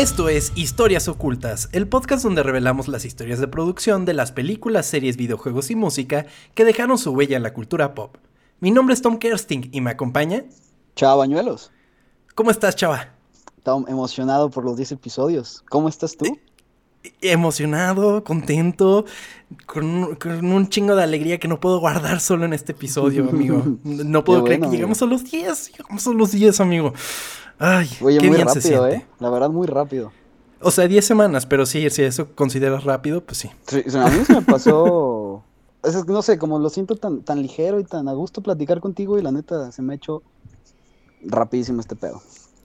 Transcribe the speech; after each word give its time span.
Esto 0.00 0.30
es 0.30 0.52
Historias 0.54 1.08
Ocultas, 1.08 1.68
el 1.72 1.86
podcast 1.86 2.24
donde 2.24 2.42
revelamos 2.42 2.88
las 2.88 3.04
historias 3.04 3.38
de 3.38 3.48
producción 3.48 4.06
de 4.06 4.14
las 4.14 4.32
películas, 4.32 4.86
series, 4.86 5.18
videojuegos 5.18 5.70
y 5.70 5.76
música 5.76 6.24
que 6.54 6.64
dejaron 6.64 6.96
su 6.96 7.10
huella 7.10 7.36
en 7.36 7.42
la 7.42 7.52
cultura 7.52 7.92
pop. 7.94 8.16
Mi 8.60 8.70
nombre 8.70 8.94
es 8.94 9.02
Tom 9.02 9.18
Kersting 9.18 9.68
y 9.72 9.82
me 9.82 9.90
acompaña. 9.90 10.44
Chava 10.96 11.16
Bañuelos. 11.16 11.70
¿Cómo 12.34 12.50
estás, 12.50 12.76
Chava? 12.76 13.10
Tom, 13.62 13.84
emocionado 13.88 14.48
por 14.48 14.64
los 14.64 14.78
10 14.78 14.92
episodios. 14.92 15.62
¿Cómo 15.68 15.90
estás 15.90 16.16
tú? 16.16 16.38
emocionado, 17.22 18.24
contento, 18.24 19.06
con 19.66 19.84
un, 19.86 20.68
chingo 20.68 20.94
de 20.94 21.02
alegría 21.02 21.38
que 21.38 21.48
no 21.48 21.60
puedo 21.60 21.80
guardar 21.80 22.20
solo 22.20 22.44
en 22.44 22.52
este 22.52 22.72
episodio, 22.72 23.28
amigo. 23.28 23.78
No 23.84 24.24
puedo 24.24 24.44
creer 24.44 24.60
que 24.60 24.68
llegamos 24.68 25.02
a 25.02 25.06
los 25.06 25.24
10, 25.24 25.72
llegamos 25.72 26.06
a 26.06 26.10
los 26.12 26.32
10, 26.32 26.60
amigo. 26.60 26.92
Ay, 27.60 27.88
Oye, 28.00 28.18
qué 28.18 28.26
muy 28.26 28.36
bien 28.36 28.48
rápido, 28.48 28.88
¿eh? 28.88 29.06
La 29.20 29.30
verdad, 29.30 29.50
muy 29.50 29.68
rápido. 29.68 30.10
O 30.60 30.72
sea, 30.72 30.88
10 30.88 31.04
semanas, 31.04 31.46
pero 31.46 31.66
sí, 31.66 31.88
si 31.90 32.02
eso 32.02 32.34
consideras 32.34 32.84
rápido, 32.84 33.22
pues 33.22 33.38
sí. 33.38 33.50
sí 33.66 33.82
a 33.96 34.08
mí 34.08 34.24
se 34.24 34.34
me 34.34 34.42
pasó... 34.42 35.44
es 35.84 36.06
no 36.06 36.22
sé, 36.22 36.38
como 36.38 36.58
lo 36.58 36.70
siento 36.70 36.96
tan, 36.96 37.22
tan 37.22 37.40
ligero 37.40 37.78
y 37.78 37.84
tan 37.84 38.08
a 38.08 38.12
gusto 38.14 38.42
platicar 38.42 38.80
contigo 38.80 39.18
y 39.18 39.22
la 39.22 39.30
neta 39.30 39.70
se 39.70 39.82
me 39.82 39.92
ha 39.92 39.96
hecho 39.96 40.22
rapidísimo 41.22 41.80
este 41.80 41.96
pedo 41.96 42.20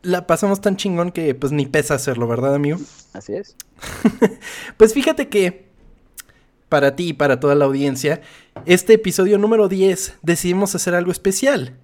la 0.06 0.28
pasamos 0.28 0.62
tan 0.62 0.78
chingón 0.78 1.12
que 1.12 1.34
pues 1.34 1.52
ni 1.52 1.66
pesa 1.66 1.96
hacerlo, 1.96 2.28
¿verdad, 2.28 2.54
amigo? 2.54 2.78
Así 3.14 3.34
es. 3.34 3.56
pues 4.78 4.94
fíjate 4.94 5.30
que 5.30 5.66
para 6.70 6.96
ti 6.96 7.10
y 7.10 7.14
para 7.14 7.40
toda 7.40 7.56
la 7.56 7.66
audiencia, 7.66 8.22
este 8.66 8.94
episodio 8.94 9.38
número 9.38 9.68
10 9.68 10.18
decidimos 10.22 10.76
hacer 10.76 10.94
algo 10.94 11.12
especial. 11.12 11.78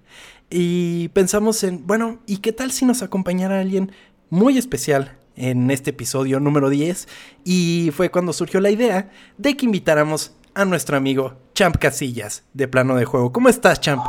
Y 0.52 1.08
pensamos 1.08 1.64
en, 1.64 1.86
bueno, 1.86 2.20
¿y 2.26 2.38
qué 2.38 2.52
tal 2.52 2.70
si 2.70 2.84
nos 2.84 3.02
acompañara 3.02 3.60
alguien 3.60 3.92
muy 4.30 4.58
especial 4.58 5.16
en 5.34 5.70
este 5.70 5.90
episodio 5.90 6.38
número 6.40 6.68
10? 6.68 7.08
Y 7.44 7.90
fue 7.94 8.10
cuando 8.10 8.32
surgió 8.32 8.60
la 8.60 8.70
idea 8.70 9.10
de 9.38 9.56
que 9.56 9.64
invitáramos 9.64 10.36
a 10.54 10.64
nuestro 10.64 10.96
amigo 10.96 11.38
Champ 11.54 11.76
Casillas 11.78 12.44
de 12.52 12.68
Plano 12.68 12.96
de 12.96 13.06
Juego. 13.06 13.32
¿Cómo 13.32 13.48
estás, 13.48 13.80
Champ? 13.80 14.04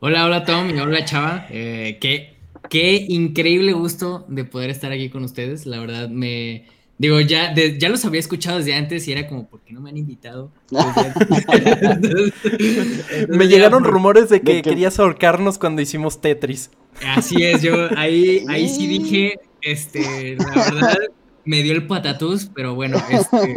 Hola, 0.00 0.26
hola 0.26 0.44
Tom 0.44 0.68
hola 0.76 1.04
Chava. 1.04 1.46
Eh, 1.50 1.98
qué 2.00 2.34
Qué 2.68 3.04
increíble 3.08 3.72
gusto 3.72 4.24
de 4.28 4.44
poder 4.44 4.70
estar 4.70 4.90
aquí 4.90 5.10
con 5.10 5.24
ustedes. 5.24 5.66
La 5.66 5.78
verdad, 5.78 6.08
me. 6.08 6.66
Digo, 6.96 7.20
ya, 7.20 7.52
ya 7.54 7.88
los 7.88 8.04
había 8.04 8.20
escuchado 8.20 8.58
desde 8.58 8.74
antes 8.74 9.08
y 9.08 9.12
era 9.12 9.26
como, 9.26 9.48
¿por 9.48 9.60
qué 9.62 9.72
no 9.72 9.80
me 9.80 9.90
han 9.90 9.96
invitado? 9.96 10.52
me 13.28 13.48
llegaron 13.48 13.82
rumores 13.82 14.28
de 14.28 14.42
que, 14.42 14.62
querías 14.62 15.00
ahorcarnos 15.00 15.58
cuando 15.58 15.82
hicimos 15.82 16.20
Tetris. 16.20 16.70
Así 17.04 17.42
es, 17.42 17.62
yo 17.62 17.88
ahí, 17.96 18.44
ahí 18.48 18.68
sí 18.68 18.86
dije, 18.86 19.40
este, 19.60 20.36
la 20.36 20.54
verdad, 20.54 20.98
me 21.44 21.64
dio 21.64 21.72
el 21.72 21.88
patatús, 21.88 22.48
pero 22.54 22.76
bueno, 22.76 22.96
este, 23.10 23.54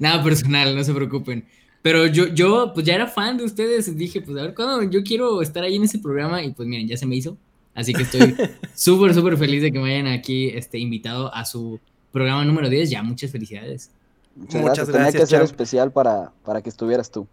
nada 0.00 0.24
personal, 0.24 0.74
no 0.74 0.82
se 0.82 0.92
preocupen. 0.92 1.46
Pero 1.80 2.06
yo, 2.06 2.26
yo, 2.26 2.72
pues 2.74 2.84
ya 2.84 2.96
era 2.96 3.06
fan 3.06 3.36
de 3.36 3.44
ustedes, 3.44 3.96
dije, 3.96 4.20
pues 4.20 4.36
a 4.36 4.42
ver, 4.42 4.54
cuando 4.54 4.82
yo 4.90 5.04
quiero 5.04 5.42
estar 5.42 5.62
ahí 5.62 5.76
en 5.76 5.84
ese 5.84 6.00
programa, 6.00 6.42
y 6.42 6.50
pues 6.50 6.68
miren, 6.68 6.88
ya 6.88 6.96
se 6.96 7.06
me 7.06 7.14
hizo. 7.14 7.38
Así 7.76 7.92
que 7.92 8.02
estoy 8.02 8.34
súper, 8.74 9.14
súper 9.14 9.36
feliz 9.36 9.62
de 9.62 9.70
que 9.70 9.78
me 9.78 9.94
hayan 9.94 10.08
aquí 10.08 10.48
este, 10.48 10.78
invitado 10.78 11.32
a 11.32 11.44
su 11.44 11.78
programa 12.16 12.46
número 12.46 12.70
10. 12.70 12.88
Ya, 12.88 13.02
muchas 13.02 13.30
felicidades. 13.30 13.90
Muchas, 14.34 14.62
gracias. 14.62 14.90
Tenía 14.90 15.12
que 15.12 15.26
ser 15.26 15.42
especial 15.42 15.92
para, 15.92 16.32
para 16.46 16.62
que 16.62 16.70
estuvieras 16.70 17.10
tú. 17.10 17.26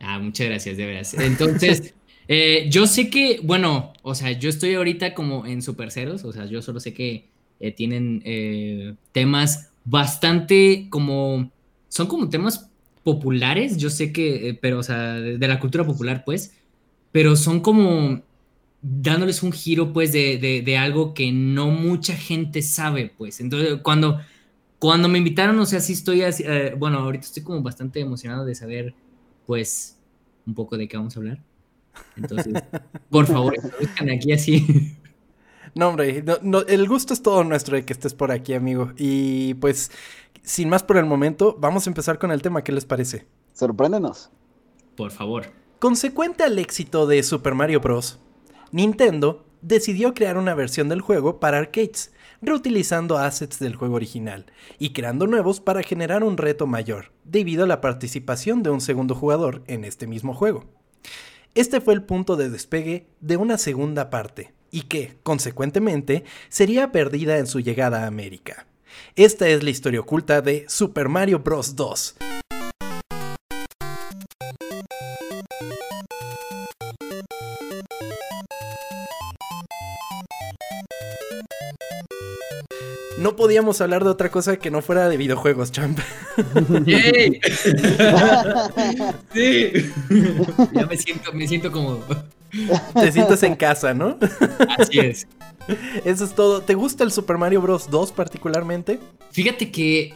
Ah, 0.00 0.18
muchas 0.18 0.48
gracias, 0.48 0.76
de 0.76 0.86
veras. 0.86 1.14
Entonces, 1.14 1.94
eh, 2.28 2.66
yo 2.68 2.88
sé 2.88 3.08
que, 3.10 3.38
bueno, 3.44 3.92
o 4.02 4.16
sea, 4.16 4.32
yo 4.32 4.48
estoy 4.48 4.74
ahorita 4.74 5.14
como 5.14 5.46
en 5.46 5.62
Super 5.62 5.92
Ceros, 5.92 6.24
o 6.24 6.32
sea, 6.32 6.46
yo 6.46 6.62
solo 6.62 6.80
sé 6.80 6.92
que 6.92 7.28
eh, 7.60 7.70
tienen 7.70 8.22
eh, 8.24 8.94
temas 9.12 9.70
bastante 9.84 10.88
como, 10.90 11.48
son 11.88 12.08
como 12.08 12.28
temas 12.28 12.68
populares, 13.04 13.76
yo 13.76 13.88
sé 13.88 14.12
que, 14.12 14.58
pero, 14.60 14.80
o 14.80 14.82
sea, 14.82 15.12
de 15.12 15.46
la 15.48 15.60
cultura 15.60 15.86
popular, 15.86 16.24
pues, 16.24 16.54
pero 17.12 17.36
son 17.36 17.60
como 17.60 18.20
dándoles 18.82 19.42
un 19.42 19.52
giro, 19.52 19.92
pues, 19.92 20.12
de, 20.12 20.76
algo 20.78 21.14
que 21.14 21.32
no 21.32 21.68
mucha 21.68 22.14
gente 22.14 22.62
sabe, 22.62 23.12
pues. 23.16 23.40
Entonces, 23.40 23.78
cuando, 23.82 24.20
cuando 24.78 25.08
me 25.08 25.18
invitaron, 25.18 25.58
o 25.58 25.66
sea, 25.66 25.80
sí 25.80 25.92
estoy, 25.92 26.22
así, 26.22 26.42
eh, 26.46 26.74
bueno, 26.76 26.98
ahorita 26.98 27.24
estoy 27.24 27.42
como 27.42 27.62
bastante 27.62 28.00
emocionado 28.00 28.44
de 28.44 28.54
saber, 28.54 28.94
pues, 29.46 29.96
un 30.46 30.54
poco 30.54 30.76
de 30.76 30.88
qué 30.88 30.96
vamos 30.96 31.16
a 31.16 31.20
hablar. 31.20 31.42
Entonces, 32.16 32.52
por 33.10 33.26
favor, 33.26 33.54
estén 33.80 34.10
aquí 34.10 34.32
así. 34.32 34.96
No, 35.74 35.88
hombre, 35.88 36.22
el 36.68 36.88
gusto 36.88 37.14
es 37.14 37.22
todo 37.22 37.44
nuestro 37.44 37.76
de 37.76 37.84
que 37.86 37.94
estés 37.94 38.12
por 38.12 38.30
aquí, 38.30 38.52
amigo. 38.52 38.92
Y 38.98 39.54
pues, 39.54 39.90
sin 40.42 40.68
más 40.68 40.82
por 40.82 40.98
el 40.98 41.06
momento, 41.06 41.56
vamos 41.58 41.86
a 41.86 41.90
empezar 41.90 42.18
con 42.18 42.30
el 42.30 42.42
tema. 42.42 42.62
¿Qué 42.62 42.72
les 42.72 42.84
parece? 42.84 43.26
Sorpréndenos. 43.54 44.30
Por 44.96 45.10
favor. 45.10 45.46
Consecuente 45.78 46.44
al 46.44 46.58
éxito 46.58 47.06
de 47.06 47.22
Super 47.22 47.54
Mario 47.54 47.80
Bros., 47.80 48.18
Nintendo 48.72 49.44
decidió 49.60 50.14
crear 50.14 50.38
una 50.38 50.54
versión 50.54 50.88
del 50.88 51.02
juego 51.02 51.38
para 51.38 51.58
arcades, 51.58 52.10
reutilizando 52.40 53.18
assets 53.18 53.58
del 53.58 53.76
juego 53.76 53.94
original 53.96 54.46
y 54.78 54.94
creando 54.94 55.26
nuevos 55.26 55.60
para 55.60 55.82
generar 55.82 56.24
un 56.24 56.38
reto 56.38 56.66
mayor, 56.66 57.12
debido 57.22 57.64
a 57.64 57.66
la 57.66 57.82
participación 57.82 58.62
de 58.62 58.70
un 58.70 58.80
segundo 58.80 59.14
jugador 59.14 59.62
en 59.66 59.84
este 59.84 60.06
mismo 60.06 60.34
juego. 60.34 60.64
Este 61.54 61.82
fue 61.82 61.92
el 61.92 62.02
punto 62.02 62.36
de 62.36 62.48
despegue 62.48 63.06
de 63.20 63.36
una 63.36 63.58
segunda 63.58 64.08
parte, 64.08 64.54
y 64.70 64.82
que, 64.82 65.18
consecuentemente, 65.22 66.24
sería 66.48 66.92
perdida 66.92 67.36
en 67.36 67.46
su 67.46 67.60
llegada 67.60 68.04
a 68.04 68.06
América. 68.06 68.66
Esta 69.16 69.48
es 69.48 69.62
la 69.62 69.68
historia 69.68 70.00
oculta 70.00 70.40
de 70.40 70.64
Super 70.66 71.10
Mario 71.10 71.40
Bros. 71.40 71.76
2, 71.76 72.16
no 83.22 83.36
podíamos 83.36 83.80
hablar 83.80 84.04
de 84.04 84.10
otra 84.10 84.30
cosa 84.30 84.56
que 84.56 84.70
no 84.70 84.82
fuera 84.82 85.08
de 85.08 85.16
videojuegos, 85.16 85.72
champ. 85.72 85.98
sí. 89.32 89.72
Ya 90.72 90.86
me 90.86 90.96
siento, 90.96 91.32
me 91.32 91.48
siento 91.48 91.72
cómodo. 91.72 92.04
Te 92.94 93.12
sientes 93.12 93.42
en 93.42 93.54
casa, 93.54 93.94
¿no? 93.94 94.18
Así 94.78 94.98
es. 94.98 95.26
Eso 96.04 96.24
es 96.24 96.34
todo. 96.34 96.62
¿Te 96.62 96.74
gusta 96.74 97.04
el 97.04 97.12
Super 97.12 97.38
Mario 97.38 97.62
Bros. 97.62 97.88
2 97.90 98.12
particularmente? 98.12 98.98
Fíjate 99.30 99.70
que 99.70 100.14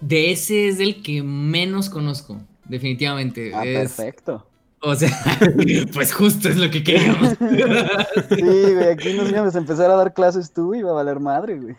de 0.00 0.30
ese 0.30 0.68
es 0.68 0.78
el 0.80 1.02
que 1.02 1.22
menos 1.22 1.88
conozco, 1.90 2.40
definitivamente. 2.66 3.52
Ah, 3.54 3.62
perfecto. 3.62 4.46
O 4.86 4.94
sea, 4.94 5.10
pues 5.92 6.12
justo 6.12 6.48
es 6.48 6.56
lo 6.56 6.70
que 6.70 6.82
queríamos. 6.82 7.36
Sí, 8.28 8.42
güey, 8.42 8.88
aquí 8.88 9.12
nos 9.14 9.30
íbamos 9.30 9.54
a 9.54 9.58
empezar 9.58 9.90
a 9.90 9.96
dar 9.96 10.12
clases 10.12 10.52
tú 10.52 10.74
y 10.74 10.80
iba 10.80 10.90
a 10.90 10.94
valer 10.94 11.20
madre, 11.20 11.58
güey. 11.58 11.74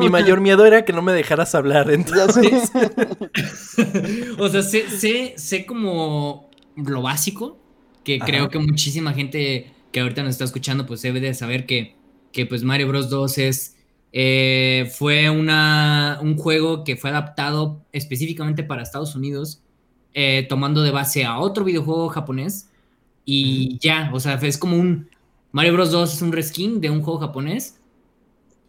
mi 0.00 0.08
mayor 0.08 0.40
miedo 0.40 0.64
era 0.66 0.84
que 0.84 0.92
no 0.92 1.02
me 1.02 1.12
dejaras 1.12 1.54
hablar, 1.54 1.90
entonces. 1.90 2.72
o 4.38 4.48
sea, 4.48 4.62
sé, 4.62 5.34
sé, 5.36 5.66
como 5.66 6.50
lo 6.76 7.02
básico, 7.02 7.58
que 8.04 8.18
creo 8.18 8.48
que 8.48 8.58
muchísima 8.58 9.12
gente 9.12 9.72
que 9.92 10.00
ahorita 10.00 10.22
nos 10.22 10.32
está 10.32 10.44
escuchando, 10.44 10.86
pues 10.86 11.02
debe 11.02 11.20
de 11.20 11.34
saber 11.34 11.66
que, 11.66 11.96
que 12.32 12.46
pues 12.46 12.64
Mario 12.64 12.88
Bros. 12.88 13.08
2 13.10 13.38
es 13.38 13.76
eh, 14.12 14.90
fue 14.94 15.30
una, 15.30 16.18
un 16.22 16.36
juego 16.36 16.84
que 16.84 16.96
fue 16.96 17.10
adaptado 17.10 17.84
específicamente 17.92 18.64
para 18.64 18.82
Estados 18.82 19.14
Unidos 19.14 19.62
eh, 20.18 20.46
tomando 20.48 20.82
de 20.82 20.90
base 20.90 21.26
a 21.26 21.38
otro 21.38 21.62
videojuego 21.62 22.08
japonés 22.08 22.70
y 23.26 23.76
ya, 23.80 24.10
o 24.14 24.18
sea, 24.18 24.36
es 24.36 24.56
como 24.56 24.78
un 24.78 25.10
Mario 25.52 25.74
Bros 25.74 25.90
2 25.90 26.14
es 26.14 26.22
un 26.22 26.32
reskin 26.32 26.80
de 26.80 26.88
un 26.88 27.02
juego 27.02 27.20
japonés 27.20 27.78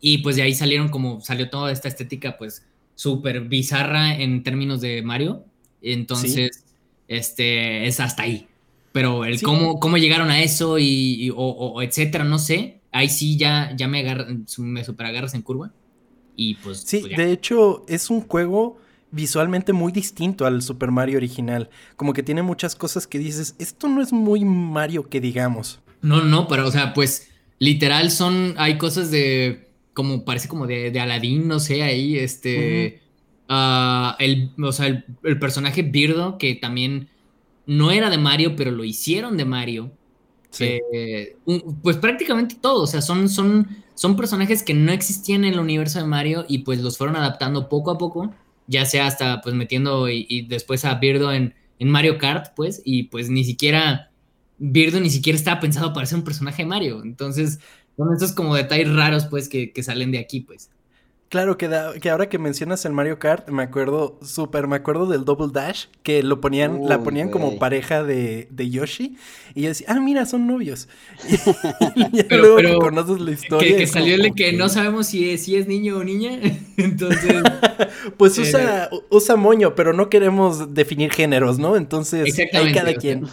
y 0.02 0.18
pues 0.18 0.36
de 0.36 0.42
ahí 0.42 0.54
salieron 0.54 0.90
como 0.90 1.22
salió 1.22 1.50
toda 1.50 1.72
esta 1.72 1.88
estética 1.88 2.38
pues 2.38 2.66
súper 2.96 3.40
bizarra 3.48 4.14
en 4.14 4.44
términos 4.44 4.82
de 4.82 5.02
Mario, 5.04 5.46
entonces 5.82 6.66
este 7.08 7.88
es 7.88 8.02
hasta 8.02 8.24
ahí. 8.24 8.50
Pero 8.92 9.24
el 9.24 9.42
cómo, 9.42 9.80
cómo 9.80 9.98
llegaron 9.98 10.30
a 10.30 10.42
eso 10.42 10.78
y, 10.80 11.32
o, 11.34 11.82
etcétera, 11.82 12.26
no 12.26 12.40
sé. 12.40 12.82
Ahí 12.92 13.08
sí 13.08 13.38
ya, 13.38 13.74
ya 13.78 13.88
me, 13.88 14.04
me 14.58 14.84
super 14.84 15.06
agarras 15.06 15.34
en 15.34 15.44
curva. 15.44 15.72
Y 16.36 16.56
pues. 16.56 16.80
Sí, 16.80 17.00
pues 17.06 17.16
de 17.16 17.32
hecho, 17.32 17.86
es 17.88 18.10
un 18.10 18.20
juego 18.20 18.80
visualmente 19.12 19.74
muy 19.74 19.92
distinto 19.92 20.46
al 20.46 20.62
Super 20.62 20.92
Mario 20.92 21.18
original. 21.18 21.70
Como 21.96 22.14
que 22.14 22.24
tiene 22.24 22.42
muchas 22.42 22.76
cosas 22.76 23.08
que 23.08 23.20
dices, 23.20 23.56
esto 23.60 23.88
no 23.88 24.02
es 24.02 24.12
muy 24.14 24.44
Mario 24.46 25.10
que 25.10 25.22
digamos. 25.22 25.80
No, 26.02 26.24
no, 26.24 26.48
pero 26.48 26.68
o 26.68 26.72
sea, 26.72 26.94
pues 26.94 27.30
literal 27.60 28.12
son, 28.12 28.54
hay 28.58 28.78
cosas 28.78 29.12
de, 29.12 29.68
como 29.94 30.26
parece 30.26 30.48
como 30.48 30.68
de, 30.68 30.92
de 30.92 31.00
Aladdin, 31.00 31.48
no 31.48 31.60
sé, 31.60 31.84
ahí, 31.84 32.18
este, 32.18 33.02
ah, 33.50 34.16
el, 34.20 34.52
o 34.62 34.72
sea, 34.72 34.88
el, 34.88 35.40
personaje 35.40 35.82
Birdo, 35.82 36.38
que 36.38 36.56
también 36.56 37.10
no 37.66 37.92
era 37.92 38.10
de 38.10 38.18
Mario, 38.18 38.56
pero 38.56 38.72
lo 38.72 38.84
hicieron 38.84 39.38
de 39.38 39.46
Mario. 39.46 39.92
Sí. 40.50 40.80
Eh, 40.94 41.36
pues 41.84 41.98
prácticamente 41.98 42.56
todo, 42.62 42.84
o 42.84 42.88
sea, 42.88 43.02
son, 43.02 43.28
son, 43.28 43.68
son 43.96 44.16
personajes 44.16 44.64
que 44.64 44.74
no 44.74 44.92
existían 44.92 45.44
en 45.44 45.54
el 45.54 45.60
universo 45.60 46.00
de 46.00 46.06
Mario 46.06 46.46
y 46.48 46.60
pues 46.60 46.80
los 46.82 46.98
fueron 46.98 47.16
adaptando 47.16 47.68
poco 47.68 47.92
a 47.92 47.98
poco, 47.98 48.34
ya 48.68 48.86
sea 48.86 49.08
hasta 49.08 49.42
pues 49.42 49.56
metiendo 49.56 50.10
y, 50.10 50.46
después 50.48 50.86
a 50.86 50.96
Birdo 50.96 51.34
en, 51.34 51.56
en, 51.80 51.90
Mario 51.90 52.18
Kart, 52.18 52.54
pues, 52.56 52.82
y 52.86 53.04
pues 53.04 53.30
ni 53.30 53.44
siquiera, 53.44 54.12
Birdo 54.58 55.00
ni 55.00 55.10
siquiera 55.10 55.38
estaba 55.38 55.60
pensado 55.60 55.94
para 55.94 56.06
ser 56.06 56.20
un 56.20 56.24
personaje 56.24 56.64
de 56.64 56.70
Mario, 56.70 57.02
entonces 57.04 57.60
son 57.96 58.14
estos 58.14 58.34
como 58.34 58.56
detalles 58.56 58.94
raros 58.94 59.26
pues 59.26 59.50
que, 59.50 59.72
que 59.72 59.84
salen 59.84 60.12
de 60.12 60.20
aquí, 60.20 60.42
pues. 60.42 60.70
Claro, 61.30 61.58
que, 61.58 61.70
que 62.02 62.10
ahora 62.10 62.30
que 62.30 62.40
mencionas 62.40 62.86
el 62.86 62.94
Mario 62.94 63.20
Kart, 63.20 63.50
me 63.50 63.64
acuerdo, 63.64 64.18
súper, 64.22 64.68
me 64.68 64.78
acuerdo 64.78 65.08
del 65.08 65.26
Double 65.26 65.50
Dash, 65.52 65.88
que 66.02 66.24
lo 66.24 66.40
ponían, 66.40 66.88
la 66.88 67.04
ponían 67.04 67.30
como 67.30 67.60
pareja 67.60 68.02
de, 68.02 68.48
de, 68.50 68.70
Yoshi, 68.70 69.18
y 69.54 69.64
yo 69.64 69.68
decía, 69.68 69.88
ah, 69.90 70.00
mira, 70.00 70.26
son 70.26 70.48
novios. 70.48 70.88
y, 71.96 72.24
pero, 72.24 72.62
luego 72.62 72.80
conoces 72.80 73.20
la 73.20 73.32
historia. 73.32 73.76
Que, 73.76 73.88
salió 73.88 74.16
el 74.16 74.22
de 74.22 74.32
que 74.32 74.54
no 74.54 74.70
sabemos 74.70 75.08
si 75.08 75.30
es, 75.30 75.44
si 75.44 75.58
es 75.58 75.68
niño 75.68 75.98
o 75.98 76.04
niña, 76.06 76.40
entonces... 76.78 77.44
pues 78.18 78.38
usa, 78.38 78.90
usa 79.10 79.36
moño, 79.36 79.76
pero 79.76 79.92
no 79.92 80.10
queremos 80.10 80.74
definir 80.74 81.12
géneros, 81.12 81.60
¿no? 81.60 81.76
Entonces, 81.76 82.40
hay 82.54 82.72
cada 82.72 82.94
quien. 82.94 83.28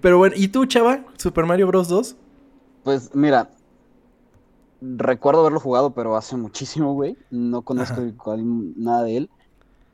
pero 0.00 0.18
bueno, 0.18 0.36
¿y 0.38 0.46
tú, 0.48 0.66
chava? 0.66 1.04
¿Super 1.16 1.46
Mario 1.46 1.66
Bros. 1.66 1.88
2? 1.88 2.16
Pues 2.84 3.10
mira, 3.12 3.50
recuerdo 4.80 5.40
haberlo 5.40 5.60
jugado, 5.60 5.92
pero 5.92 6.16
hace 6.16 6.36
muchísimo, 6.36 6.94
güey. 6.94 7.16
No 7.30 7.62
conozco 7.62 8.02
nada 8.76 9.04
de 9.04 9.16
él. 9.16 9.30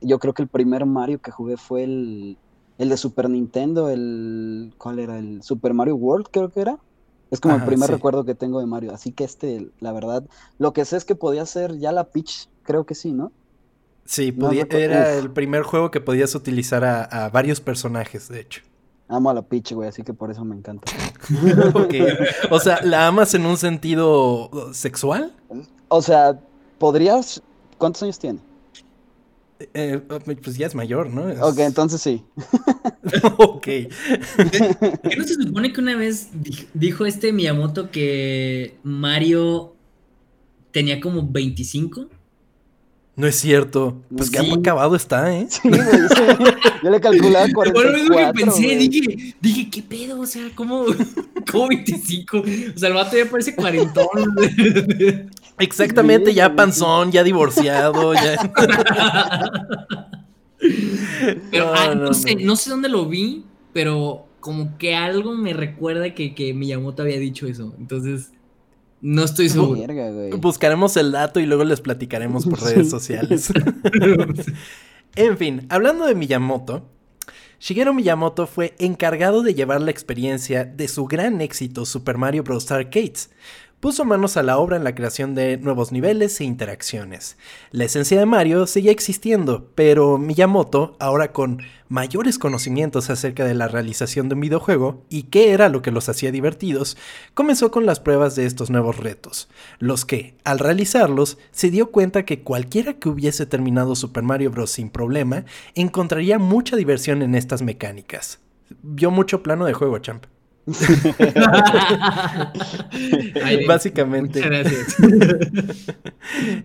Yo 0.00 0.18
creo 0.18 0.34
que 0.34 0.42
el 0.42 0.48
primer 0.48 0.86
Mario 0.86 1.20
que 1.20 1.30
jugué 1.30 1.56
fue 1.56 1.84
el, 1.84 2.38
el 2.78 2.88
de 2.88 2.96
Super 2.96 3.28
Nintendo, 3.30 3.88
el... 3.88 4.74
¿Cuál 4.78 4.98
era? 4.98 5.18
El 5.18 5.42
Super 5.42 5.74
Mario 5.74 5.96
World, 5.96 6.26
creo 6.30 6.50
que 6.50 6.60
era. 6.60 6.78
Es 7.30 7.40
como 7.40 7.56
el 7.56 7.64
primer 7.64 7.90
recuerdo 7.90 8.24
que 8.24 8.34
tengo 8.34 8.60
de 8.60 8.66
Mario. 8.66 8.92
Así 8.92 9.12
que 9.12 9.24
este, 9.24 9.70
la 9.80 9.92
verdad, 9.92 10.24
lo 10.58 10.72
que 10.72 10.84
sé 10.84 10.96
es 10.96 11.04
que 11.04 11.16
podía 11.16 11.44
ser 11.46 11.78
ya 11.78 11.90
la 11.90 12.04
Peach, 12.04 12.48
creo 12.62 12.84
que 12.84 12.94
sí, 12.94 13.12
¿no? 13.12 13.32
Sí, 14.04 14.32
era 14.70 15.14
el 15.14 15.32
primer 15.32 15.62
juego 15.62 15.90
que 15.90 16.00
podías 16.00 16.34
utilizar 16.36 16.84
a 16.84 17.28
varios 17.30 17.60
personajes, 17.60 18.28
de 18.28 18.40
hecho. 18.40 18.62
Amo 19.08 19.30
a 19.30 19.34
la 19.34 19.42
Peach, 19.42 19.72
güey, 19.72 19.88
así 19.88 20.02
que 20.02 20.12
por 20.12 20.30
eso 20.30 20.44
me 20.44 20.56
encanta. 20.56 20.90
O 22.50 22.60
sea, 22.60 22.80
¿la 22.82 23.06
amas 23.06 23.34
en 23.34 23.46
un 23.46 23.56
sentido 23.56 24.50
sexual? 24.72 25.32
O 25.88 26.02
sea, 26.02 26.40
podrías. 26.78 27.42
¿Cuántos 27.78 28.02
años 28.02 28.18
tiene? 28.18 28.40
Eh, 29.74 30.00
pues 30.42 30.56
ya 30.56 30.66
es 30.66 30.74
mayor, 30.74 31.08
¿no? 31.08 31.22
Ok, 31.46 31.58
entonces 31.60 32.00
sí. 32.00 32.24
ok. 33.38 33.62
¿Qué 33.64 35.16
no 35.16 35.24
se 35.24 35.34
supone 35.34 35.72
que 35.72 35.80
una 35.80 35.96
vez 35.96 36.28
dijo 36.74 37.06
este 37.06 37.32
Miyamoto 37.32 37.90
que 37.90 38.76
Mario 38.82 39.74
tenía 40.72 41.00
como 41.00 41.26
25? 41.26 42.06
No 43.16 43.26
es 43.26 43.36
cierto. 43.36 44.02
Pues 44.14 44.30
que 44.30 44.38
acabado 44.38 44.94
está, 44.94 45.34
¿eh? 45.34 45.46
Sí, 45.48 45.70
yo 46.82 46.90
le 46.90 47.00
calculaba 47.00 47.46
44. 47.50 47.72
Bueno, 47.72 47.96
es 47.96 48.08
lo 48.08 48.16
que 48.16 48.44
pensé, 48.44 48.76
dije, 48.76 49.34
dije, 49.40 49.70
¿qué 49.70 49.82
pedo? 49.82 50.20
O 50.20 50.26
sea, 50.26 50.50
¿cómo, 50.54 50.84
¿cómo 51.50 51.68
25? 51.68 52.38
O 52.38 52.78
sea, 52.78 52.90
el 52.90 52.94
vato 52.94 53.16
ya 53.16 53.24
parece 53.30 53.56
cuarentón. 53.56 54.06
Exactamente, 55.58 56.34
ya 56.34 56.54
panzón, 56.54 57.10
ya 57.10 57.24
divorciado, 57.24 58.12
ya. 58.12 58.52
Pero, 61.50 61.74
ah, 61.74 61.94
no, 61.94 62.12
sé, 62.12 62.36
no 62.36 62.54
sé 62.54 62.68
dónde 62.68 62.90
lo 62.90 63.06
vi, 63.06 63.46
pero 63.72 64.26
como 64.40 64.76
que 64.76 64.94
algo 64.94 65.32
me 65.32 65.54
recuerda 65.54 66.12
que, 66.12 66.34
que 66.34 66.52
Miyamoto 66.52 67.02
había 67.02 67.18
dicho 67.18 67.46
eso. 67.46 67.74
Entonces, 67.78 68.32
no 69.06 69.22
estoy 69.22 69.48
seguro. 69.48 69.80
Buscaremos 70.38 70.96
el 70.96 71.12
dato 71.12 71.38
y 71.38 71.46
luego 71.46 71.62
les 71.62 71.80
platicaremos 71.80 72.44
por 72.44 72.60
redes 72.60 72.90
sociales. 72.90 73.52
en 75.14 75.38
fin, 75.38 75.64
hablando 75.68 76.06
de 76.06 76.16
Miyamoto, 76.16 76.90
Shigeru 77.60 77.94
Miyamoto 77.94 78.48
fue 78.48 78.74
encargado 78.80 79.44
de 79.44 79.54
llevar 79.54 79.80
la 79.80 79.92
experiencia 79.92 80.64
de 80.64 80.88
su 80.88 81.06
gran 81.06 81.40
éxito 81.40 81.86
Super 81.86 82.18
Mario 82.18 82.42
Bros. 82.42 82.68
Arcades, 82.72 83.30
puso 83.80 84.04
manos 84.04 84.36
a 84.36 84.42
la 84.42 84.58
obra 84.58 84.76
en 84.76 84.84
la 84.84 84.94
creación 84.94 85.34
de 85.34 85.58
nuevos 85.58 85.92
niveles 85.92 86.40
e 86.40 86.44
interacciones. 86.44 87.36
La 87.70 87.84
esencia 87.84 88.18
de 88.18 88.26
Mario 88.26 88.66
seguía 88.66 88.90
existiendo, 88.90 89.70
pero 89.74 90.18
Miyamoto, 90.18 90.96
ahora 90.98 91.32
con 91.32 91.62
mayores 91.88 92.38
conocimientos 92.38 93.10
acerca 93.10 93.44
de 93.44 93.54
la 93.54 93.68
realización 93.68 94.28
de 94.28 94.34
un 94.34 94.40
videojuego 94.40 95.04
y 95.08 95.24
qué 95.24 95.52
era 95.52 95.68
lo 95.68 95.82
que 95.82 95.90
los 95.90 96.08
hacía 96.08 96.32
divertidos, 96.32 96.96
comenzó 97.34 97.70
con 97.70 97.86
las 97.86 98.00
pruebas 98.00 98.34
de 98.34 98.46
estos 98.46 98.70
nuevos 98.70 98.96
retos, 98.96 99.48
los 99.78 100.04
que, 100.04 100.36
al 100.44 100.58
realizarlos, 100.58 101.38
se 101.50 101.70
dio 101.70 101.90
cuenta 101.90 102.24
que 102.24 102.42
cualquiera 102.42 102.94
que 102.94 103.08
hubiese 103.08 103.46
terminado 103.46 103.94
Super 103.94 104.22
Mario 104.22 104.50
Bros. 104.50 104.70
sin 104.70 104.90
problema, 104.90 105.44
encontraría 105.74 106.38
mucha 106.38 106.76
diversión 106.76 107.22
en 107.22 107.34
estas 107.34 107.62
mecánicas. 107.62 108.40
Vio 108.82 109.10
mucho 109.10 109.42
plano 109.42 109.64
de 109.64 109.74
juego, 109.74 109.98
champ. 109.98 110.24
Básicamente. 113.66 114.42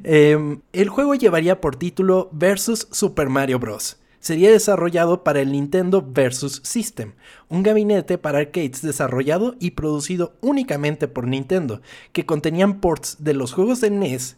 Em, 0.03 0.62
el 0.74 0.89
juego 0.89 1.13
llevaría 1.13 1.62
por 1.62 1.75
título 1.75 2.30
Versus 2.31 2.88
Super 2.92 3.30
Mario 3.30 3.59
Bros. 3.59 3.98
Sería 4.19 4.50
desarrollado 4.50 5.24
para 5.24 5.39
el 5.42 5.51
Nintendo 5.51 6.03
Versus 6.07 6.62
System, 6.63 7.13
un 7.48 7.62
gabinete 7.62 8.18
para 8.18 8.39
arcades 8.39 8.81
desarrollado 8.81 9.56
y 9.59 9.71
producido 9.71 10.33
únicamente 10.42 11.07
por 11.07 11.27
Nintendo, 11.27 11.81
que 12.12 12.25
contenían 12.25 12.80
ports 12.80 13.18
de 13.19 13.36
los 13.36 13.54
juegos 13.54 13.81
de 13.81 13.92
NES 13.92 14.38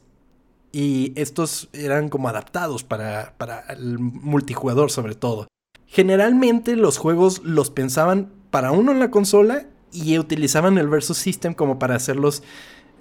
y 0.74 1.14
estos 1.16 1.70
eran 1.72 2.10
como 2.10 2.28
adaptados 2.28 2.84
para, 2.84 3.36
para 3.38 3.62
el 3.70 4.00
multijugador 4.00 4.92
sobre 4.92 5.16
todo. 5.16 5.48
Generalmente 5.86 6.76
los 6.76 6.98
juegos 6.98 7.42
los 7.44 7.70
pensaban 7.70 8.32
para 8.54 8.72
uno 8.72 8.92
en 8.92 9.00
la 9.00 9.10
consola 9.10 9.66
y 9.92 10.20
utilizaban 10.20 10.78
el 10.78 10.88
Versus 10.88 11.18
System 11.18 11.56
como 11.56 11.80
para 11.80 11.96
hacerlos 11.96 12.44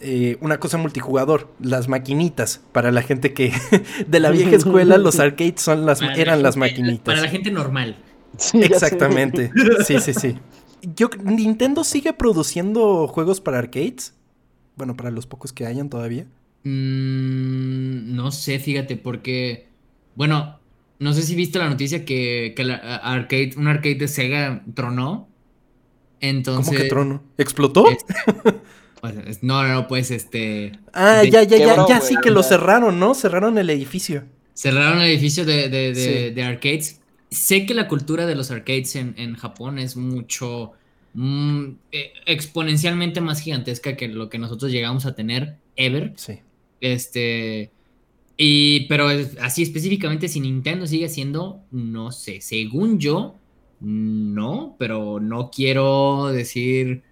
eh, 0.00 0.38
una 0.40 0.58
cosa 0.58 0.78
multijugador, 0.78 1.52
las 1.60 1.88
maquinitas, 1.88 2.62
para 2.72 2.90
la 2.90 3.02
gente 3.02 3.34
que 3.34 3.52
de 4.08 4.18
la 4.18 4.30
vieja 4.30 4.56
escuela, 4.56 4.96
los 4.96 5.20
arcades 5.20 5.60
son 5.60 5.84
las, 5.84 6.00
eran 6.00 6.42
las 6.42 6.56
maquinitas. 6.56 7.04
Para 7.04 7.20
la 7.20 7.28
gente 7.28 7.50
normal. 7.50 7.98
Exactamente. 8.54 9.50
Sí, 9.84 10.00
sí, 10.00 10.14
sí. 10.14 10.36
Yo, 10.96 11.10
Nintendo 11.22 11.84
sigue 11.84 12.14
produciendo 12.14 13.06
juegos 13.06 13.42
para 13.42 13.58
arcades. 13.58 14.14
Bueno, 14.76 14.96
para 14.96 15.10
los 15.10 15.26
pocos 15.26 15.52
que 15.52 15.66
hayan 15.66 15.90
todavía. 15.90 16.24
Mm, 16.64 18.16
no 18.16 18.32
sé, 18.32 18.58
fíjate, 18.58 18.96
porque. 18.96 19.68
Bueno, 20.14 20.58
no 20.98 21.12
sé 21.12 21.20
si 21.20 21.34
viste 21.34 21.58
la 21.58 21.68
noticia 21.68 22.06
que, 22.06 22.54
que 22.56 22.62
arcade, 22.62 23.50
un 23.58 23.68
arcade 23.68 23.96
de 23.96 24.08
Sega 24.08 24.64
tronó. 24.72 25.28
Entonces, 26.22 26.68
¿Cómo 26.68 26.78
que 26.78 26.88
trono? 26.88 27.22
¿Explotó? 27.36 27.84
Pues, 29.02 29.42
no, 29.42 29.66
no, 29.66 29.88
pues 29.88 30.12
este. 30.12 30.78
Ah, 30.92 31.24
ya, 31.24 31.42
ya, 31.42 31.56
ya, 31.56 31.86
ya 31.88 32.00
sí 32.00 32.14
que 32.22 32.30
lo 32.30 32.44
cerraron, 32.44 33.00
¿no? 33.00 33.16
Cerraron 33.16 33.58
el 33.58 33.68
edificio. 33.68 34.22
Cerraron 34.54 35.02
el 35.02 35.10
edificio 35.10 35.44
de, 35.44 35.68
de, 35.68 36.42
arcades. 36.44 37.00
Sé 37.28 37.66
que 37.66 37.74
la 37.74 37.88
cultura 37.88 38.26
de 38.26 38.36
los 38.36 38.52
arcades 38.52 38.94
en, 38.94 39.34
Japón 39.34 39.80
es 39.80 39.96
mucho. 39.96 40.74
Mm, 41.14 41.70
eh, 41.90 42.12
exponencialmente 42.26 43.20
más 43.20 43.40
gigantesca 43.40 43.96
que 43.96 44.06
lo 44.06 44.28
que 44.28 44.38
nosotros 44.38 44.70
llegamos 44.70 45.04
a 45.04 45.16
tener 45.16 45.56
ever. 45.74 46.12
Sí. 46.14 46.38
Este. 46.80 47.72
Y, 48.36 48.86
pero 48.86 49.08
así 49.40 49.64
específicamente, 49.64 50.28
si 50.28 50.38
Nintendo 50.38 50.86
sigue 50.86 51.08
siendo, 51.08 51.60
no 51.72 52.12
sé, 52.12 52.40
según 52.40 53.00
yo, 53.00 53.34
no, 53.82 54.76
pero 54.78 55.18
no 55.18 55.50
quiero 55.50 56.28
decir, 56.28 57.02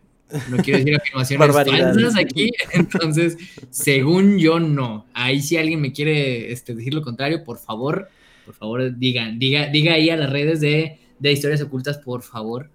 no 0.49 0.59
quiero 0.59 0.79
decir 0.79 0.97
afirmaciones 1.01 1.53
falsas 1.53 2.17
aquí, 2.17 2.51
entonces, 2.73 3.37
según 3.71 4.39
yo, 4.39 4.61
no. 4.61 5.07
Ahí 5.13 5.43
si 5.43 5.57
alguien 5.57 5.81
me 5.81 5.93
quiere 5.93 6.53
este, 6.53 6.75
decir 6.75 6.95
lo 6.95 7.03
contrario, 7.03 7.45
por 7.45 7.59
favor, 7.59 8.09
por 8.47 8.55
favor, 8.55 8.97
digan, 8.97 9.39
diga, 9.39 9.67
diga 9.67 9.95
ahí 9.95 10.11
a 10.11 10.17
las 10.17 10.31
redes 10.31 10.61
de, 10.61 10.99
historias 11.21 11.61
ocultas, 11.63 11.99
por 11.99 12.23
favor. 12.23 12.71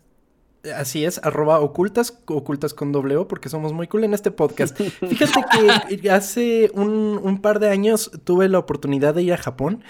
Así 0.75 1.05
es, 1.05 1.19
arroba 1.23 1.59
ocultas, 1.59 2.21
ocultas 2.25 2.73
con 2.73 2.91
doble 2.91 3.15
O, 3.17 3.27
porque 3.27 3.49
somos 3.49 3.71
muy 3.71 3.87
cool 3.87 4.03
en 4.03 4.15
este 4.15 4.31
podcast. 4.31 4.75
Fíjate 5.07 5.97
que 6.01 6.09
hace 6.09 6.71
un, 6.73 7.19
un, 7.21 7.39
par 7.39 7.59
de 7.59 7.69
años 7.69 8.11
tuve 8.23 8.49
la 8.49 8.57
oportunidad 8.57 9.13
de 9.13 9.21
ir 9.21 9.33
a 9.33 9.37
Japón 9.37 9.83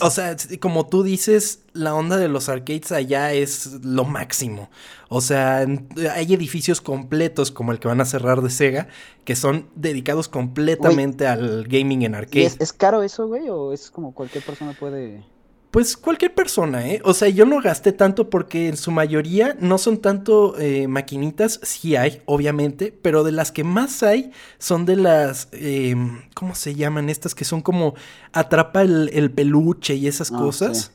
o 0.00 0.10
sea, 0.10 0.36
como 0.60 0.86
tú 0.86 1.02
dices, 1.02 1.64
la 1.72 1.94
onda 1.94 2.16
de 2.16 2.28
los 2.28 2.48
arcades 2.48 2.92
allá 2.92 3.32
es 3.32 3.84
lo 3.84 4.04
máximo. 4.04 4.70
O 5.08 5.20
sea, 5.20 5.58
hay 5.58 6.34
edificios 6.34 6.80
completos 6.80 7.50
como 7.50 7.72
el 7.72 7.78
que 7.78 7.88
van 7.88 8.00
a 8.00 8.04
cerrar 8.04 8.42
de 8.42 8.50
Sega 8.50 8.88
que 9.24 9.36
son 9.36 9.68
dedicados 9.74 10.28
completamente 10.28 11.26
al 11.26 11.64
gaming 11.68 12.02
en 12.02 12.14
arcade. 12.14 12.52
¿Es, 12.58 12.72
caro 12.72 13.02
eso, 13.02 13.26
güey? 13.26 13.48
¿O 13.48 13.72
es 13.72 13.90
como 13.90 14.14
cualquier 14.14 14.44
persona 14.44 14.72
puede...? 14.78 15.22
Pues 15.78 15.96
cualquier 15.96 16.34
persona, 16.34 16.88
¿eh? 16.88 17.00
O 17.04 17.14
sea, 17.14 17.28
yo 17.28 17.46
no 17.46 17.62
gasté 17.62 17.92
tanto 17.92 18.30
porque 18.30 18.66
en 18.66 18.76
su 18.76 18.90
mayoría 18.90 19.56
no 19.60 19.78
son 19.78 19.98
tanto 19.98 20.58
eh, 20.58 20.88
maquinitas, 20.88 21.60
sí 21.62 21.94
hay, 21.94 22.20
obviamente, 22.24 22.92
pero 23.00 23.22
de 23.22 23.30
las 23.30 23.52
que 23.52 23.62
más 23.62 24.02
hay 24.02 24.32
son 24.58 24.86
de 24.86 24.96
las, 24.96 25.46
eh, 25.52 25.94
¿cómo 26.34 26.56
se 26.56 26.74
llaman? 26.74 27.08
Estas 27.08 27.32
que 27.36 27.44
son 27.44 27.62
como 27.62 27.94
atrapa 28.32 28.82
el, 28.82 29.30
peluche 29.30 29.94
y 29.94 30.08
esas 30.08 30.32
Ah, 30.32 30.38
cosas. 30.38 30.90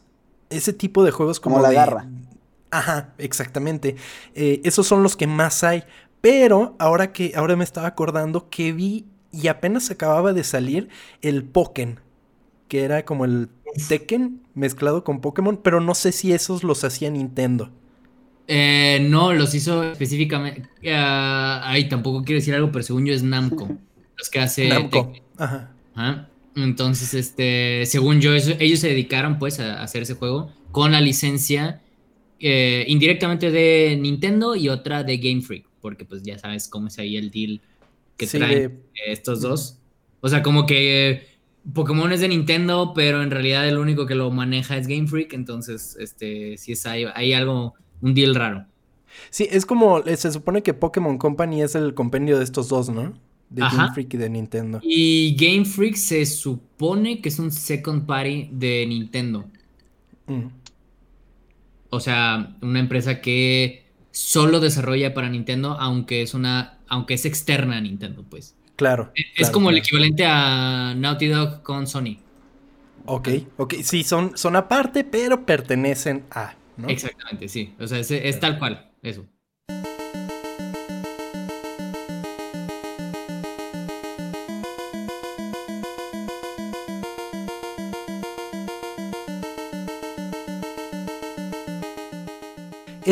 Ese 0.49 0.73
tipo 0.73 1.05
de 1.05 1.11
juegos 1.11 1.39
como, 1.39 1.55
Como 1.55 1.63
la 1.63 1.69
de- 1.69 1.75
garra. 1.75 2.09
Ajá, 2.69 3.13
exactamente. 3.19 3.95
Eh, 4.35 4.59
esos 4.65 4.85
son 4.85 5.01
los 5.01 5.15
que 5.15 5.27
más 5.27 5.63
hay. 5.63 5.85
Pero 6.19 6.75
ahora 6.77 7.13
que 7.13 7.31
ahora 7.37 7.55
me 7.55 7.63
estaba 7.63 7.87
acordando 7.87 8.49
que 8.49 8.73
vi 8.73 9.05
y 9.31 9.47
apenas 9.47 9.89
acababa 9.91 10.33
de 10.33 10.43
salir 10.43 10.89
el 11.21 11.45
Pokken, 11.45 12.01
que 12.67 12.83
era 12.83 13.05
como 13.05 13.23
el 13.23 13.47
Tekken 13.87 14.41
mezclado 14.53 15.03
con 15.03 15.21
Pokémon, 15.21 15.57
pero 15.63 15.79
no 15.81 15.95
sé 15.95 16.11
si 16.11 16.31
esos 16.33 16.63
los 16.63 16.83
hacía 16.83 17.09
Nintendo. 17.09 17.71
Eh, 18.47 18.99
no, 19.09 19.33
los 19.33 19.53
hizo 19.55 19.83
específicamente. 19.83 20.67
ah, 20.93 21.61
ay, 21.63 21.87
tampoco 21.87 22.23
quiero 22.23 22.39
decir 22.39 22.53
algo, 22.53 22.71
pero 22.71 22.83
según 22.83 23.05
yo 23.05 23.13
es 23.13 23.23
Namco. 23.23 23.67
Los 24.17 24.29
que 24.29 24.39
hace. 24.39 24.67
Namco. 24.69 25.07
Tekken. 25.07 25.23
Ajá. 25.37 25.71
Ajá. 25.95 26.29
Entonces, 26.55 27.13
este, 27.13 27.83
según 27.87 28.21
yo, 28.21 28.33
eso- 28.35 28.53
ellos 28.59 28.79
se 28.79 28.89
dedicaron 28.89 29.39
pues 29.39 29.59
a 29.59 29.81
hacer 29.81 30.03
ese 30.03 30.13
juego 30.13 30.51
con 30.71 30.91
la 30.91 31.01
licencia 31.01 31.81
eh, 32.39 32.83
indirectamente 32.87 33.49
de 33.51 33.97
Nintendo 33.99 34.55
y 34.55 34.69
otra 34.69 35.03
de 35.03 35.17
Game 35.17 35.41
Freak, 35.41 35.65
porque 35.81 36.03
pues 36.05 36.21
ya 36.23 36.37
sabes 36.37 36.67
cómo 36.67 36.87
es 36.87 36.99
ahí 36.99 37.15
el 37.17 37.31
deal 37.31 37.61
que 38.17 38.27
Sí, 38.27 38.37
traen 38.37 38.53
de- 38.53 38.79
estos 39.11 39.41
dos. 39.41 39.79
O 40.21 40.27
sea, 40.29 40.43
como 40.43 40.65
que 40.65 41.09
eh, 41.09 41.27
Pokémon 41.71 42.11
es 42.11 42.19
de 42.19 42.27
Nintendo, 42.27 42.93
pero 42.93 43.23
en 43.23 43.31
realidad 43.31 43.67
el 43.67 43.77
único 43.77 44.05
que 44.05 44.15
lo 44.15 44.29
maneja 44.31 44.75
es 44.77 44.87
Game 44.87 45.07
Freak, 45.07 45.33
entonces, 45.33 45.95
este, 45.99 46.57
sí 46.57 46.73
es 46.73 46.85
ahí, 46.85 47.05
hay 47.15 47.33
algo, 47.33 47.73
un 48.01 48.13
deal 48.13 48.35
raro. 48.35 48.65
Sí, 49.29 49.47
es 49.49 49.65
como 49.65 49.99
eh, 49.99 50.17
se 50.17 50.31
supone 50.31 50.63
que 50.63 50.73
Pokémon 50.73 51.17
Company 51.17 51.61
es 51.61 51.75
el 51.75 51.93
compendio 51.93 52.37
de 52.37 52.43
estos 52.43 52.69
dos, 52.69 52.89
¿no? 52.89 53.13
De 53.49 53.61
Ajá. 53.61 53.77
Game 53.77 53.93
Freak 53.93 54.13
y 54.15 54.17
de 54.17 54.29
Nintendo. 54.29 54.79
Y 54.81 55.35
Game 55.39 55.65
Freak 55.65 55.95
se 55.95 56.25
supone 56.25 57.21
que 57.21 57.29
es 57.29 57.39
un 57.39 57.51
second 57.51 58.05
party 58.05 58.49
de 58.51 58.85
Nintendo. 58.87 59.45
Mm. 60.25 60.47
O 61.91 61.99
sea, 61.99 62.55
una 62.61 62.79
empresa 62.79 63.21
que 63.21 63.85
solo 64.11 64.59
desarrolla 64.59 65.13
para 65.13 65.29
Nintendo, 65.29 65.77
aunque 65.79 66.23
es 66.23 66.33
una, 66.33 66.79
aunque 66.87 67.13
es 67.13 67.25
externa 67.25 67.77
a 67.77 67.81
Nintendo, 67.81 68.23
pues. 68.27 68.55
Claro. 68.83 69.11
Es 69.15 69.25
claro, 69.35 69.53
como 69.53 69.69
el 69.69 69.77
equivalente 69.77 70.25
a 70.25 70.93
Naughty 70.93 71.27
Dog 71.27 71.63
con 71.63 71.87
Sony. 71.87 72.17
Ok, 73.05 73.29
ok. 73.55 73.75
Sí, 73.81 74.03
son, 74.03 74.37
son 74.37 74.57
aparte, 74.57 75.05
pero 75.05 75.45
pertenecen 75.45 76.25
a. 76.31 76.55
¿no? 76.75 76.89
Exactamente, 76.89 77.47
sí. 77.47 77.73
O 77.79 77.87
sea, 77.87 77.99
es, 77.99 78.11
es 78.11 78.39
tal 78.41 78.59
cual, 78.59 78.91
eso. 79.01 79.25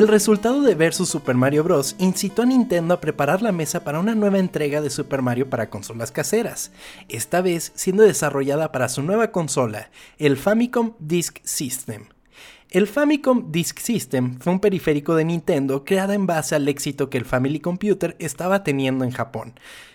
El 0.01 0.07
resultado 0.07 0.63
de 0.63 0.73
Versus 0.73 1.09
Super 1.09 1.35
Mario 1.35 1.63
Bros. 1.63 1.95
incitó 1.99 2.41
a 2.41 2.45
Nintendo 2.47 2.95
a 2.95 2.99
preparar 2.99 3.43
la 3.43 3.51
mesa 3.51 3.83
para 3.83 3.99
una 3.99 4.15
nueva 4.15 4.39
entrega 4.39 4.81
de 4.81 4.89
Super 4.89 5.21
Mario 5.21 5.47
para 5.47 5.69
consolas 5.69 6.11
caseras, 6.11 6.71
esta 7.07 7.41
vez 7.41 7.71
siendo 7.75 8.01
desarrollada 8.01 8.71
para 8.71 8.89
su 8.89 9.03
nueva 9.03 9.31
consola, 9.31 9.91
el 10.17 10.37
Famicom 10.37 10.93
Disk 10.97 11.37
System. 11.43 12.05
El 12.71 12.87
Famicom 12.87 13.51
Disk 13.51 13.77
System 13.77 14.39
fue 14.39 14.53
un 14.53 14.59
periférico 14.59 15.13
de 15.13 15.23
Nintendo 15.23 15.85
creada 15.85 16.15
en 16.15 16.25
base 16.25 16.55
al 16.55 16.67
éxito 16.67 17.11
que 17.11 17.19
el 17.19 17.25
Family 17.25 17.59
Computer 17.59 18.15
estaba 18.17 18.63
teniendo 18.63 19.05
en 19.05 19.11
Japón. 19.11 19.53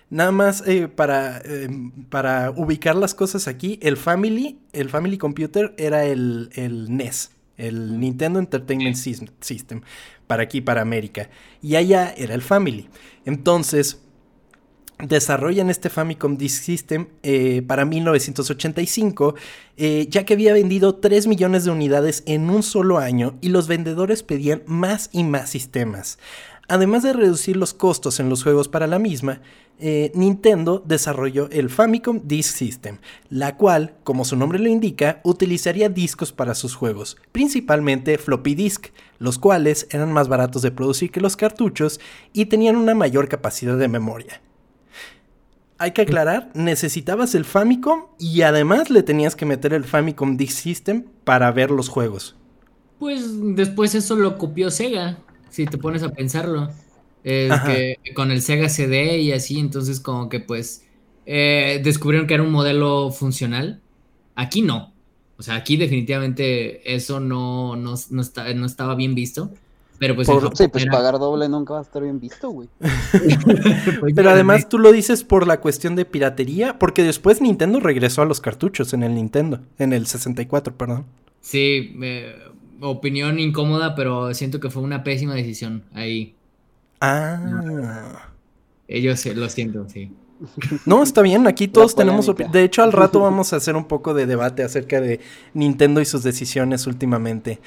Nada 0.09 0.31
más 0.31 0.63
eh, 0.69 0.87
para, 0.87 1.39
eh, 1.45 1.69
para 2.11 2.53
ubicar 2.53 2.95
las 2.95 3.13
cosas 3.13 3.49
aquí, 3.49 3.81
el 3.83 3.97
Family, 3.97 4.61
el 4.73 4.89
Family 4.89 5.19
Computer 5.19 5.75
era 5.77 6.05
el, 6.05 6.51
el 6.55 6.97
NES, 6.97 7.33
el 7.57 7.99
Nintendo 8.01 8.39
Entertainment 8.39 8.97
Sys- 8.97 9.31
System, 9.41 9.83
para 10.27 10.43
aquí, 10.45 10.61
para 10.61 10.83
América. 10.83 11.31
Y 11.63 11.77
allá 11.77 12.13
era 12.17 12.35
el 12.35 12.43
Family. 12.43 12.89
Entonces, 13.25 14.01
desarrollan 14.99 15.69
este 15.69 15.91
Famicom 15.91 16.37
Disk 16.39 16.63
System 16.63 17.09
eh, 17.23 17.63
para 17.67 17.85
1985, 17.85 19.35
eh, 19.77 20.07
ya 20.09 20.25
que 20.25 20.35
había 20.35 20.55
vendido 20.55 20.95
3 20.97 21.27
millones 21.27 21.65
de 21.65 21.71
unidades 21.71 22.23
en 22.27 22.49
un 22.49 22.63
solo 22.63 22.99
año 22.99 23.37
y 23.43 23.51
los 23.51 23.69
vendedores 23.69 24.23
pedían 24.23 24.63
más 24.67 25.11
y 25.13 25.25
más 25.25 25.51
sistemas. 25.51 26.19
Además 26.69 27.05
de 27.05 27.13
reducir 27.13 27.57
los 27.57 27.75
costos 27.75 28.19
en 28.19 28.29
los 28.29 28.43
juegos 28.43 28.69
para 28.69 28.89
la 28.89 28.99
misma, 28.99 29.41
eh, 29.79 30.11
Nintendo 30.15 30.83
desarrolló 30.85 31.49
el 31.51 31.71
Famicom 31.71 32.23
Disk 32.25 32.57
System, 32.57 32.99
la 33.31 33.57
cual, 33.57 33.95
como 34.03 34.25
su 34.25 34.35
nombre 34.37 34.59
lo 34.59 34.69
indica, 34.69 35.21
utilizaría 35.23 35.89
discos 35.89 36.33
para 36.33 36.57
sus 36.57 36.75
juegos, 36.75 37.19
principalmente 37.31 38.19
floppy 38.19 38.57
disk, 38.57 38.89
los 39.19 39.39
cuales 39.39 39.87
eran 39.91 40.13
más 40.13 40.27
baratos 40.29 40.63
de 40.63 40.73
producir 40.73 41.13
que 41.13 41.21
los 41.21 41.37
cartuchos 41.37 42.01
y 42.33 42.47
tenían 42.47 42.77
una 42.77 42.95
mayor 42.95 43.29
capacidad 43.29 43.77
de 43.77 43.89
memoria. 43.89 44.41
Hay 45.79 45.93
que 45.93 46.03
aclarar, 46.03 46.51
necesitabas 46.55 47.35
el 47.35 47.45
Famicom 47.45 48.07
y 48.19 48.43
además 48.43 48.91
le 48.91 49.03
tenías 49.03 49.37
que 49.37 49.47
meter 49.47 49.73
el 49.73 49.85
Famicom 49.85 50.37
Disk 50.37 50.59
System 50.59 51.05
para 51.23 51.53
ver 51.53 51.71
los 51.71 51.89
juegos. 51.89 52.35
Pues 52.99 53.25
después 53.55 53.95
eso 53.95 54.17
lo 54.17 54.39
copió 54.39 54.71
Sega, 54.71 55.19
si 55.57 55.67
te 55.67 55.79
pones 55.79 56.03
a 56.03 56.11
pensarlo. 56.11 56.71
Es 57.25 57.51
Ajá. 57.51 57.73
que 57.75 57.97
con 58.15 58.31
el 58.31 58.41
Sega 58.43 58.69
CD 58.69 59.19
y 59.19 59.33
así, 59.33 59.59
entonces 59.59 59.99
como 60.01 60.29
que 60.29 60.39
pues 60.39 60.85
eh, 61.25 61.81
descubrieron 61.83 62.29
que 62.29 62.35
era 62.35 62.43
un 62.43 62.53
modelo 62.53 63.11
funcional. 63.11 63.81
Aquí 64.37 64.63
no. 64.63 64.93
O 65.39 65.43
sea, 65.43 65.57
aquí 65.57 65.77
definitivamente 65.77 66.95
eso 66.95 67.19
no, 67.21 67.75
no, 67.77 67.95
no 68.11 68.23
está- 68.23 68.53
no 68.55 68.65
estaba 68.67 68.95
bien 68.95 69.15
visto. 69.15 69.51
Pero 69.99 70.15
pues 70.15 70.29
Por- 70.29 70.55
Sí, 70.57 70.69
pues 70.69 70.85
era- 70.85 70.93
pagar 70.93 71.19
doble 71.19 71.49
nunca 71.49 71.73
va 71.73 71.79
a 71.81 71.83
estar 71.83 72.03
bien 72.03 72.21
visto, 72.21 72.51
güey. 72.51 72.69
Pues 74.01 74.13
Pero 74.15 74.29
ya, 74.29 74.33
además 74.35 74.69
tú 74.69 74.79
lo 74.79 74.93
dices 74.93 75.25
por 75.25 75.47
la 75.47 75.61
cuestión 75.61 75.97
de 75.97 76.05
piratería, 76.05 76.79
porque 76.79 77.03
después 77.03 77.41
Nintendo 77.41 77.81
regresó 77.81 78.23
a 78.23 78.27
los 78.27 78.41
cartuchos 78.41 78.93
en 78.93 79.03
el 79.03 79.15
Nintendo, 79.15 79.61
en 79.79 79.93
el 79.95 80.07
64, 80.07 80.75
perdón. 80.77 81.07
Sí, 81.41 81.97
eh, 82.03 82.35
opinión 82.81 83.39
incómoda, 83.39 83.95
pero 83.95 84.33
siento 84.35 84.61
que 84.61 84.71
fue 84.71 84.83
una 84.83 85.03
pésima 85.05 85.35
decisión 85.35 85.85
ahí. 85.95 86.35
Ah. 87.01 88.31
Ellos 88.89 89.25
eh, 89.27 89.35
lo 89.35 89.49
siento, 89.49 89.89
sí. 89.89 90.13
No, 90.85 91.03
está 91.03 91.23
bien, 91.23 91.47
aquí 91.47 91.67
todos 91.69 91.95
tenemos 91.95 92.27
polémica. 92.27 92.51
opi- 92.51 92.53
De 92.53 92.65
hecho, 92.65 92.83
al 92.83 92.93
rato 92.93 93.21
vamos 93.21 93.53
a 93.53 93.57
hacer 93.57 93.75
un 93.77 93.87
poco 93.87 94.15
de 94.15 94.27
debate 94.27 94.63
acerca 94.63 95.01
de 95.01 95.21
Nintendo 95.55 96.01
y 96.01 96.05
sus 96.05 96.23
decisiones 96.23 96.87
últimamente. 96.87 97.61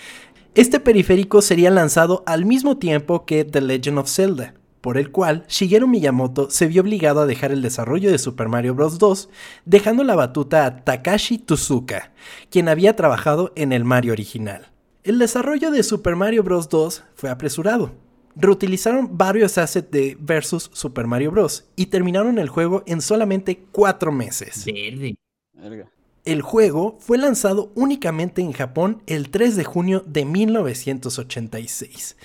Este 0.55 0.79
periférico 0.79 1.41
sería 1.41 1.71
lanzado 1.71 2.23
al 2.25 2.45
mismo 2.45 2.77
tiempo 2.77 3.25
que 3.25 3.43
The 3.45 3.61
Legend 3.61 3.99
of 3.99 4.09
Zelda, 4.09 4.53
por 4.81 4.97
el 4.97 5.11
cual 5.11 5.45
Shigeru 5.47 5.87
Miyamoto 5.87 6.49
se 6.49 6.67
vio 6.67 6.81
obligado 6.81 7.21
a 7.21 7.25
dejar 7.25 7.51
el 7.51 7.61
desarrollo 7.61 8.09
de 8.11 8.17
Super 8.17 8.47
Mario 8.49 8.73
Bros. 8.75 8.97
2, 8.97 9.29
dejando 9.65 10.03
la 10.03 10.15
batuta 10.15 10.65
a 10.65 10.83
Takashi 10.83 11.37
Tsuka, 11.39 12.11
quien 12.49 12.67
había 12.69 12.95
trabajado 12.95 13.51
en 13.55 13.73
el 13.73 13.83
Mario 13.83 14.13
original. 14.13 14.68
El 15.03 15.17
desarrollo 15.17 15.71
de 15.71 15.81
Super 15.83 16.17
Mario 16.17 16.43
Bros. 16.43 16.67
2 16.67 17.03
fue 17.15 17.29
apresurado. 17.29 17.91
Reutilizaron 18.35 19.17
varios 19.17 19.57
assets 19.57 19.89
de 19.91 20.17
Versus 20.19 20.69
Super 20.73 21.07
Mario 21.07 21.31
Bros. 21.31 21.65
y 21.77 21.85
terminaron 21.85 22.37
el 22.37 22.49
juego 22.49 22.83
en 22.85 23.01
solamente 23.01 23.63
4 23.71 24.11
meses. 24.11 24.65
Verde. 24.65 25.15
Verga. 25.53 25.89
El 26.25 26.41
juego 26.41 26.97
fue 26.99 27.17
lanzado 27.17 27.71
únicamente 27.75 28.41
en 28.41 28.51
Japón 28.51 29.01
el 29.07 29.29
3 29.29 29.55
de 29.55 29.63
junio 29.63 30.03
de 30.05 30.25
1986. 30.25 32.17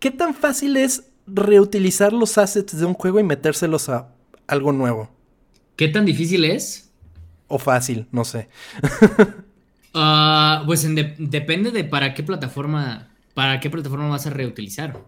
¿Qué 0.00 0.10
tan 0.10 0.34
fácil 0.34 0.76
es 0.76 1.04
reutilizar 1.28 2.12
los 2.12 2.38
assets 2.38 2.76
de 2.76 2.84
un 2.86 2.94
juego 2.94 3.20
y 3.20 3.24
metérselos 3.24 3.88
a 3.88 4.12
algo 4.48 4.72
nuevo? 4.72 5.10
¿Qué 5.76 5.86
tan 5.88 6.04
difícil 6.04 6.44
es? 6.44 6.90
O 7.46 7.58
fácil, 7.58 8.08
no 8.10 8.24
sé. 8.24 8.48
Ah, 9.94 10.62
pues 10.66 10.84
en 10.84 10.94
de- 10.94 11.14
depende 11.18 11.70
de 11.70 11.84
para 11.84 12.14
qué 12.14 12.22
plataforma, 12.22 13.08
para 13.34 13.60
qué 13.60 13.70
plataforma 13.70 14.08
vas 14.08 14.26
a 14.26 14.30
reutilizar. 14.30 15.00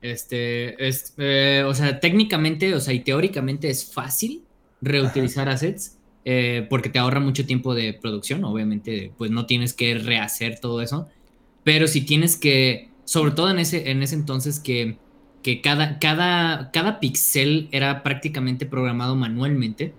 Este, 0.00 0.88
es, 0.88 1.14
eh, 1.18 1.64
o 1.66 1.74
sea, 1.74 2.00
técnicamente, 2.00 2.74
o 2.74 2.80
sea, 2.80 2.94
y 2.94 3.00
teóricamente 3.00 3.68
es 3.68 3.92
fácil 3.92 4.44
reutilizar 4.80 5.48
assets, 5.48 5.98
eh, 6.24 6.66
porque 6.70 6.88
te 6.88 6.98
ahorra 6.98 7.20
mucho 7.20 7.44
tiempo 7.46 7.74
de 7.74 7.92
producción, 7.94 8.44
obviamente, 8.44 9.12
pues 9.18 9.30
no 9.30 9.44
tienes 9.46 9.74
que 9.74 9.94
rehacer 9.98 10.58
todo 10.60 10.80
eso, 10.80 11.08
pero 11.64 11.86
si 11.88 12.02
tienes 12.02 12.36
que, 12.36 12.94
sobre 13.04 13.32
todo 13.32 13.50
en 13.50 13.58
ese, 13.58 13.90
en 13.90 14.02
ese 14.02 14.14
entonces 14.14 14.58
que, 14.60 14.98
que 15.42 15.60
cada, 15.60 15.98
cada, 15.98 16.70
cada 16.72 17.00
pixel 17.00 17.68
era 17.72 18.02
prácticamente 18.02 18.64
programado 18.66 19.16
manualmente, 19.16 19.94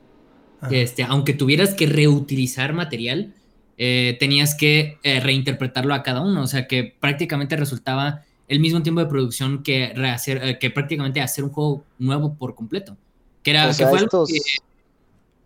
Ajá. 0.61 0.75
este, 0.75 1.03
aunque 1.03 1.33
tuvieras 1.33 1.73
que 1.75 1.85
reutilizar 1.87 2.73
material, 2.73 3.35
eh, 3.77 4.17
tenías 4.19 4.55
que 4.55 4.97
eh, 5.03 5.19
reinterpretarlo 5.19 5.93
a 5.93 6.03
cada 6.03 6.21
uno, 6.21 6.41
o 6.43 6.47
sea 6.47 6.67
que 6.67 6.95
prácticamente 6.99 7.55
resultaba 7.57 8.21
el 8.47 8.59
mismo 8.59 8.83
tiempo 8.83 8.99
de 9.01 9.07
producción 9.07 9.63
que, 9.63 9.93
rehacer, 9.95 10.41
eh, 10.43 10.59
que 10.59 10.69
prácticamente 10.69 11.21
hacer 11.21 11.43
un 11.43 11.51
juego 11.51 11.85
nuevo 11.99 12.33
por 12.35 12.53
completo. 12.55 12.97
Que 13.43 13.51
era, 13.51 13.67
O 13.69 13.73
sea, 13.73 13.85
que 13.85 13.89
fue 13.89 13.99
algo 13.99 14.25
estos, 14.25 14.29
que- 14.29 14.39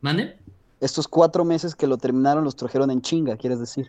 ¿Mande? 0.01 0.35
estos 0.81 1.07
cuatro 1.07 1.45
meses 1.45 1.73
que 1.75 1.87
lo 1.87 1.97
terminaron 1.97 2.43
los 2.43 2.55
trajeron 2.55 2.91
en 2.91 3.01
chinga, 3.01 3.37
quieres 3.37 3.59
decir. 3.59 3.87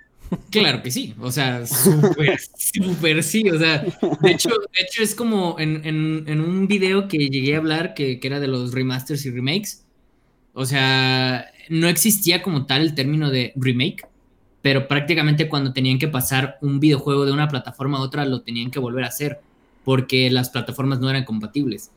Claro 0.50 0.82
que 0.82 0.90
sí, 0.90 1.14
o 1.20 1.30
sea, 1.30 1.64
súper, 1.66 2.38
súper 2.58 3.22
sí, 3.22 3.48
o 3.48 3.58
sea, 3.58 3.78
de 4.20 4.30
hecho, 4.30 4.48
de 4.50 4.82
hecho 4.82 5.02
es 5.02 5.14
como 5.14 5.56
en, 5.58 5.84
en- 5.86 6.24
en 6.26 6.40
un 6.40 6.66
video 6.66 7.06
que 7.08 7.18
llegué 7.28 7.54
a 7.54 7.58
hablar 7.58 7.94
que, 7.94 8.18
que 8.18 8.26
era 8.26 8.40
de 8.40 8.48
los 8.48 8.72
remasters 8.72 9.24
y 9.26 9.30
remakes, 9.30 9.84
o 10.52 10.64
sea, 10.66 11.46
no 11.68 11.88
existía 11.88 12.42
como 12.42 12.66
tal 12.66 12.82
el 12.82 12.94
término 12.94 13.30
de 13.30 13.52
remake, 13.56 14.06
pero 14.62 14.88
prácticamente 14.88 15.48
cuando 15.48 15.72
tenían 15.72 15.98
que 15.98 16.08
pasar 16.08 16.58
un 16.60 16.80
videojuego 16.80 17.24
de 17.24 17.32
una 17.32 17.48
plataforma 17.48 17.98
a 17.98 18.02
otra 18.02 18.24
lo 18.24 18.42
tenían 18.42 18.70
que 18.70 18.80
volver 18.80 19.04
a 19.04 19.08
hacer, 19.08 19.40
porque 19.84 20.30
las 20.30 20.50
plataformas 20.50 20.98
no 20.98 21.08
eran 21.08 21.24
compatibles. 21.24 21.90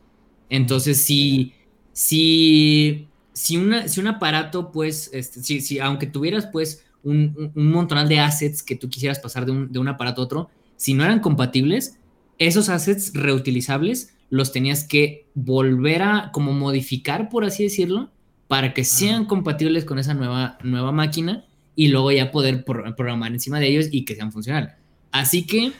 Entonces, 0.49 1.03
si, 1.03 1.53
si, 1.91 3.07
si, 3.33 3.57
una, 3.57 3.87
si 3.87 3.99
un 3.99 4.07
aparato, 4.07 4.71
pues, 4.71 5.09
este, 5.13 5.41
si, 5.41 5.61
si 5.61 5.79
aunque 5.79 6.07
tuvieras, 6.07 6.47
pues, 6.47 6.85
un, 7.03 7.51
un, 7.55 7.71
montonal 7.71 8.07
de 8.09 8.19
assets 8.19 8.61
que 8.61 8.75
tú 8.75 8.89
quisieras 8.89 9.19
pasar 9.19 9.45
de 9.45 9.51
un, 9.51 9.71
de 9.71 9.79
un 9.79 9.87
aparato 9.87 10.21
a 10.21 10.25
otro, 10.25 10.49
si 10.75 10.93
no 10.93 11.03
eran 11.03 11.19
compatibles, 11.19 11.97
esos 12.37 12.69
assets 12.69 13.13
reutilizables 13.13 14.15
los 14.29 14.51
tenías 14.51 14.83
que 14.83 15.27
volver 15.33 16.03
a 16.03 16.31
como 16.31 16.53
modificar, 16.53 17.29
por 17.29 17.43
así 17.43 17.63
decirlo, 17.63 18.11
para 18.47 18.73
que 18.73 18.83
sean 18.83 19.25
compatibles 19.25 19.85
con 19.85 19.99
esa 19.99 20.13
nueva, 20.13 20.57
nueva 20.63 20.91
máquina 20.91 21.45
y 21.81 21.87
luego 21.87 22.11
ya 22.11 22.29
poder 22.29 22.65
pro- 22.65 22.83
programar 22.93 23.31
encima 23.31 23.57
de 23.57 23.67
ellos 23.67 23.87
y 23.89 24.03
que 24.03 24.13
sean 24.13 24.33
funcionales. 24.33 24.73
Así 25.11 25.45
que 25.47 25.71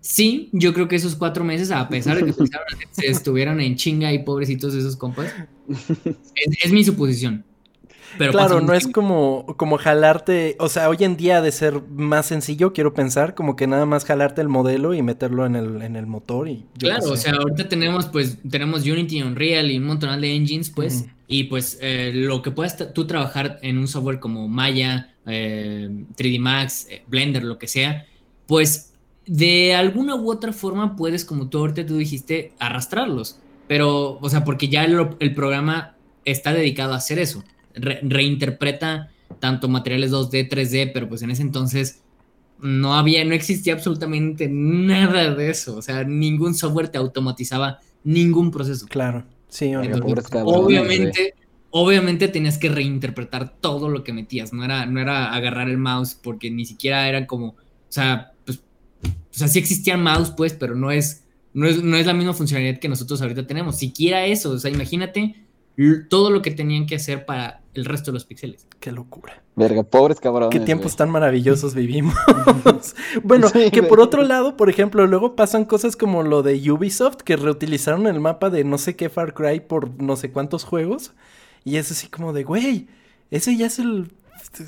sí, 0.00 0.48
yo 0.52 0.74
creo 0.74 0.88
que 0.88 0.96
esos 0.96 1.14
cuatro 1.14 1.44
meses, 1.44 1.70
a 1.70 1.88
pesar 1.88 2.16
de 2.16 2.32
que 2.32 2.32
se 2.90 3.06
estuvieran 3.06 3.60
en 3.60 3.76
chinga 3.76 4.12
y 4.12 4.24
pobrecitos 4.24 4.74
esos 4.74 4.96
compas, 4.96 5.32
es, 6.34 6.64
es 6.64 6.72
mi 6.72 6.82
suposición. 6.82 7.44
Pero 8.18 8.32
claro, 8.32 8.60
no 8.60 8.74
es 8.74 8.88
como, 8.88 9.46
como 9.56 9.78
jalarte, 9.78 10.56
o 10.58 10.68
sea, 10.68 10.88
hoy 10.88 10.98
en 11.00 11.16
día 11.16 11.40
de 11.40 11.52
ser 11.52 11.80
más 11.88 12.26
sencillo, 12.26 12.72
quiero 12.72 12.92
pensar, 12.92 13.34
como 13.34 13.56
que 13.56 13.66
nada 13.66 13.86
más 13.86 14.04
jalarte 14.04 14.40
el 14.40 14.48
modelo 14.48 14.94
y 14.94 15.02
meterlo 15.02 15.46
en 15.46 15.56
el, 15.56 15.82
en 15.82 15.96
el 15.96 16.06
motor 16.06 16.48
y 16.48 16.66
Claro, 16.78 17.12
o 17.12 17.16
sea, 17.16 17.32
ahorita 17.34 17.68
tenemos 17.68 18.06
pues 18.06 18.38
tenemos 18.48 18.82
Unity, 18.82 19.22
Unreal 19.22 19.70
y 19.70 19.78
un 19.78 19.84
montón 19.84 20.20
de 20.20 20.34
engines, 20.34 20.70
pues, 20.70 21.06
y 21.26 21.44
pues 21.44 21.78
eh, 21.80 22.10
lo 22.14 22.42
que 22.42 22.50
puedas 22.50 22.76
tú 22.92 23.06
trabajar 23.06 23.58
en 23.62 23.78
un 23.78 23.88
software 23.88 24.18
como 24.18 24.48
Maya, 24.48 25.14
eh, 25.26 25.88
3D 26.16 26.40
Max, 26.40 26.86
eh, 26.90 27.02
Blender, 27.06 27.44
lo 27.44 27.58
que 27.58 27.68
sea, 27.68 28.06
pues 28.46 28.94
de 29.26 29.74
alguna 29.74 30.16
u 30.16 30.30
otra 30.30 30.52
forma 30.52 30.96
puedes, 30.96 31.24
como 31.24 31.48
tú 31.48 31.58
ahorita 31.58 31.84
tú 31.86 31.98
dijiste, 31.98 32.52
arrastrarlos. 32.58 33.38
Pero, 33.66 34.18
o 34.20 34.30
sea, 34.30 34.44
porque 34.44 34.68
ya 34.68 34.84
el, 34.84 35.08
el 35.20 35.34
programa 35.34 35.94
está 36.24 36.52
dedicado 36.52 36.94
a 36.94 36.96
hacer 36.96 37.18
eso. 37.18 37.44
Re- 37.80 38.00
reinterpreta 38.02 39.10
tanto 39.40 39.68
materiales 39.68 40.10
2D, 40.10 40.48
3D, 40.48 40.90
pero 40.92 41.08
pues 41.08 41.22
en 41.22 41.30
ese 41.30 41.42
entonces 41.42 42.02
no 42.60 42.94
había, 42.94 43.24
no 43.24 43.34
existía 43.34 43.74
absolutamente 43.74 44.48
nada 44.50 45.34
de 45.34 45.50
eso. 45.50 45.76
O 45.76 45.82
sea, 45.82 46.04
ningún 46.04 46.54
software 46.54 46.88
te 46.88 46.98
automatizaba 46.98 47.78
ningún 48.04 48.50
proceso. 48.50 48.86
Claro, 48.86 49.24
sí, 49.48 49.72
cabrones, 49.72 50.26
Obviamente, 50.32 51.34
obviamente 51.70 52.28
tenías 52.28 52.58
que 52.58 52.68
reinterpretar 52.68 53.54
todo 53.60 53.88
lo 53.88 54.02
que 54.02 54.12
metías. 54.12 54.52
No 54.52 54.64
era, 54.64 54.86
no 54.86 55.00
era 55.00 55.32
agarrar 55.32 55.68
el 55.68 55.78
mouse, 55.78 56.14
porque 56.14 56.50
ni 56.50 56.64
siquiera 56.64 57.08
eran 57.08 57.26
como. 57.26 57.48
O 57.48 57.56
sea, 57.90 58.32
pues. 58.44 58.60
O 59.04 59.38
sea, 59.38 59.46
sí 59.46 59.60
existían 59.60 60.02
mouse, 60.02 60.30
pues, 60.30 60.54
pero 60.54 60.74
no 60.74 60.90
es, 60.90 61.24
no 61.54 61.68
es, 61.68 61.82
no 61.82 61.96
es 61.96 62.06
la 62.06 62.14
misma 62.14 62.32
funcionalidad 62.34 62.80
que 62.80 62.88
nosotros 62.88 63.22
ahorita 63.22 63.46
tenemos. 63.46 63.78
Siquiera 63.78 64.26
eso. 64.26 64.50
O 64.50 64.58
sea, 64.58 64.70
imagínate 64.70 65.36
todo 66.08 66.30
lo 66.30 66.42
que 66.42 66.50
tenían 66.50 66.86
que 66.86 66.96
hacer 66.96 67.24
para 67.24 67.60
el 67.78 67.84
resto 67.84 68.10
de 68.10 68.14
los 68.14 68.24
píxeles. 68.24 68.66
Qué 68.80 68.92
locura. 68.92 69.42
Verga, 69.56 69.82
pobres 69.82 70.20
cabrones. 70.20 70.50
Qué 70.50 70.64
tiempos 70.64 70.96
tan 70.96 71.10
maravillosos 71.10 71.74
vivimos. 71.76 72.14
bueno, 73.22 73.48
Sí, 73.48 73.70
que 73.70 73.82
por 73.82 74.00
otro 74.00 74.22
lado, 74.22 74.56
por 74.56 74.68
ejemplo, 74.68 75.06
luego 75.06 75.36
pasan 75.36 75.64
cosas 75.64 75.96
como 75.96 76.22
lo 76.22 76.42
de 76.42 76.70
Ubisoft, 76.70 77.18
que 77.18 77.36
reutilizaron 77.36 78.06
el 78.06 78.20
mapa 78.20 78.50
de 78.50 78.64
no 78.64 78.78
sé 78.78 78.96
qué 78.96 79.08
Far 79.08 79.34
Cry 79.34 79.60
por 79.60 80.00
no 80.02 80.16
sé 80.16 80.30
cuántos 80.30 80.64
juegos. 80.64 81.12
Y 81.64 81.76
es 81.76 81.90
así 81.90 82.08
como 82.08 82.32
de, 82.32 82.44
güey, 82.44 82.88
ese 83.30 83.56
ya 83.56 83.66
es 83.66 83.78
el... 83.78 84.10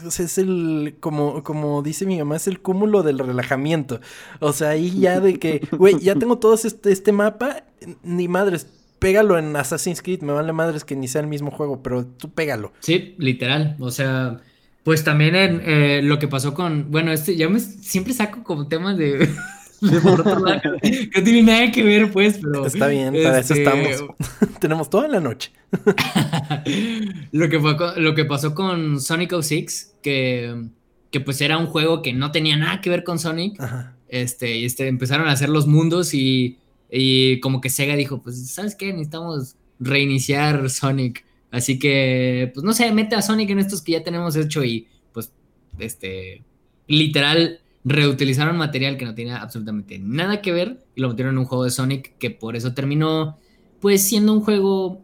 o 0.06 0.10
sea, 0.10 0.26
es 0.26 0.38
el, 0.38 0.96
como, 1.00 1.42
como 1.42 1.82
dice 1.82 2.06
mi 2.06 2.18
mamá, 2.18 2.36
es 2.36 2.46
el 2.46 2.60
cúmulo 2.60 3.02
del 3.02 3.18
relajamiento. 3.18 4.00
O 4.38 4.52
sea, 4.52 4.70
ahí 4.70 5.00
ya 5.00 5.20
de 5.20 5.38
que, 5.38 5.66
güey, 5.72 5.98
ya 5.98 6.14
tengo 6.14 6.38
todo 6.38 6.54
este, 6.54 6.92
este 6.92 7.12
mapa, 7.12 7.64
ni 8.02 8.28
madres, 8.28 8.66
pégalo 9.00 9.38
en 9.38 9.56
Assassin's 9.56 10.02
Creed, 10.02 10.20
me 10.20 10.32
vale 10.32 10.52
madres 10.52 10.84
que 10.84 10.94
ni 10.94 11.08
sea 11.08 11.22
el 11.22 11.26
mismo 11.26 11.50
juego, 11.50 11.82
pero 11.82 12.06
tú 12.06 12.30
pégalo. 12.30 12.72
Sí, 12.80 13.16
literal. 13.18 13.74
O 13.80 13.90
sea, 13.90 14.36
pues 14.84 15.02
también 15.02 15.34
en 15.34 15.62
eh, 15.64 16.02
lo 16.02 16.20
que 16.20 16.28
pasó 16.28 16.54
con. 16.54 16.90
Bueno, 16.90 17.10
este, 17.10 17.34
ya 17.34 17.48
me 17.48 17.58
siempre 17.58 18.12
saco 18.12 18.44
como 18.44 18.68
temas 18.68 18.96
de. 18.96 19.28
de 19.80 20.00
por 20.00 20.20
otro 20.20 20.38
lado, 20.38 20.60
que 20.82 21.10
no 21.16 21.24
tiene 21.24 21.42
nada 21.42 21.72
que 21.72 21.82
ver, 21.82 22.12
pues, 22.12 22.38
pero. 22.40 22.66
Está 22.66 22.86
bien, 22.86 23.14
para 23.14 23.40
eso 23.40 23.54
este, 23.54 23.64
estamos. 23.64 24.14
Tenemos 24.60 24.90
toda 24.90 25.08
la 25.08 25.20
noche. 25.20 25.50
lo, 27.32 27.48
que 27.48 27.58
fue 27.58 27.76
lo 27.96 28.14
que 28.14 28.24
pasó 28.26 28.54
con 28.54 29.00
Sonic 29.00 29.34
06, 29.40 29.94
que, 30.02 30.66
que 31.10 31.20
pues 31.20 31.40
era 31.40 31.58
un 31.58 31.66
juego 31.66 32.02
que 32.02 32.12
no 32.12 32.30
tenía 32.30 32.56
nada 32.56 32.80
que 32.80 32.90
ver 32.90 33.02
con 33.02 33.18
Sonic. 33.18 33.60
Ajá. 33.60 33.96
Este, 34.08 34.56
y 34.56 34.64
este, 34.64 34.88
empezaron 34.88 35.28
a 35.28 35.32
hacer 35.32 35.48
los 35.48 35.66
mundos 35.66 36.14
y, 36.14 36.58
y 36.90 37.40
como 37.40 37.60
que 37.60 37.70
Sega 37.70 37.96
dijo, 37.96 38.22
pues, 38.22 38.50
¿sabes 38.50 38.74
qué? 38.74 38.92
Necesitamos 38.92 39.56
reiniciar 39.78 40.68
Sonic. 40.70 41.24
Así 41.50 41.78
que, 41.78 42.50
pues, 42.54 42.64
no 42.64 42.72
sé, 42.72 42.90
mete 42.92 43.16
a 43.16 43.22
Sonic 43.22 43.50
en 43.50 43.58
estos 43.60 43.82
que 43.82 43.92
ya 43.92 44.02
tenemos 44.04 44.36
hecho 44.36 44.64
y, 44.64 44.88
pues, 45.12 45.32
este, 45.78 46.44
literal, 46.86 47.60
reutilizaron 47.84 48.56
material 48.56 48.96
que 48.96 49.04
no 49.04 49.14
tenía 49.14 49.38
absolutamente 49.38 49.98
nada 49.98 50.42
que 50.42 50.52
ver 50.52 50.84
y 50.94 51.00
lo 51.00 51.08
metieron 51.08 51.34
en 51.34 51.38
un 51.38 51.44
juego 51.46 51.64
de 51.64 51.70
Sonic 51.70 52.16
que 52.18 52.30
por 52.30 52.56
eso 52.56 52.74
terminó, 52.74 53.38
pues, 53.80 54.02
siendo 54.06 54.32
un 54.32 54.40
juego, 54.42 55.02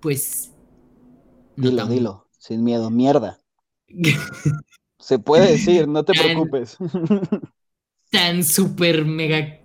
pues... 0.00 0.50
no 1.56 1.64
Dilo, 1.64 1.76
tan- 1.76 1.88
dilo, 1.88 2.26
sin 2.38 2.64
miedo, 2.64 2.90
mierda. 2.90 3.38
Se 4.98 5.18
puede 5.18 5.50
decir, 5.52 5.88
no 5.88 6.04
te 6.04 6.14
preocupes. 6.14 6.76
tan 8.10 8.44
súper 8.44 9.04
mega 9.04 9.59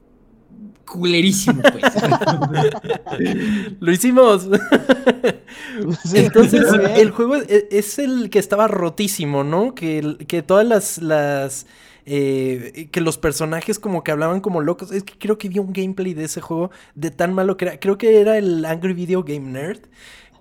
culerísimo, 0.86 1.62
pues. 1.62 1.84
Lo 3.80 3.92
hicimos. 3.92 4.48
Entonces, 6.14 6.64
el 6.96 7.12
juego 7.12 7.36
e- 7.38 7.68
es 7.72 8.00
el 8.00 8.30
que 8.30 8.40
estaba 8.40 8.68
rotísimo, 8.68 9.44
¿no? 9.44 9.76
Que, 9.76 10.18
que 10.28 10.42
todas 10.42 10.66
las, 10.66 10.98
las 11.02 11.66
eh, 12.06 12.90
que 12.92 13.02
los 13.02 13.18
personajes 13.18 13.80
como 13.80 14.04
que 14.04 14.12
hablaban 14.12 14.42
como 14.42 14.62
locos. 14.62 14.92
Es 14.92 15.04
que 15.04 15.18
creo 15.18 15.38
que 15.38 15.50
vi 15.50 15.60
un 15.60 15.74
gameplay 15.74 16.14
de 16.14 16.26
ese 16.26 16.42
juego 16.42 16.72
de 16.96 17.12
tan 17.12 17.34
malo 17.34 17.58
que 17.58 17.66
era. 17.66 17.80
Creo 17.80 17.98
que 17.98 18.20
era 18.20 18.38
el 18.38 18.66
Angry 18.66 18.94
Video 18.94 19.24
Game 19.24 19.52
Nerd 19.52 19.80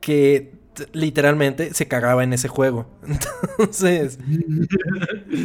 que 0.01 0.53
literalmente 0.93 1.73
se 1.73 1.87
cagaba 1.89 2.25
en 2.25 2.33
ese 2.33 2.49
juego. 2.49 2.87
Entonces, 3.59 4.19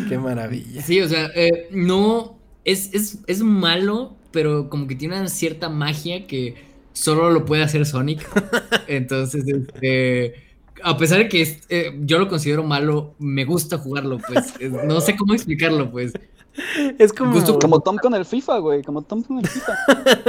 qué 0.07 0.17
maravilla. 0.17 0.81
Sí, 0.81 1.01
o 1.01 1.07
sea, 1.07 1.29
eh, 1.35 1.67
no. 1.71 2.37
Es, 2.65 2.93
es, 2.93 3.19
es 3.25 3.41
malo, 3.41 4.17
pero 4.31 4.69
como 4.69 4.87
que 4.87 4.95
tiene 4.95 5.19
una 5.19 5.27
cierta 5.29 5.69
magia 5.69 6.27
que 6.27 6.55
solo 6.93 7.29
lo 7.31 7.45
puede 7.45 7.63
hacer 7.63 7.85
Sonic. 7.85 8.27
Entonces, 8.87 9.45
este. 9.47 10.33
A 10.83 10.97
pesar 10.97 11.17
de 11.19 11.27
que 11.27 11.41
es- 11.41 11.59
eh, 11.69 11.97
yo 12.01 12.19
lo 12.19 12.27
considero 12.29 12.63
malo, 12.63 13.13
me 13.19 13.43
gusta 13.45 13.77
jugarlo, 13.77 14.17
pues. 14.27 14.53
no 14.85 15.01
sé 15.01 15.15
cómo 15.17 15.33
explicarlo, 15.33 15.91
pues. 15.91 16.13
Es 16.97 17.13
como. 17.13 17.33
Justo 17.33 17.57
Como 17.59 17.79
Tom 17.81 17.97
con 17.97 18.13
el 18.15 18.25
FIFA, 18.25 18.57
güey, 18.59 18.81
como 18.83 19.01
Tom 19.01 19.21
con 19.23 19.39
el 19.39 19.47
FIFA. 19.47 19.73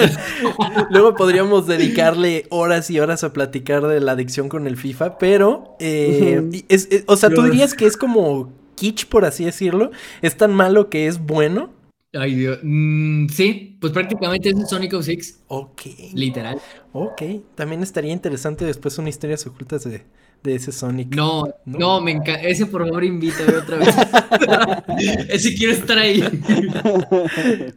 Luego 0.90 1.14
podríamos 1.14 1.66
dedicarle 1.66 2.46
horas 2.50 2.90
y 2.90 3.00
horas 3.00 3.24
a 3.24 3.32
platicar 3.32 3.86
de 3.86 4.00
la 4.00 4.12
adicción 4.12 4.48
con 4.48 4.66
el 4.66 4.76
FIFA, 4.76 5.18
pero, 5.18 5.76
eh, 5.80 6.48
es- 6.68 6.88
es- 6.90 7.04
o 7.06 7.16
sea, 7.16 7.30
tú 7.30 7.42
dirías 7.42 7.74
que 7.74 7.86
es 7.86 7.96
como 7.96 8.52
kitsch, 8.76 9.06
por 9.06 9.24
así 9.24 9.44
decirlo. 9.44 9.90
Es 10.22 10.36
tan 10.36 10.52
malo 10.54 10.88
que 10.90 11.06
es 11.06 11.18
bueno. 11.24 11.70
Ay, 12.12 12.34
Dios. 12.34 12.58
Mm, 12.62 13.28
sí, 13.28 13.76
pues 13.80 13.92
prácticamente 13.92 14.48
es 14.48 14.54
un 14.56 14.66
Sonic 14.66 14.92
06, 15.00 15.42
Ok. 15.46 15.82
literal. 16.14 16.58
Ok. 16.92 17.22
También 17.54 17.82
estaría 17.84 18.12
interesante 18.12 18.64
después 18.64 18.98
una 18.98 19.08
historias 19.10 19.46
ocultas 19.46 19.84
de, 19.84 20.02
de 20.42 20.54
ese 20.56 20.72
Sonic. 20.72 21.14
No, 21.14 21.44
No. 21.64 21.78
no, 21.78 22.00
me 22.00 22.10
encanta. 22.10 22.42
Ese 22.42 22.66
por 22.66 22.84
favor 22.84 23.04
invítame 23.04 23.54
otra 23.56 23.76
vez. 23.78 23.94
Ese 25.28 25.54
quiero 25.54 25.72
estar 25.72 25.98
ahí. 25.98 26.20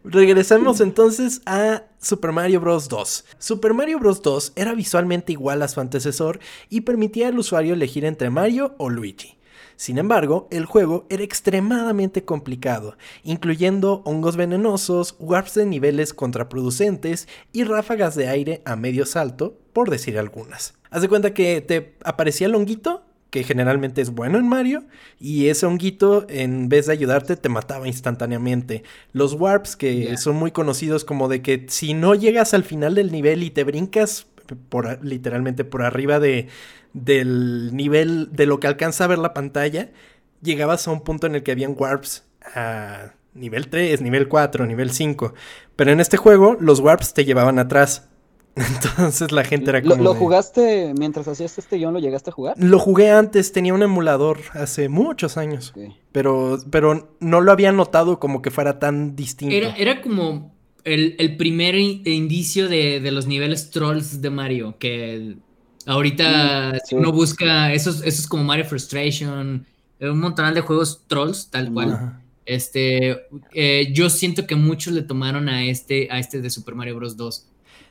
Regresamos 0.04 0.82
entonces 0.82 1.42
a 1.46 1.84
Super 2.02 2.32
Mario 2.32 2.60
Bros. 2.60 2.90
2. 2.90 3.26
Super 3.38 3.74
Mario 3.76 4.00
Bros. 4.00 4.22
2 4.24 4.54
era 4.56 4.74
visualmente 4.74 5.32
igual 5.32 5.62
a 5.62 5.68
su 5.68 5.80
antecesor 5.80 6.40
y 6.70 6.82
permitía 6.82 7.28
al 7.28 7.38
usuario 7.38 7.76
elegir 7.76 8.04
entre 8.06 8.30
Mario 8.32 8.74
o 8.80 8.90
Luigi. 8.90 9.36
Sin 9.76 9.98
embargo, 9.98 10.48
el 10.52 10.66
juego 10.66 11.06
era 11.10 11.24
extremadamente 11.24 12.24
complicado, 12.26 12.98
incluyendo 13.24 14.02
hongos 14.06 14.36
venenosos, 14.36 15.16
warps 15.20 15.56
de 15.56 15.66
niveles 15.66 16.14
contraproducentes 16.14 17.28
y 17.52 17.64
ráfagas 17.64 18.16
de 18.16 18.28
aire 18.28 18.62
a 18.66 18.76
medio 18.76 19.06
salto, 19.06 19.58
por 19.74 19.90
decir 19.90 20.18
algunas. 20.18 20.76
Haz 20.90 21.02
de 21.02 21.10
cuenta 21.10 21.34
que 21.34 21.62
te 21.62 21.96
aparecía 22.04 22.48
el 22.48 22.56
honguito, 22.56 23.04
que 23.30 23.44
generalmente 23.44 24.00
es 24.00 24.12
bueno 24.12 24.38
en 24.38 24.48
Mario, 24.48 24.84
y 25.20 25.48
ese 25.48 25.66
honguito, 25.66 26.28
en 26.30 26.70
vez 26.70 26.86
de 26.86 26.94
ayudarte, 26.94 27.36
te 27.36 27.50
mataba 27.50 27.88
instantáneamente. 27.88 28.84
Los 29.12 29.34
warps, 29.34 29.76
que 29.76 30.16
son 30.18 30.36
muy 30.36 30.52
conocidos 30.52 31.04
como 31.04 31.28
de 31.28 31.42
que 31.42 31.66
si 31.68 31.96
no 31.96 32.14
llegas 32.14 32.54
al 32.54 32.64
final 32.64 32.94
del 32.94 33.12
nivel 33.12 33.42
y 33.42 33.50
te 33.50 33.64
brincas 33.64 34.28
por, 34.70 35.04
literalmente 35.04 35.64
por 35.64 35.84
arriba 35.84 36.20
de, 36.20 36.48
del 36.94 37.76
nivel 37.76 38.30
de 38.32 38.46
lo 38.46 38.60
que 38.60 38.68
alcanza 38.68 39.06
a 39.06 39.08
ver 39.08 39.20
la 39.20 39.34
pantalla, 39.34 39.92
llegabas 40.42 40.88
a 40.88 40.92
un 40.92 41.02
punto 41.02 41.28
en 41.28 41.36
el 41.36 41.44
que 41.44 41.52
habían 41.52 41.76
warps 41.78 42.24
a 42.56 43.14
nivel 43.34 43.70
3, 43.70 44.02
nivel 44.02 44.28
4, 44.28 44.66
nivel 44.66 44.92
5. 44.92 45.34
Pero 45.76 45.92
en 45.92 46.00
este 46.00 46.18
juego 46.18 46.56
los 46.60 46.80
warps 46.80 47.14
te 47.14 47.26
llevaban 47.26 47.60
atrás. 47.60 48.10
Entonces 48.56 49.32
la 49.32 49.44
gente 49.44 49.72
era 49.72 49.82
como. 49.82 50.04
¿Lo, 50.04 50.14
jugaste 50.14 50.94
mientras 50.96 51.28
hacías 51.28 51.58
este 51.58 51.78
guion? 51.78 51.94
¿Lo 51.94 52.00
llegaste 52.00 52.30
a 52.30 52.34
jugar? 52.34 52.56
Lo 52.60 52.78
jugué 52.78 53.10
antes, 53.10 53.52
tenía 53.52 53.74
un 53.74 53.82
emulador 53.82 54.40
hace 54.54 54.90
muchos 54.90 55.38
años. 55.38 55.74
Pero, 56.12 56.60
pero 56.70 57.16
no 57.20 57.42
lo 57.42 57.52
había 57.52 57.72
notado 57.72 58.20
como 58.20 58.44
que 58.44 58.52
fuera 58.52 58.78
tan 58.78 59.16
distinto. 59.16 59.56
Era, 59.56 59.76
era 59.76 60.02
como 60.02 60.54
el, 60.84 61.38
primer 61.38 61.76
indicio 61.76 62.68
de, 62.68 63.00
los 63.12 63.28
niveles 63.28 63.70
trolls 63.70 64.22
de 64.22 64.30
Mario, 64.30 64.76
que 64.80 65.36
ahorita 65.86 66.80
mm, 66.92 66.96
uno 66.96 67.12
busca, 67.12 67.74
esos, 67.74 68.04
esos 68.04 68.28
como 68.28 68.44
Mario 68.44 68.66
Frustration, 68.66 69.66
un 70.00 70.20
montón 70.20 70.54
de 70.54 70.62
juegos 70.62 71.04
trolls, 71.08 71.50
tal 71.50 71.72
cual. 71.72 72.20
Este, 72.46 73.22
eh, 73.54 73.92
yo 73.94 74.10
siento 74.10 74.46
que 74.46 74.56
muchos 74.56 74.94
le 74.94 75.04
tomaron 75.04 75.48
a 75.48 75.66
este, 75.66 76.10
a 76.12 76.20
este 76.20 76.42
de 76.42 76.50
Super 76.50 76.76
Mario 76.76 76.96
Bros. 76.98 77.16
2. 77.16 77.48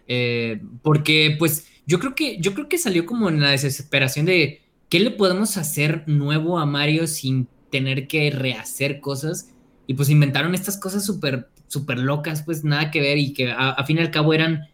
Eh, 0.08 0.60
porque, 0.82 1.36
pues, 1.38 1.66
yo 1.86 1.98
creo 1.98 2.14
que, 2.14 2.38
yo 2.38 2.54
creo 2.54 2.68
que 2.68 2.78
salió 2.78 3.06
como 3.06 3.28
en 3.28 3.40
la 3.40 3.50
desesperación 3.50 4.26
de 4.26 4.60
qué 4.88 5.00
le 5.00 5.10
podemos 5.10 5.56
hacer 5.56 6.04
nuevo 6.06 6.58
a 6.58 6.66
Mario 6.66 7.06
sin 7.06 7.48
tener 7.70 8.06
que 8.06 8.30
rehacer 8.30 9.00
cosas. 9.00 9.48
Y 9.86 9.94
pues 9.94 10.10
inventaron 10.10 10.54
estas 10.54 10.76
cosas 10.76 11.04
súper 11.04 11.48
súper 11.72 11.98
locas, 11.98 12.42
pues 12.42 12.64
nada 12.64 12.90
que 12.90 13.00
ver 13.00 13.16
y 13.16 13.32
que 13.32 13.50
a, 13.50 13.82
fin 13.84 13.96
y 13.96 14.00
al 14.00 14.10
cabo 14.10 14.34
eran, 14.34 14.68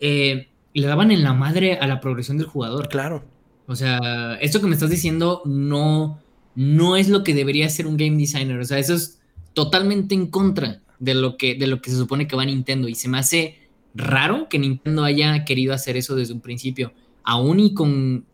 eh, 0.00 0.48
le 0.74 0.86
daban 0.86 1.10
en 1.10 1.22
la 1.22 1.32
madre 1.32 1.78
a 1.78 1.86
la 1.86 1.98
progresión 1.98 2.36
del 2.36 2.46
jugador. 2.46 2.88
Claro. 2.88 3.24
O 3.66 3.74
sea, 3.74 4.36
esto 4.42 4.60
que 4.60 4.66
me 4.66 4.74
estás 4.74 4.90
diciendo 4.90 5.40
no, 5.46 6.20
no 6.54 6.96
es 6.96 7.08
lo 7.08 7.24
que 7.24 7.32
debería 7.32 7.70
ser 7.70 7.86
un 7.86 7.96
game 7.96 8.18
designer. 8.18 8.58
O 8.58 8.64
sea, 8.66 8.78
eso 8.78 8.94
es 8.94 9.18
totalmente 9.54 10.14
en 10.14 10.26
contra 10.26 10.82
de 10.98 11.14
lo 11.14 11.38
que, 11.38 11.54
de 11.54 11.66
lo 11.66 11.80
que 11.80 11.90
se 11.90 11.96
supone 11.96 12.28
que 12.28 12.36
va 12.36 12.44
Nintendo. 12.44 12.86
Y 12.86 12.94
se 12.94 13.08
me 13.08 13.16
hace 13.16 13.56
raro 13.94 14.50
que 14.50 14.58
Nintendo 14.58 15.04
haya 15.04 15.42
querido 15.46 15.72
hacer 15.72 15.96
eso 15.96 16.14
desde 16.16 16.34
un 16.34 16.40
principio. 16.40 16.92
Aún 17.24 17.60
y 17.60 17.72
con, 17.72 18.26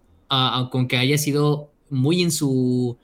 con 0.73 0.88
que 0.88 0.97
haya 0.97 1.19
sido 1.19 1.71
muy 1.88 2.21
en 2.21 2.33
su, 2.33 2.97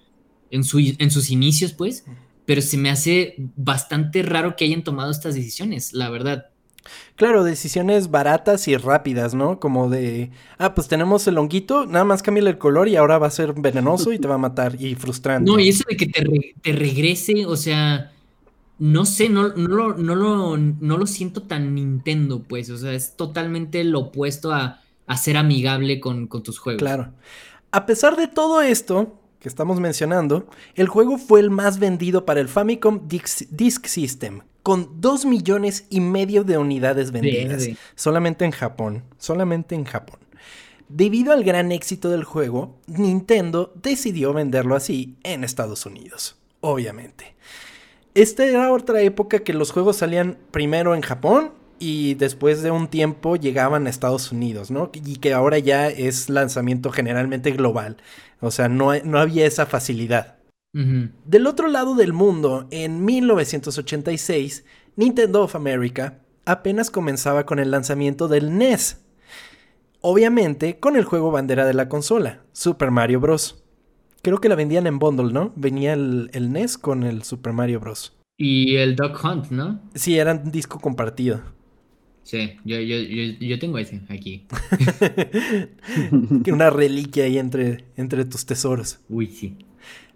en, 0.50 0.64
su, 0.64 0.80
en 0.98 1.10
sus 1.12 1.30
inicios, 1.30 1.72
pues 1.72 2.04
pero 2.48 2.62
se 2.62 2.78
me 2.78 2.88
hace 2.88 3.34
bastante 3.56 4.22
raro 4.22 4.56
que 4.56 4.64
hayan 4.64 4.82
tomado 4.82 5.10
estas 5.10 5.34
decisiones, 5.34 5.92
la 5.92 6.08
verdad. 6.08 6.46
Claro, 7.14 7.44
decisiones 7.44 8.10
baratas 8.10 8.68
y 8.68 8.76
rápidas, 8.78 9.34
¿no? 9.34 9.60
Como 9.60 9.90
de, 9.90 10.30
ah, 10.56 10.74
pues 10.74 10.88
tenemos 10.88 11.28
el 11.28 11.36
honguito, 11.36 11.84
nada 11.84 12.06
más 12.06 12.22
cámbiale 12.22 12.48
el 12.48 12.56
color 12.56 12.88
y 12.88 12.96
ahora 12.96 13.18
va 13.18 13.26
a 13.26 13.30
ser 13.30 13.52
venenoso 13.52 14.14
y 14.14 14.18
te 14.18 14.28
va 14.28 14.36
a 14.36 14.38
matar 14.38 14.80
y 14.80 14.94
frustrante. 14.94 15.50
No, 15.50 15.58
y 15.58 15.68
eso 15.68 15.84
de 15.90 15.98
que 15.98 16.06
te, 16.06 16.72
regrese, 16.72 17.44
o 17.44 17.54
sea, 17.54 18.12
no 18.78 19.04
sé, 19.04 19.28
no, 19.28 19.48
no, 19.48 19.68
lo, 19.68 19.98
no, 19.98 20.14
lo, 20.14 20.56
no 20.56 20.96
lo 20.96 21.06
siento 21.06 21.42
tan 21.42 21.74
Nintendo, 21.74 22.44
pues, 22.48 22.70
o 22.70 22.78
sea, 22.78 22.94
es 22.94 23.14
totalmente 23.14 23.84
lo 23.84 24.00
opuesto 24.00 24.52
a, 24.52 24.80
a 25.06 25.16
ser 25.18 25.36
amigable 25.36 26.00
con, 26.00 26.26
con 26.26 26.42
tus 26.42 26.58
juegos. 26.58 26.80
Claro. 26.80 27.12
A 27.72 27.84
pesar 27.84 28.16
de 28.16 28.26
todo 28.26 28.62
esto, 28.62 29.20
que 29.40 29.48
estamos 29.48 29.80
mencionando, 29.80 30.46
el 30.74 30.88
juego 30.88 31.18
fue 31.18 31.40
el 31.40 31.50
más 31.50 31.78
vendido 31.78 32.24
para 32.24 32.40
el 32.40 32.48
Famicom 32.48 33.08
Disk 33.08 33.86
System, 33.86 34.40
con 34.62 35.00
2 35.00 35.26
millones 35.26 35.86
y 35.90 36.00
medio 36.00 36.44
de 36.44 36.58
unidades 36.58 37.12
vendidas, 37.12 37.68
solamente 37.94 38.44
en 38.44 38.50
Japón, 38.50 39.04
solamente 39.18 39.74
en 39.74 39.84
Japón. 39.84 40.18
Debido 40.88 41.32
al 41.32 41.44
gran 41.44 41.70
éxito 41.70 42.10
del 42.10 42.24
juego, 42.24 42.76
Nintendo 42.86 43.72
decidió 43.82 44.32
venderlo 44.32 44.74
así 44.74 45.16
en 45.22 45.44
Estados 45.44 45.86
Unidos, 45.86 46.36
obviamente. 46.60 47.34
Esta 48.14 48.44
era 48.44 48.72
otra 48.72 49.00
época 49.02 49.40
que 49.40 49.52
los 49.52 49.70
juegos 49.70 49.96
salían 49.96 50.38
primero 50.50 50.94
en 50.94 51.02
Japón 51.02 51.52
y 51.78 52.14
después 52.14 52.62
de 52.62 52.70
un 52.70 52.88
tiempo 52.88 53.36
llegaban 53.36 53.86
a 53.86 53.90
Estados 53.90 54.32
Unidos, 54.32 54.70
¿no? 54.70 54.90
Y 54.92 55.16
que 55.16 55.32
ahora 55.32 55.58
ya 55.58 55.88
es 55.88 56.28
lanzamiento 56.28 56.90
generalmente 56.90 57.50
global. 57.52 57.96
O 58.40 58.50
sea, 58.50 58.68
no, 58.68 58.92
no 59.04 59.18
había 59.18 59.46
esa 59.46 59.66
facilidad. 59.66 60.36
Del 61.24 61.48
otro 61.48 61.66
lado 61.66 61.96
del 61.96 62.12
mundo, 62.12 62.68
en 62.70 63.04
1986, 63.04 64.64
Nintendo 64.94 65.42
of 65.42 65.56
America 65.56 66.20
apenas 66.44 66.90
comenzaba 66.90 67.46
con 67.46 67.58
el 67.58 67.72
lanzamiento 67.72 68.28
del 68.28 68.56
NES. 68.56 69.04
Obviamente 70.00 70.78
con 70.78 70.94
el 70.94 71.04
juego 71.04 71.32
bandera 71.32 71.66
de 71.66 71.74
la 71.74 71.88
consola, 71.88 72.42
Super 72.52 72.92
Mario 72.92 73.18
Bros. 73.18 73.64
Creo 74.22 74.40
que 74.40 74.48
la 74.48 74.54
vendían 74.54 74.86
en 74.86 75.00
bundle, 75.00 75.32
¿no? 75.32 75.52
Venía 75.56 75.94
el, 75.94 76.30
el 76.32 76.52
NES 76.52 76.78
con 76.78 77.02
el 77.02 77.24
Super 77.24 77.52
Mario 77.52 77.80
Bros. 77.80 78.16
Y 78.36 78.76
el 78.76 78.94
Duck 78.94 79.18
Hunt, 79.24 79.50
¿no? 79.50 79.80
Sí, 79.94 80.16
era 80.16 80.32
un 80.32 80.52
disco 80.52 80.78
compartido. 80.78 81.42
Sí, 82.28 82.58
yo, 82.62 82.78
yo, 82.78 82.98
yo, 83.40 83.58
tengo 83.58 83.78
ese 83.78 84.02
aquí. 84.10 84.46
Una 86.52 86.68
reliquia 86.68 87.24
ahí 87.24 87.38
entre, 87.38 87.86
entre 87.96 88.26
tus 88.26 88.44
tesoros. 88.44 88.98
Uy, 89.08 89.28
sí. 89.28 89.56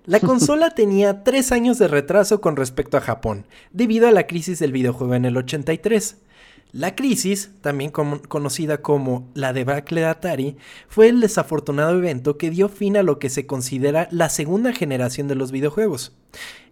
La 0.04 0.20
consola 0.20 0.68
tenía 0.74 1.24
tres 1.24 1.52
años 1.52 1.78
de 1.78 1.88
retraso 1.88 2.42
con 2.42 2.56
respecto 2.56 2.98
a 2.98 3.00
Japón, 3.00 3.46
debido 3.72 4.08
a 4.08 4.12
la 4.12 4.26
crisis 4.26 4.58
del 4.58 4.72
videojuego 4.72 5.14
en 5.14 5.24
el 5.24 5.38
83. 5.38 6.18
La 6.72 6.94
crisis, 6.94 7.50
también 7.62 7.90
conocida 7.90 8.82
como 8.82 9.30
la 9.32 9.54
debacle 9.54 10.02
de 10.02 10.06
Atari, 10.08 10.56
fue 10.88 11.08
el 11.08 11.18
desafortunado 11.22 11.96
evento 11.96 12.36
que 12.36 12.50
dio 12.50 12.68
fin 12.68 12.98
a 12.98 13.02
lo 13.02 13.18
que 13.18 13.30
se 13.30 13.46
considera 13.46 14.06
la 14.10 14.28
segunda 14.28 14.74
generación 14.74 15.28
de 15.28 15.34
los 15.34 15.50
videojuegos. 15.50 16.14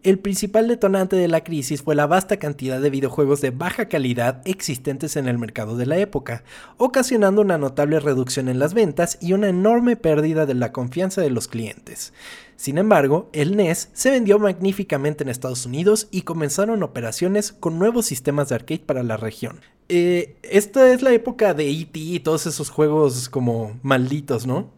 El 0.02 0.18
principal 0.18 0.66
detonante 0.66 1.14
de 1.16 1.28
la 1.28 1.44
crisis 1.44 1.82
fue 1.82 1.94
la 1.94 2.06
vasta 2.06 2.38
cantidad 2.38 2.80
de 2.80 2.88
videojuegos 2.88 3.42
de 3.42 3.50
baja 3.50 3.90
calidad 3.90 4.40
existentes 4.46 5.14
en 5.16 5.28
el 5.28 5.36
mercado 5.36 5.76
de 5.76 5.84
la 5.84 5.98
época, 5.98 6.42
ocasionando 6.78 7.42
una 7.42 7.58
notable 7.58 8.00
reducción 8.00 8.48
en 8.48 8.58
las 8.58 8.72
ventas 8.72 9.18
y 9.20 9.34
una 9.34 9.50
enorme 9.50 9.96
pérdida 9.96 10.46
de 10.46 10.54
la 10.54 10.72
confianza 10.72 11.20
de 11.20 11.28
los 11.28 11.48
clientes. 11.48 12.14
Sin 12.56 12.78
embargo, 12.78 13.28
el 13.34 13.58
NES 13.58 13.90
se 13.92 14.10
vendió 14.10 14.38
magníficamente 14.38 15.22
en 15.22 15.28
Estados 15.28 15.66
Unidos 15.66 16.08
y 16.10 16.22
comenzaron 16.22 16.82
operaciones 16.82 17.52
con 17.52 17.78
nuevos 17.78 18.06
sistemas 18.06 18.48
de 18.48 18.54
arcade 18.54 18.80
para 18.80 19.02
la 19.02 19.18
región. 19.18 19.60
Eh, 19.90 20.36
esta 20.42 20.94
es 20.94 21.02
la 21.02 21.12
época 21.12 21.52
de 21.52 21.68
E.T. 21.70 21.98
y 21.98 22.20
todos 22.20 22.46
esos 22.46 22.70
juegos 22.70 23.28
como 23.28 23.78
malditos, 23.82 24.46
¿no? 24.46 24.70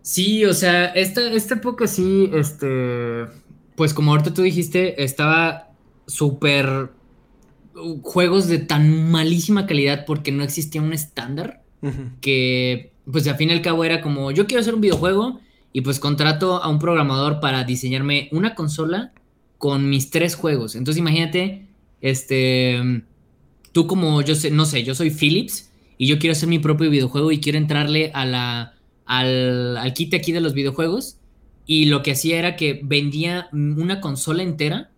Sí, 0.00 0.46
o 0.46 0.54
sea, 0.54 0.86
esta, 0.86 1.20
esta 1.30 1.56
época 1.56 1.86
sí, 1.86 2.30
este 2.32 3.26
pues 3.76 3.94
como 3.94 4.10
ahorita 4.10 4.34
tú 4.34 4.42
dijiste, 4.42 5.02
estaba 5.02 5.70
súper 6.06 6.90
juegos 8.02 8.48
de 8.48 8.58
tan 8.58 9.10
malísima 9.10 9.66
calidad 9.66 10.06
porque 10.06 10.32
no 10.32 10.42
existía 10.42 10.80
un 10.80 10.92
estándar 10.92 11.62
que 12.20 12.92
pues 13.10 13.28
al 13.28 13.36
fin 13.36 13.50
y 13.50 13.52
al 13.52 13.62
cabo 13.62 13.84
era 13.84 14.00
como 14.00 14.32
yo 14.32 14.46
quiero 14.46 14.60
hacer 14.60 14.74
un 14.74 14.80
videojuego 14.80 15.40
y 15.72 15.82
pues 15.82 16.00
contrato 16.00 16.62
a 16.62 16.68
un 16.68 16.78
programador 16.78 17.38
para 17.38 17.62
diseñarme 17.62 18.28
una 18.32 18.54
consola 18.54 19.12
con 19.58 19.88
mis 19.88 20.10
tres 20.10 20.34
juegos. 20.34 20.74
Entonces 20.74 20.98
imagínate, 20.98 21.66
este, 22.00 23.02
tú 23.72 23.86
como 23.86 24.22
yo 24.22 24.34
sé, 24.34 24.50
no 24.50 24.64
sé, 24.64 24.84
yo 24.84 24.94
soy 24.94 25.10
Philips 25.10 25.70
y 25.98 26.06
yo 26.06 26.18
quiero 26.18 26.32
hacer 26.32 26.48
mi 26.48 26.58
propio 26.58 26.90
videojuego 26.90 27.30
y 27.30 27.40
quiero 27.40 27.58
entrarle 27.58 28.10
a 28.14 28.24
la, 28.24 28.74
al, 29.04 29.76
al 29.76 29.92
kit 29.92 30.14
aquí 30.14 30.32
de 30.32 30.40
los 30.40 30.54
videojuegos 30.54 31.18
y 31.66 31.86
lo 31.86 32.02
que 32.02 32.12
hacía 32.12 32.38
era 32.38 32.56
que 32.56 32.80
vendía 32.82 33.48
una 33.52 34.00
consola 34.00 34.44
entera, 34.44 34.90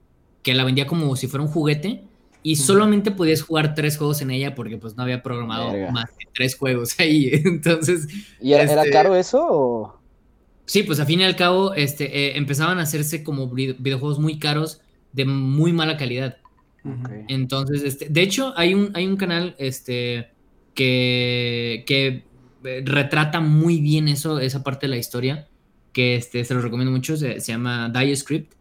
que 0.43 0.55
la 0.55 0.65
vendía 0.65 0.87
como 0.87 1.17
si 1.17 1.27
fuera 1.27 1.43
un 1.43 1.51
juguete, 1.51 2.05
y 2.43 2.57
solamente 2.57 3.11
podías 3.11 3.43
jugar 3.43 3.75
tres 3.75 3.97
juegos 3.97 4.21
en 4.21 4.31
ella 4.31 4.55
porque 4.55 4.77
pues 4.77 4.97
no 4.97 5.03
había 5.03 5.23
programado 5.23 5.73
más 5.91 6.11
que 6.11 6.27
tres 6.33 6.57
juegos 6.57 6.99
ahí. 7.01 7.31
Entonces. 7.45 8.07
¿Y 8.41 8.53
era, 8.53 8.65
este, 8.65 8.91
caro 8.91 9.17
eso? 9.17 9.47
O? 9.51 10.01
Sí, 10.65 10.83
pues 10.83 11.01
a 11.01 11.07
fin 11.07 11.21
y 11.21 11.25
al 11.25 11.37
cabo, 11.37 11.75
este, 11.75 12.05
eh, 12.05 12.37
empezaban 12.37 12.79
a 12.79 12.83
hacerse 12.83 13.25
como 13.25 13.49
videojuegos 13.49 14.19
muy 14.19 14.39
caros 14.39 14.83
de 15.13 15.25
muy 15.25 15.73
mala 15.73 15.97
calidad. 15.97 16.37
Entonces, 17.29 17.83
este, 17.83 18.09
de 18.09 18.23
hecho, 18.23 18.55
hay 18.57 18.73
un, 18.73 18.93
hay 18.95 19.07
un 19.07 19.17
canal 19.17 19.55
este, 19.59 20.31
que, 20.75 21.85
que 21.87 22.25
eh, 22.65 22.83
retrata 22.85 23.41
muy 23.41 23.81
bien 23.81 24.09
eso, 24.09 24.39
esa 24.39 24.63
parte 24.63 24.87
de 24.87 24.91
la 24.91 24.97
historia 24.97 25.49
que 25.99 26.15
este, 26.15 26.45
se 26.45 26.55
los 26.55 26.63
recomiendo 26.63 26.93
mucho, 26.93 27.17
se, 27.17 27.41
llama 27.41 27.93
Script. 28.15 28.53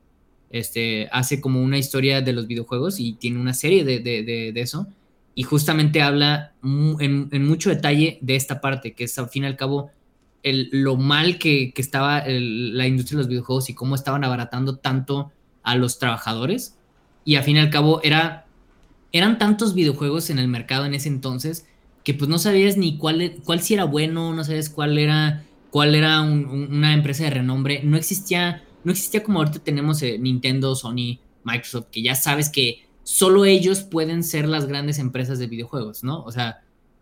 Este, 0.49 1.07
hace 1.11 1.39
como 1.39 1.61
una 1.61 1.77
historia 1.77 2.19
de 2.21 2.33
los 2.33 2.47
videojuegos 2.47 2.99
y 2.99 3.13
tiene 3.13 3.39
una 3.39 3.53
serie 3.53 3.85
de, 3.85 3.99
de, 3.99 4.23
de, 4.23 4.59
eso. 4.59 4.87
Y 5.35 5.43
justamente 5.43 6.01
habla 6.01 6.53
en, 6.63 7.29
en, 7.31 7.47
mucho 7.47 7.69
detalle 7.69 8.17
de 8.21 8.35
esta 8.35 8.59
parte, 8.59 8.93
que 8.95 9.03
es 9.03 9.19
al 9.19 9.29
fin 9.29 9.43
y 9.43 9.45
al 9.45 9.55
cabo 9.55 9.91
el, 10.41 10.69
lo 10.71 10.95
mal 10.95 11.37
que, 11.37 11.73
que 11.75 11.81
estaba 11.83 12.23
la 12.25 12.87
industria 12.87 13.17
de 13.17 13.21
los 13.25 13.29
videojuegos 13.29 13.69
y 13.69 13.75
cómo 13.75 13.93
estaban 13.93 14.23
abaratando 14.23 14.77
tanto 14.77 15.31
a 15.61 15.75
los 15.75 15.99
trabajadores. 15.99 16.75
Y 17.23 17.35
al 17.35 17.43
fin 17.43 17.57
y 17.57 17.59
al 17.59 17.69
cabo 17.69 18.01
era, 18.01 18.47
eran 19.11 19.37
tantos 19.37 19.75
videojuegos 19.75 20.31
en 20.31 20.39
el 20.39 20.47
mercado 20.47 20.87
en 20.87 20.95
ese 20.95 21.09
entonces 21.09 21.67
que 22.03 22.15
pues 22.15 22.29
no 22.29 22.39
sabías 22.39 22.77
ni 22.77 22.97
cuál, 22.97 23.35
cuál 23.43 23.61
si 23.61 23.75
era 23.75 23.83
bueno, 23.83 24.33
no 24.33 24.43
sabías 24.43 24.69
cuál 24.69 24.97
era, 24.97 25.43
cuál 25.69 25.95
era 25.95 26.21
una 26.21 26.93
empresa 26.93 27.23
de 27.23 27.31
renombre. 27.31 27.81
No 27.83 27.97
existía, 27.97 28.63
no 28.83 28.91
existía 28.91 29.23
como 29.23 29.39
ahorita 29.39 29.59
tenemos 29.59 30.01
eh, 30.01 30.17
Nintendo, 30.17 30.75
Sony, 30.75 31.19
Microsoft, 31.43 31.87
que 31.91 32.01
ya 32.01 32.15
sabes 32.15 32.49
que 32.49 32.85
solo 33.03 33.45
ellos 33.45 33.83
pueden 33.83 34.23
ser 34.23 34.47
las 34.47 34.65
grandes 34.65 34.99
empresas 34.99 35.39
de 35.39 35.47
videojuegos, 35.47 36.03
¿no? 36.03 36.23
O 36.23 36.31
sea, 36.31 36.61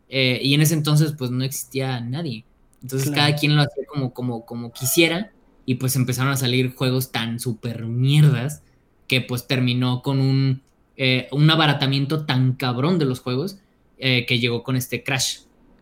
eh, 0.10 0.40
y 0.42 0.54
en 0.54 0.62
ese 0.62 0.76
entonces 0.76 1.14
pues 1.18 1.32
no 1.32 1.44
existía 1.44 2.00
nadie. 2.00 2.46
Entonces 2.82 3.10
cada 3.10 3.36
quien 3.36 3.56
lo 3.56 3.64
hacía 3.64 3.84
como, 3.88 4.14
como, 4.14 4.46
como 4.46 4.72
quisiera 4.72 5.32
y 5.66 5.76
pues 5.76 5.96
empezaron 5.96 6.32
a 6.32 6.38
salir 6.38 6.76
juegos 6.76 7.12
tan 7.12 7.40
super 7.40 7.86
mierdas 7.86 8.62
que 9.08 9.22
pues 9.22 9.48
terminó 9.48 10.04
con 10.04 10.20
un, 10.20 10.62
eh, 10.96 11.28
un 11.32 11.50
abaratamiento 11.50 12.26
tan 12.26 12.54
cabrón 12.54 13.00
de 13.00 13.06
los 13.06 13.20
juegos 13.22 13.58
eh, 13.98 14.26
que 14.28 14.40
llegó 14.40 14.62
con 14.62 14.76
este 14.76 15.04
Crash. 15.04 15.40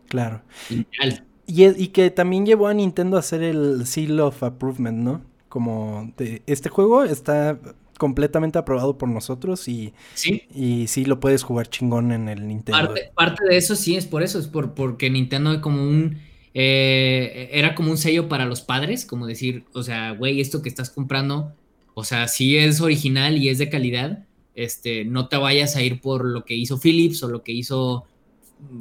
Claro. 0.08 0.42
Y, 1.46 1.64
y, 1.66 1.88
que 1.88 2.10
también 2.10 2.46
llevó 2.46 2.68
a 2.68 2.74
Nintendo 2.74 3.16
a 3.16 3.20
hacer 3.20 3.42
el 3.42 3.86
Seal 3.86 4.18
of 4.20 4.42
Approval, 4.42 5.04
¿no? 5.04 5.22
Como 5.48 6.12
de, 6.16 6.42
este 6.46 6.68
juego 6.68 7.04
está 7.04 7.58
completamente 7.98 8.58
aprobado 8.58 8.98
por 8.98 9.08
nosotros 9.08 9.68
y 9.68 9.92
sí, 10.14 10.42
y 10.54 10.86
sí 10.88 11.04
lo 11.04 11.20
puedes 11.20 11.42
jugar 11.42 11.68
chingón 11.68 12.12
en 12.12 12.28
el 12.28 12.46
Nintendo. 12.46 12.94
Parte, 13.14 13.44
de 13.48 13.56
eso 13.56 13.76
sí 13.76 13.96
es 13.96 14.06
por 14.06 14.22
eso, 14.22 14.38
es 14.38 14.46
por, 14.46 14.74
porque 14.74 15.10
Nintendo 15.10 15.60
como 15.60 15.82
un... 15.82 16.18
Eh, 16.56 17.50
era 17.52 17.74
como 17.74 17.90
un 17.90 17.98
sello 17.98 18.28
para 18.28 18.46
los 18.46 18.60
padres, 18.60 19.04
como 19.04 19.26
decir, 19.26 19.64
o 19.72 19.82
sea, 19.82 20.12
güey, 20.12 20.40
esto 20.40 20.62
que 20.62 20.68
estás 20.68 20.88
comprando, 20.88 21.52
o 21.94 22.04
sea, 22.04 22.28
sí 22.28 22.56
es 22.56 22.80
original 22.80 23.38
y 23.38 23.48
es 23.48 23.58
de 23.58 23.68
calidad, 23.68 24.24
este, 24.54 25.04
no 25.04 25.26
te 25.26 25.36
vayas 25.36 25.74
a 25.74 25.82
ir 25.82 26.00
por 26.00 26.24
lo 26.24 26.44
que 26.44 26.54
hizo 26.54 26.78
Philips 26.78 27.22
o 27.24 27.28
lo 27.28 27.42
que 27.42 27.52
hizo 27.52 28.04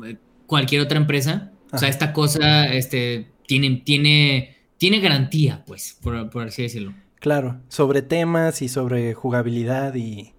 eh, 0.06 0.18
cualquier 0.46 0.82
otra 0.82 1.00
empresa. 1.00 1.53
O 1.74 1.78
sea, 1.78 1.90
esta 1.90 2.14
cosa 2.14 2.72
este, 2.72 3.28
tiene, 3.48 3.82
tiene, 3.84 4.58
tiene 4.78 5.00
garantía, 5.00 5.64
pues, 5.66 5.98
por, 6.02 6.16
así 6.42 6.62
decirlo. 6.62 6.94
Claro, 7.20 7.60
sobre 7.68 8.02
temas 8.02 8.62
y 8.62 8.70
sobre 8.70 9.14
jugabilidad 9.14 9.96
y, 9.96 10.34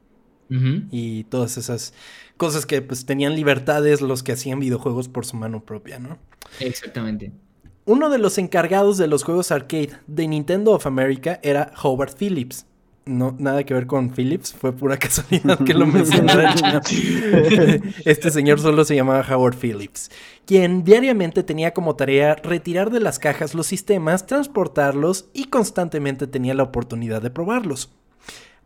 y 0.49 1.25
todas 1.25 1.57
esas 1.57 1.92
cosas 2.37 2.66
que 2.66 2.83
pues 2.83 3.07
tenían 3.07 3.35
libertades 3.35 4.01
los 4.01 4.23
que 4.23 4.33
hacían 4.33 4.61
videojuegos 4.61 5.09
por 5.09 5.27
su 5.27 5.37
mano 5.37 5.64
propia, 5.64 5.99
¿no? 5.99 6.18
Exactamente. 6.61 7.33
Uno 7.87 8.11
de 8.11 8.18
los 8.18 8.38
encargados 8.38 8.97
de 8.97 9.09
los 9.09 9.25
juegos 9.25 9.51
arcade 9.51 9.99
de 10.07 10.29
Nintendo 10.29 10.73
of 10.73 10.87
America 10.87 11.40
era 11.42 11.73
Howard 11.83 12.14
Phillips 12.16 12.66
no, 13.07 13.37
nada 13.38 13.64
que 13.64 13.75
ver 13.75 13.87
con 13.87 14.11
Phillips, 14.11 14.53
fue 14.53 14.73
pura 14.73 14.97
casualidad 14.99 15.59
que 15.64 15.75
lo 15.75 15.87
mencionara. 15.87 16.55
este 18.05 18.31
señor 18.31 18.61
solo 18.61 18.85
se 18.85 18.97
llamaba 18.97 19.25
Howard 19.29 19.57
Phillips, 19.57 20.11
quien 20.47 20.85
diariamente 20.85 21.43
tenía 21.43 21.73
como 21.73 21.97
tarea 21.97 22.37
retirar 22.37 22.90
de 22.90 23.01
las 23.01 23.19
cajas 23.19 23.55
los 23.55 23.67
sistemas, 23.67 24.27
transportarlos 24.27 25.27
y 25.33 25.45
constantemente 25.45 26.27
tenía 26.27 26.55
la 26.55 26.62
oportunidad 26.62 27.23
de 27.23 27.31
probarlos. 27.31 27.90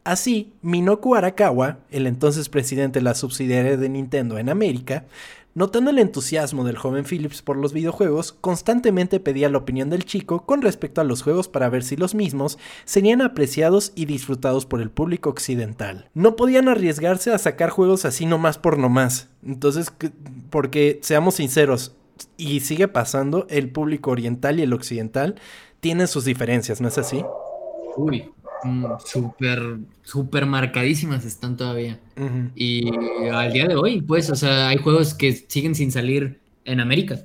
Así, 0.04 0.54
Minoku 0.62 1.14
Arakawa, 1.14 1.80
el 1.90 2.06
entonces 2.06 2.48
presidente 2.48 3.00
de 3.00 3.04
la 3.04 3.14
subsidiaria 3.14 3.76
de 3.76 3.88
Nintendo 3.88 4.38
en 4.38 4.48
América, 4.48 5.04
Notando 5.54 5.90
el 5.90 5.98
entusiasmo 5.98 6.64
del 6.64 6.76
joven 6.76 7.04
Phillips 7.04 7.42
por 7.42 7.56
los 7.56 7.72
videojuegos, 7.72 8.32
constantemente 8.32 9.18
pedía 9.18 9.48
la 9.48 9.58
opinión 9.58 9.90
del 9.90 10.04
chico 10.04 10.46
con 10.46 10.62
respecto 10.62 11.00
a 11.00 11.04
los 11.04 11.22
juegos 11.22 11.48
para 11.48 11.68
ver 11.68 11.82
si 11.82 11.96
los 11.96 12.14
mismos 12.14 12.58
serían 12.84 13.22
apreciados 13.22 13.92
y 13.94 14.04
disfrutados 14.04 14.66
por 14.66 14.80
el 14.80 14.90
público 14.90 15.30
occidental. 15.30 16.10
No 16.14 16.36
podían 16.36 16.68
arriesgarse 16.68 17.32
a 17.32 17.38
sacar 17.38 17.70
juegos 17.70 18.04
así 18.04 18.26
nomás 18.26 18.58
por 18.58 18.78
nomás. 18.78 19.30
Entonces, 19.44 19.92
porque 20.50 21.00
seamos 21.02 21.36
sinceros, 21.36 21.96
y 22.36 22.60
sigue 22.60 22.88
pasando, 22.88 23.46
el 23.48 23.70
público 23.70 24.10
oriental 24.10 24.58
y 24.58 24.62
el 24.62 24.72
occidental 24.72 25.36
tienen 25.80 26.08
sus 26.08 26.24
diferencias, 26.24 26.80
¿no 26.80 26.88
es 26.88 26.98
así? 26.98 27.24
Uy, 27.96 28.30
súper, 29.04 29.78
súper 30.02 30.46
marcadísimas 30.46 31.24
están 31.24 31.56
todavía. 31.56 31.98
Y 32.54 32.90
al 33.30 33.52
día 33.52 33.66
de 33.66 33.76
hoy, 33.76 34.00
pues, 34.02 34.30
o 34.30 34.36
sea, 34.36 34.68
hay 34.68 34.78
juegos 34.78 35.14
que 35.14 35.32
siguen 35.32 35.74
sin 35.74 35.92
salir 35.92 36.40
en 36.64 36.80
América. 36.80 37.24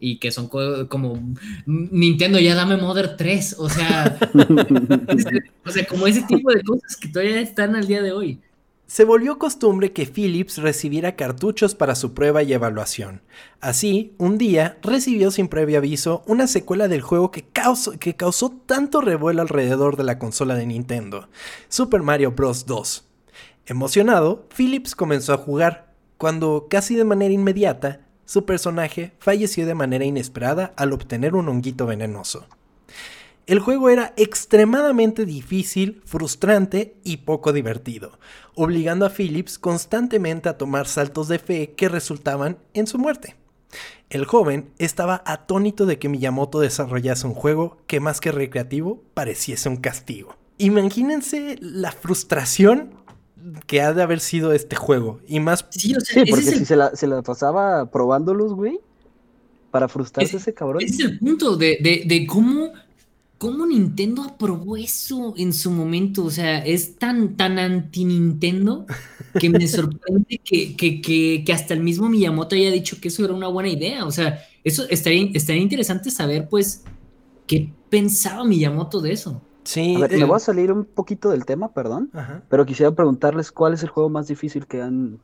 Y 0.00 0.18
que 0.18 0.30
son 0.30 0.48
como 0.48 1.34
Nintendo, 1.66 2.38
ya 2.38 2.54
dame 2.54 2.76
Mother 2.76 3.16
3. 3.16 3.56
O 3.58 3.68
sea, 3.68 4.18
o 5.64 5.70
sea, 5.70 5.86
como 5.86 6.06
ese 6.06 6.22
tipo 6.22 6.52
de 6.52 6.62
cosas 6.62 6.96
que 6.96 7.08
todavía 7.08 7.40
están 7.40 7.74
al 7.74 7.86
día 7.86 8.02
de 8.02 8.12
hoy. 8.12 8.40
Se 8.86 9.04
volvió 9.04 9.38
costumbre 9.38 9.92
que 9.92 10.04
Philips 10.04 10.58
recibiera 10.58 11.16
cartuchos 11.16 11.74
para 11.74 11.94
su 11.94 12.12
prueba 12.12 12.42
y 12.42 12.52
evaluación. 12.52 13.22
Así, 13.60 14.14
un 14.18 14.36
día 14.36 14.78
recibió 14.82 15.30
sin 15.30 15.48
previo 15.48 15.78
aviso 15.78 16.22
una 16.26 16.46
secuela 16.46 16.86
del 16.86 17.00
juego 17.00 17.30
que 17.30 17.44
causó, 17.44 18.50
tanto 18.66 19.00
revuelo 19.00 19.40
alrededor 19.40 19.96
de 19.96 20.04
la 20.04 20.18
consola 20.18 20.54
de 20.54 20.66
Nintendo, 20.66 21.28
Super 21.68 22.02
Mario 22.02 22.32
Bros. 22.32 22.66
2. 22.66 23.08
Emocionado, 23.66 24.46
Philips 24.54 24.94
comenzó 24.94 25.32
a 25.32 25.38
jugar, 25.38 25.94
cuando 26.18 26.66
casi 26.68 26.94
de 26.94 27.04
manera 27.04 27.32
inmediata, 27.32 28.00
su 28.26 28.44
personaje 28.44 29.14
falleció 29.18 29.64
de 29.64 29.74
manera 29.74 30.04
inesperada 30.04 30.74
al 30.76 30.92
obtener 30.92 31.34
un 31.34 31.48
honguito 31.48 31.86
venenoso. 31.86 32.46
El 33.46 33.58
juego 33.58 33.90
era 33.90 34.14
extremadamente 34.16 35.26
difícil, 35.26 36.00
frustrante 36.06 36.96
y 37.04 37.18
poco 37.18 37.52
divertido, 37.52 38.18
obligando 38.54 39.04
a 39.04 39.10
Phillips 39.10 39.58
constantemente 39.58 40.48
a 40.48 40.56
tomar 40.56 40.86
saltos 40.86 41.28
de 41.28 41.38
fe 41.38 41.74
que 41.76 41.90
resultaban 41.90 42.56
en 42.72 42.86
su 42.86 42.98
muerte. 42.98 43.36
El 44.08 44.24
joven 44.24 44.70
estaba 44.78 45.22
atónito 45.26 45.84
de 45.84 45.98
que 45.98 46.08
Miyamoto 46.08 46.60
desarrollase 46.60 47.26
un 47.26 47.34
juego 47.34 47.76
que 47.86 48.00
más 48.00 48.20
que 48.20 48.32
recreativo 48.32 49.02
pareciese 49.12 49.68
un 49.68 49.76
castigo. 49.76 50.36
Imagínense 50.56 51.58
la 51.60 51.92
frustración 51.92 52.94
que 53.66 53.82
ha 53.82 53.92
de 53.92 54.02
haber 54.02 54.20
sido 54.20 54.54
este 54.54 54.74
juego. 54.74 55.20
Y 55.26 55.40
más. 55.40 55.66
Sí, 55.68 55.94
porque 56.30 56.44
si 56.44 56.64
se, 56.64 56.76
la, 56.76 57.22
pasaba 57.22 57.90
probándolos, 57.90 58.54
güey. 58.54 58.80
Para 59.70 59.88
frustrarse 59.88 60.36
ese 60.36 60.54
cabrón. 60.54 60.82
Ese 60.82 60.94
es 60.94 61.00
el 61.10 61.18
punto 61.18 61.56
de, 61.56 61.78
de 62.06 62.26
cómo 62.26 62.70
¿Cómo 63.44 63.66
Nintendo 63.66 64.22
aprobó 64.22 64.78
eso 64.78 65.34
en 65.36 65.52
su 65.52 65.70
momento? 65.70 66.24
O 66.24 66.30
sea, 66.30 66.64
es 66.64 66.96
tan, 66.96 67.36
tan 67.36 67.58
anti-Nintendo 67.58 68.86
que 69.38 69.50
me 69.50 69.68
sorprende 69.68 70.40
que, 70.42 71.44
hasta 71.52 71.74
el 71.74 71.80
mismo 71.80 72.08
Miyamoto 72.08 72.56
haya 72.56 72.70
dicho 72.70 73.02
que 73.02 73.08
eso 73.08 73.22
era 73.22 73.34
una 73.34 73.48
buena 73.48 73.68
idea. 73.68 74.06
O 74.06 74.10
sea, 74.10 74.42
eso 74.64 74.84
estaría, 74.88 75.28
estaría 75.34 75.60
interesante 75.60 76.10
saber, 76.10 76.48
pues, 76.48 76.84
qué 77.46 77.70
pensaba 77.90 78.44
Miyamoto 78.44 79.02
de 79.02 79.12
eso. 79.12 79.42
Sí. 79.64 79.94
A 79.96 79.98
ver, 79.98 80.16
me 80.16 80.24
voy 80.24 80.36
a 80.36 80.40
salir 80.40 80.72
un 80.72 80.86
poquito 80.86 81.28
del 81.28 81.44
tema, 81.44 81.74
perdón. 81.74 82.10
Pero 82.48 82.64
quisiera 82.64 82.92
preguntarles 82.92 83.52
cuál 83.52 83.74
es 83.74 83.82
el 83.82 83.90
juego 83.90 84.08
más 84.08 84.26
difícil 84.26 84.66
que 84.66 84.80
han, 84.80 85.18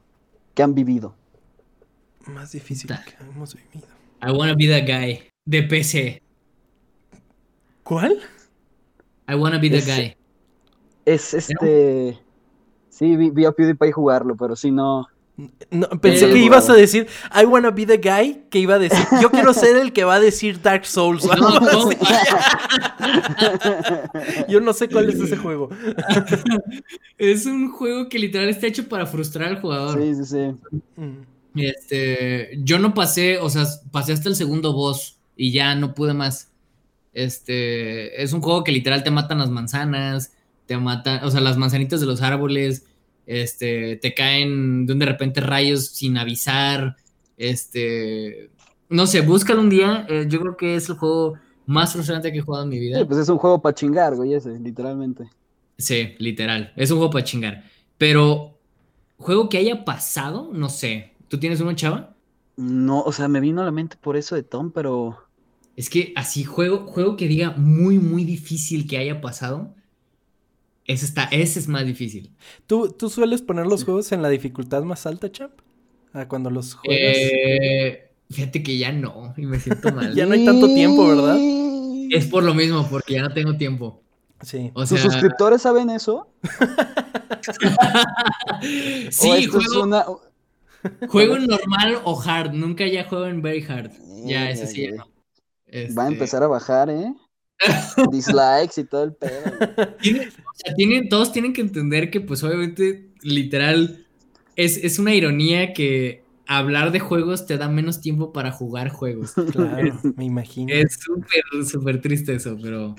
que 0.53 0.63
han 0.63 0.75
vivido. 0.75 1.15
Más 2.27 2.53
difícil 2.53 2.91
que 2.91 3.25
hemos 3.25 3.55
vivido. 3.55 3.89
I 4.23 4.31
wanna 4.31 4.55
be 4.55 4.69
that 4.69 4.87
guy. 4.87 5.21
De 5.47 5.63
PC. 5.63 6.21
¿Cuál? 7.91 8.19
I 9.29 9.35
wanna 9.35 9.59
be 9.59 9.69
the 9.69 9.81
guy. 9.81 10.17
Es 11.05 11.35
este. 11.35 12.17
Sí, 12.89 13.17
vi, 13.17 13.45
a 13.45 13.51
PewDiePie 13.51 13.91
jugarlo, 13.91 14.37
pero 14.37 14.55
sí 14.55 14.71
no. 14.71 15.09
pensé 16.01 16.31
que 16.31 16.39
ibas 16.39 16.71
a 16.71 16.75
decir 16.75 17.09
I 17.35 17.47
wanna 17.47 17.73
be 17.73 17.87
the 17.87 17.97
guy, 17.97 18.45
que 18.49 18.61
iba 18.61 18.77
a 18.77 18.79
decir 18.79 19.05
yo 19.21 19.33
quiero 19.33 19.53
ser 19.53 19.77
el 19.77 19.93
que 19.93 20.05
va 20.05 20.15
a 20.15 20.21
decir 20.21 20.63
Dark 20.63 20.87
Souls. 20.87 21.25
yo 24.49 24.61
no 24.61 24.73
sé 24.73 24.89
cuál 24.89 25.09
es 25.09 25.19
ese 25.19 25.37
juego. 25.37 25.69
es 27.19 27.45
un 27.45 27.73
juego 27.73 28.09
que 28.09 28.21
literal 28.21 28.51
está 28.51 28.69
hecho 28.69 28.89
para 28.89 29.05
frustrar 29.05 29.49
al 29.49 29.61
jugador. 29.61 30.01
Sí, 30.01 30.15
sí, 30.15 30.25
sí. 30.27 30.55
Mm. 30.95 31.25
Este, 31.57 32.57
yo 32.63 32.79
no 32.79 32.95
pasé, 32.95 33.39
o 33.39 33.51
sea, 33.51 33.65
pasé 33.91 34.13
hasta 34.13 34.29
el 34.29 34.37
segundo 34.37 34.75
boss 34.75 35.19
y 35.35 35.51
ya 35.51 35.75
no 35.75 35.93
pude 35.93 36.15
más. 36.15 36.50
Este, 37.13 38.23
es 38.23 38.33
un 38.33 38.41
juego 38.41 38.65
que 38.65 38.73
literal 38.73 39.03
te 39.03 39.11
matan 39.11 39.39
las 39.39 39.51
manzanas, 39.51 40.33
te 40.67 40.77
matan, 40.77 41.25
o 41.25 41.31
sea, 41.31 41.41
las 41.41 41.57
manzanitas 41.57 42.01
de 42.01 42.07
los 42.07 42.23
árboles, 42.23 42.87
este, 43.27 43.97
te 43.97 44.15
caen 44.15 44.87
de 44.87 44.93
un 44.93 44.99
de 44.99 45.07
repente 45.07 45.41
rayos 45.41 45.87
sin 45.89 46.17
avisar, 46.17 46.97
este, 47.37 48.51
no 48.89 49.07
sé, 49.07 49.21
búscalo 49.21 49.61
un 49.61 49.71
día, 49.71 50.07
eh, 50.09 50.27
yo 50.29 50.41
creo 50.41 50.57
que 50.57 50.77
es 50.77 50.89
el 50.89 50.97
juego 50.97 51.35
más 51.67 51.93
frustrante 51.93 52.33
que 52.33 52.39
he 52.39 52.43
jugado 52.43 52.65
en 52.65 52.71
mi 52.71 52.79
vida. 52.79 52.99
Sí, 52.99 53.05
pues 53.05 53.21
es 53.21 53.29
un 53.29 53.39
juego 53.39 53.63
para 53.63 53.75
chingar, 53.75 54.17
güey, 54.17 54.35
ese, 54.35 54.59
literalmente. 54.59 55.31
Sí, 55.79 56.15
literal. 56.19 56.73
Es 56.77 56.91
un 56.91 56.99
juego 56.99 57.13
para 57.13 57.25
chingar. 57.25 57.65
Pero, 57.97 58.59
juego 59.17 59.49
que 59.49 59.59
haya 59.59 59.85
pasado, 59.85 60.51
no 60.53 60.69
sé. 60.69 61.15
¿Tú 61.29 61.39
tienes 61.39 61.61
uno, 61.61 61.73
chava? 61.75 62.15
No, 62.57 63.03
o 63.03 63.13
sea, 63.13 63.29
me 63.29 63.41
vino 63.41 63.63
a 63.63 63.65
la 63.65 63.71
mente 63.71 63.97
por 64.01 64.17
eso 64.17 64.35
de 64.35 64.43
Tom, 64.43 64.73
pero. 64.73 65.19
Es 65.81 65.89
que 65.89 66.13
así, 66.15 66.45
juego, 66.45 66.87
juego 66.87 67.17
que 67.17 67.27
diga 67.27 67.53
muy, 67.53 67.99
muy 67.99 68.25
difícil 68.25 68.87
que 68.87 68.99
haya 68.99 69.23
pasado. 69.23 69.75
Ese, 70.85 71.07
está, 71.07 71.25
ese 71.33 71.59
es 71.59 71.69
más 71.69 71.87
difícil. 71.87 72.33
¿Tú, 72.67 72.91
¿Tú 72.93 73.09
sueles 73.09 73.41
poner 73.41 73.67
los 73.67 73.85
juegos 73.85 74.13
en 74.13 74.21
la 74.21 74.29
dificultad 74.29 74.83
más 74.83 75.07
alta, 75.07 75.33
champ? 75.33 75.55
¿A 76.13 76.29
cuando 76.29 76.51
los 76.51 76.75
juegas? 76.75 77.17
Eh, 77.17 78.11
fíjate 78.29 78.63
que 78.63 78.77
ya 78.77 78.93
no, 78.93 79.33
y 79.39 79.47
me 79.47 79.59
siento 79.59 79.91
mal. 79.95 80.15
ya 80.15 80.27
no 80.27 80.35
hay 80.35 80.45
tanto 80.45 80.67
tiempo, 80.67 81.09
¿verdad? 81.09 81.39
Es 82.11 82.27
por 82.27 82.43
lo 82.43 82.53
mismo, 82.53 82.87
porque 82.91 83.15
ya 83.15 83.23
no 83.23 83.33
tengo 83.33 83.57
tiempo. 83.57 84.03
Sí. 84.43 84.71
O 84.75 84.81
¿Tus 84.81 85.01
sea, 85.01 85.11
suscriptores 85.11 85.63
saben 85.63 85.89
eso? 85.89 86.29
sí, 89.11 89.31
¿O 89.31 89.35
esto 89.35 89.59
es 89.61 89.67
juego, 89.67 89.83
una... 89.85 90.05
juego 91.09 91.37
en 91.37 91.47
normal 91.47 92.03
o 92.05 92.21
hard. 92.21 92.53
Nunca 92.53 92.87
ya 92.87 93.05
juego 93.05 93.25
en 93.29 93.41
very 93.41 93.65
hard. 93.65 93.93
Ya, 94.27 94.51
ese 94.51 94.67
sí 94.67 94.83
ya 94.83 94.91
no. 94.91 95.10
Va 95.73 96.05
a 96.05 96.09
Este, 96.09 96.13
empezar 96.15 96.43
a 96.43 96.47
bajar, 96.49 96.91
¿eh? 96.91 97.15
Dislikes 98.11 98.81
y 98.81 98.85
todo 98.85 99.05
el 99.05 99.15
pedo. 99.15 99.57
güey. 99.57 99.71
tiene- 100.01 100.29
o 100.29 100.53
sea, 100.55 100.75
tienen, 100.75 101.09
todos 101.09 101.33
tienen 101.33 101.53
que 101.53 101.61
entender 101.61 102.11
que, 102.11 102.21
pues, 102.21 102.43
obviamente, 102.43 103.11
literal, 103.23 104.07
es, 104.57 104.77
es 104.79 104.99
una 104.99 105.15
ironía 105.15 105.73
que 105.73 106.25
hablar 106.47 106.91
de 106.93 107.01
juegos 107.01 107.47
te 107.47 107.59
da 107.59 107.69
menos 107.69 108.01
tiempo 108.01 108.33
para 108.33 108.51
jugar 108.53 108.89
juegos. 108.89 109.35
Claro, 109.53 110.01
me 110.17 110.25
imagino. 110.25 110.73
Es 110.73 110.99
súper, 111.01 111.43
súper 111.67 112.01
triste 112.01 112.35
eso, 112.35 112.57
pero. 112.61 112.97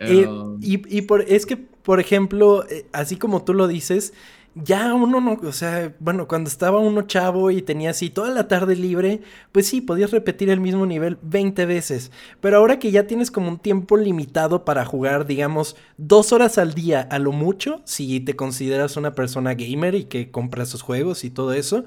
Eh, 0.00 0.26
y 0.60 0.98
y 0.98 1.02
por, 1.02 1.22
es 1.22 1.46
que, 1.46 1.56
por 1.56 2.00
ejemplo, 2.00 2.64
eh, 2.68 2.86
así 2.92 3.16
como 3.16 3.44
tú 3.44 3.52
lo 3.54 3.66
dices, 3.68 4.14
ya 4.54 4.94
uno 4.94 5.20
no, 5.20 5.32
o 5.42 5.52
sea, 5.52 5.94
bueno, 5.98 6.28
cuando 6.28 6.48
estaba 6.48 6.78
uno 6.78 7.02
chavo 7.02 7.50
y 7.50 7.62
tenía 7.62 7.90
así 7.90 8.10
toda 8.10 8.30
la 8.30 8.46
tarde 8.48 8.76
libre, 8.76 9.20
pues 9.52 9.66
sí, 9.66 9.80
podías 9.80 10.12
repetir 10.12 10.48
el 10.50 10.60
mismo 10.60 10.86
nivel 10.86 11.18
20 11.22 11.66
veces. 11.66 12.12
Pero 12.40 12.58
ahora 12.58 12.78
que 12.78 12.90
ya 12.92 13.06
tienes 13.06 13.30
como 13.30 13.48
un 13.48 13.58
tiempo 13.58 13.96
limitado 13.96 14.64
para 14.64 14.84
jugar, 14.84 15.26
digamos, 15.26 15.76
dos 15.96 16.32
horas 16.32 16.58
al 16.58 16.74
día 16.74 17.00
a 17.02 17.18
lo 17.18 17.32
mucho, 17.32 17.82
si 17.84 18.20
te 18.20 18.36
consideras 18.36 18.96
una 18.96 19.14
persona 19.14 19.54
gamer 19.54 19.94
y 19.96 20.04
que 20.04 20.30
compra 20.30 20.66
sus 20.66 20.82
juegos 20.82 21.24
y 21.24 21.30
todo 21.30 21.52
eso. 21.52 21.84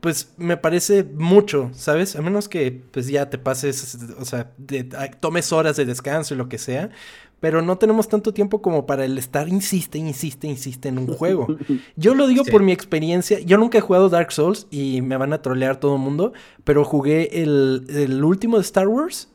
Pues 0.00 0.34
me 0.36 0.56
parece 0.56 1.02
mucho, 1.04 1.70
¿sabes? 1.74 2.14
A 2.16 2.22
menos 2.22 2.48
que 2.48 2.70
pues 2.92 3.08
ya 3.08 3.28
te 3.30 3.38
pases, 3.38 3.96
o 4.20 4.24
sea, 4.24 4.52
de- 4.58 4.84
tomes 5.20 5.52
horas 5.52 5.76
de 5.76 5.84
descanso 5.86 6.34
y 6.34 6.36
lo 6.36 6.48
que 6.48 6.58
sea. 6.58 6.90
Pero 7.38 7.60
no 7.60 7.76
tenemos 7.76 8.08
tanto 8.08 8.32
tiempo 8.32 8.62
como 8.62 8.86
para 8.86 9.04
el 9.04 9.18
estar 9.18 9.48
insiste, 9.48 9.98
insiste, 9.98 10.46
insiste 10.46 10.88
en 10.88 10.98
un 10.98 11.06
juego. 11.16 11.46
Yo 11.96 12.14
lo 12.14 12.26
digo 12.28 12.44
Sí. 12.44 12.50
por 12.50 12.62
mi 12.62 12.72
experiencia. 12.72 13.40
Yo 13.40 13.58
nunca 13.58 13.78
he 13.78 13.82
jugado 13.82 14.08
Dark 14.08 14.32
Souls 14.32 14.66
y 14.70 15.02
me 15.02 15.16
van 15.16 15.32
a 15.34 15.42
trolear 15.42 15.78
todo 15.78 15.96
el 15.96 16.00
mundo. 16.02 16.32
Pero 16.64 16.82
jugué 16.84 17.42
el, 17.42 17.84
el 17.90 18.24
último 18.24 18.56
de 18.56 18.62
Star 18.62 18.88
Wars, 18.88 19.28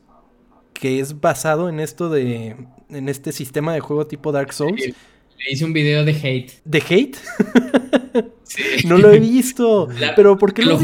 que 0.72 0.98
es 1.00 1.20
basado 1.20 1.68
en 1.68 1.78
esto 1.78 2.08
de. 2.10 2.56
en 2.88 3.08
este 3.08 3.30
sistema 3.32 3.72
de 3.72 3.80
juego 3.80 4.06
tipo 4.06 4.32
Dark 4.32 4.52
Souls. 4.52 4.82
Le 5.38 5.52
hice 5.52 5.64
un 5.64 5.72
video 5.72 6.04
de 6.04 6.12
hate. 6.12 6.52
¿De 6.64 6.78
hate? 6.88 7.16
Sí. 8.44 8.86
No 8.86 8.98
lo 8.98 9.10
he 9.10 9.18
visto. 9.20 9.88
La- 9.98 10.14
pero 10.14 10.36
¿por 10.36 10.52
qué 10.52 10.62
lo 10.62 10.78
lo. 10.78 10.80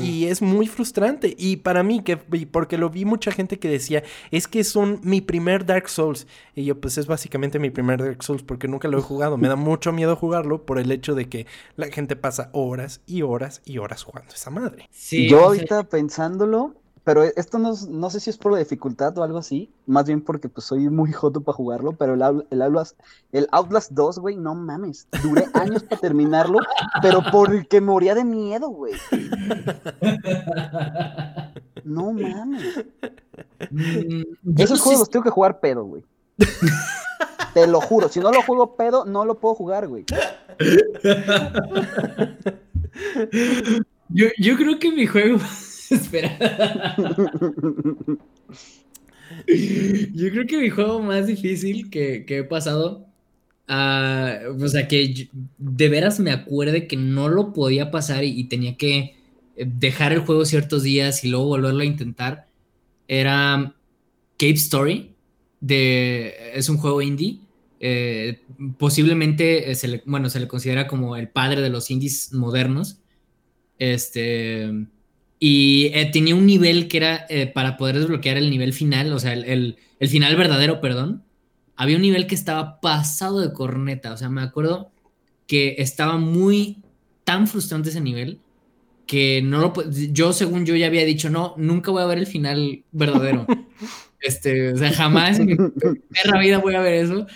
Y 0.00 0.26
es 0.26 0.40
muy 0.40 0.68
frustrante. 0.68 1.34
Y 1.36 1.56
para 1.56 1.82
mí, 1.82 2.02
que 2.04 2.16
porque 2.16 2.78
lo 2.78 2.88
vi 2.90 3.04
mucha 3.04 3.32
gente 3.32 3.58
que 3.58 3.68
decía, 3.68 4.04
es 4.30 4.46
que 4.46 4.60
es 4.60 4.76
un, 4.76 5.00
mi 5.02 5.20
primer 5.20 5.66
Dark 5.66 5.88
Souls. 5.88 6.28
Y 6.54 6.64
yo, 6.64 6.80
pues 6.80 6.96
es 6.96 7.06
básicamente 7.08 7.58
mi 7.58 7.70
primer 7.70 8.00
Dark 8.00 8.22
Souls 8.22 8.44
porque 8.44 8.68
nunca 8.68 8.86
lo 8.86 8.98
he 8.98 9.02
jugado. 9.02 9.36
Me 9.36 9.48
da 9.48 9.56
mucho 9.56 9.92
miedo 9.92 10.14
jugarlo 10.14 10.64
por 10.64 10.78
el 10.78 10.92
hecho 10.92 11.16
de 11.16 11.28
que 11.28 11.46
la 11.74 11.88
gente 11.88 12.14
pasa 12.14 12.50
horas 12.52 13.00
y 13.06 13.22
horas 13.22 13.60
y 13.64 13.78
horas 13.78 14.04
jugando 14.04 14.32
esa 14.32 14.50
madre. 14.50 14.88
Sí, 14.92 15.28
Yo 15.28 15.46
ahorita 15.46 15.88
pensándolo, 15.88 16.76
pero 17.08 17.22
esto 17.22 17.58
no, 17.58 17.72
no 17.88 18.10
sé 18.10 18.20
si 18.20 18.28
es 18.28 18.36
por 18.36 18.52
la 18.52 18.58
dificultad 18.58 19.16
o 19.16 19.22
algo 19.22 19.38
así, 19.38 19.72
más 19.86 20.04
bien 20.04 20.20
porque 20.20 20.50
pues 20.50 20.66
soy 20.66 20.90
muy 20.90 21.10
joto 21.10 21.40
para 21.40 21.56
jugarlo, 21.56 21.92
pero 21.92 22.12
el, 22.12 22.44
el, 22.50 22.60
Outlast, 22.60 23.00
el 23.32 23.48
Outlast 23.50 23.92
2, 23.92 24.18
güey, 24.18 24.36
no 24.36 24.54
mames, 24.54 25.08
duré 25.22 25.46
años 25.54 25.84
para 25.84 26.02
terminarlo, 26.02 26.58
pero 27.00 27.22
porque 27.32 27.80
moría 27.80 28.14
de 28.14 28.24
miedo, 28.24 28.68
güey. 28.68 28.92
No 31.82 32.12
mames. 32.12 32.84
Mm, 33.70 34.24
yo 34.42 34.64
Esos 34.64 34.80
no 34.80 34.84
juegos 34.84 35.00
los 35.00 35.08
tengo 35.08 35.24
que 35.24 35.30
jugar 35.30 35.60
pedo, 35.60 35.84
güey. 35.84 36.04
Te 37.54 37.66
lo 37.66 37.80
juro, 37.80 38.10
si 38.10 38.20
no 38.20 38.30
lo 38.30 38.42
juego 38.42 38.76
pedo, 38.76 39.06
no 39.06 39.24
lo 39.24 39.40
puedo 39.40 39.54
jugar, 39.54 39.88
güey. 39.88 40.04
Yo, 44.10 44.26
yo 44.38 44.56
creo 44.56 44.78
que 44.78 44.90
mi 44.90 45.06
juego. 45.06 45.38
Espera. 45.90 46.38
Yo 50.14 50.30
creo 50.30 50.46
que 50.46 50.58
mi 50.58 50.70
juego 50.70 51.00
más 51.02 51.26
difícil 51.26 51.90
que, 51.90 52.24
que 52.26 52.38
he 52.38 52.44
pasado. 52.44 53.06
ah, 53.68 54.38
o 54.60 54.68
sea, 54.68 54.88
que 54.88 55.30
de 55.58 55.88
veras 55.88 56.20
me 56.20 56.30
acuerde 56.32 56.86
que 56.86 56.96
no 56.96 57.28
lo 57.28 57.52
podía 57.52 57.90
pasar 57.90 58.24
y, 58.24 58.44
tenía 58.44 58.76
que 58.76 59.16
eh, 59.56 59.66
dejar 59.66 60.12
el 60.12 60.20
juego 60.20 60.44
ciertos 60.44 60.82
días 60.82 61.24
y 61.24 61.28
luego 61.28 61.46
volverlo 61.46 61.80
a 61.82 61.84
intentar. 61.86 62.48
Era 63.08 63.74
Cape 64.38 64.52
Story. 64.54 65.14
De, 65.60 66.34
es 66.54 66.68
un 66.68 66.78
juego 66.78 67.02
indie. 67.02 67.40
eh, 67.80 68.42
posiblemente 68.78 69.70
eh, 69.70 69.74
se 69.74 69.88
le, 69.88 70.02
bueno, 70.06 70.30
se 70.30 70.40
le 70.40 70.48
considera 70.48 70.86
como 70.86 71.16
el 71.16 71.28
padre 71.28 71.60
de 71.62 71.70
los 71.70 71.90
indies 71.90 72.32
modernos. 72.32 72.98
Este. 73.78 74.88
Y 75.40 75.86
eh, 75.94 76.10
tenía 76.12 76.34
un 76.34 76.46
nivel 76.46 76.88
que 76.88 76.96
era 76.98 77.26
eh, 77.28 77.46
para 77.46 77.76
poder 77.76 77.98
desbloquear 77.98 78.36
el 78.38 78.50
nivel 78.50 78.72
final, 78.72 79.12
o 79.12 79.18
sea, 79.20 79.32
el, 79.34 79.44
el- 79.44 79.76
el 80.00 80.08
final 80.08 80.36
verdadero, 80.36 80.80
perdón. 80.80 81.24
Había 81.76 81.96
un 81.96 82.02
nivel 82.02 82.26
que 82.26 82.34
estaba 82.34 82.80
pasado 82.80 83.40
de 83.40 83.52
corneta, 83.52 84.12
o 84.12 84.16
sea, 84.16 84.28
me 84.28 84.42
acuerdo 84.42 84.90
que 85.46 85.76
estaba 85.78 86.18
muy 86.18 86.82
tan 87.24 87.46
frustrante 87.48 87.90
ese 87.90 88.00
nivel 88.00 88.40
que 89.06 89.42
no 89.42 89.60
lo 89.60 89.72
yo 89.90 90.32
según 90.32 90.66
yo 90.66 90.76
ya 90.76 90.86
había 90.88 91.04
dicho, 91.04 91.30
no, 91.30 91.54
nunca 91.56 91.90
voy 91.90 92.02
a 92.02 92.06
ver 92.06 92.18
el 92.18 92.26
final 92.26 92.84
verdadero. 92.92 93.46
este, 94.20 94.72
o 94.74 94.76
sea, 94.78 94.92
jamás 94.92 95.38
en 95.40 95.46
mi 95.46 95.56
perra 96.10 96.40
vida 96.40 96.58
voy 96.58 96.74
a 96.74 96.80
ver 96.80 96.94
eso. 97.04 97.26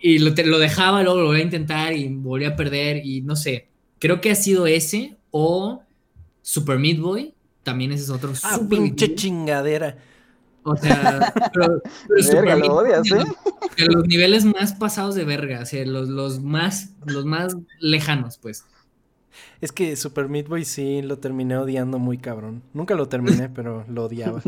Y 0.00 0.18
lo, 0.20 0.34
te- 0.34 0.46
lo 0.46 0.58
dejaba, 0.58 1.02
luego 1.02 1.20
lo 1.20 1.26
volví 1.26 1.40
a 1.40 1.44
intentar 1.44 1.92
y 1.94 2.08
volví 2.08 2.44
a 2.46 2.56
perder 2.56 3.04
y 3.04 3.22
no 3.22 3.36
sé. 3.36 3.68
Creo 3.98 4.20
que 4.20 4.30
ha 4.30 4.34
sido 4.36 4.66
ese 4.66 5.18
o 5.30 5.82
Super 6.42 6.78
Meat 6.78 6.98
Boy. 7.00 7.34
También 7.70 7.92
ese 7.92 8.04
es 8.04 8.10
otro. 8.10 8.32
Ah, 8.42 8.60
pinche 8.68 9.14
chingadera. 9.14 9.98
O 10.62 10.76
sea, 10.76 11.32
pero, 11.54 11.80
pero 12.06 12.22
Super 12.22 12.44
Verga, 12.44 12.56
lo 12.56 12.74
odias, 12.76 13.10
¿eh? 13.12 13.16
los- 13.16 13.28
de 13.76 13.86
los 13.86 14.06
niveles 14.06 14.44
más 14.44 14.74
pasados 14.74 15.14
de 15.14 15.24
verga, 15.24 15.60
o 15.62 15.66
sea, 15.66 15.84
los, 15.86 16.08
los 16.08 16.40
más, 16.40 16.94
los 17.06 17.24
más 17.24 17.56
lejanos, 17.80 18.38
pues. 18.38 18.64
Es 19.60 19.72
que 19.72 19.96
Super 19.96 20.28
Meat 20.28 20.48
Boy 20.48 20.64
sí 20.64 21.02
lo 21.02 21.18
terminé 21.18 21.56
odiando 21.58 21.98
muy 21.98 22.18
cabrón. 22.18 22.62
Nunca 22.74 22.94
lo 22.94 23.08
terminé, 23.08 23.48
pero 23.54 23.84
lo 23.88 24.04
odiaba. 24.06 24.42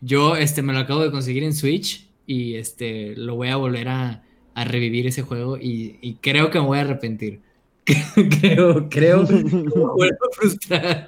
Yo 0.00 0.36
este, 0.36 0.62
me 0.62 0.72
lo 0.72 0.80
acabo 0.80 1.02
de 1.02 1.10
conseguir 1.10 1.42
en 1.44 1.54
Switch 1.54 2.08
y 2.26 2.54
este, 2.56 3.16
lo 3.16 3.36
voy 3.36 3.48
a 3.48 3.56
volver 3.56 3.88
a, 3.88 4.22
a 4.54 4.64
revivir 4.64 5.06
ese 5.06 5.22
juego 5.22 5.56
y, 5.58 5.98
y 6.00 6.14
creo 6.16 6.50
que 6.50 6.60
me 6.60 6.66
voy 6.66 6.78
a 6.78 6.82
arrepentir. 6.82 7.40
creo, 8.40 8.88
creo 8.88 9.24
vuelvo 9.26 10.18
a 10.26 10.34
frustrar. 10.34 11.06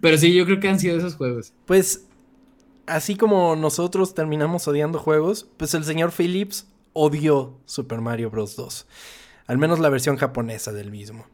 Pero 0.00 0.18
sí, 0.18 0.32
yo 0.32 0.44
creo 0.44 0.60
que 0.60 0.68
han 0.68 0.78
sido 0.78 0.96
esos 0.96 1.16
juegos. 1.16 1.52
Pues, 1.66 2.06
así 2.86 3.16
como 3.16 3.56
nosotros 3.56 4.14
terminamos 4.14 4.66
odiando 4.68 4.98
juegos, 4.98 5.48
pues 5.56 5.74
el 5.74 5.84
señor 5.84 6.12
Phillips 6.12 6.68
odió 6.92 7.58
Super 7.64 8.00
Mario 8.00 8.30
Bros. 8.30 8.56
2. 8.56 8.86
Al 9.46 9.58
menos 9.58 9.80
la 9.80 9.88
versión 9.88 10.16
japonesa 10.16 10.72
del 10.72 10.90
mismo. 10.90 11.26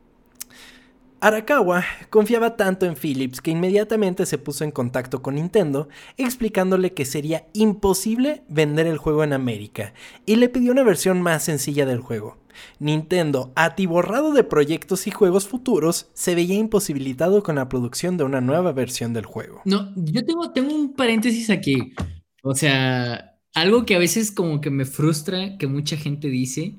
Arakawa 1.21 1.85
confiaba 2.11 2.57
tanto 2.57 2.87
en 2.87 2.95
Philips 2.95 3.41
que 3.41 3.51
inmediatamente 3.51 4.25
se 4.25 4.39
puso 4.39 4.63
en 4.63 4.71
contacto 4.71 5.21
con 5.21 5.35
Nintendo 5.35 5.89
explicándole 6.17 6.95
que 6.95 7.05
sería 7.05 7.47
imposible 7.55 8.45
vender 8.49 8.87
el 8.87 8.99
juego 8.99 9.25
en 9.25 9.33
América 9.33 9.95
y 10.27 10.37
le 10.37 10.49
pidió 10.49 10.71
una 10.71 10.85
versión 10.85 11.21
más 11.21 11.43
sencilla 11.43 11.87
del 11.87 12.01
juego. 12.01 12.37
Nintendo, 12.79 13.53
atiborrado 13.57 14.33
de 14.33 14.45
proyectos 14.45 15.09
y 15.09 15.11
juegos 15.11 15.49
futuros, 15.49 16.09
se 16.15 16.37
veía 16.37 16.55
imposibilitado 16.55 17.43
con 17.43 17.57
la 17.57 17.69
producción 17.69 18.17
de 18.17 18.25
una 18.25 18.41
nueva 18.41 18.73
versión 18.73 19.13
del 19.13 19.27
juego. 19.27 19.63
No, 19.65 19.93
yo 19.97 20.25
tengo, 20.25 20.73
un 20.73 20.95
paréntesis 20.95 21.51
aquí. 21.51 21.95
O 22.43 22.55
sea, 22.55 23.39
algo 23.55 23.85
que 23.85 23.97
a 23.97 23.99
veces 23.99 24.31
como 24.31 24.61
que 24.61 24.71
me 24.71 24.85
frustra 24.85 25.57
que 25.59 25.67
mucha 25.67 25.97
gente 25.97 26.29
dice, 26.29 26.75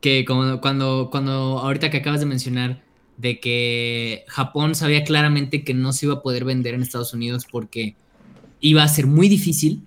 que 0.00 0.24
como 0.24 0.60
cuando, 0.60 1.08
cuando 1.10 1.58
ahorita 1.58 1.90
que 1.90 1.98
acabas 1.98 2.20
de 2.20 2.26
mencionar, 2.26 2.87
de 3.18 3.40
que 3.40 4.24
Japón 4.28 4.74
sabía 4.74 5.04
claramente 5.04 5.64
que 5.64 5.74
no 5.74 5.92
se 5.92 6.06
iba 6.06 6.14
a 6.14 6.22
poder 6.22 6.44
vender 6.44 6.72
en 6.74 6.82
Estados 6.82 7.12
Unidos 7.12 7.46
porque 7.50 7.94
iba 8.60 8.82
a 8.82 8.88
ser 8.88 9.06
muy 9.06 9.28
difícil. 9.28 9.82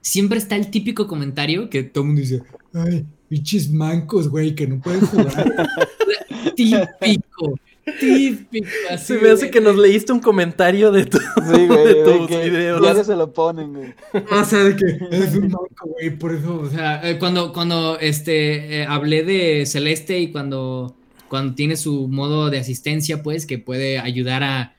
siempre 0.00 0.38
está 0.38 0.54
el 0.56 0.70
típico 0.70 1.08
comentario 1.08 1.70
que 1.70 1.82
todo 1.82 2.04
el 2.04 2.08
mundo 2.08 2.20
dice, 2.20 2.42
ay, 2.74 3.06
pinches 3.28 3.70
mancos, 3.70 4.28
güey, 4.28 4.54
que 4.54 4.66
no 4.66 4.80
pueden 4.80 5.00
jugar. 5.00 5.68
típico. 6.56 7.58
Típico, 8.00 8.66
así, 8.90 9.04
Se 9.04 9.18
me 9.20 9.28
hace 9.30 9.40
güey. 9.42 9.50
que 9.50 9.60
nos 9.60 9.76
leíste 9.76 10.12
un 10.12 10.20
comentario 10.20 10.90
de, 10.90 11.04
tu, 11.04 11.18
Sí, 11.18 11.66
güey, 11.66 11.84
de 11.84 11.94
tus 12.04 12.28
que 12.28 12.50
videos. 12.50 13.06
se 13.06 13.14
lo 13.16 13.32
ponen, 13.32 13.74
güey. 13.74 13.94
O 14.30 14.44
sea, 14.44 14.64
de 14.64 14.76
que 14.76 14.98
es 15.10 15.34
un 15.34 15.48
manco, 15.48 15.88
güey, 15.88 16.10
por 16.18 16.34
eso, 16.34 16.60
o 16.60 16.70
sea, 16.70 17.06
eh, 17.08 17.18
cuando, 17.18 17.52
cuando 17.52 17.98
este, 17.98 18.80
eh, 18.82 18.86
hablé 18.86 19.22
de 19.22 19.66
Celeste 19.66 20.18
y 20.18 20.32
cuando, 20.32 20.96
cuando 21.34 21.56
tiene 21.56 21.76
su 21.76 22.06
modo 22.06 22.48
de 22.48 22.60
asistencia, 22.60 23.24
pues, 23.24 23.44
que 23.44 23.58
puede 23.58 23.98
ayudar 23.98 24.44
a, 24.44 24.76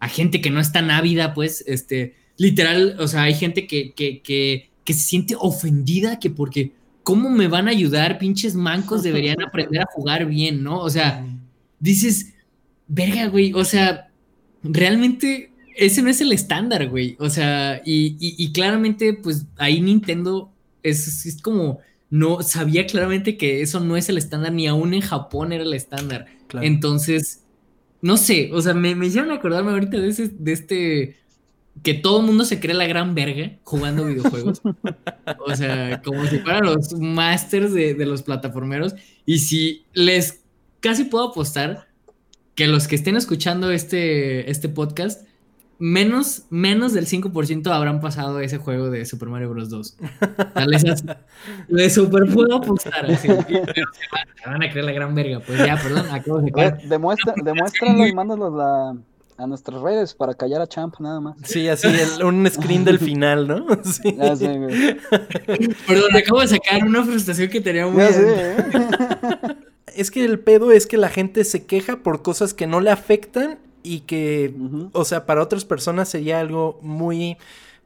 a 0.00 0.08
gente 0.10 0.42
que 0.42 0.50
no 0.50 0.60
es 0.60 0.70
tan 0.70 0.90
ávida, 0.90 1.32
pues, 1.32 1.64
este, 1.66 2.14
literal, 2.36 2.96
o 3.00 3.08
sea, 3.08 3.22
hay 3.22 3.32
gente 3.32 3.66
que, 3.66 3.94
que, 3.94 4.20
que, 4.20 4.68
que 4.84 4.92
se 4.92 5.00
siente 5.00 5.34
ofendida 5.38 6.18
que 6.18 6.28
porque, 6.28 6.72
¿cómo 7.04 7.30
me 7.30 7.48
van 7.48 7.68
a 7.68 7.70
ayudar? 7.70 8.18
Pinches 8.18 8.54
mancos 8.54 9.02
deberían 9.08 9.40
aprender 9.42 9.80
a 9.80 9.86
jugar 9.94 10.26
bien, 10.26 10.62
¿no? 10.62 10.78
O 10.80 10.90
sea, 10.90 11.24
dices, 11.80 12.34
verga, 12.86 13.28
güey, 13.28 13.54
o 13.54 13.64
sea, 13.64 14.10
realmente 14.62 15.52
ese 15.74 16.02
no 16.02 16.10
es 16.10 16.20
el 16.20 16.32
estándar, 16.32 16.88
güey. 16.90 17.16
O 17.18 17.30
sea, 17.30 17.80
y, 17.82 18.16
y- 18.20 18.36
y 18.44 18.52
claramente, 18.52 19.14
pues 19.14 19.46
ahí 19.56 19.80
Nintendo 19.80 20.52
es, 20.82 21.24
es 21.24 21.40
como, 21.40 21.78
no, 22.10 22.42
sabía 22.42 22.86
claramente 22.86 23.36
que 23.36 23.62
eso 23.62 23.80
no 23.80 23.96
es 23.96 24.08
el 24.08 24.18
estándar, 24.18 24.52
ni 24.52 24.66
aún 24.66 24.94
en 24.94 25.00
Japón 25.00 25.52
era 25.52 25.64
el 25.64 25.74
estándar. 25.74 26.26
Claro. 26.46 26.66
Entonces, 26.66 27.42
no 28.00 28.16
sé, 28.16 28.50
o 28.52 28.60
sea, 28.60 28.74
me, 28.74 28.94
me 28.94 29.06
hicieron 29.06 29.30
acordarme 29.30 29.72
ahorita 29.72 29.98
de, 29.98 30.08
ese, 30.08 30.28
de 30.28 30.52
este, 30.52 31.16
que 31.82 31.94
todo 31.94 32.20
el 32.20 32.26
mundo 32.26 32.44
se 32.44 32.60
cree 32.60 32.74
la 32.74 32.86
gran 32.86 33.14
verga 33.14 33.58
jugando 33.64 34.04
videojuegos. 34.06 34.60
O 35.46 35.56
sea, 35.56 36.02
como 36.02 36.24
si 36.26 36.38
fueran 36.38 36.64
los 36.64 36.92
masters 36.94 37.72
de, 37.72 37.94
de 37.94 38.06
los 38.06 38.22
plataformeros. 38.22 38.94
Y 39.26 39.38
si 39.38 39.84
les 39.92 40.42
casi 40.80 41.04
puedo 41.04 41.30
apostar 41.30 41.88
que 42.54 42.66
los 42.66 42.86
que 42.86 42.94
estén 42.94 43.16
escuchando 43.16 43.70
este, 43.70 44.50
este 44.50 44.68
podcast, 44.68 45.26
menos, 45.78 46.44
menos 46.50 46.92
del 46.92 47.06
5% 47.06 47.66
habrán 47.72 48.00
pasado 48.00 48.40
ese 48.40 48.58
juego 48.58 48.90
de 48.90 49.04
Super 49.04 49.28
Mario 49.28 49.50
Bros. 49.50 49.70
2. 49.70 49.96
O 50.00 50.52
sea, 50.54 50.66
les, 50.66 50.84
as- 50.84 51.04
les 51.68 51.94
super 51.94 52.24
puedo 52.32 52.56
apostar. 52.56 53.04
Así, 53.10 53.28
pero 53.28 53.42
se 53.46 54.06
van, 54.12 54.26
se 54.42 54.50
van 54.50 54.62
a 54.62 54.70
creer 54.70 54.84
la 54.84 54.92
gran 54.92 55.14
verga. 55.14 55.40
Pues 55.40 55.58
ya, 55.58 55.76
perdón, 55.76 56.06
acabo 56.10 56.40
de 56.40 56.50
sacar. 56.50 56.82
demuestra, 56.82 57.34
demuéstralo 57.42 58.06
y 58.06 58.12
mándalos 58.12 58.52
la- 58.54 58.96
a 59.36 59.48
nuestras 59.48 59.80
redes 59.82 60.14
para 60.14 60.32
callar 60.34 60.60
a 60.60 60.66
Champ 60.68 60.94
nada 61.00 61.18
más. 61.20 61.36
Sí, 61.42 61.68
así, 61.68 61.88
el- 61.88 62.22
un 62.24 62.48
screen 62.48 62.84
del 62.84 62.98
final, 63.00 63.48
¿no? 63.48 63.66
Sí. 63.84 64.14
Ya 64.16 64.36
sé, 64.36 64.56
güey. 64.58 64.96
Perdón, 65.88 66.16
acabo 66.16 66.40
de 66.40 66.48
sacar 66.48 66.84
una 66.84 67.02
frustración 67.02 67.48
que 67.50 67.60
tenía 67.60 67.86
muy. 67.88 68.00
Ya 68.02 68.12
sé, 68.12 68.26
¿eh? 68.52 68.56
Es 69.96 70.10
que 70.10 70.24
el 70.24 70.38
pedo 70.40 70.72
es 70.72 70.86
que 70.86 70.96
la 70.96 71.08
gente 71.08 71.44
se 71.44 71.66
queja 71.66 71.96
por 72.02 72.22
cosas 72.22 72.54
que 72.54 72.66
no 72.66 72.80
le 72.80 72.90
afectan 72.90 73.58
y 73.84 74.00
que, 74.00 74.52
o 74.92 75.04
sea, 75.04 75.26
para 75.26 75.42
otras 75.42 75.64
personas 75.64 76.08
sería 76.08 76.40
algo 76.40 76.80
muy, 76.82 77.36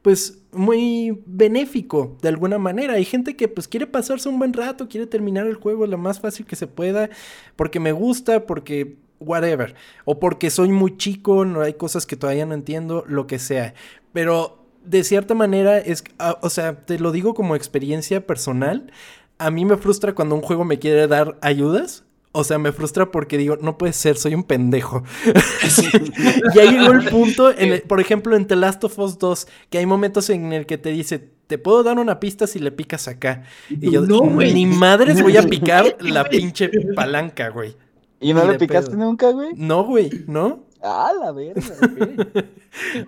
pues, 0.01 0.39
muy 0.53 1.21
benéfico 1.27 2.17
de 2.23 2.29
alguna 2.29 2.57
manera. 2.57 2.95
Hay 2.95 3.05
gente 3.05 3.37
que, 3.37 3.49
pues, 3.49 3.69
quiere 3.69 3.87
pasarse 3.87 4.29
un 4.29 4.39
buen 4.39 4.55
rato, 4.55 4.89
quiere 4.89 5.07
terminar 5.07 5.47
el 5.47 5.57
juego 5.57 5.87
lo 5.87 5.99
más 5.99 6.21
fácil 6.21 6.47
que 6.47 6.57
se 6.57 6.69
pueda, 6.69 7.11
porque 7.57 7.81
me 7.81 7.93
gusta, 7.93 8.47
porque 8.47 8.97
whatever, 9.21 9.75
o 10.05 10.21
porque 10.21 10.51
soy 10.51 10.71
muy 10.71 10.97
chico, 10.97 11.45
no 11.45 11.63
hay 11.63 11.75
cosas 11.75 12.07
que 12.07 12.17
todavía 12.17 12.47
no 12.47 12.55
entiendo, 12.55 13.05
lo 13.09 13.27
que 13.27 13.39
sea. 13.39 13.75
Pero 14.13 14.65
de 14.85 15.05
cierta 15.05 15.35
manera 15.35 15.79
es, 15.79 16.05
ah, 16.19 16.39
o 16.43 16.51
sea, 16.51 16.85
te 16.87 16.99
lo 16.99 17.13
digo 17.13 17.35
como 17.35 17.57
experiencia 17.57 18.27
personal. 18.27 18.93
A 19.39 19.51
mí 19.51 19.65
me 19.65 19.77
frustra 19.77 20.15
cuando 20.15 20.35
un 20.35 20.43
juego 20.43 20.65
me 20.65 20.79
quiere 20.79 21.09
dar 21.09 21.39
ayudas. 21.43 22.05
O 22.39 22.45
sea, 22.45 22.57
me 22.59 22.71
frustra 22.71 23.11
porque 23.11 23.37
digo, 23.37 23.57
no 23.61 23.77
puede 23.77 23.93
ser, 23.93 24.17
soy 24.17 24.33
un 24.35 24.45
pendejo. 24.45 25.03
ya 26.55 26.65
llegó 26.71 26.93
el 26.93 27.09
punto, 27.09 27.51
en 27.59 27.73
el- 27.73 27.83
por 27.83 28.01
ejemplo, 28.01 28.37
en 28.37 28.47
The 28.47 28.55
Last 28.55 28.85
of 28.85 28.97
Us 28.99 29.19
2, 29.19 29.49
que 29.71 29.79
hay 29.79 29.87
momentos 29.87 30.31
en 30.31 30.53
el 30.53 30.65
que 30.67 30.79
te 30.79 30.91
dice, 30.91 31.19
te 31.49 31.59
puedo 31.59 31.83
dar 31.83 31.99
una 31.99 32.21
pista 32.21 32.47
si 32.47 32.61
le 32.61 32.71
picas 32.71 33.09
acá. 33.09 33.43
Y 33.69 33.91
yo, 33.91 34.03
No, 34.03 34.21
güey. 34.21 34.55
ni 34.55 34.67
madres 34.67 35.21
voy 35.21 35.37
a 35.37 35.43
picar 35.43 35.97
la 36.01 36.25
pinche 36.29 36.71
palanca, 36.95 37.49
güey. 37.49 37.75
¿Y 38.21 38.33
no 38.35 38.45
le 38.51 38.57
picaste 38.59 38.93
pedo. 38.93 39.01
nunca, 39.05 39.31
güey? 39.31 39.51
No, 39.57 39.83
güey, 39.85 40.11
¿no? 40.29 40.65
Ah, 40.83 41.11
la 41.21 41.33
verga, 41.33 41.61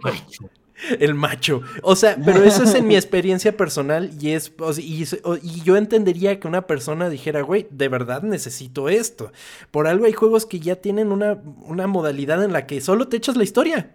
ok. 0.04 0.50
El 1.00 1.14
macho. 1.14 1.62
O 1.82 1.96
sea, 1.96 2.16
pero 2.24 2.42
eso 2.44 2.62
es 2.64 2.74
en 2.74 2.86
mi 2.86 2.94
experiencia 2.96 3.56
personal 3.56 4.10
y 4.20 4.30
es 4.30 4.52
o 4.58 4.72
sea, 4.72 4.84
y, 4.84 5.02
es- 5.02 5.20
o- 5.24 5.36
y 5.36 5.62
yo 5.62 5.76
entendería 5.76 6.40
que 6.40 6.48
una 6.48 6.66
persona 6.66 7.08
dijera, 7.10 7.42
güey, 7.42 7.66
de 7.70 7.88
verdad 7.88 8.22
necesito 8.22 8.88
esto. 8.88 9.32
Por 9.70 9.86
algo 9.86 10.06
hay 10.06 10.12
juegos 10.12 10.46
que 10.46 10.60
ya 10.60 10.76
tienen 10.76 11.12
una, 11.12 11.38
una 11.62 11.86
modalidad 11.86 12.42
en 12.44 12.52
la 12.52 12.66
que 12.66 12.80
solo 12.80 13.08
te 13.08 13.16
echas 13.18 13.36
la 13.36 13.44
historia 13.44 13.94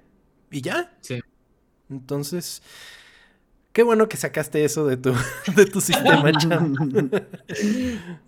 y 0.51 0.61
ya. 0.61 0.93
Sí. 1.01 1.19
Entonces, 1.89 2.61
qué 3.73 3.83
bueno 3.83 4.07
que 4.09 4.17
sacaste 4.17 4.63
eso 4.65 4.85
de 4.87 4.97
tu, 4.97 5.13
de 5.55 5.65
tu 5.65 5.81
sistema, 5.81 6.31
Cham. 6.33 6.75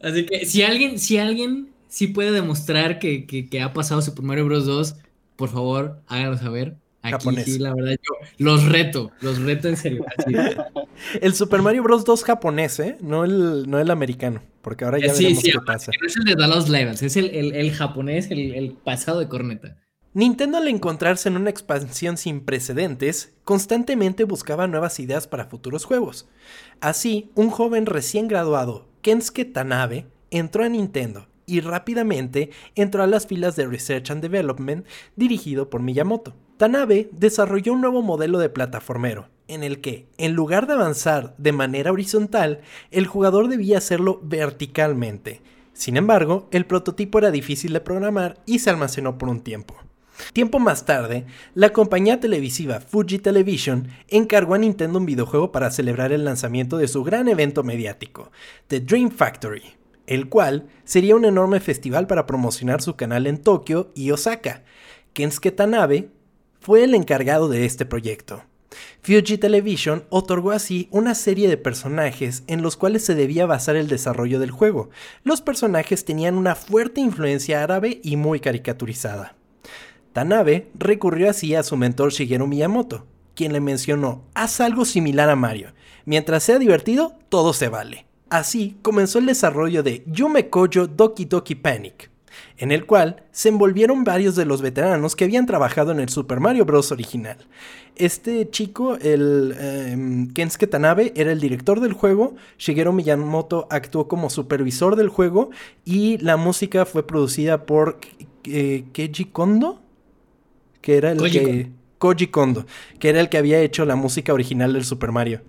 Así 0.02 0.26
que 0.26 0.46
si 0.46 0.64
alguien, 0.64 1.00
si 1.00 1.18
alguien 1.18 1.70
sí 1.88 2.08
puede 2.08 2.32
demostrar 2.32 3.00
que, 3.00 3.26
que- 3.26 3.50
que 3.50 3.62
ha 3.62 3.74
pasado 3.74 4.02
Super 4.02 4.24
Mario 4.26 4.46
Bros. 4.46 4.66
2, 4.66 4.96
por 5.36 5.50
favor, 5.50 6.02
háganlo 6.08 6.38
saber. 6.38 6.76
Aquí 7.02 7.12
Japonés. 7.12 7.46
sí, 7.46 7.60
la 7.60 7.74
verdad, 7.76 7.92
yo 8.02 8.28
los 8.40 8.66
reto, 8.66 9.12
los 9.22 9.40
reto 9.40 9.68
en 9.70 9.78
serio. 9.78 10.06
así. 10.18 10.34
El 11.22 11.34
Super 11.36 11.62
Mario 11.62 11.84
Bros. 11.84 12.04
2 12.06 12.24
japonés, 12.24 12.80
¿eh? 12.80 12.98
No 13.02 13.24
el, 13.24 13.70
no 13.70 13.80
el 13.80 13.92
americano, 13.92 14.42
porque 14.62 14.84
ahora 14.84 14.98
ya 15.00 15.14
Sí, 15.14 15.24
veremos 15.26 15.44
sí, 15.44 15.52
qué 15.52 15.60
pasa. 15.66 15.92
No 16.02 16.08
es 16.08 16.18
el 16.18 16.24
de 16.24 16.36
Lost 16.48 16.70
Levels, 16.70 17.04
es 17.04 17.16
el, 17.18 17.30
el- 17.30 17.54
el 17.56 17.72
japonés, 17.72 18.30
el 18.32 18.76
pasado 18.84 19.20
de 19.20 19.28
corneta. 19.28 19.78
Nintendo 20.14 20.58
al 20.58 20.68
encontrarse 20.68 21.30
en 21.30 21.38
una 21.38 21.52
expansión 21.52 22.18
sin 22.18 22.42
precedentes, 22.42 23.36
constantemente 23.44 24.24
buscaba 24.24 24.66
nuevas 24.66 25.00
ideas 25.00 25.28
para 25.28 25.46
futuros 25.46 25.86
juegos. 25.86 26.28
Así, 26.82 27.30
un 27.36 27.52
joven 27.52 27.86
recién 27.86 28.28
graduado, 28.28 28.88
Kensuke 29.04 29.46
Tanabe, 29.46 30.08
entró 30.32 30.64
a 30.64 30.70
Nintendo 30.70 31.28
y 31.46 31.60
rápidamente 31.60 32.50
entró 32.76 33.04
a 33.04 33.08
las 33.08 33.28
filas 33.28 33.56
de 33.56 33.68
Research 33.68 34.10
and 34.10 34.22
Development 34.24 34.86
dirigido 35.16 35.70
por 35.70 35.82
Miyamoto. 35.84 36.36
Tanabe 36.58 37.10
desarrolló 37.12 37.74
un 37.74 37.82
nuevo 37.82 38.02
modelo 38.02 38.40
de 38.40 38.50
plataformero, 38.50 39.30
en 39.48 39.64
el 39.64 39.80
que, 39.80 40.08
en 40.18 40.34
lugar 40.34 40.66
de 40.66 40.74
avanzar 40.74 41.36
de 41.38 41.52
manera 41.52 41.92
horizontal, 41.92 42.62
el 42.90 43.06
jugador 43.06 43.48
debía 43.48 43.78
hacerlo 43.78 44.20
verticalmente. 44.24 45.42
Sin 45.74 45.98
embargo, 45.98 46.48
el 46.52 46.66
prototipo 46.66 47.20
era 47.20 47.30
difícil 47.30 47.74
de 47.74 47.82
programar 47.82 48.42
y 48.48 48.58
se 48.58 48.72
almacenó 48.72 49.20
por 49.20 49.30
un 49.30 49.42
tiempo. 49.42 49.76
Tiempo 50.34 50.58
más 50.58 50.86
tarde, 50.86 51.28
la 51.54 51.70
compañía 51.70 52.20
televisiva 52.20 52.80
Fuji 52.80 53.20
Television 53.20 53.90
encargó 54.08 54.56
a 54.56 54.58
Nintendo 54.58 54.98
un 54.98 55.06
videojuego 55.06 55.52
para 55.52 55.70
celebrar 55.70 56.12
el 56.12 56.26
lanzamiento 56.26 56.78
de 56.78 56.88
su 56.88 57.04
gran 57.04 57.28
evento 57.28 57.64
mediático, 57.64 58.32
The 58.66 58.80
Dream 58.80 59.12
Factory, 59.12 59.62
el 60.08 60.28
cual 60.28 60.70
sería 60.86 61.16
un 61.16 61.26
enorme 61.26 61.60
festival 61.60 62.08
para 62.08 62.26
promocionar 62.26 62.82
su 62.82 62.96
canal 62.96 63.28
en 63.28 63.38
Tokio 63.38 63.92
y 63.94 64.10
Osaka. 64.10 64.64
Kensuke 65.14 65.52
Tanabe 65.52 66.10
fue 66.68 66.84
el 66.84 66.96
encargado 66.96 67.48
de 67.48 67.64
este 67.64 67.86
proyecto. 67.86 68.44
Fuji 69.02 69.38
Television 69.38 70.04
otorgó 70.10 70.52
así 70.52 70.90
una 70.92 71.16
serie 71.16 71.48
de 71.48 71.56
personajes 71.56 72.44
en 72.48 72.62
los 72.62 72.76
cuales 72.76 73.06
se 73.06 73.16
debía 73.16 73.46
basar 73.46 73.78
el 73.78 73.88
desarrollo 73.88 74.38
del 74.38 74.52
juego. 74.52 74.90
Los 75.24 75.40
personajes 75.40 76.04
tenían 76.04 76.36
una 76.36 76.56
fuerte 76.56 77.00
influencia 77.00 77.64
árabe 77.64 78.02
y 78.04 78.18
muy 78.18 78.42
caricaturizada. 78.42 79.38
Tanabe 80.12 80.68
recurrió 80.78 81.30
así 81.30 81.56
a 81.56 81.64
su 81.64 81.78
mentor 81.78 82.12
Shigeru 82.12 82.48
Miyamoto, 82.48 83.06
quien 83.34 83.54
le 83.54 83.62
mencionó, 83.62 84.26
haz 84.34 84.60
algo 84.60 84.84
similar 84.84 85.30
a 85.30 85.38
Mario. 85.38 85.72
Mientras 86.04 86.44
sea 86.44 86.60
divertido, 86.60 87.14
todo 87.30 87.54
se 87.54 87.70
vale. 87.70 88.08
Así 88.30 88.76
comenzó 88.82 89.20
el 89.20 89.28
desarrollo 89.28 89.84
de 89.84 90.04
Yume 90.06 90.50
Kojo 90.50 90.88
Doki 90.88 91.24
Doki 91.24 91.56
Panic, 91.56 92.12
en 92.58 92.72
el 92.72 92.86
cual 92.86 93.24
se 93.32 93.50
envolvieron 93.50 94.04
varios 94.04 94.36
de 94.36 94.46
los 94.46 94.62
veteranos 94.62 95.16
que 95.16 95.26
habían 95.26 95.46
trabajado 95.46 95.92
en 95.92 96.00
el 96.00 96.10
Super 96.10 96.40
Mario 96.40 96.66
Bros. 96.66 96.92
original. 96.92 97.38
Este 97.96 98.50
chico, 98.50 98.96
el 98.96 99.56
em, 99.60 100.34
Kensuke 100.34 100.68
Tanabe, 100.68 101.14
era 101.16 101.32
el 101.32 101.40
director 101.40 101.80
del 101.80 101.94
juego, 101.94 102.36
Shigeru 102.58 102.94
Miyamoto 102.94 103.68
actuó 103.70 104.08
como 104.08 104.30
supervisor 104.30 104.96
del 104.96 105.10
juego 105.10 105.50
y 105.86 106.18
la 106.20 106.38
música 106.38 106.86
fue 106.86 107.06
producida 107.06 107.66
por 107.66 108.00
eh, 108.46 108.86
Keiji 108.94 109.26
Kondo, 109.26 109.82
que 110.82 110.98
era 110.98 111.12
el 111.12 111.18
Koji 111.18 111.40
que... 111.40 111.72
Koji 111.98 112.28
Kondo, 112.28 112.66
que 113.00 113.10
era 113.10 113.20
el 113.20 113.30
que 113.30 113.38
había 113.38 113.60
hecho 113.60 113.86
la 113.86 113.96
música 113.96 114.34
original 114.34 114.74
del 114.74 114.86
Super 114.86 115.12
Mario. 115.12 115.42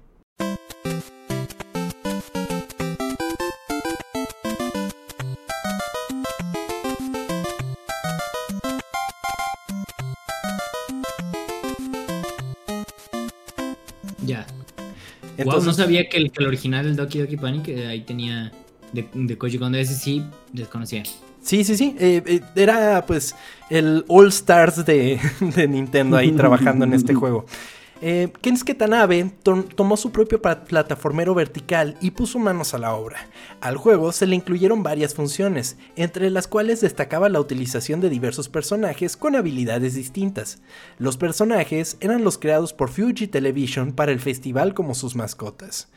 No 15.60 15.72
sabía 15.72 16.08
que 16.08 16.16
el, 16.16 16.30
que 16.30 16.42
el 16.42 16.48
original 16.48 16.84
del 16.84 16.96
Doki 16.96 17.18
Doki 17.18 17.36
Panic 17.36 17.68
eh, 17.68 17.86
ahí 17.86 18.00
tenía 18.00 18.52
de, 18.92 19.06
de 19.12 19.38
Koji 19.38 19.58
Kondo, 19.58 19.78
ese 19.78 19.94
sí 19.94 20.24
desconocía. 20.52 21.02
Sí, 21.42 21.64
sí, 21.64 21.76
sí. 21.76 21.96
Eh, 21.98 22.22
eh, 22.26 22.40
era 22.56 23.04
pues 23.06 23.34
el 23.70 24.04
All 24.08 24.28
Stars 24.28 24.84
de, 24.84 25.18
de 25.40 25.68
Nintendo 25.68 26.16
ahí 26.16 26.32
trabajando 26.32 26.84
en 26.84 26.94
este 26.94 27.14
juego. 27.14 27.46
Eh, 28.00 28.32
Kensuke 28.40 28.74
Tanabe 28.74 29.32
tomó 29.74 29.96
su 29.96 30.12
propio 30.12 30.40
plataformero 30.40 31.34
vertical 31.34 31.96
y 32.00 32.12
puso 32.12 32.38
manos 32.38 32.72
a 32.72 32.78
la 32.78 32.94
obra. 32.94 33.18
Al 33.60 33.76
juego 33.76 34.12
se 34.12 34.26
le 34.26 34.36
incluyeron 34.36 34.84
varias 34.84 35.14
funciones, 35.14 35.76
entre 35.96 36.30
las 36.30 36.46
cuales 36.46 36.80
destacaba 36.80 37.28
la 37.28 37.40
utilización 37.40 38.00
de 38.00 38.08
diversos 38.08 38.48
personajes 38.48 39.16
con 39.16 39.34
habilidades 39.34 39.94
distintas. 39.94 40.62
Los 40.98 41.16
personajes 41.16 41.96
eran 42.00 42.22
los 42.22 42.38
creados 42.38 42.72
por 42.72 42.88
Fuji 42.90 43.26
Television 43.26 43.92
para 43.92 44.12
el 44.12 44.20
festival 44.20 44.74
como 44.74 44.94
sus 44.94 45.16
mascotas. 45.16 45.88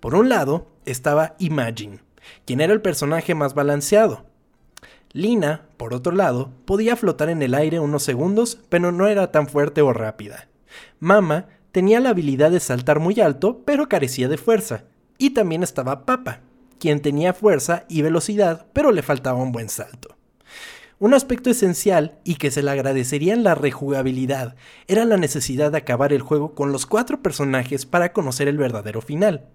Por 0.00 0.14
un 0.14 0.30
lado 0.30 0.68
estaba 0.86 1.36
Imagine, 1.38 1.98
quien 2.46 2.62
era 2.62 2.72
el 2.72 2.80
personaje 2.80 3.34
más 3.34 3.52
balanceado. 3.54 4.24
Lina, 5.12 5.66
por 5.76 5.92
otro 5.92 6.12
lado, 6.12 6.50
podía 6.64 6.96
flotar 6.96 7.28
en 7.28 7.42
el 7.42 7.54
aire 7.54 7.78
unos 7.78 8.02
segundos, 8.02 8.58
pero 8.70 8.90
no 8.90 9.06
era 9.06 9.30
tan 9.30 9.46
fuerte 9.46 9.82
o 9.82 9.92
rápida. 9.92 10.48
Mama 11.00 11.46
tenía 11.72 12.00
la 12.00 12.10
habilidad 12.10 12.50
de 12.50 12.60
saltar 12.60 13.00
muy 13.00 13.20
alto, 13.20 13.62
pero 13.64 13.88
carecía 13.88 14.28
de 14.28 14.36
fuerza. 14.36 14.84
Y 15.18 15.30
también 15.30 15.62
estaba 15.62 16.04
Papa, 16.04 16.40
quien 16.78 17.00
tenía 17.00 17.32
fuerza 17.32 17.84
y 17.88 18.02
velocidad, 18.02 18.66
pero 18.72 18.92
le 18.92 19.02
faltaba 19.02 19.38
un 19.38 19.52
buen 19.52 19.68
salto. 19.68 20.16
Un 21.02 21.14
aspecto 21.14 21.50
esencial 21.50 22.20
y 22.22 22.36
que 22.36 22.52
se 22.52 22.62
le 22.62 22.70
agradecería 22.70 23.34
en 23.34 23.42
la 23.42 23.56
rejugabilidad 23.56 24.54
era 24.86 25.04
la 25.04 25.16
necesidad 25.16 25.72
de 25.72 25.78
acabar 25.78 26.12
el 26.12 26.22
juego 26.22 26.54
con 26.54 26.70
los 26.70 26.86
cuatro 26.86 27.22
personajes 27.22 27.86
para 27.86 28.12
conocer 28.12 28.46
el 28.46 28.56
verdadero 28.56 29.00
final. 29.00 29.46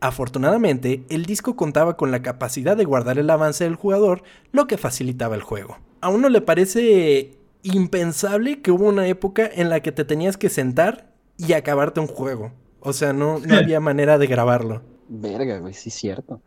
Afortunadamente, 0.00 1.04
el 1.08 1.24
disco 1.24 1.56
contaba 1.56 1.96
con 1.96 2.10
la 2.10 2.20
capacidad 2.20 2.76
de 2.76 2.84
guardar 2.84 3.18
el 3.18 3.30
avance 3.30 3.64
del 3.64 3.76
jugador, 3.76 4.24
lo 4.52 4.66
que 4.66 4.76
facilitaba 4.76 5.36
el 5.36 5.42
juego. 5.42 5.78
A 6.02 6.10
uno 6.10 6.28
le 6.28 6.42
parece 6.42 7.39
impensable 7.62 8.60
que 8.62 8.70
hubo 8.70 8.86
una 8.86 9.06
época 9.06 9.48
en 9.52 9.68
la 9.68 9.80
que 9.80 9.92
te 9.92 10.04
tenías 10.04 10.36
que 10.36 10.48
sentar 10.48 11.12
y 11.36 11.52
acabarte 11.52 12.00
un 12.00 12.06
juego. 12.06 12.52
O 12.80 12.92
sea, 12.92 13.12
no, 13.12 13.38
no 13.38 13.56
había 13.56 13.80
manera 13.80 14.18
de 14.18 14.26
grabarlo. 14.26 14.82
Verga, 15.08 15.58
güey, 15.58 15.74
sí 15.74 15.88
es 15.88 15.94
cierto. 15.96 16.40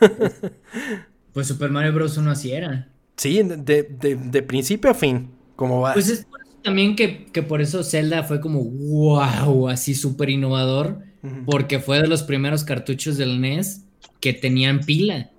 pues 1.32 1.46
Super 1.46 1.70
Mario 1.70 1.92
Bros. 1.92 2.16
1 2.16 2.30
así 2.30 2.52
era. 2.52 2.88
Sí, 3.16 3.42
de, 3.42 4.42
principio 4.46 4.90
a 4.90 4.94
fin, 4.94 5.30
como 5.56 5.80
va. 5.80 5.92
Pues 5.92 6.08
es 6.08 6.24
por 6.24 6.40
eso 6.40 6.56
también 6.62 6.94
que, 6.94 7.26
que, 7.26 7.42
por 7.42 7.60
eso 7.60 7.82
Zelda 7.82 8.22
fue 8.22 8.40
como 8.40 8.62
wow, 8.62 9.68
así 9.68 9.94
súper 9.94 10.30
innovador, 10.30 11.00
porque 11.44 11.80
fue 11.80 12.00
de 12.00 12.06
los 12.06 12.22
primeros 12.22 12.62
cartuchos 12.62 13.16
del 13.16 13.40
NES 13.40 13.84
que 14.20 14.32
tenían 14.32 14.80
pila. 14.80 15.30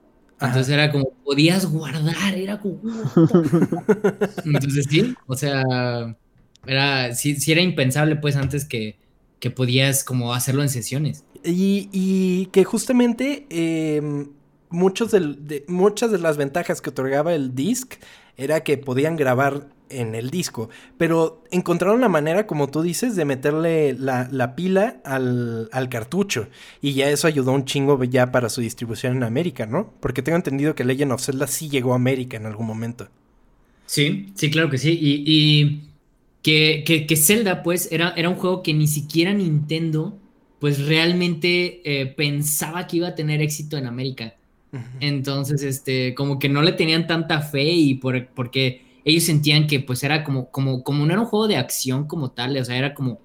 Entonces 0.42 0.70
era 0.70 0.92
como, 0.92 1.12
podías 1.26 1.66
guardar, 1.66 2.36
era 2.36 2.60
como... 2.60 2.80
Entonces 4.46 4.86
sí, 4.90 5.14
o 5.28 5.36
sea, 5.36 5.64
era, 6.66 7.14
sí, 7.14 7.38
era 7.48 7.62
impensable 7.62 8.16
pues 8.16 8.36
antes 8.36 8.66
que, 8.66 8.98
que 9.40 9.52
podías 9.52 10.04
como 10.04 10.34
hacerlo 10.34 10.62
en 10.62 10.70
sesiones. 10.70 11.26
Y, 11.44 12.48
que 12.52 12.64
justamente 12.64 13.46
em, 13.50 14.30
muchos 14.70 15.12
de, 15.12 15.64
muchas 15.68 16.12
de 16.12 16.20
las 16.20 16.38
ventajas 16.38 16.82
que 16.82 16.90
otorgaba 16.90 17.34
el 17.34 17.56
disc 17.56 17.96
era 18.38 18.62
que 18.62 18.78
podían 18.78 19.16
grabar 19.16 19.70
en 19.90 20.16
el 20.16 20.30
disco. 20.30 20.70
Pero 20.98 21.44
encontraron 21.52 22.02
la 22.02 22.10
manera, 22.10 22.48
como 22.48 22.70
tú 22.70 22.82
dices, 22.82 23.16
de 23.16 23.26
meterle 23.26 23.94
la, 23.94 24.56
pila 24.56 25.02
al, 25.04 25.88
cartucho. 25.90 26.48
Y 26.82 26.94
ya 26.94 27.10
eso 27.10 27.28
ayudó 27.28 27.52
un 27.52 27.66
chingo 27.66 28.04
ya 28.04 28.32
para 28.32 28.50
su 28.50 28.62
distribución 28.62 29.18
en 29.18 29.24
América, 29.24 29.66
¿no? 29.66 29.94
Porque 30.00 30.22
tengo 30.22 30.36
entendido 30.36 30.76
que 30.76 30.84
Legend 30.84 31.12
of 31.12 31.24
Zelda 31.24 31.48
sí 31.48 31.70
llegó 31.70 31.94
a 31.94 31.96
América 31.96 32.38
en 32.38 32.46
algún 32.46 32.68
momento. 32.68 33.10
Sí, 33.86 34.32
sí, 34.36 34.52
claro 34.52 34.70
que 34.70 34.78
sí. 34.78 34.98
Y, 35.02 35.82
que, 36.42 36.84
que, 37.08 37.16
Zelda, 37.18 37.64
pues, 37.64 37.92
era, 37.92 38.14
era 38.16 38.30
un 38.30 38.36
juego 38.36 38.64
que 38.64 38.74
ni 38.74 38.88
siquiera 38.88 39.34
Nintendo, 39.34 40.18
pues, 40.60 40.86
realmente 40.86 41.82
eh, 41.84 42.06
pensaba 42.06 42.88
que 42.88 42.98
iba 42.98 43.10
a 43.10 43.16
tener 43.16 43.42
éxito 43.42 43.78
en 43.78 43.88
América. 43.88 44.36
Entonces, 45.00 45.64
este, 45.64 46.14
como 46.14 46.38
que 46.38 46.48
no 46.48 46.62
le 46.62 46.74
tenían 46.74 47.08
tanta 47.08 47.42
fe 47.42 47.64
y 47.64 47.96
por, 47.96 48.28
porque 48.28 48.84
ellos 49.06 49.24
sentían 49.24 49.68
que 49.68 49.80
pues 49.80 50.04
era 50.04 50.24
como, 50.24 50.50
como, 50.52 50.84
como 50.84 51.06
no 51.06 51.12
era 51.12 51.22
un 51.22 51.28
juego 51.28 51.48
de 51.48 51.58
acción 51.58 52.08
como 52.08 52.32
tal, 52.32 52.58
o 52.58 52.66
sea, 52.66 52.78
era 52.78 52.94
como 52.94 53.20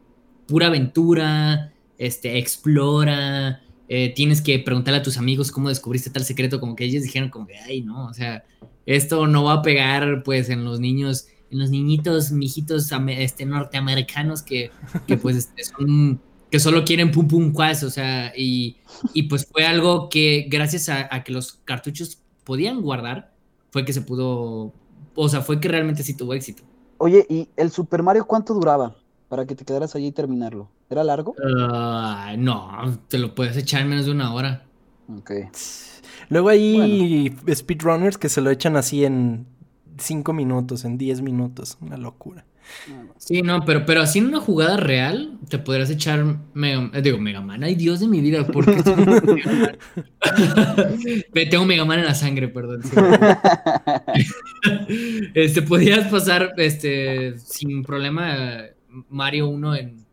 pura 0.47 0.69
aventura, 0.69 1.73
este, 1.99 2.39
explora, 2.39 3.63
eh, 3.89 4.13
tienes 4.15 4.41
que 4.41 4.59
preguntarle 4.59 5.01
a 5.01 5.03
tus 5.03 5.19
amigos 5.19 5.53
cómo 5.53 5.69
descubriste 5.69 6.11
tal 6.11 6.25
secreto, 6.25 6.61
como 6.61 6.77
que 6.77 6.85
ellos 6.85 7.03
dijeron 7.03 7.29
como 7.29 7.47
que, 7.47 7.59
ay, 7.59 7.83
no, 7.83 8.07
o 8.07 8.15
sea, 8.15 8.45
esto 8.87 9.27
no 9.27 9.45
va 9.45 9.55
a 9.55 9.63
pegar 9.63 10.23
pues 10.23 10.49
en 10.49 10.65
los 10.65 10.81
niños, 10.81 11.27
en 11.51 11.59
los 11.59 11.71
niñitos, 11.71 12.31
mijitos 12.33 12.91
este, 13.09 13.47
norteamericanos 13.47 14.43
que, 14.43 14.71
que 15.07 15.17
pues 15.17 15.37
este, 15.37 15.65
son, 15.65 16.21
que 16.51 16.61
solo 16.61 16.85
quieren 16.85 17.11
pum 17.11 17.29
pum 17.29 17.53
cuas, 17.53 17.83
o 17.83 17.91
sea, 17.91 18.33
y, 18.37 18.77
y 19.13 19.25
pues 19.25 19.47
fue 19.51 19.67
algo 19.67 20.09
que 20.09 20.47
gracias 20.49 20.89
a, 20.89 21.09
a 21.15 21.25
que 21.25 21.33
los 21.33 21.61
cartuchos 21.65 22.19
podían 22.45 22.81
guardar, 22.81 23.35
fue 23.71 23.85
que 23.85 23.93
se 23.93 24.03
pudo 24.03 24.73
o 25.15 25.29
sea, 25.29 25.41
fue 25.41 25.61
que 25.61 25.69
realmente 25.69 26.03
sí 26.03 26.15
tuvo 26.15 26.35
éxito. 26.35 26.63
Oye, 26.99 27.27
¿y 27.29 27.49
el 27.57 27.71
Super 27.71 28.03
Mario 28.03 28.27
cuánto 28.27 28.55
duraba 28.55 28.97
para 29.29 29.47
que 29.47 29.55
te 29.55 29.65
quedaras 29.65 29.95
allí 29.97 30.07
y 30.07 30.13
terminarlo? 30.13 30.69
¿Era 30.91 31.03
largo? 31.03 31.35
Ah, 31.45 32.35
no, 32.39 32.99
te 33.09 33.19
lo 33.19 33.35
puedes 33.35 33.57
echar 33.57 33.83
en 33.83 33.89
menos 33.89 34.07
de 34.07 34.13
una 34.13 34.33
hora. 34.35 34.65
Ok. 35.19 35.33
Luego 36.29 36.49
hay 36.49 37.37
speedrunners 37.53 38.17
que 38.17 38.29
se 38.29 38.41
lo 38.41 38.51
echan 38.51 38.77
así 38.77 39.05
en 39.05 39.47
5 39.99 40.33
minutos, 40.33 40.85
en 40.85 40.99
10 40.99 41.23
minutos. 41.23 41.79
Una 41.81 41.97
locura. 41.97 42.45
Sí, 43.19 43.43
no, 43.43 43.65
pero, 43.65 43.85
pero 43.85 44.01
así 44.01 44.21
en 44.21 44.27
una 44.27 44.41
jugada 44.41 44.79
real 44.79 45.39
te 45.49 45.59
podrías 45.59 45.91
echar 45.91 46.25
Mega, 46.55 46.91
eh, 46.95 47.03
digo, 47.03 47.19
Mega 47.19 47.43
Man, 47.43 47.63
ay 47.63 47.75
Dios 47.75 48.01
de 48.01 48.09
mi 48.09 48.23
vida, 48.23 48.47
¿por 48.47 48.65
qué 48.65 48.83
tengo 51.51 51.67
Mega 51.67 51.85
Man 51.85 51.99
en 51.99 52.07
la 52.07 52.15
sangre, 52.15 52.49
perdón. 52.49 52.81
este, 55.35 55.61
podrías 55.61 56.09
pasar 56.09 56.55
este, 56.57 57.39
sin 57.39 57.83
problema 57.83 58.63
Mario 59.11 59.49
1 59.49 59.77
en 59.77 60.05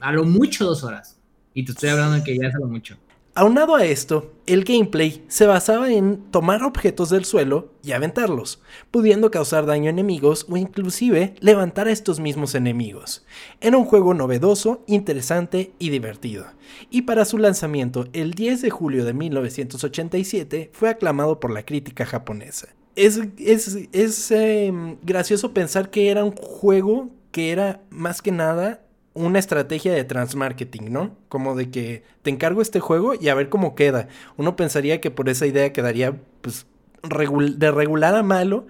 a 0.00 0.12
lo 0.12 0.24
mucho 0.24 0.64
dos 0.64 0.84
horas. 0.84 1.18
Y 1.54 1.64
te 1.64 1.72
estoy 1.72 1.88
hablando 1.88 2.16
de 2.16 2.24
que 2.24 2.36
ya 2.36 2.48
es 2.48 2.54
a 2.54 2.58
lo 2.58 2.68
mucho. 2.68 2.96
Aunado 3.38 3.76
a 3.76 3.84
esto, 3.84 4.32
el 4.46 4.64
gameplay 4.64 5.22
se 5.28 5.44
basaba 5.44 5.92
en 5.92 6.22
tomar 6.30 6.62
objetos 6.62 7.10
del 7.10 7.26
suelo 7.26 7.70
y 7.82 7.92
aventarlos, 7.92 8.62
pudiendo 8.90 9.30
causar 9.30 9.66
daño 9.66 9.88
a 9.88 9.90
enemigos 9.90 10.46
o 10.48 10.56
inclusive 10.56 11.34
levantar 11.40 11.86
a 11.86 11.90
estos 11.90 12.18
mismos 12.18 12.54
enemigos. 12.54 13.26
Era 13.60 13.76
un 13.76 13.84
juego 13.84 14.14
novedoso, 14.14 14.82
interesante 14.86 15.74
y 15.78 15.90
divertido, 15.90 16.46
y 16.88 17.02
para 17.02 17.26
su 17.26 17.36
lanzamiento 17.36 18.06
el 18.14 18.32
10 18.32 18.62
de 18.62 18.70
julio 18.70 19.04
de 19.04 19.12
1987 19.12 20.70
fue 20.72 20.88
aclamado 20.88 21.38
por 21.38 21.52
la 21.52 21.62
crítica 21.62 22.06
japonesa. 22.06 22.68
Es, 22.94 23.20
es, 23.36 24.30
em, 24.30 24.96
gracioso 25.02 25.52
pensar 25.52 25.90
que 25.90 26.08
era 26.10 26.24
un 26.24 26.32
juego 26.34 27.10
que 27.32 27.52
era 27.52 27.82
más 27.90 28.22
que 28.22 28.32
nada 28.32 28.85
una 29.16 29.38
estrategia 29.38 29.92
de 29.92 30.04
transmarketing, 30.04 30.92
¿no? 30.92 31.16
Como 31.28 31.56
de 31.56 31.70
que 31.70 32.02
te 32.22 32.30
encargo 32.30 32.62
este 32.62 32.80
juego 32.80 33.14
y 33.18 33.28
a 33.28 33.34
ver 33.34 33.48
cómo 33.48 33.74
queda. 33.74 34.08
Uno 34.36 34.56
pensaría 34.56 35.00
que 35.00 35.10
por 35.10 35.28
esa 35.28 35.46
idea 35.46 35.72
quedaría 35.72 36.20
pues 36.42 36.66
de 37.02 37.70
regular 37.70 38.14
a 38.14 38.22
malo, 38.22 38.66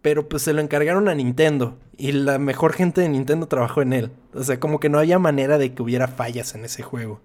pero 0.00 0.28
pues 0.28 0.42
se 0.42 0.52
lo 0.52 0.60
encargaron 0.60 1.08
a 1.08 1.14
Nintendo 1.14 1.78
y 1.96 2.12
la 2.12 2.38
mejor 2.38 2.72
gente 2.72 3.00
de 3.00 3.08
Nintendo 3.08 3.46
trabajó 3.46 3.82
en 3.82 3.92
él. 3.92 4.10
O 4.34 4.42
sea, 4.42 4.58
como 4.58 4.80
que 4.80 4.88
no 4.88 4.98
había 4.98 5.18
manera 5.18 5.58
de 5.58 5.74
que 5.74 5.82
hubiera 5.82 6.08
fallas 6.08 6.54
en 6.54 6.64
ese 6.64 6.82
juego. 6.82 7.20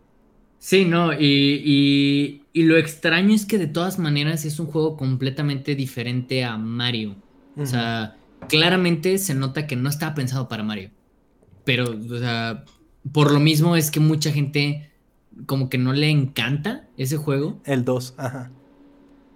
Sí, 0.59 0.85
no, 0.85 1.13
y, 1.13 2.41
y, 2.51 2.63
lo 2.63 2.77
extraño 2.77 3.33
es 3.33 3.45
que 3.45 3.59
de 3.59 3.67
todas 3.67 3.99
maneras 3.99 4.43
es 4.43 4.59
un 4.59 4.65
juego 4.65 4.97
completamente 4.97 5.75
diferente 5.75 6.43
a 6.43 6.57
Mario. 6.57 7.15
O 7.55 7.65
sea, 7.65 8.17
claramente 8.49 9.17
se 9.19 9.35
nota 9.35 9.67
que 9.67 9.75
no 9.75 9.87
estaba 9.89 10.15
pensado 10.15 10.47
para 10.47 10.63
Mario. 10.63 10.89
Pero, 11.67 11.91
o 11.91 12.17
sea, 12.17 12.63
por 13.11 13.29
lo 13.29 13.41
mismo 13.41 13.75
es 13.75 13.91
que 13.91 13.99
mucha 13.99 14.31
gente 14.31 14.89
como 15.45 15.67
que 15.67 15.77
no 15.77 15.91
le 15.91 16.09
encanta 16.09 16.87
ese 16.95 17.17
juego. 17.17 17.59
El 17.65 17.83
2, 17.83 18.13
ajá. 18.15 18.51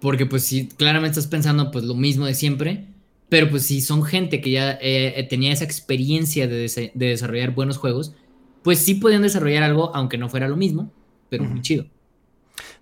Porque 0.00 0.24
pues 0.24 0.42
sí, 0.42 0.66
claramente 0.66 1.18
estás 1.18 1.30
pensando 1.30 1.70
pues 1.70 1.84
lo 1.84 1.94
mismo 1.94 2.24
de 2.24 2.32
siempre. 2.32 2.88
Pero 3.28 3.50
pues 3.50 3.64
si 3.64 3.82
son 3.82 4.02
gente 4.02 4.40
que 4.40 4.50
ya 4.50 4.72
eh, 4.80 5.12
eh, 5.14 5.26
tenía 5.28 5.52
esa 5.52 5.64
experiencia 5.64 6.48
de, 6.48 6.90
desarrollar 6.94 7.54
buenos 7.54 7.76
juegos, 7.76 8.14
pues 8.62 8.78
sí 8.78 8.94
podían 8.94 9.20
desarrollar 9.20 9.62
algo 9.62 9.94
aunque 9.94 10.16
no 10.16 10.30
fuera 10.30 10.48
lo 10.48 10.56
mismo, 10.56 10.90
pero 11.28 11.44
muy 11.44 11.60
chido. 11.60 11.84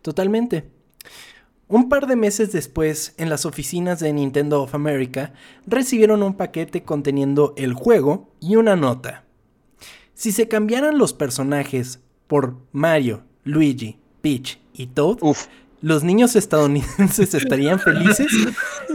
Totalmente. 0.00 0.70
Un 1.66 1.88
par 1.88 2.06
de 2.06 2.14
meses 2.14 2.52
después, 2.52 3.14
en 3.18 3.28
las 3.28 3.46
oficinas 3.46 3.98
de 3.98 4.12
Nintendo 4.12 4.62
of 4.62 4.76
America, 4.76 5.32
recibieron 5.66 6.22
un 6.22 6.34
paquete 6.34 6.84
conteniendo 6.84 7.52
el 7.56 7.74
juego 7.74 8.32
y 8.40 8.54
una 8.54 8.76
nota. 8.76 9.24
Si 10.20 10.32
se 10.32 10.48
cambiaran 10.48 10.98
los 10.98 11.14
personajes 11.14 11.98
por 12.26 12.54
Mario 12.72 13.22
Luigi, 13.42 13.98
Peach 14.20 14.60
y 14.74 14.88
Toad, 14.88 15.16
Uf. 15.22 15.46
los 15.80 16.04
niños 16.04 16.36
estadounidenses 16.36 17.32
estarían 17.34 17.80
felices, 17.80 18.30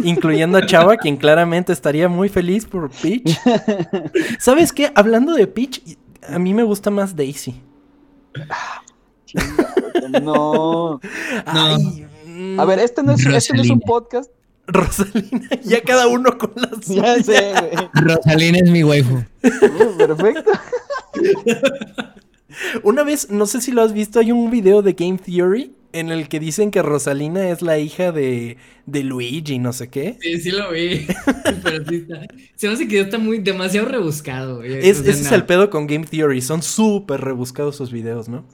incluyendo 0.03 0.59
a 0.59 0.67
Chava, 0.67 0.97
quien 0.97 1.17
claramente 1.17 1.73
estaría 1.73 2.07
muy 2.09 2.30
feliz 2.30 2.65
por 2.65 2.91
Peach. 2.91 3.39
¿Sabes 4.38 4.71
qué? 4.71 4.91
Hablando 4.93 5.34
de 5.34 5.47
Peach, 5.47 5.97
a 6.30 6.38
mí 6.38 6.53
me 6.53 6.61
gusta 6.61 6.91
más 6.91 7.15
Daisy. 7.15 7.59
No. 10.21 10.99
Ay, 11.45 12.05
A 12.59 12.65
ver, 12.65 12.78
este 12.78 13.01
no 13.01 13.13
es, 13.13 13.26
este 13.26 13.55
no 13.55 13.63
es 13.63 13.69
un 13.71 13.80
podcast. 13.80 14.30
Rosalina, 14.67 15.49
ya 15.63 15.82
cada 15.82 16.07
uno 16.07 16.38
con 16.38 16.51
la 16.55 16.69
suya. 16.82 17.17
Ya 17.17 17.23
sé, 17.23 17.53
güey. 17.53 17.89
Rosalina 17.93 18.59
es 18.59 18.69
mi 18.69 18.84
waifu. 18.84 19.15
Uh, 19.15 19.97
Perfecto. 19.97 20.51
Una 22.84 23.03
vez, 23.03 23.30
no 23.32 23.45
sé 23.45 23.59
si 23.61 23.71
lo 23.71 23.82
has 23.82 23.93
visto, 23.93 24.19
hay 24.19 24.32
un 24.32 24.49
video 24.51 24.82
de 24.82 24.93
Game 24.93 25.17
Theory 25.17 25.73
en 25.93 26.09
el 26.11 26.28
que 26.28 26.39
dicen 26.39 26.71
que 26.71 26.82
Rosalina 26.82 27.49
es 27.49 27.61
la 27.61 27.80
hija 27.80 28.11
de, 28.11 28.57
de 28.86 29.03
Luigi, 29.03 29.59
no 29.59 29.73
sé 29.73 29.89
qué. 29.89 30.17
Sí, 30.21 30.39
sí 30.39 30.51
lo 30.51 30.71
vi. 30.71 31.05
Pero 31.63 31.86
sí 31.86 31.95
está. 31.95 32.28
Se 32.55 32.67
me 32.67 32.73
hace 32.73 32.88
que 32.88 32.99
está 32.99 33.17
muy 33.17 33.39
demasiado 33.39 33.88
rebuscado. 33.88 34.61
Es, 34.63 34.99
O 34.99 35.03
sea, 35.03 35.11
ese 35.13 35.21
es 35.23 35.32
el 35.32 35.45
pedo 35.45 35.69
con 35.69 35.88
Game 35.88 36.05
Theory, 36.05 36.41
son 36.41 36.61
súper 36.61 37.21
rebuscados 37.21 37.76
sus 37.78 37.91
videos, 37.91 38.30
¿no? 38.30 38.45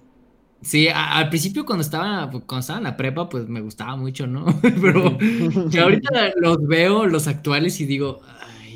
Sí, 0.62 0.88
a- 0.88 1.18
al 1.18 1.30
principio 1.30 1.66
cuando 1.66 1.82
estaba, 1.82 2.30
cuando 2.30 2.60
estaba 2.60 2.78
en 2.78 2.84
la 2.84 2.96
prepa, 2.98 3.28
pues 3.30 3.48
me 3.48 3.62
gustaba 3.62 3.96
mucho, 3.96 4.28
¿no? 4.28 4.46
Pero 4.82 5.18
ya 5.70 5.84
ahorita 5.84 6.34
los 6.38 6.66
veo, 6.68 7.08
los 7.08 7.28
actuales, 7.28 7.82
y 7.82 7.86
digo, 7.86 8.22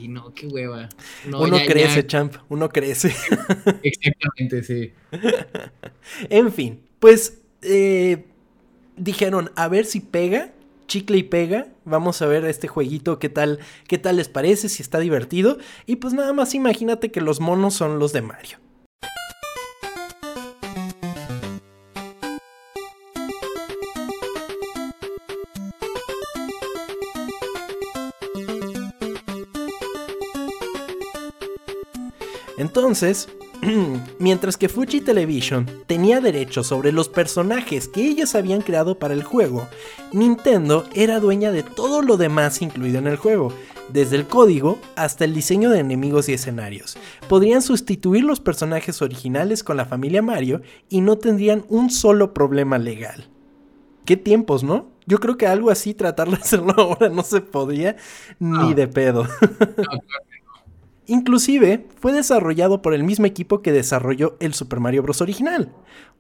no, 0.08 0.34
qué 0.34 0.48
hueva. 0.48 0.90
No, 1.28 1.42
uno 1.42 1.58
ya- 1.58 1.66
crece, 1.66 2.02
ya- 2.02 2.08
champ, 2.08 2.36
uno 2.50 2.70
crece. 2.70 3.10
Exactamente, 3.84 4.64
sí. 4.64 4.92
en 6.30 6.52
fin, 6.52 6.82
pues 7.00 7.40
eh, 7.62 8.26
dijeron, 8.98 9.52
a 9.56 9.68
ver 9.68 9.86
si 9.86 10.00
pega, 10.00 10.52
chicle 10.88 11.18
y 11.18 11.24
pega. 11.24 11.68
Vamos 11.86 12.22
a 12.22 12.26
ver 12.28 12.46
este 12.46 12.68
jueguito, 12.68 13.20
qué 13.20 13.30
tal, 13.30 13.60
qué 13.88 13.98
tal 13.98 14.16
les 14.18 14.28
parece, 14.30 14.70
si 14.70 14.82
está 14.82 15.00
divertido. 15.00 15.58
Y 15.86 15.98
pues 15.98 16.14
nada 16.14 16.34
más 16.34 16.54
imagínate 16.56 17.12
que 17.12 17.22
los 17.22 17.40
monos 17.40 17.74
son 17.76 18.00
los 18.00 18.12
de 18.14 18.22
Mario. 18.22 18.58
Entonces, 32.76 33.30
mientras 34.20 34.58
que 34.58 34.68
Fuji 34.68 35.00
Television 35.00 35.66
tenía 35.88 36.20
derechos 36.20 36.68
sobre 36.68 36.92
los 36.92 37.08
personajes 37.08 37.88
que 37.88 38.06
ellos 38.06 38.36
habían 38.36 38.60
creado 38.60 39.00
para 39.00 39.14
el 39.14 39.24
juego, 39.24 39.66
Nintendo 40.12 40.84
era 40.94 41.22
dueña 41.22 41.54
de 41.54 41.64
todo 41.64 42.02
lo 42.02 42.18
demás 42.18 42.62
incluido 42.62 43.00
en 43.00 43.08
el 43.08 43.16
juego, 43.16 43.54
desde 43.94 44.18
el 44.18 44.28
código 44.28 44.78
hasta 44.98 45.24
el 45.24 45.34
diseño 45.34 45.70
de 45.70 45.80
enemigos 45.80 46.28
y 46.28 46.34
escenarios. 46.34 46.98
Podrían 47.30 47.62
sustituir 47.62 48.26
los 48.26 48.42
personajes 48.42 49.02
originales 49.02 49.64
con 49.64 49.78
la 49.78 49.86
familia 49.86 50.22
Mario 50.22 50.62
y 50.90 51.00
no 51.00 51.18
tendrían 51.18 51.64
un 51.70 51.90
solo 51.90 52.34
problema 52.34 52.78
legal. 52.78 53.30
¿Qué 54.04 54.18
tiempos, 54.18 54.66
no? 54.66 54.90
Yo 55.06 55.20
creo 55.20 55.38
que 55.38 55.48
algo 55.48 55.72
así 55.72 55.94
tratar 55.94 56.30
de 56.30 56.36
hacerlo 56.36 56.74
ahora 56.78 57.08
no 57.08 57.24
se 57.24 57.40
podía 57.40 57.96
ni 58.38 58.74
de 58.74 58.90
pedo. 58.90 59.26
Inclusive 61.08 61.86
fue 62.00 62.14
desarrollado 62.14 62.82
por 62.82 62.96
el 62.96 63.04
mismo 63.04 63.28
equipo 63.28 63.62
que 63.62 63.72
desarrolló 63.72 64.38
el 64.40 64.56
Super 64.56 64.80
Mario 64.80 65.04
Bros. 65.04 65.22
original. 65.22 65.72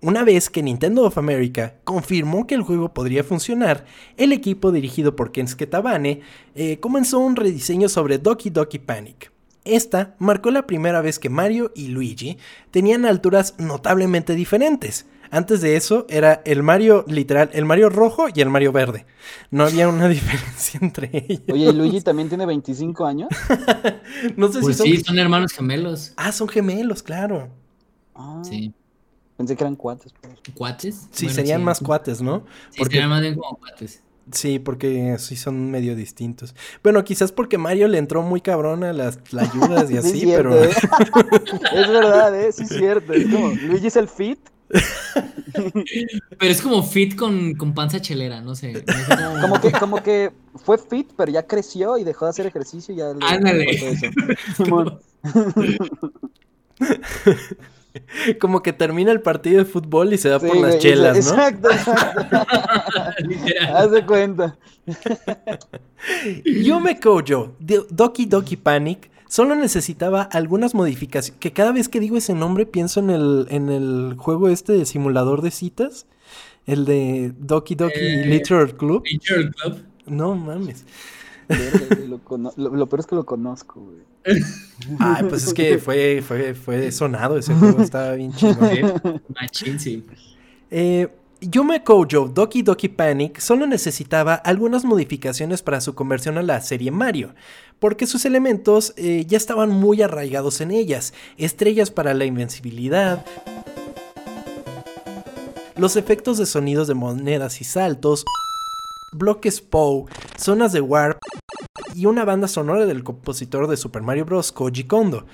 Una 0.01 0.23
vez 0.23 0.49
que 0.51 0.61
Nintendo 0.61 1.03
of 1.03 1.17
America 1.17 1.75
confirmó 1.83 2.45
que 2.45 2.53
el 2.53 2.61
juego 2.61 2.93
podría 2.93 3.23
funcionar, 3.23 3.85
el 4.17 4.31
equipo 4.31 4.71
dirigido 4.71 5.15
por 5.15 5.31
Kensuke 5.31 5.65
Tabane 5.65 6.21
eh, 6.53 6.79
comenzó 6.79 7.17
un 7.19 7.35
rediseño 7.35 7.89
sobre 7.89 8.19
Doki 8.19 8.51
Doki 8.51 8.77
Panic. 8.77 9.31
Esta 9.63 10.15
marcó 10.19 10.51
la 10.51 10.67
primera 10.67 11.01
vez 11.01 11.17
que 11.17 11.29
Mario 11.29 11.71
y 11.73 11.87
Luigi 11.87 12.37
tenían 12.69 13.05
alturas 13.05 13.55
notablemente 13.57 14.35
diferentes. 14.35 15.07
Antes 15.31 15.61
de 15.61 15.75
eso 15.75 16.05
era 16.09 16.41
el 16.45 16.63
Mario 16.63 17.03
literal, 17.07 17.49
el 17.53 17.65
Mario 17.65 17.89
rojo 17.89 18.27
y 18.33 18.41
el 18.41 18.49
Mario 18.49 18.71
verde. 18.71 19.05
No 19.51 19.63
había 19.65 19.87
una 19.89 20.07
diferencia 20.09 20.79
entre 20.81 21.09
ellos. 21.13 21.41
Oye, 21.51 21.65
¿y 21.69 21.73
Luigi 21.73 22.01
también 22.01 22.29
tiene 22.29 22.45
25 22.45 23.05
años? 23.05 23.29
No 24.37 24.51
sé 24.51 24.59
Pues 24.61 24.77
si 24.77 24.83
son... 24.83 24.87
sí, 24.87 25.03
son 25.03 25.19
hermanos 25.19 25.51
gemelos. 25.53 26.13
Ah, 26.17 26.31
son 26.31 26.47
gemelos, 26.47 27.03
claro. 27.03 27.49
Ah, 28.13 28.41
Sí. 28.43 28.73
Pensé 29.37 29.55
que 29.57 29.63
eran 29.65 29.75
cuates. 29.75 30.13
pues. 30.21 30.33
¿Cuates? 30.55 31.07
Sí, 31.11 31.25
Bueno, 31.25 31.35
serían 31.35 31.59
sí. 31.59 31.65
más 31.65 31.79
cuates, 31.81 32.21
¿no? 32.21 32.45
Sí, 32.69 32.77
porque- 32.79 32.93
serían 32.93 33.09
más 33.09 33.21
bien 33.21 33.35
como 33.35 33.57
cuates. 33.57 34.01
Sí, 34.31 34.57
porque 34.59 35.17
sí 35.19 35.35
son 35.35 35.69
medio 35.69 35.95
distintos. 35.95 36.55
Bueno, 36.81 37.03
quizás 37.03 37.31
porque 37.31 37.57
Mario 37.59 37.87
le 37.89 37.97
entró 37.99 38.23
muy 38.23 38.41
cabrón 38.41 38.83
a 38.83 38.91
las 38.93 39.19
ayudas 39.37 39.91
y 39.91 39.93
Sí, 39.93 39.97
así, 39.97 40.25
pero... 40.25 40.63
¿eh? 40.63 40.69
es 41.73 41.87
verdad, 41.89 42.39
¿eh? 42.39 42.51
Sí, 42.51 42.63
es 42.63 42.69
cierto. 42.69 43.13
Es 43.13 43.27
como, 43.27 43.49
Luigi 43.49 43.87
es 43.87 43.95
el 43.97 44.07
fit. 44.07 44.39
Pero 46.39 46.51
es 46.51 46.61
como 46.61 46.83
fit 46.83 47.15
con, 47.15 47.53
con 47.55 47.73
panza 47.73 48.01
chelera, 48.01 48.41
no 48.41 48.55
sé. 48.55 48.73
no 48.73 48.93
sé 48.93 49.15
cómo- 49.15 49.41
Como 49.41 49.61
que, 49.61 49.71
como 49.71 50.03
que 50.03 50.31
fue 50.55 50.77
fit, 50.77 51.11
pero 51.15 51.31
ya 51.31 51.45
creció 51.45 51.97
y 51.97 52.03
dejó 52.03 52.25
de 52.25 52.29
hacer 52.31 52.45
ejercicio 52.47 52.93
y 52.93 52.97
ya 52.97 53.13
le 53.13 53.25
Ándale. 53.25 53.65
como 58.41 58.61
que 58.61 58.73
termina 58.73 59.11
el 59.11 59.21
partido 59.21 59.59
de 59.59 59.65
fútbol 59.65 60.13
y 60.13 60.17
se 60.17 60.29
va 60.29 60.39
Sí, 60.39 60.47
por 60.47 60.57
las 60.57 60.71
güey, 60.71 60.79
chelas, 60.79 61.13
¿no? 61.25 61.33
Exacto, 61.33 61.71
exacto. 61.71 62.37
Literal. 63.27 63.75
Haz 63.77 63.91
de 63.91 64.05
cuenta. 64.05 64.57
Yume 66.45 66.99
Kojo, 66.99 67.55
Doki 67.59 68.25
Doki 68.25 68.57
Panic, 68.57 69.09
solo 69.35 69.55
necesitaba 69.55 70.21
algunas 70.23 70.73
modificaciones. 70.75 71.39
Que 71.39 71.51
cada 71.51 71.71
vez 71.73 71.89
que 71.89 71.99
digo 71.99 72.15
ese 72.17 72.33
nombre 72.33 72.65
pienso 72.65 72.99
en 73.01 73.09
el, 73.09 73.47
en 73.49 73.69
el 73.69 74.15
juego 74.17 74.47
este 74.49 74.73
de 74.73 74.85
simulador 74.85 75.41
de 75.41 75.51
citas. 75.51 76.05
El 76.65 76.85
de 76.85 77.33
Doki 77.37 77.75
Doki 77.75 77.99
Eh, 77.99 78.25
Literature 78.25 78.75
Club. 78.77 79.03
Nature 79.11 79.51
Club. 79.51 79.83
No 80.07 80.35
mames. 80.35 80.85
Lo, 82.07 82.17
cono- 82.23 82.53
lo- 82.55 82.75
lo 82.75 82.87
peor 82.87 83.01
es 83.01 83.05
que 83.05 83.15
lo 83.15 83.25
conozco, 83.25 83.81
güey. 83.81 83.97
Ay, 84.99 85.25
pues 85.29 85.43
es 85.47 85.53
que 85.53 85.77
fue, 85.77 86.23
fue, 86.25 86.55
fue 86.55 86.91
sonado 86.91 87.37
ese 87.37 87.53
juego, 87.53 87.81
estaba 87.83 88.13
bien 88.13 88.33
chido. 88.33 88.55
Machín, 89.39 89.79
sí. 89.79 90.03
Eh, 90.71 91.07
Yume 91.47 91.83
Kojo 91.83 92.27
Doki 92.27 92.63
Doki 92.63 92.89
Panic 92.89 93.39
solo 93.39 93.67
necesitaba 93.67 94.33
algunas 94.33 94.83
modificaciones 94.83 95.61
para 95.61 95.79
su 95.79 95.93
conversión 95.93 96.39
a 96.39 96.41
la 96.41 96.59
serie 96.61 96.89
Mario, 96.89 97.35
porque 97.79 98.07
sus 98.07 98.25
elementos 98.25 98.93
eh, 98.97 99.25
ya 99.27 99.37
estaban 99.37 99.69
muy 99.69 100.01
arraigados 100.01 100.59
en 100.61 100.71
ellas, 100.71 101.13
estrellas 101.37 101.91
para 101.91 102.15
la 102.15 102.25
invencibilidad, 102.25 103.23
los 105.75 105.97
efectos 105.97 106.39
de 106.39 106.47
sonidos 106.47 106.87
de 106.87 106.95
monedas 106.95 107.61
y 107.61 107.63
saltos, 107.63 108.25
bloques 109.11 109.61
POW, 109.61 110.07
zonas 110.37 110.71
de 110.71 110.81
warp 110.81 111.19
y 111.93 112.07
una 112.07 112.25
banda 112.25 112.47
sonora 112.47 112.87
del 112.87 113.03
compositor 113.03 113.67
de 113.67 113.77
Super 113.77 114.01
Mario 114.01 114.25
Bros. 114.25 114.51
Koji 114.51 114.85
Kondo. 114.85 115.25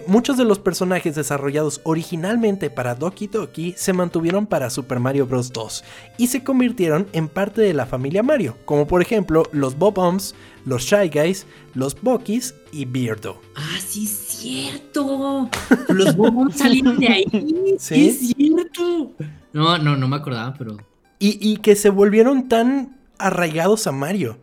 Eh, 0.00 0.04
muchos 0.06 0.38
de 0.38 0.44
los 0.44 0.58
personajes 0.58 1.14
desarrollados 1.14 1.80
originalmente 1.84 2.70
para 2.70 2.94
Doki 2.94 3.26
Doki 3.26 3.74
se 3.76 3.92
mantuvieron 3.92 4.46
para 4.46 4.70
Super 4.70 4.98
Mario 4.98 5.26
Bros. 5.26 5.52
2 5.52 5.84
y 6.16 6.28
se 6.28 6.42
convirtieron 6.42 7.06
en 7.12 7.28
parte 7.28 7.60
de 7.60 7.74
la 7.74 7.84
familia 7.84 8.22
Mario, 8.22 8.56
como 8.64 8.86
por 8.86 9.02
ejemplo 9.02 9.42
los 9.52 9.76
Bob-Ombs, 9.76 10.34
los 10.64 10.82
Shy 10.82 11.10
Guys, 11.12 11.46
los 11.74 12.00
Bokis 12.00 12.54
y 12.72 12.86
Beardo. 12.86 13.40
Ah, 13.56 13.78
sí 13.86 14.04
es 14.04 14.10
cierto. 14.10 15.50
Los 15.88 16.16
bobos 16.16 16.54
salieron 16.54 16.98
de 16.98 17.08
ahí. 17.08 17.24
Sí. 17.78 17.94
Sí 17.94 18.08
es 18.08 18.18
cierto. 18.36 19.12
No, 19.52 19.78
no, 19.78 19.96
no 19.96 20.08
me 20.08 20.16
acordaba, 20.16 20.54
pero. 20.54 20.76
Y, 21.18 21.38
y 21.40 21.58
que 21.58 21.76
se 21.76 21.90
volvieron 21.90 22.48
tan 22.48 22.98
arraigados 23.18 23.86
a 23.86 23.92
Mario. 23.92 24.38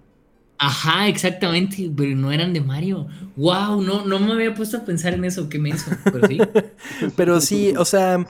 Ajá, 0.59 1.07
exactamente, 1.07 1.91
pero 1.95 2.15
no 2.15 2.31
eran 2.31 2.51
de 2.53 2.61
Mario. 2.61 3.07
Wow, 3.35 3.81
no, 3.81 4.05
no 4.05 4.19
me 4.19 4.33
había 4.33 4.53
puesto 4.55 4.77
a 4.77 4.79
pensar 4.85 5.13
en 5.13 5.23
eso, 5.25 5.49
qué 5.49 5.59
menso. 5.59 5.91
Pero 6.03 6.27
sí. 6.27 6.37
Pero 7.15 7.41
sí, 7.41 7.73
o 7.77 7.85
sea, 7.85 8.25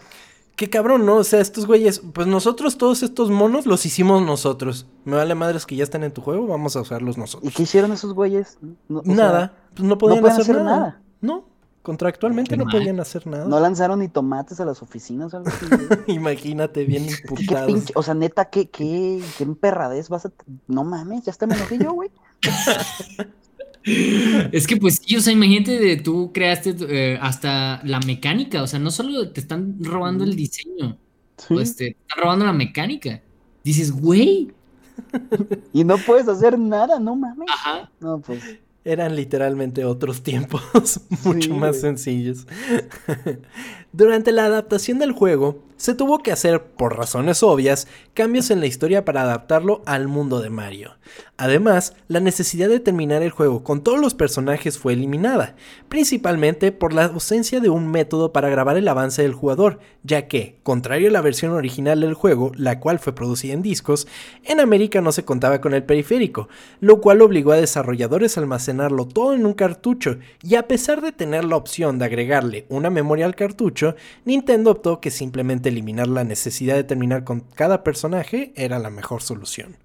qué 0.58 0.70
cabrón, 0.70 1.06
¿no? 1.06 1.16
O 1.18 1.24
sea, 1.24 1.40
estos 1.40 1.66
güeyes, 1.66 2.02
pues 2.14 2.28
nosotros 2.28 2.78
todos 2.78 3.02
estos 3.04 3.30
monos 3.30 3.66
los 3.66 3.86
hicimos 3.86 4.22
nosotros. 4.24 4.88
Me 5.06 5.16
vale 5.16 5.36
madres 5.36 5.66
que 5.66 5.78
ya 5.78 5.84
están 5.86 6.04
en 6.04 6.12
tu 6.12 6.22
juego, 6.22 6.48
vamos 6.48 6.76
a 6.76 6.82
usarlos 6.82 7.16
¿Y 7.16 7.20
nosotros. 7.22 7.54
qué 7.56 7.64
hicieron 7.64 7.94
esos 7.94 8.14
güeyes? 8.14 8.58
No- 8.90 9.02
sea, 9.04 9.14
nada, 9.16 9.54
pues 9.74 9.88
no 9.88 9.98
podían 9.98 10.20
pueden 10.22 10.34
hacer, 10.42 10.56
hacer 10.56 10.66
nada. 10.66 10.78
nada. 10.80 11.02
No. 11.22 11.46
Contractualmente 11.88 12.58
no 12.58 12.66
mal. 12.66 12.74
podían 12.74 13.00
hacer 13.00 13.26
nada. 13.28 13.46
No 13.48 13.62
lanzaron 13.62 14.00
ni 14.00 14.10
tomates 14.10 14.60
a 14.60 14.66
las 14.66 14.82
oficinas 14.82 15.34
o 15.34 15.38
algo 15.38 15.50
así. 15.50 15.66
Imagínate, 16.12 16.84
bien 16.84 17.06
¿Qué 17.06 17.12
imputados. 17.14 17.72
pinche- 17.72 17.94
o 17.96 18.04
sea, 18.04 18.14
neta, 18.14 18.50
¿qué, 18.50 18.70
qué, 18.70 19.22
qué 19.38 19.44
emperradez 19.46 20.10
vas 20.10 20.26
a... 20.26 20.34
No 20.68 20.84
mames, 20.84 21.24
ya 21.24 21.32
está 21.32 21.48
me 21.48 21.56
enojé 21.56 21.78
yo, 21.78 21.94
güey. 21.94 22.10
Es 24.52 24.68
que 24.68 24.76
pues 24.76 25.00
sí, 25.02 25.16
o 25.16 25.22
sea, 25.22 25.32
imagínate 25.32 25.80
de 25.80 25.96
tú 25.96 26.32
creaste 26.34 26.76
eh, 26.90 27.18
hasta 27.22 27.82
la 27.86 28.02
mecánica, 28.02 28.62
o 28.62 28.68
sea, 28.68 28.80
no 28.80 28.92
solo 28.92 29.32
te 29.32 29.40
están 29.40 29.78
robando 29.82 30.26
el 30.26 30.36
diseño, 30.36 30.98
pues 31.48 31.78
te 31.78 31.92
están 31.92 32.22
robando 32.22 32.44
la 32.46 32.52
mecánica. 32.54 33.22
Dices, 33.64 33.94
güey, 33.94 34.52
Y 35.74 35.84
no 35.86 35.98
puedes 36.00 36.28
hacer 36.28 36.60
nada, 36.60 37.00
no 37.00 37.16
mames. 37.16 37.48
ajá. 37.50 37.90
No, 38.02 38.20
pues... 38.20 38.44
Eran 38.88 39.18
literalmente 39.18 39.84
otros 39.84 40.24
tiempos, 40.24 41.02
mucho 41.26 41.50
Sí, 41.50 41.54
más 41.54 41.72
güey. 41.72 41.82
sencillos. 41.82 42.48
Durante 43.92 44.32
la 44.32 44.46
adaptación 44.46 44.98
del 45.00 45.12
juego, 45.12 45.64
se 45.78 45.94
tuvo 45.94 46.20
que 46.20 46.32
hacer, 46.32 46.64
por 46.64 46.98
razones 46.98 47.44
obvias, 47.44 47.88
cambios 48.14 48.52
en 48.52 48.60
la 48.60 48.66
historia 48.66 49.06
para 49.06 49.22
adaptarlo 49.22 49.82
al 49.86 50.08
mundo 50.08 50.42
de 50.42 50.50
Mario. 50.50 50.98
Además, 51.38 51.94
la 52.08 52.20
necesidad 52.20 52.68
de 52.68 52.80
terminar 52.80 53.22
el 53.22 53.30
juego 53.30 53.64
con 53.64 53.84
todos 53.84 54.00
los 54.00 54.16
personajes 54.16 54.80
fue 54.80 54.94
eliminada, 54.94 55.56
principalmente 55.88 56.72
por 56.72 56.94
la 56.94 57.06
ausencia 57.06 57.60
de 57.60 57.70
un 57.70 57.88
método 57.88 58.34
para 58.34 58.50
grabar 58.50 58.76
el 58.76 58.88
avance 58.88 59.22
del 59.22 59.34
jugador, 59.34 59.80
ya 60.04 60.28
que, 60.28 60.58
contrario 60.64 61.10
a 61.10 61.12
la 61.12 61.22
versión 61.22 61.52
original 61.52 62.02
del 62.02 62.16
juego, 62.16 62.52
la 62.56 62.80
cual 62.80 62.98
fue 62.98 63.14
producida 63.14 63.54
en 63.54 63.62
discos, 63.62 64.08
en 64.44 64.60
América 64.60 65.00
no 65.00 65.12
se 65.12 65.26
contaba 65.26 65.62
con 65.62 65.76
el 65.76 65.84
periférico, 65.84 66.50
lo 66.80 67.02
cual 67.02 67.22
obligó 67.22 67.52
a 67.52 67.58
desarrolladores 67.58 68.36
a 68.36 68.42
almacenarlo 68.42 69.08
todo 69.08 69.36
en 69.36 69.46
un 69.46 69.54
cartucho, 69.54 70.18
y 70.42 70.56
a 70.56 70.68
pesar 70.68 71.02
de 71.02 71.12
tener 71.12 71.46
la 71.46 71.56
opción 71.56 72.00
de 72.00 72.06
agregarle 72.06 72.66
una 72.70 72.90
memoria 72.90 73.26
al 73.26 73.36
cartucho, 73.36 73.96
Nintendo 74.26 74.72
optó 74.72 75.00
que 75.00 75.12
simplemente 75.12 75.67
eliminar 75.70 76.08
la 76.08 76.24
necesidad 76.24 76.76
de 76.76 76.84
terminar 76.84 77.24
con 77.24 77.42
cada 77.42 77.84
personaje 77.84 78.54
era 78.56 78.80
la 78.80 78.90
mejor 78.90 79.22
solución. 79.22 79.78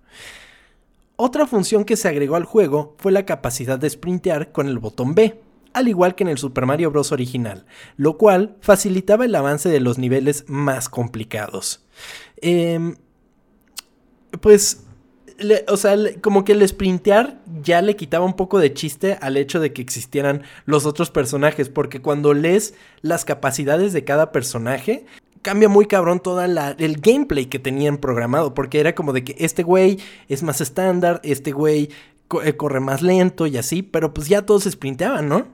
Otra 1.17 1.47
función 1.47 1.85
que 1.85 1.97
se 1.97 2.09
agregó 2.09 2.37
al 2.37 2.45
juego 2.45 2.97
fue 2.99 3.13
la 3.13 3.27
capacidad 3.27 3.79
de 3.79 3.89
sprintear 3.89 4.51
con 4.51 4.67
el 4.67 4.79
botón 4.79 5.15
B, 5.15 5.41
al 5.73 5.89
igual 5.89 6.15
que 6.15 6.25
en 6.25 6.31
el 6.31 6.39
Super 6.39 6.67
Mario 6.67 6.91
Bros. 6.91 7.13
original, 7.13 7.65
lo 7.97 8.19
cual 8.19 8.57
facilitaba 8.61 9.25
el 9.25 9.35
avance 9.35 9.69
de 9.69 9.81
los 9.81 9.99
niveles 9.99 10.45
más 10.49 10.89
complicados. 10.89 11.85
Em, 12.41 12.97
pues, 14.41 14.85
o 15.69 15.77
sea, 15.77 15.97
como 16.21 16.45
que 16.45 16.53
el 16.53 16.67
sprintear 16.67 17.41
ya 17.63 17.83
le 17.83 17.97
quitaba 17.97 18.25
un 18.25 18.35
poco 18.35 18.59
de 18.59 18.75
chiste 18.75 19.19
al 19.21 19.37
hecho 19.37 19.61
de 19.61 19.73
que 19.73 19.83
existieran 19.83 20.43
los 20.65 20.87
otros 20.87 21.11
personajes, 21.11 21.69
porque 21.69 22.01
cuando 22.01 22.35
lees 22.35 22.75
las 23.01 23.25
capacidades 23.25 23.93
de 23.93 24.05
cada 24.05 24.33
personaje, 24.33 25.07
cambia 25.43 25.69
muy 25.69 25.87
cabrón 25.87 26.21
todo 26.21 26.43
el 26.43 26.97
gameplay 27.01 27.47
que 27.47 27.59
tenían 27.59 27.99
programado, 27.99 28.55
porque 28.55 28.81
era 28.81 28.95
como 28.95 29.13
de 29.13 29.25
que 29.25 29.35
este 29.39 29.63
güey 29.63 29.99
es 30.29 30.43
más 30.43 30.61
estándar, 30.61 31.21
este 31.25 31.53
güey 31.53 31.91
co- 32.29 32.43
eh, 32.43 32.57
corre 32.57 32.81
más 32.81 33.03
lento 33.03 33.47
y 33.47 33.57
así, 33.57 33.83
pero 33.83 34.15
pues 34.15 34.29
ya 34.29 34.43
todos 34.47 34.65
sprinteaban, 34.65 35.29
¿no? 35.29 35.47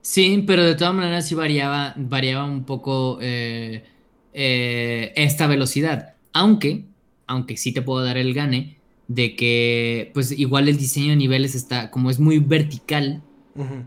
Sí, 0.00 0.44
pero 0.46 0.62
de 0.64 0.76
todas 0.76 0.94
maneras 0.94 1.26
sí 1.26 1.34
variaba, 1.34 1.92
variaba 1.96 2.44
un 2.44 2.64
poco 2.64 3.18
eh, 3.20 3.84
eh, 4.32 5.12
esta 5.16 5.46
velocidad. 5.48 6.14
Aunque, 6.32 6.84
aunque 7.26 7.56
sí 7.56 7.72
te 7.72 7.82
puedo 7.82 8.04
dar 8.04 8.16
el 8.16 8.32
gane 8.32 8.76
de 9.08 9.34
que, 9.34 10.10
pues 10.14 10.30
igual 10.30 10.68
el 10.68 10.76
diseño 10.78 11.10
de 11.10 11.16
niveles 11.16 11.54
está, 11.54 11.90
como 11.90 12.10
es 12.10 12.20
muy 12.20 12.38
vertical, 12.38 13.22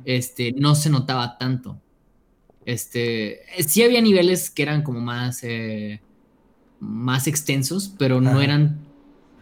este, 0.03 0.51
no 0.53 0.75
se 0.75 0.89
notaba 0.89 1.37
tanto. 1.37 1.77
Este, 2.65 3.41
eh, 3.59 3.63
sí 3.63 3.83
había 3.83 4.01
niveles 4.01 4.49
que 4.49 4.63
eran 4.63 4.83
como 4.83 4.99
más, 4.99 5.43
eh, 5.43 6.01
más 6.79 7.27
extensos, 7.27 7.93
pero 7.97 8.21
no 8.21 8.41
eran, 8.41 8.79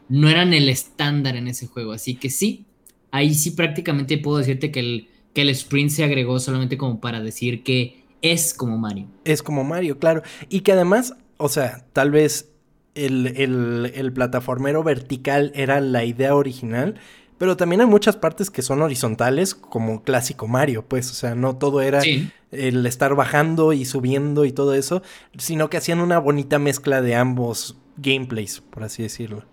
no 0.10 0.30
eran 0.30 0.54
el 0.54 0.70
estándar 0.70 1.36
en 1.36 1.48
ese 1.48 1.68
juego. 1.68 1.92
Así 1.92 2.16
que 2.16 2.30
sí, 2.30 2.66
ahí 3.12 3.34
sí 3.34 3.52
prácticamente 3.52 4.18
puedo 4.18 4.38
decirte 4.38 4.72
que 4.72 4.80
el, 4.80 5.10
que 5.34 5.42
el 5.42 5.50
sprint 5.50 5.92
se 5.92 6.04
agregó 6.04 6.40
solamente 6.40 6.78
como 6.78 7.00
para 7.00 7.22
decir 7.22 7.64
que 7.64 8.04
es 8.22 8.54
como 8.54 8.78
Mario. 8.78 9.08
Es 9.26 9.44
como 9.44 9.64
Mario, 9.64 10.00
claro. 10.00 10.24
Y 10.50 10.62
que 10.62 10.72
además, 10.72 11.16
o 11.38 11.50
sea, 11.50 11.86
tal 11.94 12.12
vez 12.12 12.52
el, 12.96 13.28
el, 13.28 13.92
el 13.94 14.14
plataformero 14.14 14.84
vertical 14.84 15.52
era 15.56 15.80
la 15.82 16.04
idea 16.04 16.36
original, 16.36 16.96
pero 17.38 17.56
también 17.58 17.82
hay 17.82 17.88
muchas 17.88 18.16
partes 18.16 18.50
que 18.50 18.62
son 18.62 18.82
horizontales, 18.82 19.56
como 19.56 20.04
clásico 20.04 20.48
Mario, 20.48 20.86
pues, 20.88 21.12
o 21.12 21.14
sea, 21.14 21.36
no 21.36 21.56
todo 21.58 21.82
era 21.82 22.02
Sí. 22.02 22.30
el 22.52 22.86
estar 22.86 23.14
bajando 23.16 23.74
y 23.74 23.86
subiendo 23.86 24.46
y 24.46 24.52
todo 24.52 24.74
eso, 24.74 25.02
sino 25.38 25.70
que 25.70 25.78
hacían 25.78 26.00
una 26.00 26.18
bonita 26.20 26.60
mezcla 26.60 27.02
de 27.02 27.16
ambos 27.16 27.78
gameplays, 27.98 28.62
por 28.62 28.84
así 28.84 29.04
decirlo. 29.04 29.46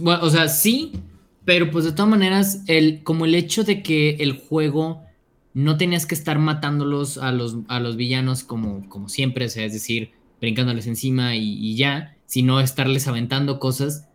Bueno, 0.00 0.22
o 0.22 0.30
sea, 0.30 0.48
sí, 0.48 0.92
pero 1.44 1.70
pues 1.70 1.84
de 1.84 1.92
todas 1.92 2.10
maneras, 2.10 2.62
el, 2.66 3.02
como 3.04 3.24
el 3.26 3.34
hecho 3.34 3.64
de 3.64 3.82
que 3.82 4.16
el 4.16 4.32
juego 4.38 5.02
no 5.52 5.76
tenías 5.76 6.06
que 6.06 6.14
estar 6.16 6.38
matándolos 6.38 7.18
a 7.18 7.30
los, 7.30 7.58
a 7.68 7.78
los 7.78 7.96
villanos 7.96 8.42
como, 8.42 8.88
como 8.88 9.08
siempre, 9.08 9.46
o 9.46 9.48
sea, 9.48 9.64
es 9.64 9.72
decir, 9.72 10.10
brincándoles 10.40 10.86
encima 10.88 11.36
y, 11.36 11.54
y 11.58 11.76
ya, 11.76 12.16
sino 12.26 12.58
estarles 12.60 13.06
aventando 13.06 13.60
cosas, 13.60 14.08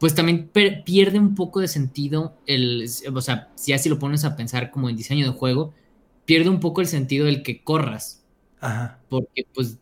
pues 0.00 0.14
también 0.16 0.50
pierde 0.84 1.20
un 1.20 1.36
poco 1.36 1.60
de 1.60 1.68
sentido 1.68 2.34
el, 2.46 2.88
o 3.14 3.20
sea, 3.20 3.50
si 3.54 3.72
así 3.74 3.88
lo 3.88 4.00
pones 4.00 4.24
a 4.24 4.34
pensar 4.36 4.72
como 4.72 4.90
en 4.90 4.96
diseño 4.96 5.26
de 5.30 5.38
juego, 5.38 5.74
pierde 6.24 6.48
un 6.50 6.58
poco 6.60 6.80
el 6.80 6.88
sentido 6.88 7.26
del 7.26 7.44
que 7.44 7.62
corras, 7.62 8.24
Ajá. 8.60 8.98
porque 9.08 9.46
pues, 9.54 9.78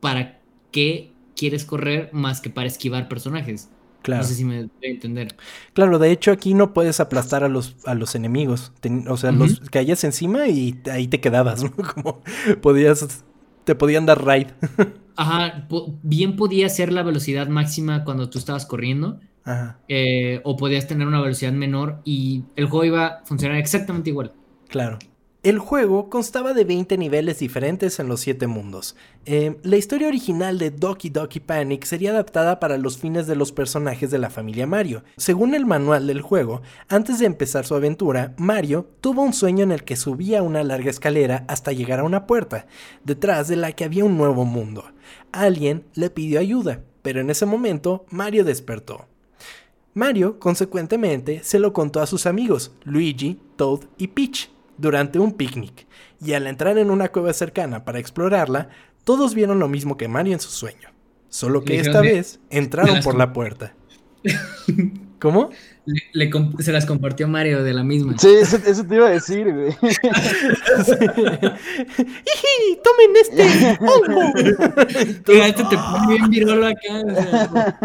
¿para 0.00 0.40
qué 0.72 1.12
quieres 1.36 1.64
correr 1.64 2.10
más 2.12 2.40
que 2.40 2.50
para 2.50 2.66
esquivar 2.68 3.08
personajes? 3.08 3.70
Claro. 4.02 4.22
No 4.22 4.28
sé 4.28 4.34
si 4.34 4.44
me 4.44 4.58
doy 4.64 4.70
a 4.82 4.86
entender. 4.88 5.36
Claro, 5.72 5.98
de 5.98 6.10
hecho 6.10 6.30
aquí 6.30 6.52
no 6.52 6.74
puedes 6.74 7.00
aplastar 7.00 7.42
a 7.42 7.48
los, 7.48 7.76
a 7.86 7.94
los 7.94 8.14
enemigos. 8.14 8.72
Ten- 8.80 9.08
o 9.08 9.16
sea, 9.16 9.30
Ujú. 9.30 9.40
los 9.40 9.60
caías 9.70 10.04
encima 10.04 10.46
y 10.48 10.78
ahí 10.92 11.08
te 11.08 11.20
quedabas, 11.20 11.62
¿no? 11.64 11.70
Como 11.94 12.22
podías, 12.60 13.24
te 13.64 13.74
podían 13.74 14.04
dar 14.04 14.22
raid. 14.24 14.48
Ajá, 15.16 15.66
po- 15.68 15.94
bien 16.02 16.36
podía 16.36 16.68
ser 16.68 16.92
la 16.92 17.02
velocidad 17.02 17.48
máxima 17.48 18.04
cuando 18.04 18.28
tú 18.28 18.38
estabas 18.38 18.66
corriendo, 18.66 19.20
Ajá, 19.44 19.78
eh, 19.88 20.40
o 20.44 20.56
podías 20.56 20.86
tener 20.86 21.06
una 21.06 21.20
velocidad 21.20 21.52
menor 21.52 22.00
y 22.04 22.44
el 22.56 22.66
juego 22.66 22.84
iba 22.84 23.06
a 23.06 23.24
funcionar 23.24 23.58
exactamente 23.58 24.10
igual. 24.10 24.32
claro. 24.68 24.98
El 25.44 25.58
juego 25.58 26.08
constaba 26.08 26.54
de 26.54 26.64
20 26.64 26.96
niveles 26.96 27.38
diferentes 27.38 28.00
en 28.00 28.08
los 28.08 28.20
7 28.20 28.46
mundos. 28.46 28.96
Eh, 29.26 29.58
la 29.62 29.76
historia 29.76 30.08
original 30.08 30.58
de 30.58 30.70
Doki 30.70 31.10
Doki 31.10 31.38
Panic 31.38 31.84
sería 31.84 32.12
adaptada 32.12 32.58
para 32.58 32.78
los 32.78 32.96
fines 32.96 33.26
de 33.26 33.36
los 33.36 33.52
personajes 33.52 34.10
de 34.10 34.16
la 34.16 34.30
familia 34.30 34.66
Mario. 34.66 35.04
Según 35.18 35.54
el 35.54 35.66
manual 35.66 36.06
del 36.06 36.22
juego, 36.22 36.62
antes 36.88 37.18
de 37.18 37.26
empezar 37.26 37.66
su 37.66 37.74
aventura, 37.74 38.32
Mario 38.38 38.88
tuvo 39.02 39.20
un 39.20 39.34
sueño 39.34 39.64
en 39.64 39.72
el 39.72 39.84
que 39.84 39.96
subía 39.96 40.42
una 40.42 40.64
larga 40.64 40.88
escalera 40.88 41.44
hasta 41.46 41.72
llegar 41.72 42.00
a 42.00 42.04
una 42.04 42.26
puerta, 42.26 42.66
detrás 43.04 43.46
de 43.46 43.56
la 43.56 43.72
que 43.72 43.84
había 43.84 44.06
un 44.06 44.16
nuevo 44.16 44.46
mundo. 44.46 44.92
Alguien 45.30 45.84
le 45.92 46.08
pidió 46.08 46.40
ayuda, 46.40 46.80
pero 47.02 47.20
en 47.20 47.28
ese 47.28 47.44
momento 47.44 48.06
Mario 48.08 48.44
despertó. 48.44 49.08
Mario, 49.94 50.38
consecuentemente, 50.40 51.40
se 51.44 51.58
lo 51.58 51.72
contó 51.72 52.00
a 52.00 52.06
sus 52.06 52.26
amigos, 52.26 52.72
Luigi, 52.84 53.40
Toad 53.56 53.80
y 53.96 54.08
Peach, 54.08 54.50
durante 54.76 55.18
un 55.20 55.32
picnic, 55.32 55.86
y 56.20 56.32
al 56.32 56.46
entrar 56.48 56.78
en 56.78 56.90
una 56.90 57.08
cueva 57.10 57.32
cercana 57.32 57.84
para 57.84 58.00
explorarla, 58.00 58.70
todos 59.04 59.34
vieron 59.34 59.58
lo 59.60 59.68
mismo 59.68 59.96
que 59.96 60.08
Mario 60.08 60.32
en 60.32 60.40
su 60.40 60.50
sueño, 60.50 60.88
solo 61.28 61.62
que 61.64 61.78
esta 61.78 62.00
de- 62.00 62.12
vez 62.12 62.40
entraron 62.50 63.00
por 63.02 63.14
la 63.16 63.32
puerta. 63.32 63.74
¿Cómo? 65.20 65.50
Le- 65.86 66.02
le 66.12 66.30
comp- 66.30 66.60
se 66.60 66.72
las 66.72 66.86
compartió 66.86 67.28
Mario 67.28 67.62
de 67.62 67.72
la 67.72 67.82
misma. 67.84 68.14
Sí, 68.18 68.28
eso, 68.40 68.56
eso 68.66 68.84
te 68.84 68.96
iba 68.96 69.06
a 69.06 69.10
decir, 69.10 69.50
güey. 69.52 69.68
¡Iji! 72.00 72.80
¡Tomen 72.82 73.16
este! 73.20 73.44
Mira, 75.28 75.46
este 75.48 75.64
te 75.64 75.76
pone 75.76 76.06
bien 76.08 76.30
virolo 76.30 76.66
acá. 76.66 77.02
o 77.06 77.14
sea, 77.14 77.78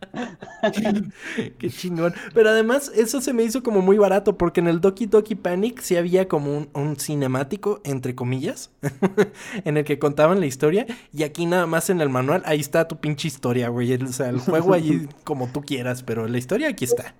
Qué 1.57 1.69
chingón. 1.69 2.13
Pero 2.33 2.49
además, 2.49 2.91
eso 2.95 3.21
se 3.21 3.33
me 3.33 3.43
hizo 3.43 3.63
como 3.63 3.81
muy 3.81 3.97
barato, 3.97 4.37
porque 4.37 4.59
en 4.59 4.67
el 4.67 4.81
Doki 4.81 5.05
Doki 5.05 5.35
Panic 5.35 5.81
sí 5.81 5.95
había 5.95 6.27
como 6.27 6.57
un, 6.57 6.69
un 6.73 6.97
cinemático, 6.97 7.81
entre 7.83 8.15
comillas, 8.15 8.71
en 9.65 9.77
el 9.77 9.83
que 9.83 9.99
contaban 9.99 10.39
la 10.39 10.45
historia. 10.45 10.85
Y 11.13 11.23
aquí 11.23 11.45
nada 11.45 11.67
más 11.67 11.89
en 11.89 12.01
el 12.01 12.09
manual, 12.09 12.43
ahí 12.45 12.59
está 12.59 12.87
tu 12.87 12.99
pinche 12.99 13.27
historia, 13.27 13.69
güey. 13.69 13.93
O 13.93 14.07
sea, 14.07 14.29
el 14.29 14.39
juego 14.39 14.73
allí 14.73 15.07
como 15.23 15.47
tú 15.51 15.61
quieras, 15.61 16.03
pero 16.03 16.27
la 16.27 16.37
historia 16.37 16.69
aquí 16.69 16.85
está. 16.85 17.15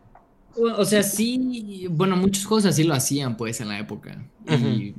o 0.55 0.85
sea, 0.85 1.03
sí, 1.03 1.87
bueno, 1.89 2.15
muchos 2.15 2.45
juegos 2.45 2.65
así 2.65 2.83
lo 2.83 2.93
hacían, 2.93 3.37
pues, 3.37 3.61
en 3.61 3.69
la 3.69 3.79
época. 3.79 4.23
Y 4.47 4.95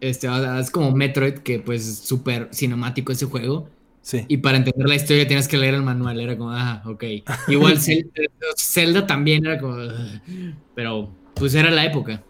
este, 0.00 0.28
es 0.60 0.70
como 0.70 0.92
Metroid, 0.92 1.38
que 1.38 1.58
pues 1.58 1.86
es 1.86 1.98
súper 1.98 2.48
cinemático 2.52 3.12
ese 3.12 3.26
juego. 3.26 3.68
Sí. 4.06 4.24
Y 4.28 4.36
para 4.36 4.56
entender 4.56 4.88
la 4.88 4.94
historia 4.94 5.26
tienes 5.26 5.48
que 5.48 5.56
leer 5.56 5.74
el 5.74 5.82
manual. 5.82 6.20
Era 6.20 6.38
como, 6.38 6.52
ah, 6.52 6.80
ok. 6.86 7.02
Igual 7.48 7.78
Zel- 7.78 8.08
Zelda 8.56 9.04
también 9.04 9.44
era 9.44 9.58
como. 9.58 9.78
Pero, 10.76 11.10
pues 11.34 11.56
era 11.56 11.72
la 11.72 11.84
época. 11.84 12.22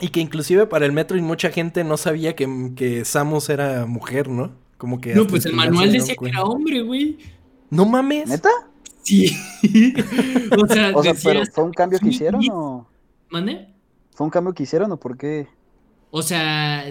Y 0.00 0.08
que 0.08 0.18
inclusive 0.18 0.66
para 0.66 0.84
el 0.84 0.90
Metroid 0.90 1.22
mucha 1.22 1.50
gente 1.52 1.84
no 1.84 1.96
sabía 1.96 2.34
que, 2.34 2.72
que 2.74 3.04
Samus 3.04 3.50
era 3.50 3.86
mujer, 3.86 4.28
¿no? 4.28 4.50
Como 4.78 5.00
que... 5.00 5.14
No, 5.14 5.24
pues 5.28 5.46
el 5.46 5.52
manual 5.52 5.92
decía 5.92 6.16
que 6.16 6.28
era 6.28 6.42
hombre, 6.42 6.82
güey. 6.82 7.18
No 7.70 7.86
mames. 7.86 8.28
¿Neta? 8.28 8.50
Sí. 9.04 9.36
o 10.60 10.66
sea, 10.66 10.90
O 10.92 11.04
sea, 11.04 11.14
pero 11.22 11.46
¿fue 11.46 11.62
un 11.62 11.72
cambio 11.72 12.00
que 12.00 12.08
hicieron 12.08 12.42
o...? 12.50 12.88
¿Mande? 13.30 13.68
¿Fue 14.10 14.24
un 14.24 14.30
cambio 14.32 14.52
que 14.54 14.64
hicieron 14.64 14.90
o 14.90 14.96
por 14.96 15.16
qué? 15.16 15.46
O 16.14 16.20
sea, 16.22 16.84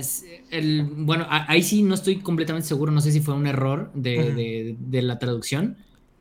el, 0.49 0.83
bueno, 0.83 1.27
ahí 1.29 1.61
sí 1.61 1.83
no 1.83 1.93
estoy 1.93 2.17
completamente 2.21 2.67
seguro, 2.67 2.91
no 2.91 3.01
sé 3.01 3.11
si 3.11 3.21
fue 3.21 3.35
un 3.35 3.45
error 3.45 3.91
de, 3.93 4.33
de- 4.33 4.75
de 4.79 5.01
la 5.03 5.19
traducción, 5.19 5.77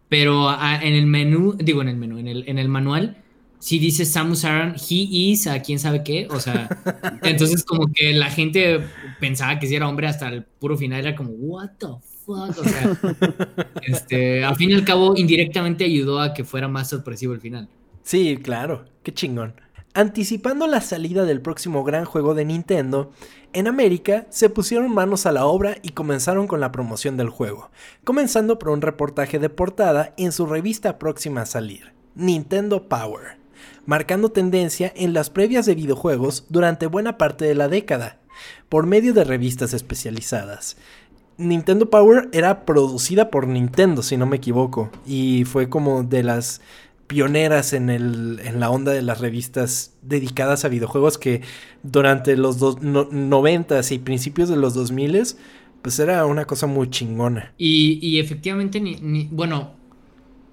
pero 0.08 0.50
a- 0.50 0.76
en 0.82 0.92
el 0.94 1.06
menú, 1.06 1.54
digo 1.58 1.80
en 1.80 1.88
el 1.88 1.96
menú, 1.96 2.18
en 2.18 2.28
el, 2.28 2.44
en 2.46 2.58
el 2.58 2.68
manual, 2.68 3.16
sí 3.58 3.78
dice 3.78 4.04
Samus 4.04 4.44
Aran, 4.44 4.74
he 4.76 4.94
is, 5.10 5.46
a 5.46 5.62
quién 5.62 5.78
sabe 5.78 6.02
qué, 6.04 6.26
o 6.30 6.40
sea, 6.40 6.68
entonces 7.22 7.64
como 7.64 7.90
que 7.90 8.12
la 8.12 8.30
gente 8.30 8.80
pensaba 9.18 9.58
que 9.58 9.66
si 9.66 9.74
era 9.76 9.88
hombre 9.88 10.06
hasta 10.06 10.28
el 10.28 10.44
puro 10.44 10.76
final, 10.76 11.00
era 11.00 11.16
como, 11.16 11.30
what 11.30 11.70
the 11.78 11.86
fuck, 12.26 12.58
o 12.58 12.64
sea, 12.64 12.98
este, 13.82 14.44
al 14.44 14.56
fin 14.56 14.70
y 14.70 14.74
al 14.74 14.84
cabo, 14.84 15.14
indirectamente 15.16 15.84
ayudó 15.84 16.20
a 16.20 16.34
que 16.34 16.44
fuera 16.44 16.68
más 16.68 16.90
sorpresivo 16.90 17.32
el 17.32 17.40
final. 17.40 17.68
Sí, 18.02 18.38
claro, 18.42 18.84
qué 19.02 19.12
chingón. 19.12 19.54
Anticipando 19.92 20.68
la 20.68 20.80
salida 20.80 21.24
del 21.24 21.40
próximo 21.40 21.82
gran 21.82 22.04
juego 22.04 22.34
de 22.34 22.44
Nintendo, 22.44 23.10
en 23.52 23.66
América 23.66 24.26
se 24.30 24.48
pusieron 24.48 24.94
manos 24.94 25.26
a 25.26 25.32
la 25.32 25.46
obra 25.46 25.78
y 25.82 25.88
comenzaron 25.88 26.46
con 26.46 26.60
la 26.60 26.70
promoción 26.70 27.16
del 27.16 27.28
juego, 27.28 27.72
comenzando 28.04 28.56
por 28.60 28.68
un 28.68 28.82
reportaje 28.82 29.40
de 29.40 29.48
portada 29.48 30.14
en 30.16 30.30
su 30.30 30.46
revista 30.46 31.00
próxima 31.00 31.42
a 31.42 31.46
salir, 31.46 31.92
Nintendo 32.14 32.88
Power, 32.88 33.38
marcando 33.84 34.30
tendencia 34.30 34.92
en 34.94 35.12
las 35.12 35.28
previas 35.28 35.66
de 35.66 35.74
videojuegos 35.74 36.46
durante 36.48 36.86
buena 36.86 37.18
parte 37.18 37.44
de 37.44 37.56
la 37.56 37.66
década, 37.66 38.20
por 38.68 38.86
medio 38.86 39.12
de 39.12 39.24
revistas 39.24 39.74
especializadas. 39.74 40.76
Nintendo 41.36 41.90
Power 41.90 42.28
era 42.32 42.64
producida 42.64 43.30
por 43.30 43.48
Nintendo, 43.48 44.04
si 44.04 44.16
no 44.16 44.26
me 44.26 44.36
equivoco, 44.36 44.90
y 45.04 45.44
fue 45.46 45.68
como 45.68 46.04
de 46.04 46.22
las 46.22 46.60
pioneras 47.10 47.72
en, 47.72 47.90
el, 47.90 48.40
en 48.44 48.60
la 48.60 48.70
onda 48.70 48.92
de 48.92 49.02
las 49.02 49.20
revistas 49.20 49.94
dedicadas 50.00 50.64
a 50.64 50.68
videojuegos 50.68 51.18
que 51.18 51.42
durante 51.82 52.36
los 52.36 52.60
dos, 52.60 52.80
no, 52.82 53.08
90 53.10 53.80
y 53.90 53.98
principios 53.98 54.48
de 54.48 54.54
los 54.56 54.74
2000 54.74 55.20
pues 55.82 55.98
era 55.98 56.24
una 56.26 56.44
cosa 56.44 56.68
muy 56.68 56.88
chingona. 56.88 57.52
Y, 57.58 57.98
y 58.00 58.20
efectivamente, 58.20 58.80
ni, 58.80 58.94
ni- 59.00 59.28
bueno, 59.32 59.72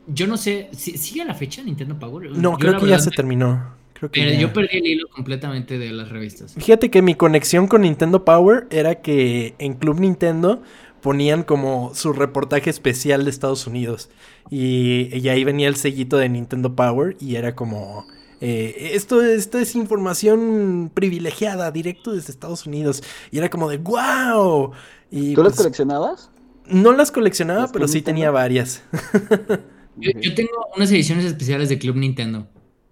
yo 0.07 0.25
no 0.25 0.35
sé, 0.35 0.69
¿si- 0.71 0.97
¿sigue 0.97 1.23
la 1.25 1.35
fecha 1.35 1.61
Nintendo 1.61 1.99
Power? 1.99 2.31
No, 2.31 2.53
Yo 2.53 2.57
creo 2.57 2.79
que 2.79 2.87
ya 2.87 2.97
se 2.97 3.11
terminó. 3.11 3.75
Creo 3.93 4.09
que 4.11 4.21
Pero 4.21 4.33
ya. 4.33 4.39
yo 4.39 4.53
perdí 4.53 4.77
el 4.79 4.85
hilo 4.87 5.07
completamente 5.09 5.77
de 5.77 5.91
las 5.91 6.09
revistas. 6.09 6.55
Fíjate 6.55 6.89
que 6.89 7.03
mi 7.03 7.13
conexión 7.13 7.67
con 7.67 7.81
Nintendo 7.83 8.25
Power 8.25 8.65
era 8.71 8.95
que 8.95 9.53
en 9.59 9.73
Club 9.75 9.99
Nintendo 9.99 10.63
ponían 11.01 11.43
como 11.43 11.93
su 11.95 12.13
reportaje 12.13 12.69
especial 12.69 13.23
de 13.25 13.29
Estados 13.31 13.67
Unidos. 13.67 14.09
Y, 14.49 15.09
y 15.17 15.29
ahí 15.29 15.43
venía 15.43 15.67
el 15.67 15.75
sellito 15.75 16.17
de 16.17 16.29
Nintendo 16.29 16.75
Power 16.75 17.15
y 17.19 17.35
era 17.35 17.55
como... 17.55 18.07
eh, 18.39 18.91
esto, 18.93 19.21
esto 19.21 19.57
es 19.59 19.75
información 19.75 20.91
privilegiada, 20.93 21.71
directo 21.71 22.13
desde 22.13 22.31
Estados 22.31 22.65
Unidos. 22.65 23.03
Y 23.31 23.37
era 23.39 23.49
como 23.49 23.69
de 23.69 23.77
¡Wow! 23.77 24.71
Y 25.11 25.35
¿Tú 25.35 25.43
las 25.43 25.53
pues, 25.53 25.55
coleccionabas? 25.55 26.31
no 26.65 26.93
las 26.93 27.11
coleccionaba, 27.11 27.71
¿Las 27.71 27.71
pero 27.71 27.87
sí 27.87 28.01
Nintendo? 28.01 28.03
tenía 28.03 28.31
varias. 28.31 28.83
Yo, 29.95 30.11
yo 30.21 30.35
tengo 30.35 30.51
unas 30.75 30.91
ediciones 30.91 31.25
especiales 31.25 31.69
de 31.69 31.79
Club 31.79 31.95
Nintendo, 31.95 32.47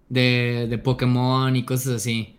de, 0.08 0.66
de 0.68 0.78
Pokémon 0.78 1.54
y 1.54 1.64
cosas 1.64 1.94
así. 1.94 2.36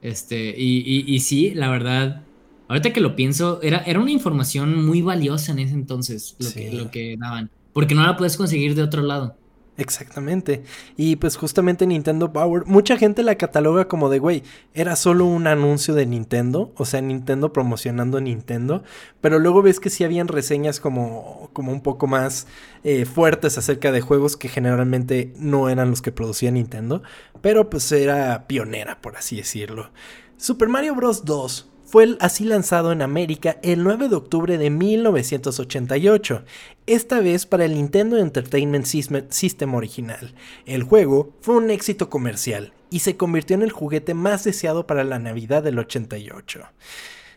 Este, 0.00 0.54
y, 0.58 0.78
y, 0.80 1.14
y 1.14 1.20
sí, 1.20 1.54
la 1.54 1.70
verdad, 1.70 2.29
ahorita 2.70 2.92
que 2.92 3.00
lo 3.00 3.16
pienso, 3.16 3.60
era, 3.62 3.78
era 3.78 3.98
una 4.00 4.12
información 4.12 4.86
muy 4.86 5.02
valiosa 5.02 5.50
en 5.52 5.58
ese 5.58 5.74
entonces, 5.74 6.36
lo, 6.38 6.48
que, 6.52 6.70
Sí. 6.70 6.76
lo 6.76 6.90
que 6.90 7.16
daban, 7.18 7.50
porque 7.72 7.94
no 7.96 8.02
la 8.04 8.16
puedes 8.16 8.36
conseguir 8.36 8.74
de 8.76 8.82
otro 8.82 9.02
lado. 9.02 9.36
Exactamente. 9.76 10.62
Y 10.98 11.16
pues 11.16 11.36
justamente 11.36 11.86
Nintendo 11.86 12.32
Power, 12.34 12.66
mucha 12.66 12.98
gente 12.98 13.22
la 13.22 13.36
cataloga 13.36 13.88
como 13.88 14.10
de, 14.10 14.18
güey, 14.18 14.42
era 14.74 14.94
solo 14.94 15.24
un 15.24 15.46
anuncio 15.46 15.94
de 15.94 16.04
Nintendo, 16.04 16.70
o 16.76 16.84
sea, 16.84 17.00
Nintendo 17.00 17.52
promocionando 17.54 18.20
Nintendo, 18.20 18.82
pero 19.22 19.38
luego 19.38 19.62
ves 19.62 19.80
que 19.80 19.88
sí 19.88 20.04
habían 20.04 20.28
reseñas 20.28 20.80
como, 20.80 21.48
como 21.54 21.72
un 21.72 21.80
poco 21.80 22.06
más 22.06 22.46
eh, 22.84 23.06
fuertes 23.06 23.56
acerca 23.56 23.90
de 23.90 24.02
juegos 24.02 24.36
que 24.36 24.48
generalmente 24.48 25.32
no 25.36 25.70
eran 25.70 25.88
los 25.88 26.02
que 26.02 26.12
producía 26.12 26.50
Nintendo, 26.50 27.02
pero 27.40 27.70
pues 27.70 27.90
era 27.90 28.46
pionera, 28.46 29.00
por 29.00 29.16
así 29.16 29.36
decirlo. 29.36 29.90
Super 30.36 30.68
Mario 30.68 30.94
Bros. 30.94 31.24
2 31.24 31.69
fue 31.90 32.16
así 32.20 32.44
lanzado 32.44 32.92
en 32.92 33.02
América 33.02 33.56
el 33.64 33.82
9 33.82 34.08
de 34.08 34.14
octubre 34.14 34.58
de 34.58 34.70
1988, 34.70 36.44
esta 36.86 37.18
vez 37.18 37.46
para 37.46 37.64
el 37.64 37.74
Nintendo 37.74 38.16
Entertainment 38.16 38.86
System, 38.86 39.74
original. 39.74 40.32
El 40.66 40.84
juego 40.84 41.32
fue 41.40 41.56
un 41.56 41.68
éxito 41.68 42.08
comercial 42.08 42.72
y 42.90 43.00
se 43.00 43.16
convirtió 43.16 43.56
en 43.56 43.62
el 43.62 43.72
juguete 43.72 44.14
más 44.14 44.44
deseado 44.44 44.86
para 44.86 45.02
la 45.02 45.18
Navidad 45.18 45.64
del 45.64 45.80
88. 45.80 46.60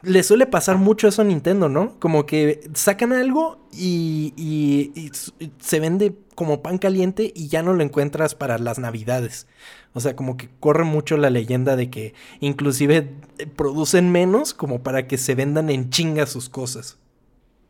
Le 0.03 0.21
suele 0.21 0.45
pasar 0.45 0.77
mucho 0.77 1.07
eso 1.07 1.23
a 1.23 1.25
Nintendo, 1.25 1.67
¿no? 1.67 1.97
Como 1.97 2.27
que 2.27 2.69
sacan 2.75 3.11
algo 3.11 3.67
y, 3.71 4.33
y 4.37 5.11
se 5.59 5.79
vende 5.79 6.13
como 6.35 6.61
pan 6.61 6.77
caliente 6.77 7.31
y 7.35 7.47
ya 7.47 7.63
no 7.63 7.73
lo 7.73 7.83
encuentras 7.83 8.35
para 8.35 8.59
las 8.59 8.77
navidades. 8.77 9.47
O 9.93 9.99
sea, 9.99 10.15
como 10.15 10.37
que 10.37 10.49
corre 10.59 10.83
mucho 10.83 11.17
la 11.17 11.29
leyenda 11.29 11.75
de 11.75 11.89
que 11.89 12.13
inclusive 12.39 13.09
producen 13.55 14.11
menos 14.11 14.53
como 14.53 14.81
para 14.81 15.07
que 15.07 15.17
se 15.17 15.35
vendan 15.35 15.69
en 15.69 15.89
chinga 15.89 16.25
sus 16.25 16.49
cosas. 16.49 16.97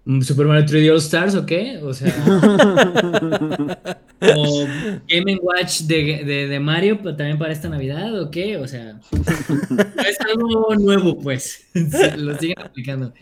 ¿Un 0.06 0.22
¿Super 0.22 0.46
Mario 0.48 0.66
3D 0.66 0.92
All 0.92 0.98
Stars 0.98 1.34
o 1.36 1.46
qué? 1.46 1.80
O 1.82 1.94
sea, 1.94 2.14
o 4.36 4.68
Game 5.08 5.40
Watch 5.42 5.82
de, 5.84 6.26
de, 6.26 6.48
de 6.50 6.60
Mario, 6.60 6.98
también 7.16 7.38
para 7.38 7.54
esta 7.54 7.70
Navidad 7.70 8.22
o 8.22 8.30
qué? 8.30 8.58
O 8.58 8.68
sea, 8.68 9.00
es 10.06 10.20
algo 10.20 10.76
nuevo, 10.76 11.18
pues. 11.20 11.68
Lo 12.18 12.38
siguen 12.38 12.60
aplicando. 12.60 13.14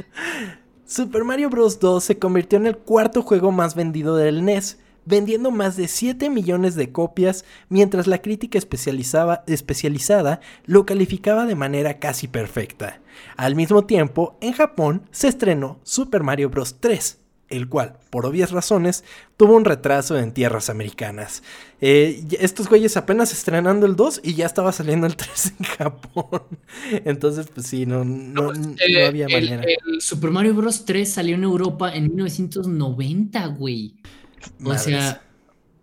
Super 0.84 1.24
Mario 1.24 1.52
Bros. 1.52 1.80
2 1.80 2.04
se 2.04 2.18
convirtió 2.18 2.58
en 2.58 2.66
el 2.66 2.78
cuarto 2.78 3.22
juego 3.22 3.52
más 3.52 3.76
vendido 3.76 4.16
del 4.16 4.44
NES, 4.44 4.80
vendiendo 5.06 5.52
más 5.52 5.78
de 5.78 5.88
7 5.88 6.30
millones 6.30 6.76
de 6.76 6.92
copias, 6.92 7.46
mientras 7.70 8.08
la 8.08 8.22
crítica 8.22 8.58
especializada 8.60 10.40
lo 10.66 10.86
calificaba 10.86 11.46
de 11.46 11.56
manera 11.56 12.00
casi 12.00 12.28
perfecta. 12.28 13.02
Al 13.38 13.56
mismo 13.56 13.86
tiempo, 13.86 14.38
en 14.42 14.54
Japón 14.54 15.04
se 15.12 15.28
estrenó 15.28 15.80
Super 15.84 16.24
Mario 16.24 16.50
Bros. 16.50 16.78
3, 16.80 17.20
el 17.50 17.68
cual, 17.68 17.98
por 18.10 18.26
obvias 18.26 18.52
razones, 18.52 19.04
tuvo 19.36 19.56
un 19.58 19.66
retraso 19.66 20.18
en 20.18 20.32
tierras 20.34 20.70
americanas. 20.70 21.44
Eh, 21.82 22.24
estos 22.40 22.70
güeyes 22.70 22.96
apenas 22.96 23.34
estrenando 23.34 23.86
el 23.86 23.96
2 23.98 24.22
y 24.24 24.36
ya 24.36 24.46
estaba 24.46 24.72
saliendo 24.72 25.06
el 25.08 25.16
3 25.18 25.54
en 25.60 25.66
Japón. 25.66 26.42
Entonces, 27.06 27.48
pues 27.54 27.68
sí, 27.68 27.86
no, 27.86 28.06
no, 28.06 28.54
no 28.54 28.76
Eh, 28.88 29.06
había 29.06 29.26
el, 29.26 29.34
manera. 29.34 29.64
el 29.66 30.02
Super 30.02 30.32
Mario 30.32 30.54
Bros. 30.56 30.86
3 30.86 31.12
salió 31.12 31.36
en 31.36 31.44
Europa 31.44 31.94
en 31.94 32.08
1990, 32.16 33.46
güey. 33.48 33.96
O 34.64 34.78
sea, 34.78 35.22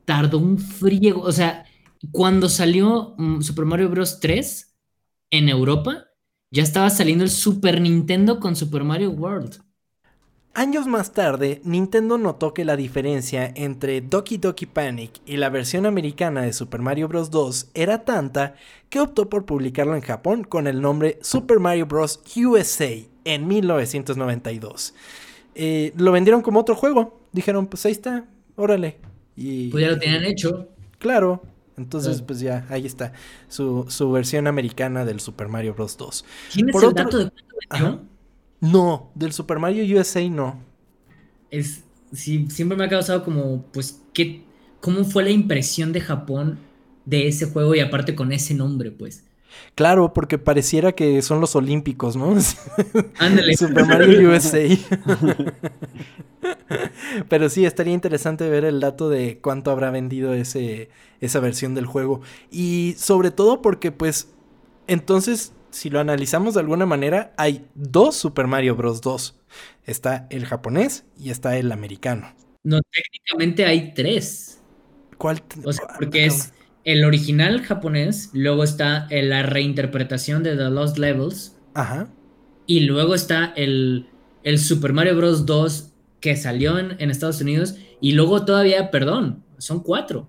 tardó 0.05 0.39
un 0.39 0.59
friego. 0.59 1.23
O 1.23 1.33
sea, 1.33 1.65
cuando 2.13 2.49
salió 2.49 3.15
mm, 3.19 3.41
Super 3.43 3.65
Mario 3.65 3.91
Bros. 3.91 4.21
3 4.21 4.75
en 5.31 5.49
Europa, 5.49 6.07
ya 6.51 6.63
estaba 6.63 6.91
saliendo 6.91 7.25
el 7.25 7.31
Super 7.31 7.81
Nintendo 7.81 8.41
con 8.41 8.57
Super 8.57 8.85
Mario 8.85 9.11
World. 9.11 9.61
Años 10.55 10.89
más 10.89 11.13
tarde, 11.13 11.61
Nintendo 11.63 12.19
notó 12.19 12.53
que 12.53 12.65
la 12.65 12.75
diferencia 12.75 13.53
entre 13.55 14.01
Doki 14.01 14.39
Doki 14.39 14.67
Panic 14.67 15.21
y 15.25 15.37
la 15.37 15.51
versión 15.51 15.87
americana 15.87 16.43
de 16.43 16.53
Super 16.53 16.81
Mario 16.81 17.07
Bros. 17.07 17.31
2 17.31 17.71
era 17.75 18.05
tanta 18.05 18.57
que 18.89 18.99
optó 18.99 19.29
por 19.29 19.45
publicarlo 19.45 19.95
en 19.95 20.01
Japón 20.01 20.43
con 20.43 20.67
el 20.67 20.81
nombre 20.81 21.19
Super 21.23 21.61
Mario 21.61 21.87
Bros. 21.87 22.21
USA 22.35 22.91
en 23.25 23.47
1992. 23.47 24.95
Eh, 25.55 25.93
lo 25.97 26.11
vendieron 26.11 26.43
como 26.43 26.61
otro 26.61 26.75
juego. 26.75 27.21
Dijeron, 27.31 27.67
pues 27.67 27.87
ahí 27.87 27.93
está, 27.93 28.27
órale. 28.59 28.99
Y 29.37 29.71
Pues 29.71 29.85
ya 29.85 29.91
lo 29.93 29.99
tenían 29.99 30.25
hecho. 30.25 30.69
Claro. 30.99 31.43
Entonces, 31.77 32.23
pues 32.23 32.41
ya, 32.41 32.67
ahí 32.71 32.85
está. 32.87 33.13
Su, 33.49 33.87
su 33.89 34.11
versión 34.11 34.49
americana 34.49 35.05
del 35.05 35.21
Super 35.21 35.47
Mario 35.49 35.75
Bros. 35.75 35.97
2. 35.97 36.25
¿Tienes 36.53 36.73
Por 36.73 36.83
el 36.83 36.91
otro- 36.91 37.05
dato 37.05 37.19
de 37.19 37.31
cuánto. 37.69 38.03
No, 38.61 39.13
del 39.15 39.33
Super 39.33 39.61
Mario 39.61 39.85
USA 40.01 40.29
no. 40.29 40.61
Es, 41.53 41.85
sí, 42.13 42.49
siempre 42.51 42.77
me 42.77 42.85
ha 42.85 42.89
causado 42.89 43.23
como, 43.25 43.63
pues, 43.73 44.03
¿qué, 44.13 44.43
¿cómo 44.81 45.05
fue 45.05 45.23
la 45.23 45.31
impresión 45.31 45.93
de 45.93 46.01
Japón 46.01 46.59
de 47.05 47.29
ese 47.29 47.47
juego 47.47 47.75
y 47.77 47.81
aparte 47.81 48.17
con 48.17 48.33
ese 48.33 48.55
nombre, 48.55 48.91
pues? 48.91 49.25
Claro, 49.75 50.13
porque 50.13 50.39
pareciera 50.39 50.93
que 50.93 51.23
son 51.23 51.41
los 51.41 51.57
olímpicos, 51.57 52.17
¿no? 52.17 52.35
Ándale. 53.19 53.57
Super 53.57 53.87
Mario 53.87 54.31
USA. 54.31 54.61
Pero 57.29 57.49
sí, 57.49 57.65
estaría 57.65 57.95
interesante 57.95 58.49
ver 58.49 58.65
el 58.65 58.81
dato 58.81 59.09
de 59.09 59.39
cuánto 59.41 59.71
habrá 59.71 59.91
vendido 59.91 60.35
ese, 60.35 60.91
esa 61.21 61.41
versión 61.41 61.75
del 61.75 61.87
juego. 61.87 62.21
Y 62.51 62.95
sobre 62.99 63.31
todo 63.31 63.63
porque, 63.63 63.93
pues, 63.93 64.29
entonces 64.87 65.53
si 65.71 65.91
lo 65.91 66.01
analizamos 66.01 66.55
de 66.55 66.61
alguna 66.61 66.87
manera, 66.87 67.33
hay 67.37 67.67
dos 67.75 68.17
Super 68.17 68.47
Mario 68.47 68.77
Bros. 68.77 69.01
2. 69.01 69.39
Está 69.85 70.27
el 70.31 70.47
japonés 70.47 71.05
y 71.19 71.31
está 71.31 71.57
el 71.57 71.73
americano. 71.73 72.35
No, 72.65 72.81
técnicamente 72.91 73.65
hay 73.65 73.95
tres. 73.95 74.61
¿Cuál? 75.17 75.43
O 75.65 75.73
sea, 75.73 75.87
porque 75.99 76.27
es 76.27 76.53
el 76.85 77.05
original 77.05 77.63
japonés, 77.63 78.31
luego 78.33 78.65
está 78.65 79.07
la 79.11 79.43
reinterpretación 79.43 80.43
de 80.43 80.57
The 80.57 80.71
Lost 80.71 80.99
Levels. 80.99 81.57
Ajá. 81.75 82.09
Y 82.67 82.81
luego 82.81 83.15
está 83.15 83.53
el, 83.57 84.09
el 84.43 84.59
Super 84.59 84.93
Mario 84.93 85.17
Bros. 85.17 85.47
2 85.47 85.93
que 86.21 86.37
salió 86.37 86.79
en, 86.79 86.97
en, 86.99 87.11
Estados 87.11 87.41
Unidos. 87.41 87.77
Y 88.01 88.13
luego 88.13 88.45
todavía, 88.45 88.91
perdón, 88.91 89.45
son 89.59 89.81
cuatro. 89.81 90.29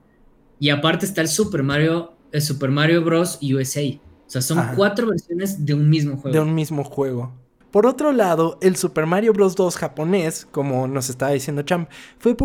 Y 0.59 0.69
aparte 0.69 1.05
está 1.05 1.21
el 1.21 1.27
Super 1.27 1.63
Mario, 1.63 2.13
el 2.31 2.41
Super 2.41 2.69
Mario 2.69 3.03
Bros. 3.03 3.39
USA. 3.41 3.81
O 4.29 4.31
sea, 4.31 4.41
son 4.41 4.75
cuatro 4.75 5.07
versiones 5.07 5.65
de 5.65 5.73
un 5.73 5.89
mismo 5.89 6.17
juego. 6.17 6.33
De 6.33 6.39
un 6.39 6.53
mismo 6.53 6.83
juego. 6.83 7.33
Por 7.71 7.85
otro 7.85 8.11
lado, 8.11 8.57
el 8.61 8.75
Super 8.75 9.05
Mario 9.05 9.31
Bros. 9.31 9.55
2 9.55 9.75
japonés, 9.77 10.47
como 10.49 10.87
nos 10.87 11.07
estaba 11.09 11.33
diciendo 11.33 11.61
Champ, 11.61 11.87
fue, 12.17 12.35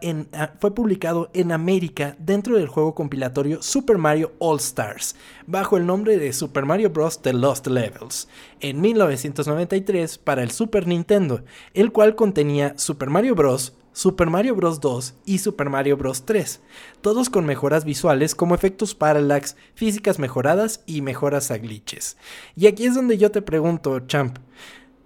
en, 0.00 0.28
ah, 0.32 0.52
fue 0.60 0.72
publicado 0.72 1.30
en 1.34 1.50
América 1.50 2.14
dentro 2.20 2.56
del 2.56 2.68
juego 2.68 2.94
compilatorio 2.94 3.60
Super 3.60 3.98
Mario 3.98 4.30
All 4.38 4.58
Stars, 4.58 5.16
bajo 5.48 5.76
el 5.76 5.84
nombre 5.84 6.16
de 6.16 6.32
Super 6.32 6.64
Mario 6.64 6.90
Bros. 6.90 7.20
The 7.22 7.32
Lost 7.32 7.66
Levels, 7.66 8.28
en 8.60 8.80
1993 8.80 10.18
para 10.18 10.44
el 10.44 10.52
Super 10.52 10.86
Nintendo, 10.86 11.42
el 11.74 11.90
cual 11.90 12.14
contenía 12.14 12.74
Super 12.76 13.10
Mario 13.10 13.34
Bros., 13.34 13.72
Super 13.92 14.30
Mario 14.30 14.54
Bros. 14.54 14.80
2 14.80 15.14
y 15.26 15.38
Super 15.38 15.68
Mario 15.70 15.96
Bros. 15.96 16.24
3, 16.24 16.60
todos 17.00 17.30
con 17.30 17.46
mejoras 17.46 17.84
visuales 17.84 18.34
como 18.34 18.54
efectos 18.54 18.94
parallax, 18.94 19.56
físicas 19.74 20.18
mejoradas 20.18 20.82
y 20.86 21.02
mejoras 21.02 21.50
a 21.50 21.58
glitches. 21.58 22.16
Y 22.56 22.66
aquí 22.66 22.86
es 22.86 22.94
donde 22.94 23.18
yo 23.18 23.30
te 23.30 23.42
pregunto, 23.42 24.00
Champ, 24.00 24.38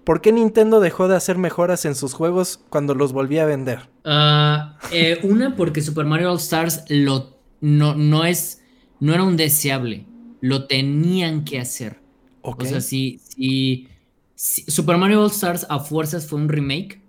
¿por 0.05 0.21
qué 0.21 0.33
Nintendo 0.33 0.81
dejó 0.81 1.09
de 1.09 1.17
hacer 1.17 1.37
mejoras 1.39 1.85
en 1.85 1.95
sus 1.95 2.15
juegos 2.15 2.61
cuando 2.71 2.95
los 2.95 3.13
volvía 3.13 3.43
a 3.43 3.47
vender? 3.47 3.89
Ah, 4.05 4.79
eh, 4.93 5.19
una, 5.23 5.57
porque 5.57 5.83
Super 5.83 6.07
Mario 6.07 6.31
All 6.31 6.39
Stars 6.39 6.85
lo, 6.89 7.37
no, 7.61 7.95
no, 7.95 8.25
es, 8.25 8.63
no 9.01 9.15
era 9.15 9.25
un 9.25 9.37
deseable, 9.37 10.07
lo 10.41 10.67
tenían 10.67 11.45
que 11.45 11.59
hacer. 11.59 12.01
O 12.43 12.57
sea, 12.65 12.81
si, 12.81 13.19
si 13.19 13.89
Super 14.37 14.97
Mario 14.99 15.23
All 15.23 15.31
Stars 15.31 15.67
a 15.69 15.81
fuerzas 15.81 16.29
fue 16.29 16.39
un 16.39 16.49
remake, 16.49 17.03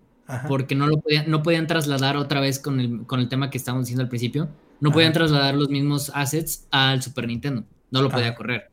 porque 0.47 0.75
no, 0.75 0.87
lo 0.87 0.99
podían, 0.99 1.29
no 1.29 1.43
podían 1.43 1.67
trasladar 1.67 2.17
otra 2.17 2.39
vez 2.39 2.59
con 2.59 2.79
el, 2.79 3.05
con 3.05 3.19
el 3.19 3.29
tema 3.29 3.49
que 3.49 3.57
estábamos 3.57 3.85
diciendo 3.85 4.03
al 4.03 4.09
principio, 4.09 4.49
no 4.79 4.91
podían 4.91 5.13
trasladar 5.13 5.55
los 5.55 5.69
mismos 5.69 6.11
assets 6.13 6.67
al 6.71 7.01
Super 7.01 7.27
Nintendo, 7.27 7.63
no 7.91 8.01
lo 8.01 8.09
podía 8.09 8.35
correr. 8.35 8.69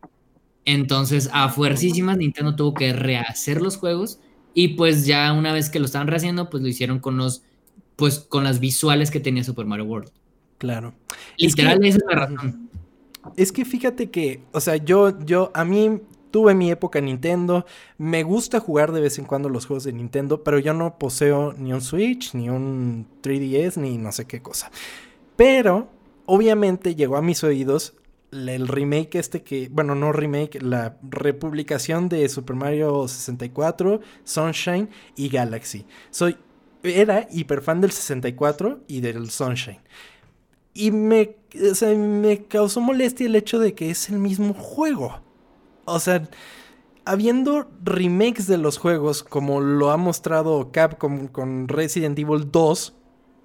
Entonces, 0.64 1.30
a 1.32 1.48
fuercísimas, 1.48 2.16
Nintendo 2.16 2.56
tuvo 2.56 2.74
que 2.74 2.92
rehacer 2.92 3.60
los 3.60 3.76
juegos 3.76 4.18
y 4.54 4.68
pues 4.68 5.06
ya 5.06 5.32
una 5.32 5.52
vez 5.52 5.68
que 5.68 5.78
lo 5.78 5.86
estaban 5.86 6.08
rehaciendo, 6.08 6.48
pues 6.48 6.62
lo 6.62 6.68
hicieron 6.68 7.00
con 7.00 7.16
los, 7.16 7.42
pues 7.96 8.20
con 8.20 8.44
las 8.44 8.60
visuales 8.60 9.10
que 9.10 9.20
tenía 9.20 9.44
Super 9.44 9.66
Mario 9.66 9.84
World. 9.84 10.10
Claro. 10.58 10.94
Literal, 11.36 11.84
esa 11.84 11.98
es 11.98 12.04
la 12.08 12.14
razón. 12.14 12.70
Es 13.36 13.52
que 13.52 13.64
fíjate 13.64 14.10
que, 14.10 14.42
o 14.52 14.60
sea, 14.60 14.76
yo, 14.76 15.18
yo, 15.24 15.50
a 15.54 15.64
mí 15.64 16.00
Tuve 16.34 16.56
mi 16.56 16.68
época 16.68 17.00
Nintendo. 17.00 17.64
Me 17.96 18.24
gusta 18.24 18.58
jugar 18.58 18.90
de 18.90 19.00
vez 19.00 19.20
en 19.20 19.24
cuando 19.24 19.48
los 19.48 19.66
juegos 19.66 19.84
de 19.84 19.92
Nintendo, 19.92 20.42
pero 20.42 20.58
yo 20.58 20.74
no 20.74 20.98
poseo 20.98 21.52
ni 21.52 21.72
un 21.72 21.80
Switch, 21.80 22.34
ni 22.34 22.50
un 22.50 23.06
3DS, 23.22 23.76
ni 23.76 23.98
no 23.98 24.10
sé 24.10 24.24
qué 24.24 24.42
cosa. 24.42 24.72
Pero, 25.36 25.90
obviamente, 26.26 26.96
llegó 26.96 27.16
a 27.16 27.22
mis 27.22 27.44
oídos 27.44 27.94
el 28.32 28.66
remake 28.66 29.14
este 29.14 29.44
que, 29.44 29.68
bueno, 29.70 29.94
no 29.94 30.10
remake, 30.10 30.60
la 30.60 30.96
republicación 31.08 32.08
de 32.08 32.28
Super 32.28 32.56
Mario 32.56 33.06
64, 33.06 34.00
Sunshine 34.24 34.88
y 35.14 35.28
Galaxy. 35.28 35.86
Soy, 36.10 36.36
era 36.82 37.28
hiper 37.30 37.62
fan 37.62 37.80
del 37.80 37.92
64 37.92 38.80
y 38.88 39.02
del 39.02 39.30
Sunshine. 39.30 39.82
Y 40.74 40.90
me, 40.90 41.36
me 41.96 42.42
causó 42.48 42.80
molestia 42.80 43.26
el 43.26 43.36
hecho 43.36 43.60
de 43.60 43.74
que 43.74 43.90
es 43.90 44.08
el 44.08 44.18
mismo 44.18 44.52
juego. 44.52 45.22
O 45.84 46.00
sea, 46.00 46.28
habiendo 47.04 47.68
remakes 47.82 48.46
de 48.46 48.58
los 48.58 48.78
juegos 48.78 49.22
como 49.22 49.60
lo 49.60 49.90
ha 49.90 49.96
mostrado 49.96 50.70
Capcom 50.72 51.28
con 51.28 51.68
Resident 51.68 52.18
Evil 52.18 52.50
2 52.50 52.94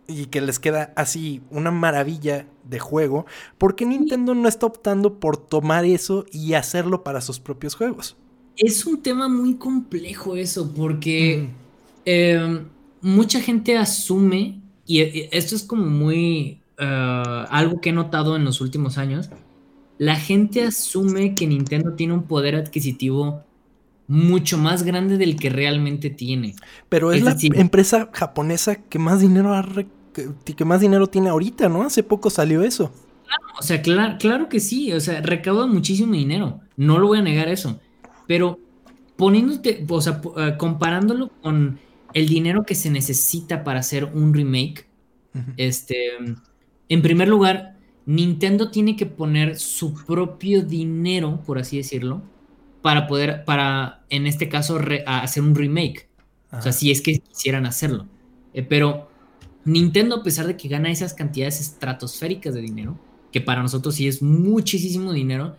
y 0.08 0.26
que 0.28 0.42
les 0.42 0.60
queda 0.60 0.92
así 0.96 1.42
una 1.52 1.72
maravilla 1.72 2.48
de 2.64 2.80
juego, 2.80 3.26
¿por 3.58 3.76
qué 3.76 3.86
Nintendo 3.86 4.34
no 4.34 4.48
está 4.48 4.66
optando 4.66 5.20
por 5.20 5.38
tomar 5.38 5.86
eso 5.86 6.26
y 6.32 6.54
hacerlo 6.54 7.04
para 7.04 7.22
sus 7.22 7.40
propios 7.40 7.76
juegos? 7.76 8.18
Es 8.56 8.86
un 8.86 9.02
tema 9.02 9.30
muy 9.30 9.56
complejo 9.56 10.36
eso, 10.36 10.74
porque 10.74 11.50
em, 12.06 12.66
mucha 13.02 13.40
gente 13.40 13.78
asume, 13.78 14.62
y 14.86 15.02
esto 15.32 15.56
es 15.56 15.64
como 15.64 15.86
muy 15.86 16.62
eh, 16.78 17.46
algo 17.50 17.80
que 17.80 17.90
he 17.90 17.94
notado 17.94 18.36
en 18.36 18.44
los 18.44 18.60
últimos 18.62 18.98
años, 18.98 19.30
la 20.00 20.16
gente 20.16 20.64
asume 20.64 21.36
que 21.36 21.45
Nintendo 21.45 21.93
tiene 21.93 22.14
un 22.14 22.24
poder 22.24 22.56
adquisitivo 22.56 23.43
mucho 24.08 24.58
más 24.58 24.84
grande 24.84 25.18
del 25.18 25.36
que 25.36 25.50
realmente 25.50 26.10
tiene. 26.10 26.56
Pero 26.88 27.12
es, 27.12 27.22
la 27.22 27.36
empresa 27.54 28.10
japonesa 28.12 28.76
que 28.76 28.97
más 28.97 29.20
dinero 29.20 29.54
que, 30.14 30.66
más 30.66 30.82
dinero 30.82 31.08
tiene 31.08 31.30
ahorita, 31.30 31.70
¿no? 31.70 31.84
Hace 31.84 32.02
poco 32.02 32.30
salió 32.30 32.64
eso. 32.64 32.91
Claro, 33.26 33.43
o 33.60 33.62
sea, 33.62 34.18
claro 34.18 34.50
que 34.50 34.60
sí, 34.62 34.91
o 34.93 35.00
sea, 35.00 35.22
recauda 35.22 35.68
muchísimo 35.68 36.14
dinero, 36.14 36.62
no 36.78 36.97
lo 36.97 37.08
voy 37.08 37.20
a 37.20 37.22
negar 37.22 37.47
eso, 37.50 37.80
pero 38.26 38.58
poniéndote, 39.18 39.86
o 39.88 40.02
sea, 40.02 40.20
eh, 40.38 40.56
comparándolo 40.58 41.30
con 41.41 41.78
el 42.14 42.28
dinero 42.28 42.64
que 42.64 42.74
se 42.74 42.89
necesita 42.89 43.64
para 43.64 43.82
hacer 43.82 44.06
un 44.06 44.34
remake, 44.34 44.88
este, 45.58 45.95
en 46.88 47.02
primer 47.04 47.28
lugar, 47.28 47.76
Nintendo 48.10 48.72
tiene 48.72 48.95
que 48.95 49.05
poner 49.05 49.60
su 49.60 49.93
propio 49.93 50.64
dinero, 50.64 51.43
por 51.45 51.60
así 51.60 51.78
decirlo, 51.78 52.24
para 52.82 53.05
poder, 53.05 53.45
para, 53.45 54.03
en 54.10 54.26
este 54.26 54.49
caso, 54.49 54.80
hacer 55.05 55.43
un 55.43 55.53
remake. 55.53 56.10
O 56.51 56.60
sea, 56.60 56.72
si 56.72 56.89
es 56.89 57.03
que 57.03 57.20
quisieran 57.20 57.68
hacerlo. 57.68 58.07
Eh, 58.55 58.64
pero 58.64 59.12
Nintendo, 59.64 60.16
a 60.16 60.24
pesar 60.24 60.47
de 60.47 60.57
que 60.57 60.68
gana 60.68 60.89
esas 60.89 61.14
cantidades 61.14 61.62
estratosféricas 61.62 62.55
de 62.55 62.62
dinero, 62.62 62.97
que 63.32 63.41
para 63.41 63.62
nosotros 63.62 63.93
sí 63.93 64.07
es 64.07 64.24
muchísimo 64.24 65.14
dinero, 65.14 65.55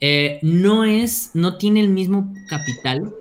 eh, 0.00 0.38
no 0.40 0.84
es, 0.84 1.32
no 1.34 1.58
tiene 1.58 1.80
el 1.80 1.90
mismo 1.90 2.32
capital 2.48 3.12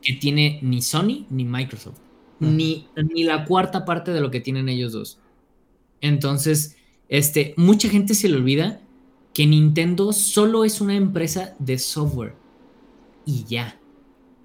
que 0.00 0.12
tiene 0.12 0.60
ni 0.62 0.80
Sony 0.80 1.26
ni 1.28 1.44
Microsoft, 1.44 1.98
ni, 2.38 2.86
ni 3.12 3.24
la 3.24 3.44
cuarta 3.46 3.84
parte 3.84 4.12
de 4.12 4.20
lo 4.20 4.30
que 4.30 4.38
tienen 4.38 4.68
ellos 4.68 4.92
dos. 4.92 5.18
Entonces, 6.00 6.76
este, 7.08 7.54
mucha 7.56 7.88
gente 7.88 8.14
se 8.14 8.28
le 8.28 8.36
olvida 8.36 8.80
que 9.32 9.46
Nintendo 9.46 10.12
solo 10.12 10.64
es 10.64 10.80
una 10.80 10.94
empresa 10.94 11.54
de 11.58 11.78
software 11.78 12.34
y 13.24 13.44
ya. 13.44 13.78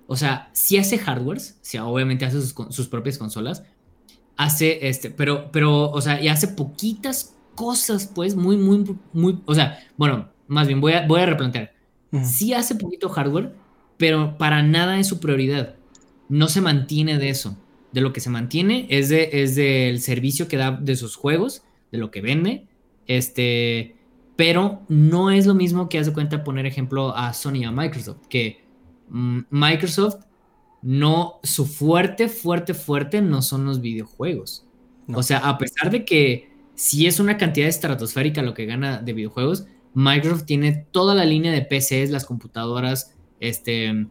O 0.08 0.16
sea, 0.16 0.50
sí 0.54 0.78
hace 0.78 0.98
hardware, 0.98 1.40
sí, 1.40 1.78
obviamente 1.78 2.26
hace 2.26 2.42
sus, 2.42 2.88
propias 2.88 3.18
consolas, 3.18 3.64
hace 4.38 4.88
este, 4.88 5.10
pero, 5.10 5.52
pero, 5.52 5.90
o 5.90 6.02
sea, 6.02 6.22
y 6.22 6.28
hace 6.28 6.48
poquitas 6.48 7.36
cosas, 7.56 8.12
pues, 8.14 8.36
muy, 8.36 8.58
muy, 8.58 8.96
muy, 9.14 9.42
o 9.46 9.56
sea, 9.56 9.80
bueno, 9.98 10.30
más 10.48 10.68
bien 10.68 10.82
voy 10.82 10.94
a, 10.94 11.08
voy 11.08 11.22
a 11.22 11.26
replantear. 11.26 11.74
Sí 12.24 12.54
hace 12.54 12.76
poquito 12.76 13.10
hardware, 13.10 13.56
pero 13.98 14.38
para 14.38 14.62
nada 14.62 15.00
es 15.00 15.08
su 15.08 15.20
prioridad. 15.20 15.76
No 16.30 16.48
se 16.48 16.62
mantiene 16.62 17.18
de 17.18 17.30
eso. 17.30 17.58
De 17.92 18.02
lo 18.02 18.14
que 18.14 18.22
se 18.22 18.30
mantiene 18.30 18.86
es, 18.90 19.10
de, 19.10 19.30
es 19.34 19.56
del 19.56 20.00
servicio 20.00 20.48
que 20.48 20.58
da 20.58 20.72
de 20.72 20.96
sus 20.96 21.16
juegos 21.16 21.64
de 21.94 22.00
lo 22.00 22.10
que 22.10 22.22
vende, 22.22 22.68
este, 23.06 23.96
pero 24.36 24.82
no 24.90 25.30
es 25.30 25.46
lo 25.46 25.54
mismo 25.54 25.88
que 25.88 26.00
hace 26.00 26.12
cuenta 26.12 26.44
poner 26.44 26.66
ejemplo 26.66 27.16
a 27.16 27.34
Sony 27.34 27.58
y 27.58 27.64
a 27.66 27.72
Microsoft, 27.72 28.26
que 28.28 28.66
mm, 29.10 29.42
Microsoft 29.52 30.26
no, 30.82 31.40
su 31.44 31.68
fuerte, 31.68 32.30
fuerte, 32.30 32.74
fuerte 32.74 33.22
no 33.22 33.44
son 33.44 33.66
los 33.66 33.80
videojuegos. 33.80 34.66
O 35.14 35.22
sea, 35.22 35.38
a 35.38 35.58
pesar 35.58 35.92
de 35.92 36.04
que 36.04 36.52
si 36.74 37.06
es 37.06 37.20
una 37.20 37.38
cantidad 37.38 37.68
estratosférica 37.68 38.42
lo 38.42 38.56
que 38.56 38.66
gana 38.66 38.98
de 38.98 39.14
videojuegos, 39.14 39.68
Microsoft 39.94 40.46
tiene 40.46 40.88
toda 40.92 41.14
la 41.14 41.26
línea 41.26 41.52
de 41.52 41.62
PCs, 41.62 42.10
las 42.10 42.26
computadoras, 42.26 43.14
este, 43.40 44.08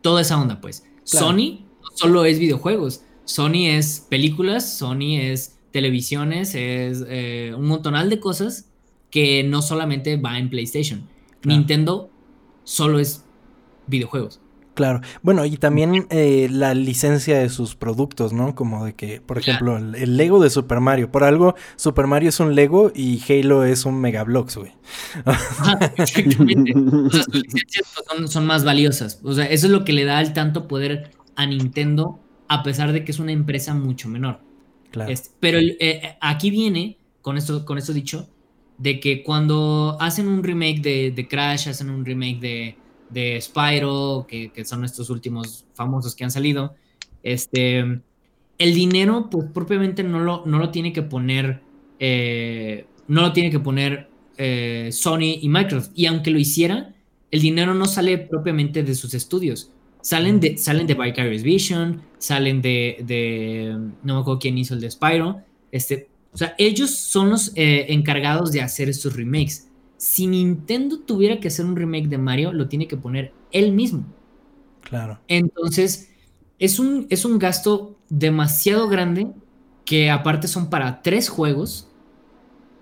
toda 0.00 0.22
esa 0.22 0.40
onda, 0.40 0.60
pues. 0.60 0.86
Sony 1.04 1.66
solo 1.94 2.24
es 2.24 2.38
videojuegos. 2.38 3.02
Sony 3.24 3.66
es 3.66 4.00
películas, 4.08 4.78
Sony 4.78 5.18
es 5.20 5.59
televisiones, 5.72 6.54
es 6.54 7.04
eh, 7.08 7.52
un 7.56 7.66
montonal 7.66 8.10
de 8.10 8.20
cosas 8.20 8.68
que 9.10 9.42
no 9.44 9.62
solamente 9.62 10.16
va 10.16 10.38
en 10.38 10.50
PlayStation. 10.50 11.08
Nintendo 11.44 12.10
solo 12.64 12.98
es 12.98 13.24
videojuegos. 13.86 14.40
Claro. 14.74 15.00
Bueno, 15.22 15.44
y 15.44 15.56
también 15.56 16.06
eh, 16.10 16.48
la 16.50 16.74
licencia 16.74 17.38
de 17.38 17.48
sus 17.48 17.74
productos, 17.74 18.32
¿no? 18.32 18.54
Como 18.54 18.86
de 18.86 18.94
que, 18.94 19.20
por 19.20 19.36
ejemplo, 19.36 19.76
el, 19.76 20.16
Lego 20.16 20.42
de 20.42 20.48
Super 20.48 20.80
Mario. 20.80 21.10
Por 21.10 21.24
algo, 21.24 21.54
Super 21.76 22.06
Mario 22.06 22.30
es 22.30 22.40
un 22.40 22.54
Lego 22.54 22.90
y 22.94 23.20
Halo 23.28 23.64
es 23.64 23.84
un 23.84 24.00
Megablox, 24.00 24.56
güey. 24.56 24.72
exactamente. 25.96 26.72
sus 26.72 27.28
licencias 27.28 27.92
pues, 27.94 28.30
son, 28.30 28.46
más 28.46 28.64
valiosas. 28.64 29.20
O 29.22 29.34
sea, 29.34 29.44
eso 29.44 29.66
es 29.66 29.72
lo 29.72 29.84
que 29.84 29.92
le 29.92 30.04
da 30.04 30.20
el 30.20 30.32
tanto 30.32 30.66
poder 30.66 31.10
a 31.36 31.46
Nintendo, 31.46 32.20
a 32.48 32.62
pesar 32.62 32.92
de 32.92 33.04
que 33.04 33.12
es 33.12 33.18
una 33.18 33.32
empresa 33.32 33.74
mucho 33.74 34.08
menor. 34.08 34.40
Claro. 34.90 35.10
Este, 35.10 35.30
pero 35.40 35.58
eh, 35.60 36.16
aquí 36.20 36.50
viene, 36.50 36.96
con 37.22 37.36
esto, 37.36 37.64
con 37.64 37.78
esto 37.78 37.92
dicho, 37.92 38.28
de 38.78 38.98
que 38.98 39.22
cuando 39.22 39.96
hacen 40.00 40.26
un 40.26 40.42
remake 40.42 40.80
de 40.80 41.28
Crash, 41.28 41.68
hacen 41.68 41.90
un 41.90 42.04
remake 42.04 42.40
de 42.40 42.76
de 43.10 43.40
Spyro, 43.40 44.26
que, 44.28 44.50
son 44.64 44.84
estos 44.84 45.10
últimos 45.10 45.66
famosos 45.74 46.14
que 46.14 46.24
han 46.24 46.30
salido, 46.30 46.74
este, 47.22 47.78
el 48.58 48.74
dinero, 48.74 49.28
pues 49.30 49.46
propiamente 49.52 50.02
no 50.02 50.20
lo, 50.20 50.44
no 50.46 50.58
lo 50.58 50.70
tiene 50.70 50.92
que 50.92 51.02
poner, 51.02 51.60
eh, 51.98 52.86
no 53.08 53.22
lo 53.22 53.32
tiene 53.32 53.50
que 53.50 53.60
poner 53.60 54.08
eh, 54.38 54.88
Sony 54.92 55.38
y 55.40 55.48
Microsoft. 55.48 55.90
Y 55.94 56.06
aunque 56.06 56.30
lo 56.30 56.38
hiciera, 56.38 56.94
el 57.30 57.40
dinero 57.40 57.74
no 57.74 57.86
sale 57.86 58.16
propiamente 58.18 58.82
de 58.82 58.94
sus 58.94 59.12
estudios. 59.14 59.70
Salen 60.02 60.40
de, 60.40 60.56
salen 60.56 60.86
de 60.86 60.94
Vicarious 60.94 61.42
Vision, 61.42 62.02
salen 62.18 62.62
de, 62.62 63.76
no 64.02 64.14
me 64.14 64.20
acuerdo 64.20 64.38
quién 64.38 64.58
hizo 64.58 64.74
el 64.74 64.80
de 64.80 64.90
Spyro. 64.90 65.42
Este, 65.70 66.08
o 66.32 66.38
sea, 66.38 66.54
ellos 66.58 66.90
son 66.90 67.30
los 67.30 67.52
eh, 67.56 67.86
encargados 67.88 68.52
de 68.52 68.62
hacer 68.62 68.88
estos 68.88 69.14
remakes 69.14 69.70
si 70.00 70.26
Nintendo 70.26 71.00
tuviera 71.00 71.40
que 71.40 71.48
hacer 71.48 71.66
un 71.66 71.76
remake 71.76 72.08
de 72.08 72.16
Mario, 72.16 72.54
lo 72.54 72.68
tiene 72.68 72.88
que 72.88 72.96
poner 72.96 73.34
él 73.52 73.72
mismo. 73.72 74.06
Claro. 74.80 75.20
Entonces, 75.28 76.10
es 76.58 76.78
un, 76.78 77.06
es 77.10 77.26
un 77.26 77.38
gasto 77.38 77.98
demasiado 78.08 78.88
grande 78.88 79.26
que 79.84 80.10
aparte 80.10 80.48
son 80.48 80.70
para 80.70 81.02
tres 81.02 81.28
juegos, 81.28 81.86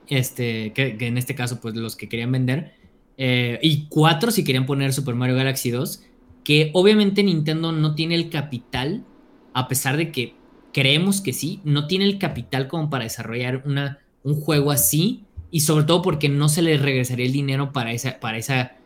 este, 0.07 0.73
que, 0.75 0.97
en 1.01 1.19
este 1.19 1.35
caso, 1.35 1.61
pues 1.61 1.75
los 1.75 1.97
que 1.97 2.09
querían 2.09 2.31
vender, 2.31 2.75
eh, 3.16 3.59
y 3.62 3.89
cuatro 3.89 4.31
si 4.31 4.45
querían 4.45 4.64
poner 4.64 4.93
Super 4.93 5.16
Mario 5.16 5.35
Galaxy 5.35 5.73
2, 5.73 6.05
que 6.49 6.70
obviamente 6.72 7.22
Nintendo 7.22 7.72
no 7.72 7.94
tiene 7.94 8.14
el 8.14 8.30
capital, 8.30 9.05
a 9.53 9.68
pesar 9.68 9.99
de 9.99 10.11
que 10.11 10.34
creemos 10.72 11.20
que 11.20 11.34
sí, 11.34 11.61
no 11.62 11.86
tiene 11.86 12.07
el 12.07 12.16
capital 12.16 12.68
como 12.68 12.88
para 12.88 13.05
desarrollar 13.05 13.64
una, 13.66 13.99
un 14.22 14.34
juego 14.34 14.70
así 14.70 15.24
y 15.51 15.61
sobre 15.61 15.84
todo 15.84 16.01
porque 16.01 16.30
no 16.30 16.49
se 16.49 16.62
le 16.62 16.78
regresaría 16.78 17.26
el 17.26 17.32
dinero 17.32 17.70
para 17.74 17.92
esa, 17.92 18.18
para 18.18 18.38
esa, 18.38 18.78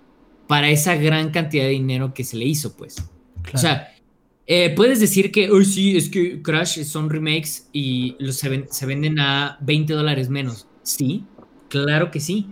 para 0.48 0.70
esa 0.70 0.96
gran 0.96 1.30
cantidad 1.30 1.62
de 1.62 1.70
dinero 1.70 2.14
que 2.14 2.24
se 2.24 2.36
le 2.36 2.46
hizo, 2.46 2.76
pues. 2.76 2.96
O 3.54 3.58
sea, 3.58 3.94
eh, 4.48 4.70
puedes 4.74 4.98
decir 4.98 5.30
que, 5.30 5.48
hoy 5.48 5.64
sí, 5.64 5.96
es 5.96 6.08
que 6.08 6.42
Crash 6.42 6.82
son 6.82 7.10
remakes 7.10 7.68
y 7.72 8.16
los 8.18 8.38
se, 8.38 8.86
venden 8.86 9.20
a 9.20 9.56
20 9.60 9.92
dólares 9.92 10.28
menos. 10.28 10.66
Sí, 10.82 11.26
claro 11.68 12.10
que 12.10 12.18
sí. 12.18 12.48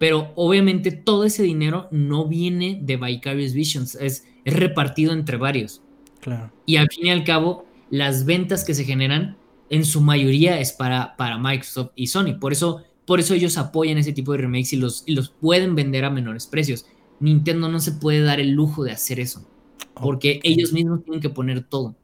Pero 0.00 0.32
obviamente 0.34 0.90
todo 0.90 1.22
ese 1.22 1.44
dinero 1.44 1.86
no 1.92 2.26
viene 2.26 2.80
de 2.82 2.96
Vicarious 2.96 3.52
Visions, 3.52 3.94
es, 3.94 4.24
es 4.48 4.54
repartido 4.54 5.12
entre 5.12 5.36
varios. 5.36 5.82
Claro. 6.20 6.52
Y 6.66 6.76
al 6.76 6.88
fin 6.90 7.06
y 7.06 7.10
al 7.10 7.24
cabo, 7.24 7.66
las 7.90 8.24
ventas 8.24 8.64
que 8.64 8.74
se 8.74 8.84
generan 8.84 9.36
en 9.70 9.84
su 9.84 10.00
mayoría 10.00 10.60
es 10.60 10.72
para, 10.72 11.16
para 11.16 11.38
Microsoft 11.38 11.92
y 11.94 12.08
Sony. 12.08 12.38
Por 12.38 12.52
eso 12.52 12.82
por 13.08 13.20
eso 13.20 13.32
ellos 13.32 13.56
apoyan 13.56 13.96
ese 13.96 14.12
tipo 14.12 14.32
de 14.32 14.38
remakes 14.38 14.74
y 14.74 14.76
los, 14.76 15.02
y 15.06 15.14
los 15.14 15.30
pueden 15.30 15.74
vender 15.74 16.04
a 16.04 16.10
menores 16.10 16.46
precios. 16.46 16.84
Nintendo 17.20 17.70
no 17.70 17.80
se 17.80 17.92
puede 17.92 18.20
dar 18.20 18.38
el 18.38 18.50
lujo 18.50 18.84
de 18.84 18.92
hacer 18.92 19.18
eso. 19.18 19.48
Porque 19.94 20.40
ellos 20.42 20.74
mismos 20.74 21.02
tienen 21.02 21.22
que 21.22 21.30
poner 21.30 21.62
todo. 21.62 21.94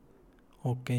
Ok. 0.63 0.91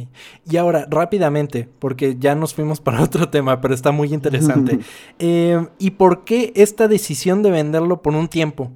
Y 0.47 0.57
ahora, 0.57 0.85
rápidamente, 0.91 1.67
porque 1.79 2.17
ya 2.19 2.35
nos 2.35 2.53
fuimos 2.53 2.81
para 2.81 3.01
otro 3.03 3.29
tema, 3.29 3.59
pero 3.61 3.73
está 3.73 3.91
muy 3.91 4.13
interesante. 4.13 4.79
Eh, 5.17 5.67
¿Y 5.79 5.91
por 5.91 6.23
qué 6.23 6.53
esta 6.55 6.87
decisión 6.87 7.41
de 7.41 7.49
venderlo 7.49 8.03
por 8.03 8.13
un 8.13 8.27
tiempo? 8.27 8.71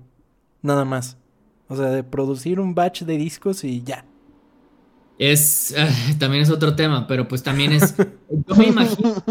Nada 0.64 0.84
más. 0.84 1.19
O 1.70 1.78
sea, 1.78 1.86
de 1.86 2.04
producir 2.04 2.60
un 2.60 2.76
batch 2.76 3.04
de 3.04 3.18
discos 3.18 3.64
y 3.64 3.84
ya. 3.84 4.06
Es. 5.18 5.74
Ah, 5.78 5.90
también 6.18 6.44
es 6.44 6.50
otro 6.50 6.76
tema, 6.76 7.08
pero 7.08 7.28
pues 7.28 7.42
también 7.42 7.72
es. 7.72 7.96
Yo 8.48 8.56
me 8.56 8.68
imagino. 8.68 9.24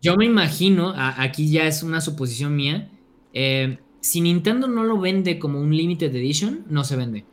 Yo 0.00 0.16
me 0.16 0.26
imagino, 0.26 0.94
aquí 0.96 1.50
ya 1.50 1.66
es 1.66 1.82
una 1.82 2.00
suposición 2.00 2.54
mía, 2.54 2.88
eh, 3.32 3.78
si 4.00 4.20
Nintendo 4.20 4.68
no 4.68 4.84
lo 4.84 5.00
vende 5.00 5.38
como 5.38 5.60
un 5.60 5.76
limited 5.76 6.14
edition, 6.14 6.64
no 6.68 6.84
se 6.84 6.96
vende. 6.96 7.24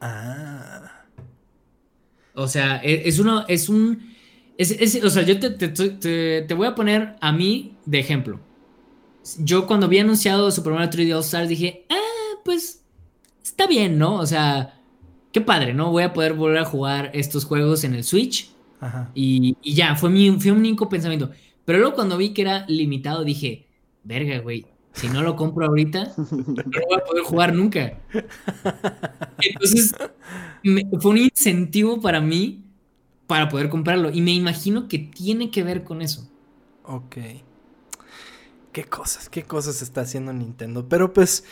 Ah. 0.00 1.06
O 2.34 2.46
sea, 2.46 2.80
e, 2.84 3.08
es, 3.08 3.18
uno, 3.18 3.44
es 3.48 3.68
un... 3.68 4.14
o 4.58 5.10
sea, 5.10 5.22
yo 5.22 5.38
te, 5.40 6.54
voy 6.54 6.66
a 6.68 6.74
poner 6.74 7.16
a 7.20 7.32
mí 7.32 7.76
de 7.84 7.98
ejemplo. 7.98 8.40
Yo 9.38 9.66
cuando 9.66 9.88
vi 9.88 9.98
anunciado 9.98 10.50
Super 10.52 10.72
Mario 10.74 10.90
3D 10.90 11.14
All 11.14 11.20
Stars 11.20 11.48
dije, 11.48 11.84
ah, 11.88 12.38
pues 12.44 12.83
está 13.44 13.66
bien, 13.66 13.98
¿no? 13.98 14.16
O 14.16 14.26
sea, 14.26 14.80
qué 15.32 15.40
padre, 15.40 15.74
¿no? 15.74 15.90
Voy 15.90 16.02
a 16.02 16.12
poder 16.12 16.32
volver 16.32 16.58
a 16.58 16.64
jugar 16.64 17.10
estos 17.14 17.44
juegos 17.44 17.84
en 17.84 17.94
el 17.94 18.02
Switch. 18.02 18.50
Ajá. 18.80 19.10
Y, 19.14 19.56
ya, 19.62 19.94
fue, 19.94 20.10
mi, 20.10 20.30
fue 20.40 20.50
un 20.50 20.58
único 20.58 20.88
pensamiento. 20.88 21.30
Pero 21.64 21.78
luego 21.78 21.94
cuando 21.94 22.16
vi 22.16 22.30
que 22.30 22.42
era 22.42 22.64
limitado 22.68 23.24
dije, 23.24 23.66
verga, 24.02 24.38
güey, 24.38 24.66
si 24.92 25.08
no 25.08 25.22
lo 25.22 25.36
compro 25.36 25.66
ahorita, 25.66 26.12
no 26.16 26.54
voy 26.54 26.98
a 26.98 27.04
poder 27.04 27.22
jugar 27.24 27.54
nunca. 27.54 27.98
Entonces, 29.38 29.94
fue 31.00 31.10
un 31.10 31.18
incentivo 31.18 32.00
para 32.00 32.20
mí 32.20 32.64
para 33.26 33.48
poder 33.48 33.68
comprarlo. 33.68 34.10
Y 34.10 34.20
me 34.20 34.32
imagino 34.32 34.88
que 34.88 34.98
tiene 34.98 35.50
que 35.50 35.62
ver 35.62 35.84
con 35.84 36.02
eso. 36.02 36.28
Ok. 36.84 37.16
Qué 38.72 38.84
cosas, 38.84 39.28
qué 39.28 39.44
cosas 39.44 39.82
está 39.82 40.02
haciendo 40.02 40.32
Nintendo. 40.32 40.88
Pero 40.88 41.12
pues, 41.12 41.44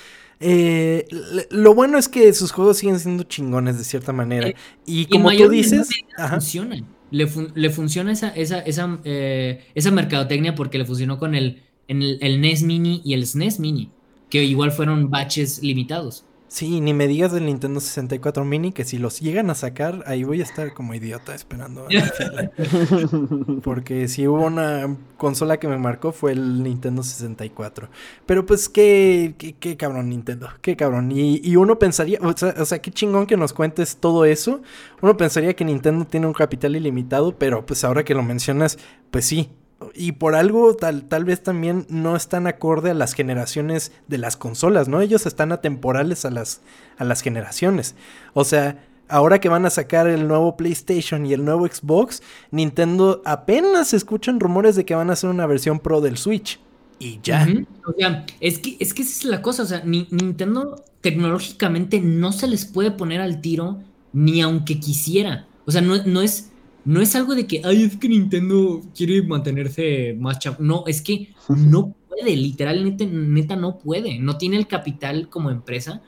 eh, 0.43 1.07
lo 1.51 1.75
bueno 1.75 1.99
es 1.99 2.09
que 2.09 2.33
sus 2.33 2.53
juegos 2.53 2.79
siguen 2.79 2.99
siendo 2.99 3.23
chingones 3.23 3.79
de 3.79 3.85
cierta 3.85 4.13
manera. 4.13 4.49
Eh, 4.49 4.57
y 4.85 5.07
como 5.07 5.31
tú 5.31 5.49
dices, 5.49 5.89
funcionan 6.31 6.87
le, 7.13 7.71
funciona 7.71 8.11
esa, 8.11 8.31
esa, 8.31 8.61
esa, 8.61 8.99
eh, 9.05 9.65
esa 9.75 9.91
mercadotecnia 9.91 10.55
porque 10.55 10.79
le 10.79 10.87
funcionó 10.87 11.19
con 11.19 11.35
el, 11.35 11.63
el, 11.87 12.19
el 12.23 12.41
NES 12.41 12.63
Mini 12.63 13.03
y 13.05 13.13
el 13.13 13.27
SNES 13.27 13.61
Mini, 13.61 13.91
que 14.31 14.45
igual 14.45 14.73
fueron 14.73 15.11
batches 15.11 15.63
limitados. 15.63 16.25
Sí, 16.53 16.83
ni 16.83 16.93
me 16.93 17.09
digas 17.09 17.33
del 17.33 17.47
Nintendo 17.47 17.81
64 17.81 18.45
Mini 18.45 18.73
que 18.73 18.85
si 18.85 18.99
los 18.99 19.21
llegan 19.21 19.49
a 19.49 19.55
sacar, 19.55 20.05
ahí 20.07 20.23
voy 20.23 20.43
a 20.43 20.45
estar 20.45 20.75
como 20.75 20.93
idiota 20.93 21.35
esperando. 21.35 21.87
Porque 23.65 24.07
si 24.07 24.29
hubo 24.29 24.45
una 24.45 24.99
consola 25.17 25.57
que 25.57 25.67
me 25.67 25.79
marcó 25.79 26.13
fue 26.13 26.33
el 26.33 26.63
Nintendo 26.63 27.03
64. 27.03 27.89
Pero 28.27 28.45
pues 28.45 28.69
qué, 28.69 29.35
qué, 29.39 29.77
cabrón 29.79 30.11
Nintendo, 30.11 30.51
qué 30.61 30.77
cabrón. 30.77 31.11
Y, 31.11 31.41
y 31.43 31.57
uno 31.57 31.79
pensaría, 31.79 32.19
o 32.21 32.37
sea, 32.37 32.55
o 32.59 32.67
sea, 32.67 32.83
qué 32.83 32.91
chingón 32.91 33.27
que 33.27 33.39
nos 33.39 33.55
cuentes 33.55 33.97
todo 33.97 34.27
eso. 34.27 34.61
Uno 35.01 35.17
pensaría 35.17 35.57
que 35.57 35.65
Nintendo 35.65 36.05
tiene 36.05 36.27
un 36.27 36.35
capital 36.35 36.77
ilimitado, 36.77 37.35
pero 37.39 37.65
pues 37.65 37.83
ahora 37.83 38.05
que 38.05 38.13
lo 38.13 38.23
mencionas, 38.23 38.79
pues 39.11 39.25
sí, 39.25 39.49
y 39.95 40.13
por 40.13 40.35
algo 40.35 40.75
tal, 40.75 41.05
tal 41.05 41.25
vez 41.25 41.43
también 41.43 41.87
no 41.89 42.17
están 42.17 42.47
acorde 42.47 42.91
a 42.91 42.95
las 42.95 43.15
generaciones 43.15 43.93
de 44.09 44.19
las 44.19 44.37
consolas, 44.37 44.89
¿no? 44.89 45.01
Ellos 45.01 45.27
están 45.27 45.53
atemporales 45.53 46.25
a 46.25 46.31
las, 46.31 46.61
a 46.99 47.05
las 47.05 47.23
generaciones. 47.23 47.95
O 48.35 48.45
sea, 48.45 48.85
ahora 49.09 49.41
que 49.41 49.49
van 49.49 49.67
a 49.67 49.71
sacar 49.71 50.07
el 50.07 50.27
nuevo 50.27 50.57
PlayStation 50.57 51.27
y 51.27 51.33
el 51.33 51.45
nuevo 51.45 51.67
Xbox, 51.67 52.23
Nintendo 52.51 53.23
apenas 53.25 53.95
escuchan 53.95 54.41
rumores 54.41 54.77
de 54.77 54.85
que 54.85 54.95
van 54.95 55.11
a 55.11 55.15
hacer 55.15 55.31
una 55.31 55.47
versión 55.47 55.81
Pro 55.81 56.01
del 56.01 56.17
Switch. 56.17 56.61
Y 56.99 57.19
ya. 57.23 57.49
O 57.87 57.93
sea, 57.99 58.25
es 58.41 58.61
que, 58.61 58.77
es 58.79 58.95
que 58.95 59.03
esa 59.03 59.11
es 59.11 59.25
la 59.25 59.43
cosa. 59.43 59.65
O 59.65 59.67
sea, 59.67 59.83
Nintendo 59.85 60.85
tecnológicamente 61.01 62.01
no 62.01 62.31
se 62.31 62.47
les 62.47 62.65
puede 62.65 62.93
poner 62.93 63.21
al 63.21 63.41
tiro 63.41 63.81
ni 64.13 64.41
aunque 64.41 64.79
quisiera. 64.79 65.47
O 65.67 65.73
sea, 65.73 65.81
no, 65.81 66.03
no 66.05 66.23
es 66.23 66.52
no 66.85 67.01
es 67.01 67.15
algo 67.15 67.35
de 67.35 67.47
que, 67.47 67.63
ay, 67.65 67.85
es 67.85 67.97
que 67.97 68.09
Nintendo 68.09 68.83
quiere 68.95 69.23
mantenerse 69.23 70.17
más 70.19 70.39
chavo. 70.39 70.57
No, 70.61 70.85
es 70.87 71.01
que 71.03 71.35
no 71.49 71.95
puede, 72.09 72.37
literalmente, 72.37 73.07
neta, 73.07 73.57
no 73.57 73.79
puede. 73.79 74.19
No 74.19 74.37
tiene 74.37 74.57
el 74.57 74.67
capital 74.67 75.29
como 75.29 75.51
empresa 75.51 76.03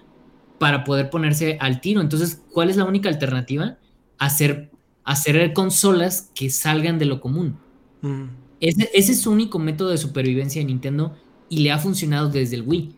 para 0.59 0.84
poder 0.84 1.10
ponerse 1.10 1.59
al 1.60 1.80
tiro. 1.80 2.01
Entonces, 2.01 2.42
¿cuál 2.52 2.70
es 2.70 2.76
la 2.76 2.84
única 2.84 3.09
alternativa? 3.09 3.78
Hacer, 4.18 4.70
hacer 5.05 5.52
consolas 5.52 6.30
que 6.34 6.51
salgan 6.51 6.98
de 6.98 7.05
lo 7.05 7.20
común. 7.20 7.56
Mm. 8.02 8.24
Ese, 8.60 8.90
es 8.94 9.20
su 9.20 9.30
único 9.30 9.59
método 9.59 9.90
de 9.90 9.98
supervivencia 9.98 10.60
de 10.60 10.66
Nintendo 10.66 11.14
y 11.48 11.60
le 11.60 11.70
ha 11.70 11.78
funcionado 11.78 12.30
desde 12.30 12.56
el 12.56 12.62
Wii. 12.62 12.96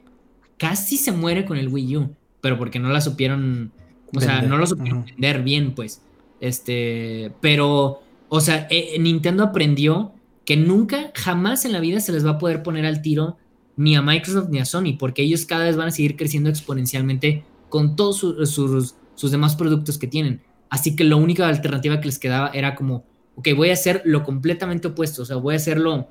Casi 0.58 0.96
se 0.96 1.12
muere 1.12 1.44
con 1.44 1.58
el 1.58 1.68
Wii 1.68 1.96
U, 1.96 2.14
pero 2.40 2.56
porque 2.56 2.78
no 2.78 2.88
la 2.88 3.00
supieron, 3.00 3.72
o 4.14 4.20
sea, 4.20 4.42
no 4.42 4.56
lo 4.56 4.66
supieron 4.66 5.04
vender 5.04 5.42
bien, 5.42 5.74
pues. 5.74 6.02
Este, 6.40 7.32
pero, 7.40 8.02
o 8.28 8.40
sea, 8.40 8.66
eh, 8.70 8.96
Nintendo 8.98 9.44
aprendió 9.44 10.12
que 10.44 10.56
nunca, 10.56 11.10
jamás 11.14 11.64
en 11.64 11.72
la 11.72 11.80
vida 11.80 12.00
se 12.00 12.12
les 12.12 12.24
va 12.24 12.32
a 12.32 12.38
poder 12.38 12.62
poner 12.62 12.86
al 12.86 13.02
tiro 13.02 13.36
ni 13.76 13.96
a 13.96 14.02
Microsoft 14.02 14.48
ni 14.48 14.58
a 14.58 14.64
Sony, 14.64 14.96
porque 14.98 15.22
ellos 15.22 15.44
cada 15.44 15.64
vez 15.64 15.76
van 15.76 15.88
a 15.88 15.90
seguir 15.90 16.16
creciendo 16.16 16.48
exponencialmente 16.48 17.44
con 17.68 17.96
todos 17.96 18.18
sus, 18.18 18.94
sus 19.14 19.30
demás 19.30 19.56
productos 19.56 19.98
que 19.98 20.06
tienen. 20.06 20.42
Así 20.70 20.96
que 20.96 21.04
la 21.04 21.16
única 21.16 21.46
alternativa 21.48 22.00
que 22.00 22.06
les 22.06 22.18
quedaba 22.18 22.50
era 22.54 22.74
como, 22.74 23.04
ok, 23.36 23.48
voy 23.56 23.70
a 23.70 23.74
hacer 23.74 24.02
lo 24.04 24.22
completamente 24.24 24.88
opuesto, 24.88 25.22
o 25.22 25.24
sea, 25.24 25.36
voy 25.36 25.54
a 25.54 25.58
hacerlo 25.58 26.08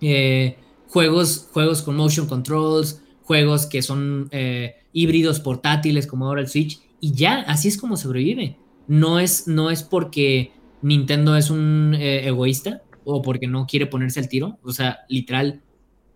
eh, 0.00 0.56
juegos, 0.88 1.48
juegos 1.52 1.82
con 1.82 1.96
motion 1.96 2.26
controls, 2.26 3.02
juegos 3.24 3.66
que 3.66 3.82
son 3.82 4.28
eh, 4.30 4.76
híbridos 4.92 5.40
portátiles 5.40 6.06
como 6.06 6.26
ahora 6.26 6.40
el 6.40 6.48
Switch, 6.48 6.80
y 7.00 7.12
ya, 7.12 7.40
así 7.40 7.68
es 7.68 7.76
como 7.76 7.96
sobrevive. 7.96 8.56
No 8.86 9.20
es, 9.20 9.46
no 9.48 9.70
es 9.70 9.82
porque 9.82 10.52
Nintendo 10.82 11.36
es 11.36 11.50
un 11.50 11.94
eh, 11.98 12.26
egoísta 12.26 12.82
o 13.04 13.22
porque 13.22 13.46
no 13.46 13.66
quiere 13.66 13.86
ponerse 13.86 14.20
al 14.20 14.28
tiro, 14.28 14.58
o 14.62 14.72
sea, 14.72 15.00
literal, 15.08 15.62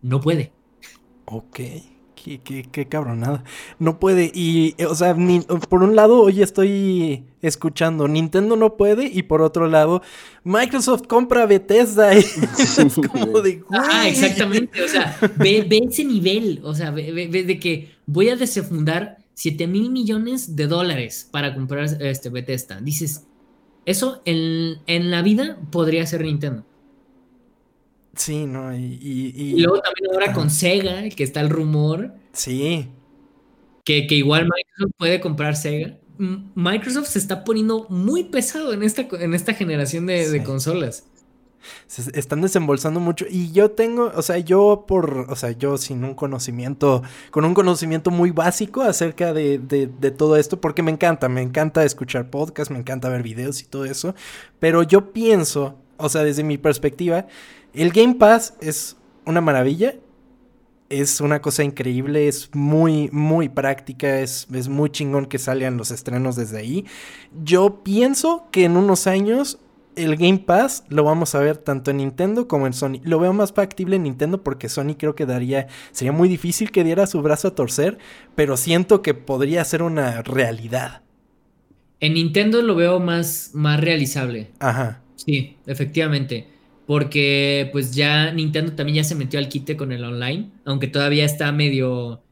no 0.02 0.20
puede. 0.20 0.52
Ok. 1.24 1.60
Qué, 2.26 2.40
qué, 2.42 2.64
qué, 2.72 2.88
cabronada. 2.88 3.44
No 3.78 4.00
puede. 4.00 4.32
Y, 4.34 4.74
o 4.82 4.96
sea, 4.96 5.16
por 5.68 5.84
un 5.84 5.94
lado, 5.94 6.22
hoy 6.22 6.42
estoy 6.42 7.24
escuchando, 7.40 8.08
Nintendo 8.08 8.56
no 8.56 8.76
puede. 8.76 9.06
Y 9.06 9.22
por 9.22 9.42
otro 9.42 9.68
lado, 9.68 10.02
Microsoft 10.42 11.02
compra 11.06 11.46
Bethesda. 11.46 12.12
es 12.14 12.96
como 13.12 13.40
de. 13.42 13.62
Ah, 13.70 14.08
exactamente. 14.08 14.82
O 14.82 14.88
sea, 14.88 15.16
ve, 15.36 15.68
ese 15.88 16.04
nivel. 16.04 16.60
O 16.64 16.74
sea, 16.74 16.90
ve, 16.90 17.28
de 17.28 17.60
que 17.60 17.92
voy 18.06 18.30
a 18.30 18.34
desfundar 18.34 19.18
7 19.36 19.66
mil 19.66 19.90
millones 19.90 20.56
de 20.56 20.66
dólares 20.66 21.28
para 21.30 21.54
comprar 21.54 21.84
este 22.02 22.30
Bethesda. 22.30 22.80
Dices, 22.80 23.26
eso 23.84 24.22
en, 24.24 24.78
en 24.86 25.10
la 25.10 25.22
vida 25.22 25.58
podría 25.70 26.06
ser 26.06 26.22
Nintendo. 26.22 26.64
Sí, 28.14 28.46
¿no? 28.46 28.74
Y, 28.74 28.98
y, 29.36 29.60
luego 29.60 29.80
también 29.80 30.10
ahora 30.12 30.32
con 30.32 30.48
Sega, 30.48 31.06
que 31.10 31.22
está 31.22 31.40
el 31.42 31.50
rumor. 31.50 32.14
Sí. 32.32 32.88
Que, 33.84 34.06
igual 34.10 34.44
Microsoft 34.44 34.94
puede 34.96 35.20
comprar 35.20 35.54
Sega. 35.54 35.98
Microsoft 36.54 37.08
se 37.08 37.18
está 37.18 37.44
poniendo 37.44 37.86
muy 37.90 38.24
pesado 38.24 38.72
en 38.72 38.82
esta, 38.82 39.06
en 39.20 39.34
esta 39.34 39.52
generación 39.52 40.06
de, 40.06 40.42
consolas. 40.42 41.06
Están 42.14 42.40
desembolsando 42.42 43.00
mucho. 43.00 43.26
Y 43.28 43.52
yo 43.52 43.70
tengo, 43.70 44.12
o 44.14 44.22
sea, 44.22 44.38
yo 44.38 44.84
por, 44.86 45.26
o 45.28 45.36
sea, 45.36 45.50
yo 45.50 45.78
sin 45.78 46.04
un 46.04 46.14
conocimiento, 46.14 47.02
con 47.30 47.44
un 47.44 47.54
conocimiento 47.54 48.10
muy 48.10 48.30
básico 48.30 48.82
acerca 48.82 49.32
de, 49.32 49.58
de, 49.58 49.86
de 49.86 50.10
todo 50.10 50.36
esto, 50.36 50.60
porque 50.60 50.82
me 50.82 50.90
encanta, 50.92 51.28
me 51.28 51.42
encanta 51.42 51.84
escuchar 51.84 52.30
podcasts, 52.30 52.70
me 52.70 52.78
encanta 52.78 53.08
ver 53.08 53.22
videos 53.22 53.60
y 53.62 53.64
todo 53.64 53.84
eso. 53.84 54.14
Pero 54.58 54.82
yo 54.82 55.12
pienso, 55.12 55.76
o 55.96 56.08
sea, 56.08 56.22
desde 56.22 56.44
mi 56.44 56.58
perspectiva, 56.58 57.26
el 57.74 57.90
Game 57.90 58.14
Pass 58.14 58.54
es 58.60 58.96
una 59.24 59.40
maravilla. 59.40 59.94
Es 60.88 61.20
una 61.20 61.42
cosa 61.42 61.64
increíble, 61.64 62.28
es 62.28 62.48
muy, 62.54 63.10
muy 63.10 63.48
práctica, 63.48 64.20
es, 64.20 64.46
es 64.54 64.68
muy 64.68 64.88
chingón 64.88 65.26
que 65.26 65.36
salgan 65.36 65.76
los 65.76 65.90
estrenos 65.90 66.36
desde 66.36 66.58
ahí. 66.58 66.84
Yo 67.42 67.82
pienso 67.82 68.46
que 68.52 68.66
en 68.66 68.76
unos 68.76 69.08
años 69.08 69.58
el 69.96 70.16
Game 70.16 70.38
Pass 70.38 70.84
lo 70.88 71.04
vamos 71.04 71.34
a 71.34 71.40
ver 71.40 71.56
tanto 71.56 71.90
en 71.90 71.98
Nintendo 71.98 72.46
como 72.46 72.66
en 72.66 72.72
Sony. 72.72 73.00
Lo 73.02 73.18
veo 73.18 73.32
más 73.32 73.52
factible 73.52 73.96
en 73.96 74.04
Nintendo 74.04 74.42
porque 74.42 74.68
Sony 74.68 74.94
creo 74.98 75.14
que 75.14 75.26
daría, 75.26 75.66
sería 75.92 76.12
muy 76.12 76.28
difícil 76.28 76.70
que 76.70 76.84
diera 76.84 77.06
su 77.06 77.20
brazo 77.22 77.48
a 77.48 77.54
torcer, 77.54 77.98
pero 78.34 78.56
siento 78.56 79.02
que 79.02 79.14
podría 79.14 79.64
ser 79.64 79.82
una 79.82 80.22
realidad. 80.22 81.02
En 82.00 82.14
Nintendo 82.14 82.62
lo 82.62 82.74
veo 82.74 83.00
más, 83.00 83.50
más 83.54 83.80
realizable. 83.80 84.50
Ajá. 84.60 85.02
Sí, 85.16 85.56
efectivamente 85.66 86.56
porque 86.86 87.68
pues 87.72 87.94
ya 87.94 88.32
Nintendo 88.32 88.72
también 88.72 88.96
ya 88.96 89.04
se 89.04 89.16
metió 89.16 89.38
al 89.38 89.48
quite 89.48 89.76
con 89.76 89.92
el 89.92 90.04
online, 90.04 90.50
aunque 90.64 90.86
todavía 90.86 91.24
está 91.24 91.50
medio, 91.52 92.22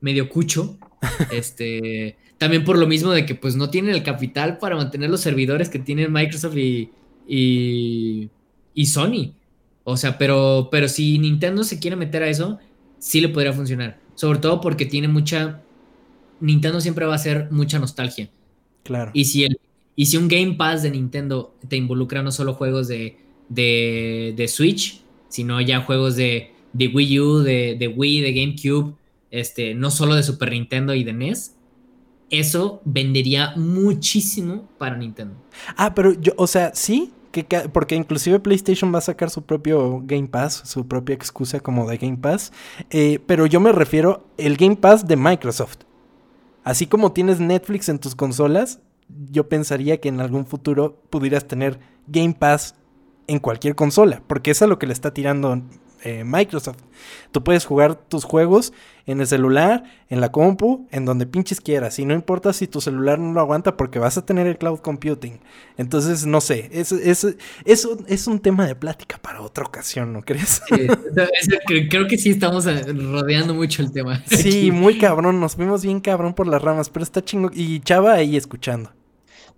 medio 0.00 0.28
cucho. 0.28 0.78
este, 1.32 2.16
también 2.38 2.64
por 2.64 2.78
lo 2.78 2.86
mismo 2.86 3.10
de 3.10 3.26
que 3.26 3.34
pues 3.34 3.56
no 3.56 3.68
tienen 3.68 3.94
el 3.94 4.04
capital 4.04 4.58
para 4.58 4.76
mantener 4.76 5.10
los 5.10 5.20
servidores 5.20 5.68
que 5.68 5.80
tienen 5.80 6.12
Microsoft 6.12 6.56
y, 6.56 6.90
y, 7.26 8.30
Sony. 8.86 9.32
O 9.84 9.96
sea, 9.96 10.18
pero, 10.18 10.68
pero 10.70 10.88
si 10.88 11.18
Nintendo 11.18 11.64
se 11.64 11.78
quiere 11.78 11.96
meter 11.96 12.22
a 12.22 12.28
eso, 12.28 12.58
sí 12.98 13.20
le 13.20 13.28
podría 13.28 13.52
funcionar. 13.52 13.98
Sobre 14.14 14.38
todo 14.38 14.60
porque 14.60 14.86
tiene 14.86 15.08
mucha... 15.08 15.62
Nintendo 16.40 16.80
siempre 16.80 17.06
va 17.06 17.14
a 17.14 17.18
ser 17.18 17.48
mucha 17.50 17.78
nostalgia. 17.78 18.28
Claro. 18.82 19.10
Y 19.14 19.24
si, 19.24 19.44
el, 19.44 19.58
y 19.94 20.06
si 20.06 20.16
un 20.16 20.28
Game 20.28 20.54
Pass 20.54 20.82
de 20.82 20.90
Nintendo 20.90 21.54
te 21.68 21.76
involucra 21.76 22.22
no 22.22 22.30
solo 22.30 22.54
juegos 22.54 22.88
de 22.88 23.16
de, 23.48 24.46
Switch, 24.48 25.00
sino 25.28 25.60
ya 25.60 25.80
juegos 25.80 26.16
de, 26.16 26.52
de 26.72 26.88
Wii 26.88 27.20
U, 27.20 27.38
de, 27.38 27.94
Wii, 27.94 28.20
de 28.20 28.32
GameCube, 28.32 28.94
este, 29.30 29.74
no 29.74 29.90
solo 29.90 30.14
de 30.14 30.22
Super 30.22 30.50
Nintendo 30.50 30.94
y 30.94 31.04
de 31.04 31.12
NES. 31.12 31.54
Eso 32.28 32.80
vendería 32.84 33.52
muchísimo 33.56 34.68
para 34.78 34.96
Nintendo. 34.96 35.36
Ah, 35.76 35.94
pero 35.94 36.12
yo, 36.20 36.32
o 36.36 36.48
sea, 36.48 36.74
sí, 36.74 37.12
que, 37.44 37.68
porque 37.68 37.94
inclusive 37.94 38.40
PlayStation 38.40 38.92
va 38.94 38.98
a 38.98 39.02
sacar 39.02 39.30
su 39.30 39.42
propio 39.42 40.00
Game 40.04 40.28
Pass, 40.28 40.62
su 40.64 40.86
propia 40.86 41.14
excusa 41.14 41.60
como 41.60 41.88
de 41.88 41.98
Game 41.98 42.18
Pass. 42.18 42.52
Eh, 42.90 43.20
pero 43.26 43.46
yo 43.46 43.60
me 43.60 43.72
refiero 43.72 44.26
el 44.36 44.56
Game 44.56 44.76
Pass 44.76 45.06
de 45.06 45.16
Microsoft. 45.16 45.78
Así 46.64 46.86
como 46.86 47.12
tienes 47.12 47.38
Netflix 47.38 47.88
en 47.88 47.98
tus 47.98 48.14
consolas, 48.14 48.80
yo 49.30 49.48
pensaría 49.48 50.00
que 50.00 50.08
en 50.08 50.20
algún 50.20 50.46
futuro 50.46 51.00
pudieras 51.10 51.46
tener 51.46 51.78
Game 52.08 52.34
Pass 52.34 52.74
en 53.28 53.38
cualquier 53.38 53.74
consola, 53.74 54.22
porque 54.26 54.50
es 54.50 54.60
lo 54.60 54.78
que 54.78 54.86
le 54.86 54.92
está 54.92 55.12
tirando 55.12 55.62
eh, 56.02 56.24
Microsoft. 56.24 56.78
Tú 57.32 57.42
puedes 57.42 57.64
jugar 57.64 57.94
tus 57.94 58.24
juegos 58.24 58.72
en 59.06 59.20
el 59.20 59.26
celular, 59.26 59.84
en 60.08 60.20
la 60.20 60.32
compu, 60.32 60.86
en 60.90 61.04
donde 61.04 61.26
pinches 61.26 61.60
quieras. 61.60 61.98
Y 61.98 62.04
no 62.04 62.14
importa 62.14 62.52
si 62.52 62.66
tu 62.66 62.80
celular 62.80 63.18
no 63.18 63.32
lo 63.32 63.40
aguanta 63.40 63.76
porque 63.76 63.98
vas 63.98 64.18
a 64.18 64.26
tener 64.26 64.46
el 64.46 64.58
cloud 64.58 64.80
computing. 64.80 65.40
Entonces, 65.76 66.26
no 66.26 66.40
sé, 66.40 66.68
eso 66.72 66.96
es, 66.96 67.26
es, 67.64 68.26
un 68.26 68.40
tema 68.40 68.66
de 68.66 68.74
plática 68.74 69.18
para 69.18 69.40
otra 69.42 69.64
ocasión, 69.64 70.12
¿no 70.12 70.22
crees? 70.22 70.60
creo 71.90 72.06
que 72.08 72.18
sí 72.18 72.30
estamos 72.30 72.66
eh, 72.66 72.82
rodeando 72.92 73.54
mucho 73.54 73.82
el 73.82 73.92
tema. 73.92 74.22
Sí, 74.26 74.70
muy 74.72 74.98
cabrón, 74.98 75.40
nos 75.40 75.56
vemos 75.56 75.82
bien 75.82 76.00
cabrón 76.00 76.34
por 76.34 76.46
las 76.46 76.60
ramas, 76.62 76.90
pero 76.90 77.04
está 77.04 77.24
chingo. 77.24 77.50
Y 77.52 77.80
Chava 77.80 78.14
ahí 78.14 78.36
escuchando. 78.36 78.90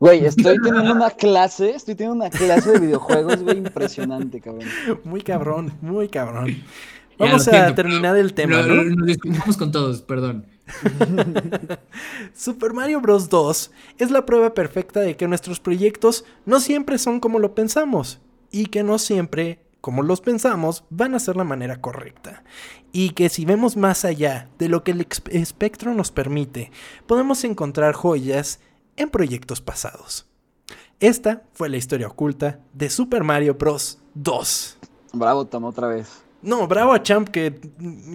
Güey, 0.00 0.24
estoy 0.26 0.56
teniendo 0.62 0.92
una 0.92 1.10
clase, 1.10 1.70
estoy 1.70 1.96
teniendo 1.96 2.24
una 2.24 2.30
clase 2.30 2.72
de 2.72 2.78
videojuegos, 2.78 3.42
güey, 3.42 3.58
impresionante, 3.58 4.40
cabrón. 4.40 4.68
Muy 5.04 5.22
cabrón, 5.22 5.72
muy 5.80 6.08
cabrón. 6.08 6.62
Vamos 7.18 7.48
a 7.48 7.74
terminar 7.74 8.16
el 8.16 8.32
tema, 8.32 8.62
¿no? 8.62 8.84
Nos 8.84 9.06
disculpamos 9.06 9.56
con 9.56 9.72
todos, 9.72 10.02
perdón. 10.02 10.46
Super 12.34 12.72
Mario 12.72 13.00
Bros. 13.00 13.28
2 13.28 13.70
es 13.98 14.10
la 14.10 14.24
prueba 14.24 14.54
perfecta 14.54 15.00
de 15.00 15.16
que 15.16 15.26
nuestros 15.26 15.58
proyectos 15.58 16.24
no 16.46 16.60
siempre 16.60 16.98
son 16.98 17.18
como 17.18 17.40
lo 17.40 17.54
pensamos 17.54 18.20
y 18.52 18.66
que 18.66 18.84
no 18.84 18.98
siempre, 18.98 19.60
como 19.80 20.02
los 20.02 20.20
pensamos, 20.20 20.84
van 20.90 21.14
a 21.14 21.18
ser 21.18 21.36
la 21.36 21.44
manera 21.44 21.80
correcta. 21.80 22.44
Y 22.92 23.10
que 23.10 23.28
si 23.28 23.44
vemos 23.44 23.76
más 23.76 24.04
allá 24.04 24.48
de 24.58 24.68
lo 24.68 24.84
que 24.84 24.92
el 24.92 25.06
espectro 25.30 25.94
nos 25.94 26.12
permite, 26.12 26.70
podemos 27.06 27.42
encontrar 27.42 27.94
joyas 27.94 28.60
en 28.98 29.10
proyectos 29.10 29.60
pasados. 29.60 30.26
Esta 31.00 31.44
fue 31.52 31.68
la 31.68 31.76
historia 31.76 32.08
oculta 32.08 32.60
de 32.72 32.90
Super 32.90 33.24
Mario 33.24 33.54
Bros. 33.54 33.98
2. 34.14 34.78
Bravo, 35.12 35.46
Tom, 35.46 35.64
otra 35.64 35.88
vez. 35.88 36.22
No, 36.42 36.66
bravo 36.68 36.92
a 36.92 37.02
Champ 37.02 37.28
que 37.28 37.60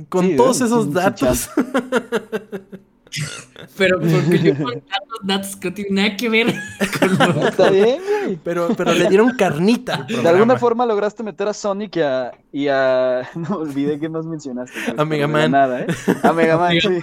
con 0.10 0.36
todos 0.36 0.62
esos 0.62 0.94
datos. 0.94 1.50
Pero 3.78 4.00
porque 4.00 4.40
yo 4.40 4.56
con 4.56 4.82
tantos 4.82 5.20
datos 5.24 5.56
que 5.56 5.70
no 5.70 5.74
tienen 5.76 5.96
nada 5.96 6.18
que 6.18 6.30
ver 6.30 6.48
con 7.00 7.44
Está 7.44 7.70
bien, 7.70 8.02
güey. 8.22 8.40
Pero, 8.44 8.70
pero 8.76 8.94
le 8.94 9.08
dieron 9.10 9.36
carnita. 9.38 10.06
De 10.08 10.28
alguna 10.28 10.58
forma 10.58 10.86
lograste 10.86 11.24
meter 11.24 11.48
a 11.48 11.54
Sonic 11.54 11.98
y 11.98 12.02
a. 12.02 12.32
Y 12.52 12.68
a... 12.68 13.30
No 13.36 13.58
olvidé 13.58 14.00
que 14.00 14.10
más 14.10 14.26
mencionaste. 14.26 14.78
A 14.98 15.06
Mega 15.06 15.28
Man. 15.28 15.52
Nada, 15.52 15.82
¿eh? 15.82 15.88
A 16.24 16.34
Mega 16.34 16.58
Man, 16.58 16.74
sí. 16.80 17.00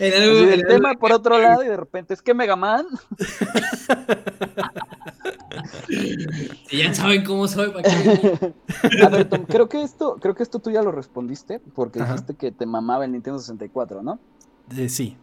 el 0.00 0.66
tema 0.66 0.94
por 0.94 1.12
otro 1.12 1.38
lado 1.38 1.62
y 1.62 1.68
de 1.68 1.76
repente 1.76 2.14
es 2.14 2.22
que 2.22 2.34
Mega 2.34 2.56
Man. 2.56 2.86
Si 6.68 6.78
ya 6.78 6.92
saben 6.94 7.24
cómo 7.24 7.46
soy. 7.46 7.72
A 9.02 9.08
ver, 9.08 9.28
Tom, 9.28 9.44
creo 9.46 9.68
que 9.68 9.82
esto, 9.82 10.16
creo 10.20 10.34
que 10.34 10.42
esto 10.42 10.58
tú 10.58 10.70
ya 10.70 10.82
lo 10.82 10.92
respondiste 10.92 11.60
porque 11.74 12.00
dijiste 12.00 12.34
que 12.34 12.50
te 12.50 12.66
mamaba 12.66 13.04
el 13.04 13.12
Nintendo 13.12 13.38
64, 13.38 14.02
¿no? 14.02 14.18
Eh, 14.76 14.88
sí. 14.88 15.16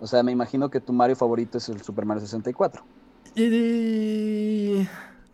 O 0.00 0.06
sea, 0.06 0.22
me 0.22 0.32
imagino 0.32 0.70
que 0.70 0.80
tu 0.80 0.92
Mario 0.92 1.16
favorito 1.16 1.58
es 1.58 1.68
el 1.68 1.80
Super 1.82 2.04
Mario 2.04 2.22
64. 2.22 2.84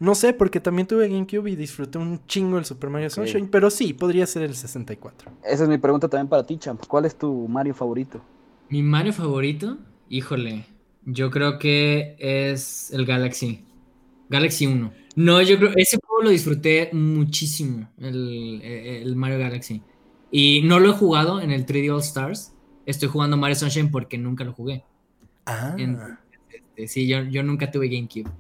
No 0.01 0.15
sé, 0.15 0.33
porque 0.33 0.61
también 0.61 0.87
tuve 0.87 1.09
GameCube 1.09 1.51
y 1.51 1.57
disfruté 1.57 1.99
un 1.99 2.21
chingo 2.27 2.59
el 2.59 2.65
Super 2.65 2.91
Mario 2.91 3.11
Sunshine, 3.11 3.49
pero 3.49 3.71
sí, 3.71 3.93
podría 3.93 4.27
ser 4.27 4.43
el 4.43 4.55
64. 4.55 5.33
Esa 5.45 5.63
es 5.65 5.69
mi 5.69 5.79
pregunta 5.79 6.09
también 6.09 6.29
para 6.29 6.45
ti, 6.47 6.57
Champ. 6.59 6.85
¿Cuál 6.87 7.07
es 7.07 7.17
tu 7.17 7.49
Mario 7.49 7.75
favorito? 7.75 8.21
Mi 8.69 8.83
Mario 8.83 9.13
favorito, 9.13 9.79
híjole, 10.09 10.67
yo 11.05 11.31
creo 11.31 11.59
que 11.59 12.15
es 12.19 12.93
el 12.93 13.07
Galaxy. 13.07 13.65
Galaxy 14.29 14.67
1. 14.67 14.93
No, 15.17 15.43
yo 15.43 15.57
creo, 15.59 15.73
ese 15.75 15.99
juego 16.05 16.23
lo 16.25 16.31
disfruté 16.31 16.91
muchísimo, 16.93 17.89
el, 17.99 18.61
el 18.63 19.17
Mario 19.17 19.39
Galaxy. 19.39 19.83
Y 20.31 20.63
no 20.65 20.79
lo 20.79 20.91
he 20.91 20.93
jugado 20.93 21.41
en 21.41 21.51
el 21.51 21.67
3D 21.67 21.93
All 21.93 22.01
Stars, 22.01 22.53
estoy 22.90 23.09
jugando 23.09 23.36
Mario 23.36 23.56
Sunshine 23.56 23.90
porque 23.90 24.19
nunca 24.19 24.44
lo 24.44 24.52
jugué. 24.52 24.82
Ah. 25.47 25.77
Este, 25.78 26.89
sí, 26.89 27.06
yo, 27.06 27.23
yo 27.24 27.43
nunca 27.43 27.70
tuve 27.70 27.89
GameCube. 27.89 28.31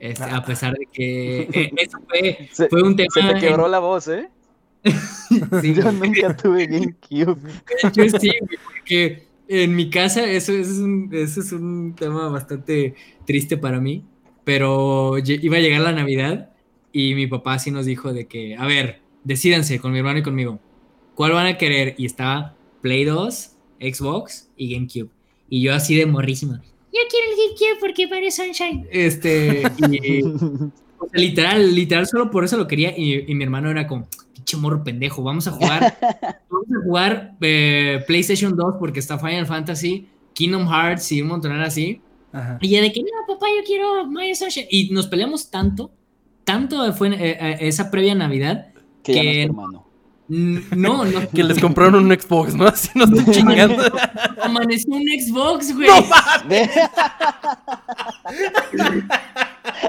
Este, 0.00 0.24
Ah. 0.24 0.36
A 0.38 0.44
pesar 0.44 0.74
de 0.74 0.86
que 0.92 1.40
eh, 1.52 1.70
eso 1.76 1.98
fue, 2.08 2.48
Se, 2.52 2.68
fue 2.68 2.82
un 2.82 2.96
tema. 2.96 3.08
se 3.14 3.20
te 3.20 3.30
en- 3.30 3.40
quebró 3.40 3.68
la 3.68 3.78
voz, 3.78 4.08
¿eh? 4.08 4.28
sí, 5.62 5.74
Yo 5.74 5.90
nunca 5.92 6.36
tuve 6.36 6.66
GameCube. 6.66 7.36
Yo 7.94 8.18
sí, 8.18 8.30
porque 8.66 9.26
en 9.48 9.74
mi 9.76 9.88
casa 9.90 10.24
eso, 10.24 10.52
eso 10.52 10.72
es 10.72 10.78
un, 10.78 11.08
eso 11.12 11.40
es 11.40 11.52
un 11.52 11.94
tema 11.96 12.28
bastante 12.28 12.94
triste 13.26 13.56
para 13.56 13.80
mí, 13.80 14.04
pero 14.44 15.16
iba 15.18 15.56
a 15.56 15.60
llegar 15.60 15.80
la 15.80 15.92
Navidad 15.92 16.50
y 16.92 17.14
mi 17.14 17.26
papá 17.26 17.58
sí 17.58 17.70
nos 17.70 17.86
dijo 17.86 18.12
de 18.12 18.26
que, 18.26 18.56
a 18.56 18.66
ver, 18.66 19.00
decídanse 19.24 19.78
con 19.80 19.92
mi 19.92 19.98
hermano 19.98 20.18
y 20.18 20.22
conmigo, 20.22 20.60
¿cuál 21.14 21.32
van 21.32 21.46
a 21.46 21.56
querer? 21.58 21.94
Y 21.96 22.04
estaba 22.06 22.54
Play 22.82 23.04
2, 23.04 23.53
Xbox 23.92 24.48
y 24.56 24.74
GameCube. 24.74 25.10
Y 25.48 25.62
yo 25.62 25.74
así 25.74 25.94
de 25.94 26.06
morrísima. 26.06 26.62
Yo 26.92 27.00
quiero 27.10 27.30
el 27.30 27.36
GameCube 27.36 27.80
porque 27.80 28.08
parece 28.08 28.44
Sunshine. 28.44 28.86
Este, 28.90 29.62
y, 29.90 30.22
o 30.98 31.08
sea, 31.08 31.20
literal, 31.20 31.74
literal, 31.74 32.06
solo 32.06 32.30
por 32.30 32.44
eso 32.44 32.56
lo 32.56 32.66
quería. 32.66 32.96
Y, 32.96 33.30
y 33.30 33.34
mi 33.34 33.44
hermano 33.44 33.70
era 33.70 33.86
como, 33.86 34.08
pinche 34.34 34.56
morro 34.56 34.84
pendejo, 34.84 35.22
vamos 35.22 35.46
a 35.48 35.52
jugar, 35.52 35.98
vamos 36.50 36.66
a 36.70 36.84
jugar 36.84 37.34
eh, 37.40 38.02
PlayStation 38.06 38.54
2 38.56 38.74
porque 38.78 39.00
está 39.00 39.18
Final 39.18 39.46
Fantasy, 39.46 40.06
Kingdom 40.34 40.68
Hearts 40.68 41.10
y 41.12 41.22
un 41.22 41.28
montón 41.28 41.52
así. 41.60 42.00
Ajá. 42.32 42.58
Y 42.60 42.68
ya 42.68 42.80
de 42.80 42.92
que, 42.92 43.00
no, 43.00 43.08
papá, 43.26 43.46
yo 43.56 43.64
quiero 43.64 44.06
Mario 44.06 44.34
Sunshine. 44.34 44.66
Y 44.70 44.90
nos 44.90 45.06
peleamos 45.06 45.50
tanto, 45.50 45.90
tanto 46.44 46.92
fue 46.92 47.08
eh, 47.08 47.38
eh, 47.40 47.56
esa 47.60 47.90
previa 47.90 48.14
Navidad. 48.14 48.68
Que 49.02 49.14
ya 49.14 49.22
no 49.22 49.30
es 49.30 49.36
Que- 49.36 49.46
tu 49.46 49.52
hermano. 49.52 49.83
No, 50.28 51.04
no. 51.04 51.28
Que 51.34 51.42
les 51.44 51.58
compraron 51.60 51.96
un 52.06 52.10
Xbox, 52.18 52.54
¿no? 52.54 52.66
Así 52.68 52.88
no 52.94 53.04
estoy 53.04 53.34
chingando. 53.34 53.82
Amaneció 54.42 54.94
un 54.94 55.02
Xbox, 55.02 55.74
güey. 55.76 55.88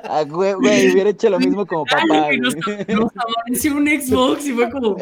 Ah, 0.04 0.24
güey, 0.28 0.54
güey, 0.54 0.92
hubiera 0.92 1.10
hecho 1.10 1.30
lo 1.30 1.40
mismo 1.40 1.66
como 1.66 1.86
papá, 1.86 2.28
Ay, 2.28 2.38
güey. 2.38 2.40
nos, 2.40 2.56
nos 2.56 3.12
amaneció 3.16 3.76
un 3.76 3.88
Xbox 3.88 4.46
y 4.48 4.54
fue 4.54 4.70
como. 4.70 4.98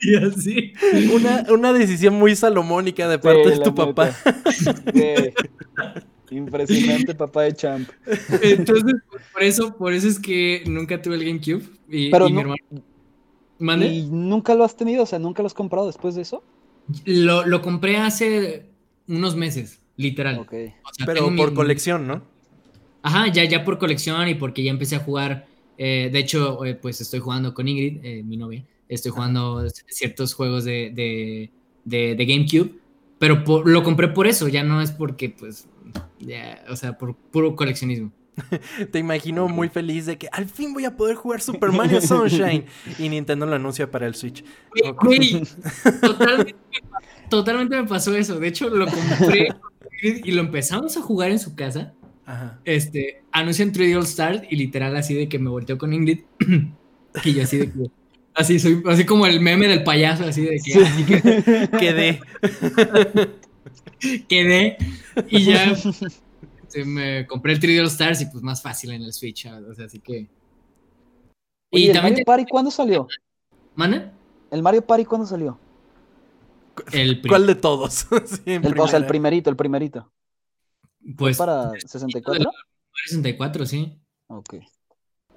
y 0.00 0.16
así. 0.16 0.72
Una, 1.12 1.44
una 1.50 1.72
decisión 1.72 2.14
muy 2.14 2.34
salomónica 2.36 3.08
de 3.08 3.18
parte 3.18 3.44
Sí, 3.44 3.50
de 3.50 3.64
tu 3.64 3.74
papá. 3.74 4.10
Güey. 4.92 5.34
Impresionante 6.30 7.14
papá 7.14 7.42
de 7.42 7.54
champ. 7.54 7.88
Entonces, 8.42 8.94
por 9.32 9.42
eso, 9.42 9.76
por 9.76 9.92
eso 9.92 10.08
es 10.08 10.18
que 10.18 10.64
nunca 10.66 11.00
tuve 11.00 11.16
el 11.16 11.24
GameCube. 11.24 11.62
Y, 11.88 12.10
Pero 12.10 12.26
y 12.28 12.32
mi 12.32 12.34
no- 12.34 12.40
hermano. 12.40 12.58
¿Y 13.58 14.06
nunca 14.10 14.54
lo 14.54 14.64
has 14.64 14.76
tenido? 14.76 15.02
O 15.04 15.06
sea, 15.06 15.18
¿nunca 15.18 15.42
lo 15.42 15.46
has 15.46 15.54
comprado 15.54 15.86
después 15.86 16.14
de 16.14 16.22
eso? 16.22 16.42
Lo, 17.04 17.46
lo 17.46 17.62
compré 17.62 17.96
hace 17.96 18.66
unos 19.08 19.34
meses, 19.36 19.80
literal. 19.96 20.38
Ok. 20.40 20.52
O 20.84 20.94
sea, 20.94 21.06
Pero 21.06 21.30
mi- 21.30 21.36
por 21.38 21.54
colección, 21.54 22.06
¿no? 22.06 22.22
Ajá, 23.02 23.28
ya, 23.32 23.44
ya 23.44 23.64
por 23.64 23.78
colección 23.78 24.28
y 24.28 24.34
porque 24.34 24.62
ya 24.62 24.70
empecé 24.70 24.96
a 24.96 25.00
jugar. 25.00 25.46
eh, 25.78 26.08
de 26.10 26.18
hecho, 26.18 26.64
eh, 26.64 26.74
pues 26.74 27.00
estoy 27.00 27.20
jugando 27.20 27.52
con 27.52 27.68
Ingrid, 27.68 27.98
eh, 28.02 28.22
mi 28.22 28.36
novia. 28.38 28.64
Estoy 28.88 29.10
jugando 29.12 29.62
ciertos 29.88 30.32
juegos 30.32 30.64
de, 30.64 30.90
de, 30.94 31.50
de- 31.84 32.14
de 32.14 32.24
GameCube. 32.26 32.78
Pero 33.18 33.44
por- 33.44 33.68
lo 33.68 33.82
compré 33.82 34.08
por 34.08 34.26
eso, 34.26 34.48
ya 34.48 34.62
no 34.62 34.80
es 34.80 34.90
porque, 34.92 35.28
pues, 35.30 35.66
ya, 36.18 36.64
o 36.70 36.76
sea, 36.76 36.96
por 36.98 37.14
puro 37.14 37.56
coleccionismo. 37.56 38.10
Te 38.92 38.98
imagino 38.98 39.48
muy 39.48 39.68
feliz 39.68 40.06
de 40.06 40.18
que 40.18 40.28
al 40.32 40.46
fin 40.46 40.72
voy 40.74 40.84
a 40.84 40.96
poder 40.96 41.16
jugar 41.16 41.40
Super 41.40 41.72
Mario 41.72 42.00
Sunshine. 42.00 42.64
Y 42.98 43.08
Nintendo 43.08 43.46
lo 43.46 43.56
anuncia 43.56 43.90
para 43.90 44.06
el 44.06 44.14
Switch. 44.14 44.44
Totalmente, 46.00 46.54
me 46.72 46.88
pa- 46.90 47.00
totalmente 47.30 47.76
me 47.82 47.88
pasó 47.88 48.14
eso. 48.14 48.38
De 48.38 48.48
hecho, 48.48 48.68
lo 48.68 48.86
compré 48.86 49.48
y 50.02 50.30
lo 50.32 50.40
empezamos 50.42 50.96
a 50.96 51.00
jugar 51.02 51.30
en 51.30 51.38
su 51.38 51.54
casa. 51.54 51.92
Ajá. 52.28 52.58
este, 52.64 53.22
anuncian 53.30 53.72
3D 53.72 53.96
All 53.96 54.02
Stars 54.02 54.42
y 54.50 54.56
literal 54.56 54.96
así 54.96 55.14
de 55.14 55.28
que 55.28 55.38
me 55.38 55.48
volteó 55.48 55.78
con 55.78 55.92
Ingrid 55.92 56.22
y 57.24 57.32
yo 57.34 57.42
así 57.44 57.56
de 57.58 57.70
que, 57.70 57.90
así 58.34 58.58
soy, 58.58 58.82
así 58.88 59.04
como 59.06 59.26
el 59.26 59.38
meme 59.38 59.68
del 59.68 59.84
payaso, 59.84 60.24
así 60.24 60.42
de 60.42 60.58
que 60.58 60.74
así 60.84 61.04
que 61.04 61.68
Quedé. 61.78 62.20
quedé 64.28 64.76
y 65.28 65.44
ya 65.44 65.74
este, 66.66 66.84
me 66.84 67.26
compré 67.26 67.52
el 67.52 67.60
3D 67.60 67.80
All 67.80 67.86
Stars 67.86 68.20
y 68.22 68.26
pues 68.26 68.42
más 68.42 68.60
fácil 68.60 68.92
en 68.92 69.02
el 69.02 69.12
Switch, 69.12 69.46
o 69.46 69.74
sea, 69.74 69.86
así 69.86 70.00
que... 70.00 70.28
Oye, 71.70 71.84
Y 71.84 71.86
¿el 71.88 71.92
también 71.92 72.14
Mario 72.14 72.24
Party 72.24 72.44
cuándo 72.48 72.70
salió? 72.70 73.06
¿Mana? 73.74 74.12
¿El 74.50 74.62
Mario 74.62 74.84
Party 74.84 75.04
cuándo 75.04 75.26
salió? 75.26 75.58
El 76.92 77.22
¿Cuál 77.28 77.46
de 77.46 77.54
todos? 77.54 78.06
Sí, 78.26 78.42
El, 78.46 78.78
o 78.78 78.88
sea, 78.88 78.98
el 78.98 79.06
primerito, 79.06 79.50
el 79.50 79.56
primerito. 79.56 80.10
pues 81.16 81.36
¿Para 81.36 81.66
Mario 81.66 81.88
64? 81.88 82.50
64, 83.06 83.66
sí. 83.66 83.98
Ok. 84.28 84.54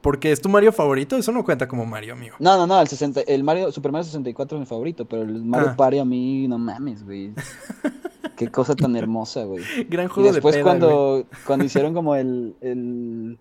Porque 0.01 0.31
es 0.31 0.39
tu 0.41 0.47
Mario 0.49 0.71
favorito, 0.71 1.17
eso 1.17 1.31
no 1.31 1.43
cuenta 1.43 1.67
como 1.67 1.85
Mario, 1.85 2.13
amigo. 2.13 2.35
No, 2.39 2.55
no, 2.57 2.65
no, 2.65 2.79
el, 2.79 2.87
60, 2.87 3.21
el 3.21 3.43
Mario, 3.43 3.71
Super 3.71 3.91
Mario 3.91 4.05
64 4.05 4.57
es 4.57 4.59
mi 4.61 4.65
favorito, 4.65 5.05
pero 5.05 5.23
el 5.23 5.43
Mario 5.43 5.69
Ah. 5.71 5.75
Party 5.75 5.99
a 5.99 6.05
mí, 6.05 6.47
no 6.47 6.57
mames, 6.57 7.03
güey. 7.03 7.31
Qué 8.37 8.47
cosa 8.49 8.75
tan 8.75 8.95
hermosa, 8.95 9.43
güey. 9.43 9.63
Gran 9.89 10.05
Y 10.05 10.09
juego 10.09 10.31
después 10.31 10.55
de 10.55 10.63
peda, 10.63 10.73
güey. 10.73 10.79
cuando, 10.89 11.25
cuando 11.45 11.65
hicieron 11.65 11.93
como 11.93 12.15
el, 12.15 12.55
el, 12.61 13.37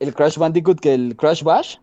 el 0.00 0.14
Crash 0.14 0.38
Bandicoot, 0.38 0.80
que 0.80 0.94
el 0.94 1.14
Crash 1.16 1.42
Bash, 1.42 1.76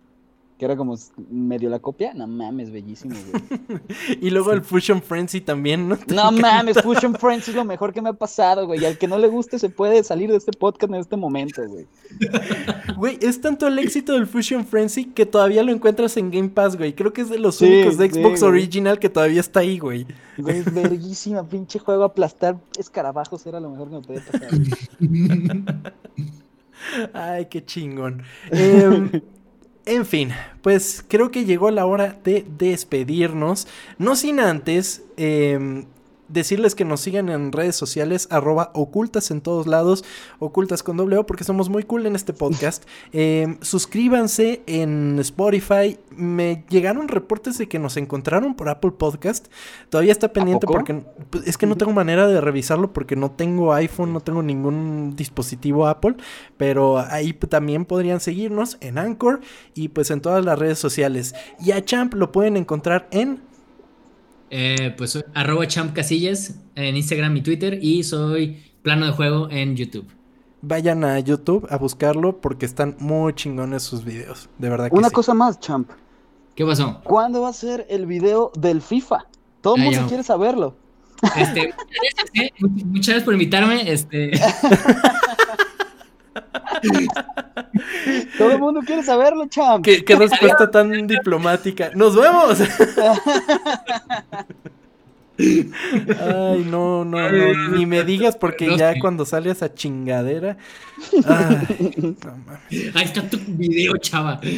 que 0.58 0.66
era 0.66 0.76
como 0.78 0.96
medio 1.30 1.70
la 1.70 1.80
copia, 1.80 2.14
no 2.14 2.28
mames, 2.28 2.72
bellísimo, 2.72 3.16
güey. 3.32 3.82
Y 4.22 4.30
luego 4.30 4.52
el 4.52 4.64
Fusion 4.64 5.02
Frenzy 5.02 5.42
también, 5.42 5.90
¿no? 5.90 5.98
No 6.08 6.32
mames, 6.32 6.82
Fusion 6.82 7.16
Friends 7.16 7.50
es 7.50 7.56
lo 7.56 7.66
mejor 7.66 7.94
que 7.94 8.02
me 8.02 8.10
ha 8.10 8.14
pasado, 8.14 8.68
güey. 8.68 8.82
Y 8.82 8.86
al 8.86 8.98
que 8.98 9.08
no 9.08 9.18
le 9.18 9.28
guste 9.28 9.60
se 9.60 9.70
puede 9.70 10.04
salir 10.04 10.30
de 10.30 10.38
este 10.38 10.52
podcast 10.52 10.94
en 10.94 11.00
este 11.00 11.18
momento, 11.18 11.62
güey. 11.68 11.88
Güey, 12.98 13.18
es 13.22 13.42
tanto 13.42 13.68
el 13.68 13.80
éxito 13.80 14.14
del 14.14 14.28
Fusion 14.28 14.66
Frenzy 14.66 15.06
que 15.06 15.26
todavía 15.26 15.64
lo 15.64 15.72
encuentras 15.72 16.16
en 16.16 16.30
Game 16.32 16.50
Pass, 16.50 16.78
güey. 16.78 16.94
Creo 16.94 17.12
que 17.12 17.22
es 17.22 17.30
de 17.30 17.40
los 17.40 17.56
Sí, 17.56 17.66
únicos 17.66 17.98
de 17.98 18.10
Xbox. 18.10 18.44
Original 18.44 19.00
que 19.00 19.10
todavía 19.10 19.40
está 19.42 19.62
ahí, 19.62 19.80
güey. 19.80 20.06
Güey, 20.38 20.62
verguísima, 20.62 21.44
pinche 21.44 21.80
juego, 21.80 22.04
aplastar 22.04 22.58
escarabajos 22.78 23.46
era 23.46 23.60
lo 23.60 23.72
mejor 23.72 23.90
que 23.90 23.96
me 23.96 24.02
podía 24.02 24.22
pasar. 24.32 24.50
Ay, 27.14 27.48
qué 27.48 27.66
chingón. 27.66 28.24
Em, 28.52 29.10
en 29.86 30.06
fin, 30.06 30.32
pues 30.62 31.04
creo 31.08 31.32
que 31.32 31.46
llegó 31.46 31.70
la 31.72 31.86
hora 31.86 32.18
de 32.24 32.46
despedirnos. 32.58 33.68
No 33.98 34.16
sin 34.16 34.40
antes 34.40 35.04
em, 35.18 35.86
decirles 36.34 36.76
que 36.76 36.84
nos 36.84 37.02
sigan 37.02 37.30
en 37.30 37.52
redes 37.52 37.76
sociales, 37.76 38.28
arroba 38.32 38.72
ocultas 38.74 39.32
en 39.32 39.42
todos 39.42 39.68
lados, 39.68 40.04
ocultas 40.40 40.84
con 40.84 40.98
doble 40.98 41.18
O, 41.18 41.26
porque 41.26 41.44
somos 41.44 41.70
muy 41.70 41.84
cool 41.84 42.06
en 42.06 42.16
este 42.16 42.34
podcast. 42.34 42.84
Em, 43.14 43.58
suscríbanse 43.62 44.64
en 44.66 45.20
Spotify. 45.20 46.00
Me 46.16 46.66
llegaron 46.70 47.08
reportes 47.08 47.58
de 47.58 47.68
que 47.68 47.80
nos 47.80 47.96
encontraron 47.98 48.56
por 48.56 48.70
Apple 48.70 48.92
Podcast. 48.92 49.48
Todavía 49.90 50.12
está 50.12 50.34
pendiente 50.34 50.66
porque 50.66 51.04
pues, 51.30 51.48
es 51.48 51.58
que 51.58 51.68
no 51.68 51.78
tengo 51.78 51.94
manera 51.94 52.28
de 52.28 52.42
revisarlo 52.42 52.92
porque 52.92 53.16
no 53.16 53.32
tengo 53.32 53.74
iPhone, 53.74 54.14
no 54.14 54.22
tengo 54.22 54.42
ningún 54.42 55.16
dispositivo 55.16 55.88
Apple. 55.88 56.16
Pero 56.58 56.98
ahí 56.98 57.34
también 57.34 57.86
podrían 57.86 58.20
seguirnos 58.20 58.78
en 58.82 58.98
Anchor 58.98 59.42
y 59.76 59.90
pues 59.90 60.10
en 60.10 60.22
todas 60.22 60.44
las 60.44 60.58
redes 60.58 60.80
sociales. 60.80 61.36
Y 61.60 61.72
a 61.72 61.84
Champ 61.84 62.14
lo 62.16 62.32
pueden 62.32 62.58
encontrar 62.58 63.08
en... 63.12 63.53
Eh, 64.56 64.94
pues 64.96 65.10
soy 65.10 65.24
arroba 65.34 65.66
champ 65.68 65.96
casillas 65.96 66.60
en 66.76 66.96
Instagram 66.96 67.36
y 67.38 67.42
Twitter 67.42 67.80
y 67.82 68.04
soy 68.04 68.64
plano 68.84 69.08
de 69.08 69.12
juego 69.12 69.50
en 69.50 69.76
YouTube. 69.76 70.06
Vayan 70.62 71.04
a 71.04 71.20
YouTube 71.20 71.66
a 71.72 71.78
buscarlo 71.78 72.40
porque 72.40 72.68
están 72.68 72.96
muy 73.00 73.34
chingones 73.34 73.82
sus 73.82 74.06
videos. 74.06 74.50
De 74.60 74.70
verdad 74.70 74.90
que 74.92 74.96
Una 74.96 75.10
sí. 75.10 75.14
cosa 75.16 75.34
más, 75.34 75.60
champ. 75.60 75.90
¿Qué 76.56 76.64
pasó? 76.66 77.02
¿Cuándo 77.04 77.42
va 77.42 77.50
a 77.50 77.54
ser 77.54 77.88
el 77.90 78.06
video 78.06 78.52
del 78.56 78.82
FIFA? 78.84 79.26
Todo 79.62 79.76
el 79.76 79.82
mundo 79.86 80.02
quiere 80.08 80.22
saberlo. 80.22 80.76
Este, 81.36 81.74
muchas 81.74 81.88
gracias, 81.90 82.30
¿eh? 82.36 82.52
Much- 82.60 82.86
Muchas 82.86 83.08
gracias 83.08 83.24
por 83.24 83.34
invitarme. 83.34 83.92
Este, 83.92 84.32
Todo 88.38 88.52
el 88.52 88.60
mundo 88.60 88.82
quiere 88.86 89.04
saberlo, 89.04 89.48
champ. 89.48 89.84
¿Qué, 89.84 90.04
qué 90.04 90.16
respuesta 90.16 90.70
tan 90.70 91.08
diplomática. 91.08 91.92
¡Nos 91.96 92.16
vemos! 92.16 92.60
Ay, 95.38 96.64
no, 96.70 97.04
no, 97.04 97.30
no. 97.30 97.70
Ni 97.72 97.86
me 97.86 98.04
digas 98.04 98.36
porque 98.36 98.78
ya 98.78 98.94
cuando 99.00 99.26
sale 99.26 99.50
esa 99.50 99.74
chingadera. 99.74 100.58
Ay, 101.26 101.94
no 101.98 102.16
mames. 102.22 102.96
ahí 102.96 103.06
está 103.06 103.28
tu 103.28 103.40
video, 103.48 103.98
chava. 103.98 104.40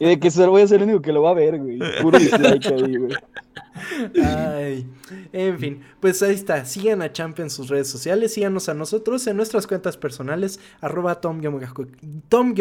Y 0.00 0.04
de 0.06 0.18
que 0.18 0.30
solo 0.30 0.52
voy 0.52 0.62
a 0.62 0.66
ser 0.66 0.78
el 0.78 0.88
único 0.88 1.02
que 1.02 1.12
lo 1.12 1.22
va 1.22 1.30
a 1.30 1.34
ver, 1.34 1.58
güey. 1.58 1.78
Puro 2.00 2.18
dislike 2.18 2.66
ahí, 2.66 2.96
güey. 2.96 3.14
Ay, 4.22 4.86
en 5.32 5.58
fin, 5.58 5.80
pues 6.00 6.22
ahí 6.22 6.34
está. 6.34 6.64
Sigan 6.64 7.02
a 7.02 7.12
Champ 7.12 7.38
en 7.40 7.50
sus 7.50 7.68
redes 7.68 7.88
sociales, 7.88 8.34
síganos 8.34 8.68
a 8.68 8.74
nosotros 8.74 9.26
en 9.26 9.36
nuestras 9.36 9.66
cuentas 9.66 9.96
personales, 9.96 10.60
arroba 10.80 11.20
tom 11.20 11.40
tom 12.28 12.54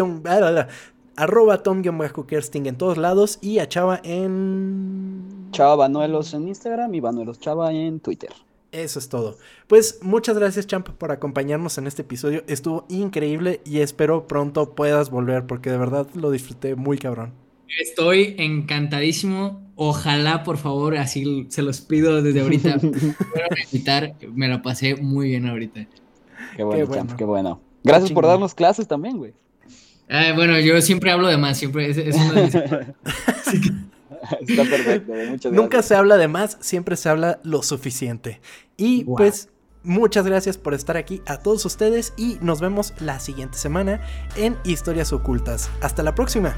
arroba 1.17 1.63
tom 1.63 1.81
kersting 2.27 2.67
en 2.67 2.77
todos 2.77 2.97
lados 2.97 3.39
y 3.41 3.59
a 3.59 3.67
Chava 3.67 3.99
en... 4.03 5.49
Chava 5.51 5.75
Banuelos 5.75 6.33
en 6.33 6.47
Instagram 6.47 6.93
y 6.93 6.99
Banuelos 6.99 7.39
Chava 7.39 7.73
en 7.73 7.99
Twitter. 7.99 8.31
Eso 8.71 8.99
es 8.99 9.09
todo. 9.09 9.37
Pues 9.67 9.99
muchas 10.01 10.37
gracias, 10.37 10.67
Champ, 10.67 10.89
por 10.89 11.11
acompañarnos 11.11 11.77
en 11.77 11.87
este 11.87 12.03
episodio. 12.03 12.43
Estuvo 12.47 12.85
increíble 12.89 13.61
y 13.65 13.79
espero 13.79 14.27
pronto 14.27 14.75
puedas 14.75 15.09
volver 15.09 15.47
porque 15.47 15.71
de 15.71 15.77
verdad 15.77 16.07
lo 16.13 16.31
disfruté 16.31 16.75
muy 16.75 16.97
cabrón. 16.97 17.33
Estoy 17.79 18.35
encantadísimo. 18.37 19.66
Ojalá, 19.79 20.43
por 20.43 20.57
favor, 20.57 20.97
así 20.97 21.45
se 21.49 21.61
los 21.61 21.81
pido 21.81 22.23
desde 22.23 22.41
ahorita. 22.41 22.77
invitar. 23.71 24.15
Me 24.33 24.47
lo 24.47 24.63
pasé 24.63 24.95
muy 24.95 25.29
bien 25.29 25.47
ahorita. 25.47 25.85
Qué 26.55 26.63
bueno, 26.63 26.79
qué 26.79 26.85
bueno. 26.85 27.05
Champ, 27.05 27.17
qué 27.17 27.23
bueno. 27.23 27.61
Gracias 27.83 28.11
por 28.11 28.25
darnos 28.25 28.55
clases 28.55 28.87
también, 28.87 29.17
güey. 29.17 29.33
Bueno, 30.35 30.59
yo 30.59 30.81
siempre 30.81 31.11
hablo 31.11 31.27
de 31.27 31.37
más, 31.37 31.59
siempre 31.59 31.91
es, 31.91 31.97
Está 34.41 34.63
perfecto, 34.63 35.13
muchas 35.13 35.51
gracias. 35.51 35.53
Nunca 35.53 35.81
se 35.83 35.95
habla 35.95 36.17
de 36.17 36.27
más, 36.27 36.57
siempre 36.59 36.95
se 36.95 37.07
habla 37.09 37.39
lo 37.43 37.61
suficiente. 37.61 38.41
Y 38.77 39.03
pues 39.03 39.49
muchas 39.83 40.25
gracias 40.25 40.57
por 40.57 40.73
estar 40.73 40.97
aquí 40.97 41.21
a 41.27 41.37
todos 41.37 41.63
ustedes 41.65 42.13
y 42.17 42.37
nos 42.41 42.61
vemos 42.61 42.93
la 42.99 43.19
siguiente 43.19 43.59
semana 43.59 44.01
en 44.35 44.57
Historias 44.63 45.13
Ocultas. 45.13 45.69
Hasta 45.81 46.01
la 46.03 46.15
próxima. 46.15 46.55